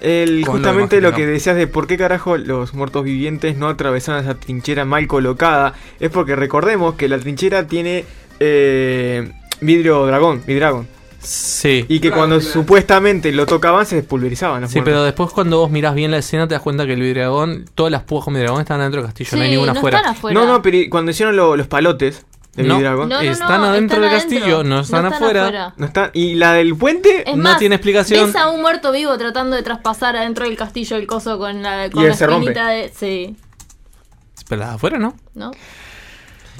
El, 0.01 0.45
Con 0.45 0.45
lo 0.45 0.51
justamente 0.51 1.01
lo 1.01 1.11
que 1.11 1.17
que 1.17 1.25
decías 1.25 1.55
de 1.55 1.65
por 1.65 1.87
qué 1.87 1.97
carajo 1.97 2.37
los 2.37 2.75
muertos 2.75 3.03
vivientes 3.03 3.57
no 3.57 3.67
atravesaron 3.69 4.21
esa 4.23 4.35
trinchera 4.35 4.85
mal 4.85 5.07
colocada 5.07 5.73
es 5.99 6.11
porque 6.11 6.35
recordemos 6.35 6.93
que 6.93 7.09
la 7.09 7.17
trinchera 7.17 7.65
tiene 7.65 8.05
eh, 8.39 9.31
vidrio 9.61 10.05
dragón, 10.05 10.43
vidragón. 10.45 10.87
Sí. 11.23 11.85
Y 11.87 11.99
que 11.99 12.09
cuando 12.11 12.41
supuestamente 12.41 13.31
lo 13.31 13.45
tocaban 13.45 13.85
se 13.85 13.95
despulverizaban. 13.97 14.61
los 14.61 14.71
Sí, 14.71 14.77
muertos. 14.79 14.91
pero 14.91 15.03
después 15.03 15.29
cuando 15.31 15.59
vos 15.59 15.69
mirás 15.69 15.93
bien 15.93 16.09
la 16.09 16.17
escena 16.17 16.47
te 16.47 16.55
das 16.55 16.63
cuenta 16.63 16.85
que 16.87 16.93
el 16.93 17.01
Vidragón, 17.01 17.65
todas 17.75 17.91
las 17.91 18.01
púas 18.01 18.25
con 18.25 18.33
Vidragón 18.33 18.59
están 18.61 18.79
adentro 18.79 19.01
del 19.01 19.07
castillo, 19.09 19.37
no 19.37 19.43
hay 19.43 19.51
ninguna 19.51 19.73
no 19.73 19.79
afuera. 19.79 19.97
están 19.99 20.13
afuera. 20.13 20.39
No, 20.39 20.47
no, 20.47 20.61
pero 20.63 20.77
cuando 20.89 21.11
hicieron 21.11 21.35
lo- 21.35 21.55
los 21.55 21.67
palotes 21.67 22.25
de 22.55 22.63
No, 22.63 22.77
vidragón, 22.77 23.07
No, 23.07 23.17
no, 23.17 23.23
no, 23.23 23.31
están 23.31 23.63
adentro 23.63 23.97
están 23.97 24.01
del 24.01 24.09
adentro. 24.09 24.39
castillo, 24.39 24.63
no 24.63 24.79
están, 24.79 25.05
afuera. 25.05 25.41
afuera. 25.43 25.73
no 25.77 25.85
está 25.85 26.09
y 26.13 26.33
la 26.35 26.53
del 26.53 26.75
puente 26.75 27.29
Es 27.29 27.37
No 27.37 27.43
más, 27.43 27.59
tiene 27.59 27.75
explicación. 27.75 28.25
Ves 28.25 28.35
a 28.35 28.49
un 28.49 28.59
muerto 28.61 28.91
vivo 28.91 29.15
tratando 29.19 29.55
de 29.55 29.61
traspasar 29.61 30.15
adentro 30.17 30.45
del 30.45 30.57
castillo 30.57 30.97
el 30.97 31.05
coso 31.05 31.37
con 31.37 31.61
la, 31.61 31.87
con 31.91 32.03
Y 32.03 32.07
la 32.07 32.13
se 32.15 32.25
rompe. 32.25 32.49
espinita 32.49 32.67
de. 32.69 32.91
Sí, 32.97 33.35
Pero 34.49 34.59
las 34.61 34.69
de 34.69 34.75
afuera 34.75 34.97
no. 34.97 35.15
¿no? 35.35 35.51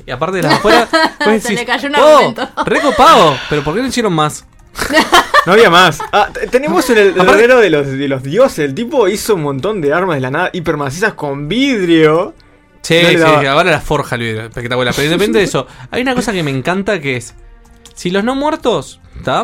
Y 0.05 0.11
aparte 0.11 0.37
de 0.37 0.43
las 0.43 0.53
afuera, 0.55 0.87
Se 1.23 1.29
decís, 1.29 1.51
le 1.51 1.65
cayó 1.65 1.87
un 1.89 1.95
"Oh, 1.95 1.99
argumento". 2.17 2.49
recopado, 2.65 3.37
pero 3.49 3.63
¿por 3.63 3.75
qué 3.75 3.81
no 3.81 3.87
hicieron 3.87 4.13
más? 4.13 4.45
no 5.45 5.53
había 5.53 5.69
más. 5.69 5.99
Ah, 6.11 6.29
tenemos 6.49 6.89
el, 6.89 6.97
el 7.19 7.19
heredero 7.19 7.59
de 7.59 7.69
los, 7.69 7.87
de 7.87 8.07
los 8.07 8.23
dioses. 8.23 8.59
El 8.59 8.73
tipo 8.73 9.07
hizo 9.07 9.35
un 9.35 9.43
montón 9.43 9.81
de 9.81 9.93
armas 9.93 10.15
de 10.15 10.21
la 10.21 10.31
nada 10.31 10.49
hipermacizas 10.53 11.13
con 11.13 11.47
vidrio. 11.47 12.33
Sí, 12.81 12.95
No 13.03 13.09
le 13.09 13.13
sí, 13.15 13.19
daba. 13.19 13.51
ahora 13.51 13.71
la 13.71 13.81
forja 13.81 14.15
el 14.15 14.21
vidrio, 14.21 14.41
espectacular. 14.45 14.93
Pero 14.95 15.05
independiente 15.05 15.39
de 15.39 15.43
eso, 15.45 15.67
hay 15.91 16.01
una 16.01 16.15
cosa 16.15 16.31
que 16.31 16.41
me 16.41 16.51
encanta 16.51 16.99
que 16.99 17.17
es: 17.17 17.35
si 17.93 18.09
los 18.09 18.23
no 18.23 18.33
muertos, 18.33 18.99
¿está? 19.17 19.43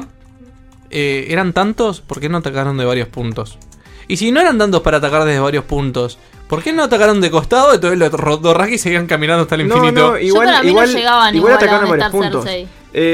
Eh, 0.90 1.28
eran 1.30 1.53
tantos, 1.53 2.02
¿por 2.02 2.19
qué 2.19 2.30
no 2.30 2.38
atacaron 2.38 2.78
de 2.78 2.86
varios 2.86 3.10
puntos? 3.10 3.60
Y 4.07 4.18
si 4.18 4.32
no 4.32 4.40
eran 4.40 4.57
tantos 4.57 4.82
para 4.82 4.98
atacar 4.98 5.26
desde 5.26 5.40
varios 5.41 5.65
puntos, 5.65 6.18
¿por 6.48 6.64
qué 6.64 6.74
no 6.74 6.84
atacaron 6.84 7.22
de 7.22 7.30
costado? 7.32 7.74
Entonces 7.74 7.99
los 7.99 8.11
Rodorraki 8.11 8.76
y 8.76 8.78
seguían 8.78 9.07
caminando 9.07 9.44
hasta 9.44 9.56
el 9.56 9.61
infinito. 9.61 10.11
no, 10.11 10.18
igual, 10.19 10.45
para 10.48 10.60
mí 10.61 10.65
no 10.65 10.69
igual, 10.72 10.94
llegaban 10.94 11.36
igual 11.36 11.36
igual 11.36 11.52
a 11.53 11.56
atacaron 11.56 11.90
donde 11.90 11.98
varios 12.03 12.11
puntos. 12.11 12.44
Cersei. 12.45 12.68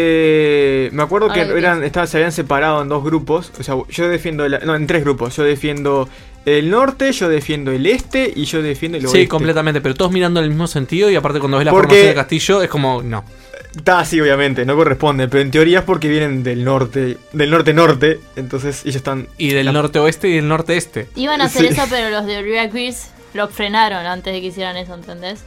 Eh, 0.06 0.90
me 0.94 1.04
acuerdo 1.04 1.32
que 1.32 1.42
eran, 1.42 1.84
estaban- 1.84 2.08
se 2.08 2.18
habían 2.18 2.32
separado 2.32 2.82
en 2.82 2.90
dos 2.90 3.04
grupos. 3.04 3.52
O 3.60 3.64
sea, 3.64 3.76
yo 3.90 4.08
defiendo. 4.10 4.48
la- 4.48 4.60
no, 4.60 4.76
en 4.76 4.88
tres 4.88 5.04
grupos. 5.04 5.36
Yo 5.36 5.44
defiendo 5.44 6.08
el 6.46 6.70
norte, 6.70 7.12
yo 7.12 7.30
defiendo 7.30 7.72
el 7.72 7.86
este 7.86 8.32
y 8.36 8.46
yo 8.46 8.62
defiendo 8.62 8.98
el 8.98 9.06
oeste. 9.06 9.20
Sí, 9.22 9.28
completamente, 9.28 9.82
pero 9.82 9.96
todos 9.96 10.12
mirando 10.12 10.40
en 10.40 10.46
el 10.46 10.50
mismo 10.52 10.68
sentido 10.68 11.10
y 11.10 11.16
aparte 11.16 11.40
cuando 11.40 11.58
ves 11.58 11.66
la 11.66 11.72
Porque- 11.72 11.88
formación 11.88 12.08
del 12.08 12.16
castillo 12.16 12.62
es 12.64 12.70
como, 12.70 13.02
no. 13.02 13.24
Está, 13.76 14.06
sí, 14.06 14.22
obviamente, 14.22 14.66
no 14.66 14.76
corresponde. 14.76 15.28
Pero 15.28 15.42
en 15.42 15.50
teoría 15.52 15.80
es 15.80 15.86
porque 15.86 16.08
vienen 16.08 16.44
del 16.44 16.64
norte. 16.64 17.18
Del 17.32 17.50
norte-norte. 17.50 18.20
Entonces 18.36 18.82
ellos 18.84 18.98
están. 18.98 19.28
Y 19.38 19.50
del 19.50 19.74
norte-oeste 19.74 20.28
y 20.30 20.36
del 20.36 20.48
norte-este. 20.48 21.08
Iban 21.16 21.42
a 21.42 21.46
hacer 21.46 21.64
Sí. 21.64 21.68
eso, 21.74 21.84
pero 21.90 22.10
los 22.12 22.26
de 22.28 22.44
Grease 22.44 23.08
lo 23.34 23.48
frenaron 23.48 24.06
antes 24.06 24.34
de 24.34 24.42
que 24.42 24.48
hicieran 24.48 24.78
eso, 24.78 24.94
¿entendés? 24.94 25.44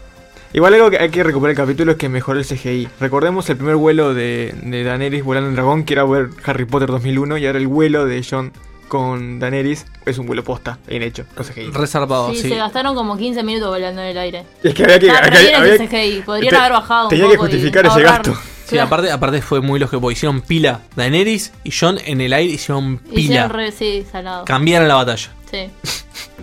Igual 0.52 0.74
algo 0.74 0.90
que 0.90 0.98
hay 0.98 1.10
que 1.10 1.22
recuperar 1.22 1.50
el 1.50 1.56
capítulo 1.56 1.92
es 1.92 1.98
que 1.98 2.08
mejoró 2.08 2.38
el 2.38 2.46
CGI. 2.46 2.88
Recordemos 3.00 3.48
el 3.50 3.56
primer 3.56 3.76
vuelo 3.76 4.14
de, 4.14 4.54
de 4.62 4.84
Daenerys 4.84 5.22
volando 5.24 5.48
en 5.50 5.54
dragón, 5.56 5.84
que 5.84 5.94
era 5.94 6.04
ver 6.04 6.28
Harry 6.44 6.64
Potter 6.64 6.88
2001, 6.88 7.36
y 7.38 7.46
ahora 7.46 7.58
el 7.58 7.66
vuelo 7.66 8.06
de 8.06 8.24
John 8.28 8.52
con 8.88 9.40
Daenerys 9.40 9.84
es 10.06 10.16
un 10.18 10.26
vuelo 10.26 10.44
posta, 10.44 10.78
bien 10.86 11.02
hecho, 11.02 11.24
con 11.36 11.44
CGI. 11.44 11.70
Reservado, 11.72 12.30
sí, 12.30 12.36
sí. 12.42 12.48
se 12.50 12.56
gastaron 12.56 12.94
como 12.94 13.16
15 13.18 13.42
minutos 13.42 13.68
volando 13.68 14.00
en 14.00 14.08
el 14.08 14.18
aire. 14.18 14.44
Es 14.62 14.72
que 14.74 14.84
había 14.84 14.98
que- 15.00 15.10
re 15.12 15.54
había- 15.54 15.76
CGI, 15.78 16.22
podrían 16.24 16.50
te- 16.50 16.56
haber 16.56 16.72
bajado 16.72 17.04
un 17.06 17.10
tenía 17.10 17.24
que 17.26 17.30
poco 17.36 17.42
justificar 17.48 17.84
ese 17.84 17.92
ahorrar. 17.94 18.12
gasto. 18.22 18.34
Sí, 18.66 18.78
aparte, 18.78 19.10
aparte 19.10 19.42
fue 19.42 19.60
muy 19.60 19.78
lógico, 19.78 20.10
hicieron 20.10 20.40
pila. 20.40 20.80
Daenerys 20.96 21.52
y 21.62 21.70
John 21.70 21.98
en 22.04 22.20
el 22.20 22.32
aire 22.32 22.54
hicieron 22.54 22.98
pila. 22.98 23.20
Hicieron 23.20 23.50
re, 23.50 23.72
sí, 23.72 24.04
salado. 24.10 24.44
Cambiaron 24.44 24.88
la 24.88 24.96
batalla. 24.96 25.30
Sí. 25.50 25.70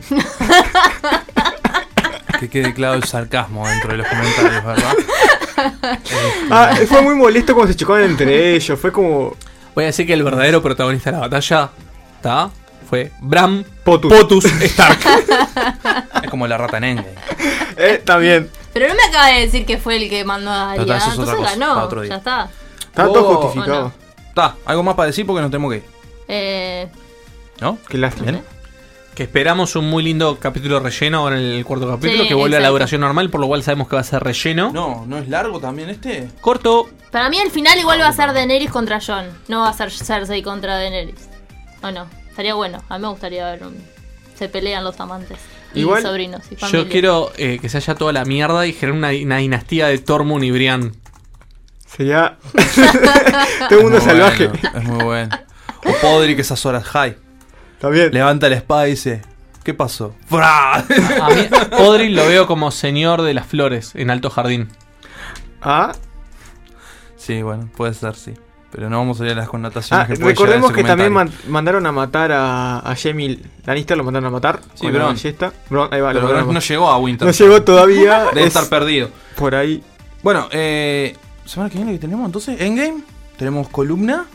Que 2.39 2.49
quede 2.49 2.73
claro 2.73 2.95
el 2.95 3.03
sarcasmo 3.05 3.65
dentro 3.65 3.91
de 3.91 3.97
los 3.99 4.07
comentarios, 4.07 4.65
¿verdad? 4.65 4.93
Ah, 6.49 6.75
fue 6.87 7.01
muy 7.01 7.15
molesto 7.15 7.53
cuando 7.53 7.71
se 7.71 7.77
chocaban 7.77 8.03
entre 8.03 8.55
ellos, 8.55 8.77
fue 8.77 8.91
como... 8.91 9.37
Voy 9.73 9.85
a 9.85 9.87
decir 9.87 10.05
que 10.05 10.13
el 10.13 10.23
verdadero 10.23 10.61
protagonista 10.61 11.11
de 11.11 11.17
la 11.17 11.21
batalla, 11.21 11.69
¿está? 12.17 12.49
Fue 12.89 13.11
Bram 13.21 13.63
Potus, 13.83 14.45
Stark. 14.45 14.99
Es 16.21 16.29
como 16.29 16.47
la 16.47 16.57
rata 16.57 16.77
en 16.77 16.83
Endgame. 16.83 17.15
eh, 17.77 18.01
también. 18.03 18.49
Pero 18.73 18.87
no 18.87 18.95
me 18.95 19.03
acaba 19.03 19.27
de 19.27 19.41
decir 19.41 19.65
que 19.65 19.77
fue 19.77 19.97
el 19.97 20.09
que 20.09 20.23
mandó 20.25 20.51
a 20.51 20.75
eso 20.75 20.83
es 20.83 20.89
otra 20.89 20.97
Entonces 21.11 21.35
cosa, 21.35 21.49
ganó. 21.51 21.73
para 21.75 21.85
otro 21.85 22.01
día. 22.01 22.09
Ya 22.09 22.17
está. 22.17 22.49
Está 22.81 23.03
todo 23.05 23.29
Oh, 23.29 23.41
justificado. 23.43 23.91
Está, 24.29 24.55
algo 24.65 24.83
más 24.83 24.95
para 24.95 25.07
decir 25.07 25.25
porque 25.27 25.41
nos 25.41 25.51
tenemos 25.51 25.71
que 25.71 25.77
ir. 25.77 25.83
Eh, 26.27 26.87
¿No? 27.61 27.77
Qué 27.87 27.97
lástima. 27.97 28.31
Bien. 28.31 28.43
Que 29.13 29.23
esperamos 29.23 29.75
un 29.75 29.87
muy 29.91 30.01
lindo 30.01 30.39
capítulo 30.39 30.79
relleno 30.79 31.19
ahora 31.19 31.37
en 31.37 31.43
el 31.45 31.63
cuarto 31.65 31.87
capítulo, 31.87 32.23
Sí, 32.23 32.27
que 32.29 32.33
vuelve 32.33 32.55
a 32.57 32.59
la 32.59 32.65
exacto. 32.65 32.73
duración 32.73 33.01
normal, 33.01 33.29
por 33.29 33.41
lo 33.41 33.47
cual 33.47 33.61
sabemos 33.61 33.87
que 33.87 33.95
va 33.95 34.01
a 34.01 34.05
ser 34.05 34.23
relleno. 34.23 34.71
No, 34.73 35.05
¿no 35.05 35.19
es 35.19 35.29
largo 35.29 35.59
también 35.59 35.91
este? 35.91 36.29
Corto. 36.41 36.89
para 37.11 37.29
mí 37.29 37.37
el 37.37 37.51
final 37.51 37.77
igual 37.77 38.01
va 38.01 38.07
a 38.07 38.13
ser 38.13 38.33
Daenerys 38.33 38.71
contra 38.71 38.99
Jon. 38.99 39.27
No 39.49 39.59
va 39.61 39.69
a 39.69 39.73
ser 39.73 39.91
Cersei 39.91 40.41
contra 40.41 40.77
Daenerys. 40.77 41.29
¿O 41.83 41.91
no? 41.91 42.07
Estaría 42.27 42.55
bueno. 42.55 42.81
A 42.89 42.97
mí 42.97 43.03
me 43.03 43.09
gustaría 43.09 43.45
ver 43.51 43.63
un... 43.67 43.75
Se 44.35 44.49
pelean 44.49 44.83
los 44.83 44.99
amantes. 44.99 45.37
Y 45.73 45.81
Igual, 45.81 46.03
sobrinos 46.03 46.43
y 46.51 46.55
familia. 46.55 46.83
Yo 46.83 46.89
quiero 46.89 47.31
eh, 47.37 47.59
que 47.59 47.69
se 47.69 47.77
haya 47.77 47.95
toda 47.95 48.13
la 48.13 48.25
mierda 48.25 48.65
y 48.67 48.73
generar 48.73 48.97
una, 48.97 49.09
una 49.09 49.37
dinastía 49.37 49.87
de 49.87 49.97
Tormund 49.97 50.43
y 50.43 50.51
Brian. 50.51 50.93
Sería... 51.85 52.37
todo 53.69 53.81
mundo 53.81 53.97
Es 53.97 54.03
muy 54.05 54.11
salvaje. 54.13 54.47
bueno, 54.47 54.69
es 54.79 54.83
muy 54.85 55.03
bueno. 55.03 55.37
O 55.85 55.91
Podrick 56.01 56.39
esas 56.39 56.65
horas 56.65 56.83
high. 56.85 57.17
Está 57.75 57.89
bien. 57.89 58.11
Levanta 58.13 58.49
la 58.49 58.55
espada 58.55 58.87
y 58.87 58.91
dice, 58.91 59.21
¿qué 59.63 59.73
pasó? 59.73 60.15
A 60.31 60.83
mí, 61.35 61.47
Podrick 61.77 62.11
lo 62.15 62.25
veo 62.27 62.47
como 62.47 62.71
señor 62.71 63.21
de 63.21 63.33
las 63.33 63.45
flores 63.47 63.91
en 63.95 64.09
Alto 64.09 64.29
Jardín. 64.29 64.69
Ah, 65.61 65.91
Sí, 67.15 67.41
bueno, 67.41 67.69
puede 67.77 67.93
ser, 67.93 68.15
sí. 68.15 68.33
Pero 68.73 68.89
no 68.89 68.97
vamos 68.97 69.21
a 69.21 69.25
ir 69.25 69.31
a 69.33 69.35
las 69.35 69.47
connotaciones 69.49 70.03
ah, 70.05 70.07
que 70.07 70.15
puede 70.19 70.31
recordemos 70.31 70.71
que 70.71 70.83
también 70.83 71.13
man- 71.13 71.31
mandaron 71.47 71.85
a 71.85 71.91
matar 71.91 72.31
a, 72.31 72.79
a 72.79 72.95
Jamie 72.95 73.39
Lannister, 73.65 73.95
lo 73.95 74.03
mandaron 74.03 74.27
a 74.27 74.31
matar. 74.31 74.61
Sí, 74.73 74.81
con 74.85 74.93
la 74.93 74.99
Bron. 74.99 75.13
ballesta. 75.15 75.53
Bron, 75.69 75.93
ahí 75.93 76.01
va, 76.01 76.11
Pero 76.11 76.43
no 76.51 76.59
llegó 76.59 76.89
a 76.89 76.97
Winter. 76.97 77.27
No 77.27 77.31
llegó 77.33 77.61
todavía. 77.61 78.25
Debe 78.33 78.41
es 78.41 78.47
estar 78.47 78.67
perdido. 78.69 79.09
Por 79.35 79.53
ahí. 79.53 79.83
Bueno, 80.23 80.47
eh, 80.51 81.15
semana 81.45 81.69
que 81.69 81.77
viene 81.77 81.91
que 81.93 81.99
tenemos 81.99 82.25
entonces 82.25 82.59
Endgame. 82.59 83.03
Tenemos 83.37 83.69
columna. 83.69 84.25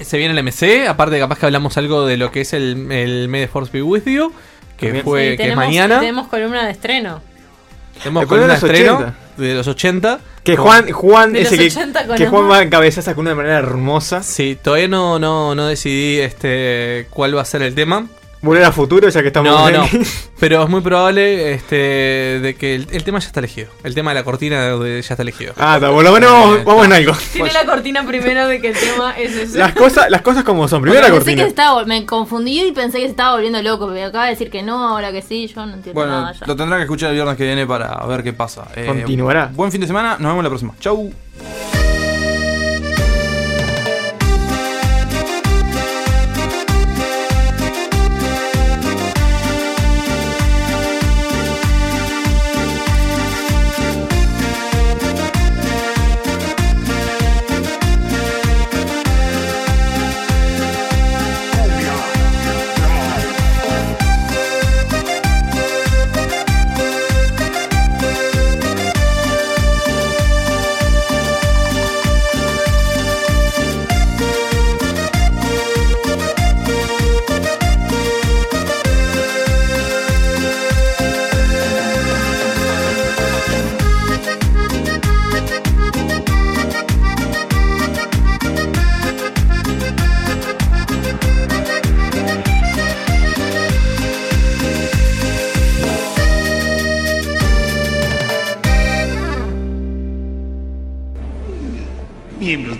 Se 0.00 0.18
viene 0.18 0.38
el 0.38 0.44
MC, 0.44 0.88
aparte 0.88 1.18
capaz 1.18 1.38
que 1.38 1.46
hablamos 1.46 1.76
algo 1.78 2.04
de 2.04 2.16
lo 2.16 2.30
que 2.32 2.40
es 2.42 2.52
el, 2.52 2.90
el 2.90 3.28
May 3.28 3.42
the 3.42 3.48
Force 3.48 3.70
Be 3.72 3.80
With 3.82 4.04
You, 4.06 4.32
que 4.76 4.86
También. 4.86 5.04
fue 5.04 5.20
Sí, 5.20 5.26
que 5.28 5.32
es 5.34 5.38
tenemos- 5.50 5.64
mañana. 5.64 6.00
Tenemos 6.00 6.26
columna 6.26 6.64
de 6.66 6.72
estreno. 6.72 7.22
Tenemos 8.02 8.26
columna 8.26 8.48
de 8.48 8.54
estreno 8.54 8.94
80. 8.96 9.14
De 9.36 9.54
los 9.54 9.66
80. 9.68 10.20
Que 10.42 10.56
Con- 10.56 10.64
Juan, 10.66 10.90
Juan 10.92 11.32
De 11.32 11.42
ese 11.42 11.58
que, 11.58 11.66
80 11.66 12.06
con 12.06 12.16
que 12.16 12.26
Juan 12.28 12.50
va 12.50 12.58
a 12.58 12.62
encabezar 12.62 13.00
esa 13.02 13.14
con 13.14 13.26
una 13.26 13.34
manera 13.34 13.58
hermosa. 13.58 14.22
Sí, 14.22 14.56
todavía 14.62 14.88
no, 14.88 15.18
no, 15.18 15.54
no 15.54 15.66
decidí 15.66 16.18
este 16.20 17.06
cuál 17.10 17.36
va 17.36 17.42
a 17.42 17.44
ser 17.44 17.62
el 17.62 17.74
tema. 17.74 18.06
Volver 18.46 18.64
a 18.64 18.72
futuro, 18.72 19.08
ya 19.08 19.20
que 19.20 19.26
estamos 19.28 19.50
No, 19.52 19.68
en- 19.68 19.74
no. 19.74 19.86
Pero 20.38 20.62
es 20.62 20.68
muy 20.68 20.80
probable 20.80 21.52
este, 21.54 21.76
de 21.76 22.54
que 22.58 22.74
el, 22.74 22.86
el 22.90 23.04
tema 23.04 23.18
ya 23.18 23.26
está 23.26 23.40
elegido. 23.40 23.68
El 23.84 23.94
tema 23.94 24.10
de 24.12 24.14
la 24.16 24.24
cortina 24.24 24.76
de- 24.78 25.02
ya 25.02 25.14
está 25.14 25.22
elegido. 25.22 25.52
Ah, 25.58 25.74
está, 25.76 25.90
por 25.90 26.04
lo 26.04 26.12
menos 26.12 26.30
vamos, 26.30 26.64
vamos 26.64 26.86
en 26.86 26.92
algo. 26.92 27.12
Tiene 27.32 27.52
la 27.52 27.64
cortina 27.66 28.06
primero 28.06 28.46
de 28.48 28.60
que 28.60 28.68
el 28.68 28.74
tema 28.78 29.12
es 29.18 29.34
ese. 29.36 29.58
Las 29.58 29.72
cosas, 29.74 30.10
las 30.10 30.22
cosas 30.22 30.44
como 30.44 30.68
son. 30.68 30.82
Primero 30.82 31.02
la 31.02 31.08
Porque 31.08 31.24
pensé 31.24 31.36
que 31.36 31.42
cortina. 31.42 31.44
se 31.44 31.48
estaba, 31.48 31.82
vol- 31.82 31.86
me 31.86 32.06
confundí 32.06 32.60
y 32.68 32.72
pensé 32.72 32.98
que 32.98 33.04
se 33.04 33.10
estaba 33.10 33.32
volviendo 33.34 33.60
loco. 33.62 33.86
Porque 33.86 34.02
acaba 34.04 34.24
de 34.24 34.30
decir 34.30 34.50
que 34.50 34.62
no, 34.62 34.88
ahora 34.88 35.12
que 35.12 35.22
sí, 35.22 35.46
yo 35.46 35.66
no 35.66 35.74
entiendo 35.74 36.00
Bueno, 36.00 36.20
nada 36.20 36.32
ya. 36.32 36.46
lo 36.46 36.56
tendrá 36.56 36.76
que 36.76 36.82
escuchar 36.84 37.10
el 37.10 37.14
viernes 37.16 37.36
que 37.36 37.44
viene 37.44 37.66
para 37.66 37.96
ver 38.06 38.22
qué 38.22 38.32
pasa. 38.32 38.68
Eh, 38.76 38.84
Continuará. 38.86 39.50
Buen 39.52 39.72
fin 39.72 39.80
de 39.80 39.86
semana, 39.86 40.16
nos 40.18 40.30
vemos 40.30 40.42
la 40.44 40.50
próxima. 40.50 40.74
Chau. 40.80 41.12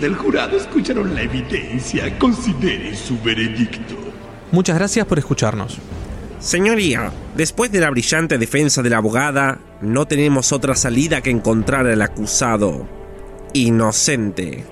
Del 0.07 0.15
jurado 0.15 0.55
escucharon 0.55 1.13
la 1.13 1.23
evidencia. 1.23 2.17
Consideren 2.17 2.95
su 2.95 3.19
veredicto. 3.21 3.95
Muchas 4.53 4.77
gracias 4.77 5.05
por 5.05 5.19
escucharnos. 5.19 5.79
Señoría, 6.39 7.11
después 7.35 7.73
de 7.73 7.81
la 7.81 7.89
brillante 7.89 8.37
defensa 8.37 8.81
de 8.81 8.89
la 8.89 8.99
abogada, 8.99 9.59
no 9.81 10.05
tenemos 10.05 10.53
otra 10.53 10.75
salida 10.75 11.19
que 11.19 11.29
encontrar 11.29 11.87
al 11.87 12.01
acusado 12.01 12.87
inocente. 13.51 14.63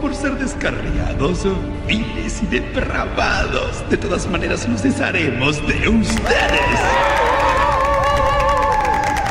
Por 0.00 0.14
ser 0.14 0.38
descarriados, 0.38 1.48
viles 1.88 2.42
y 2.44 2.46
depravados. 2.46 3.82
De 3.90 3.96
todas 3.96 4.30
maneras, 4.30 4.68
nos 4.68 4.84
desharemos 4.84 5.66
de 5.66 5.88
ustedes. 5.88 6.99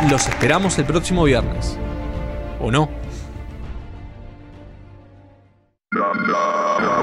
Los 0.07 0.27
esperamos 0.27 0.77
el 0.79 0.85
próximo 0.85 1.23
viernes. 1.25 1.77
¿O 2.61 2.71
no? 2.71 2.87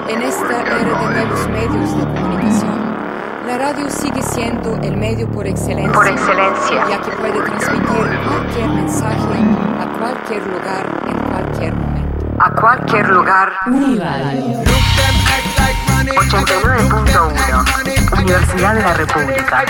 En 0.09 0.23
esta 0.23 0.63
era 0.63 0.77
de 0.77 0.85
nuevos 0.85 1.49
medios 1.49 1.99
de 1.99 2.05
comunicación, 2.05 2.97
la 3.47 3.59
radio 3.59 3.91
sigue 3.91 4.23
siendo 4.23 4.77
el 4.83 4.97
medio 4.97 5.29
por 5.31 5.47
excelencia, 5.47 5.93
Por 5.93 6.07
excelencia. 6.09 6.87
ya 6.89 7.01
que 7.03 7.11
puede 7.11 7.39
transmitir 7.43 8.19
cualquier 8.29 8.69
mensaje 8.69 9.45
a 9.81 9.87
cualquier 9.99 10.47
lugar 10.47 11.03
en 11.07 11.19
cualquier 11.29 11.75
momento. 11.75 12.27
A 12.39 12.51
cualquier 12.51 13.09
lugar. 13.09 13.53
Uniradio. 13.67 14.63
89.1 16.07 18.21
Universidad 18.21 18.75
de 18.75 18.83
la 18.83 18.95
República. 18.95 19.65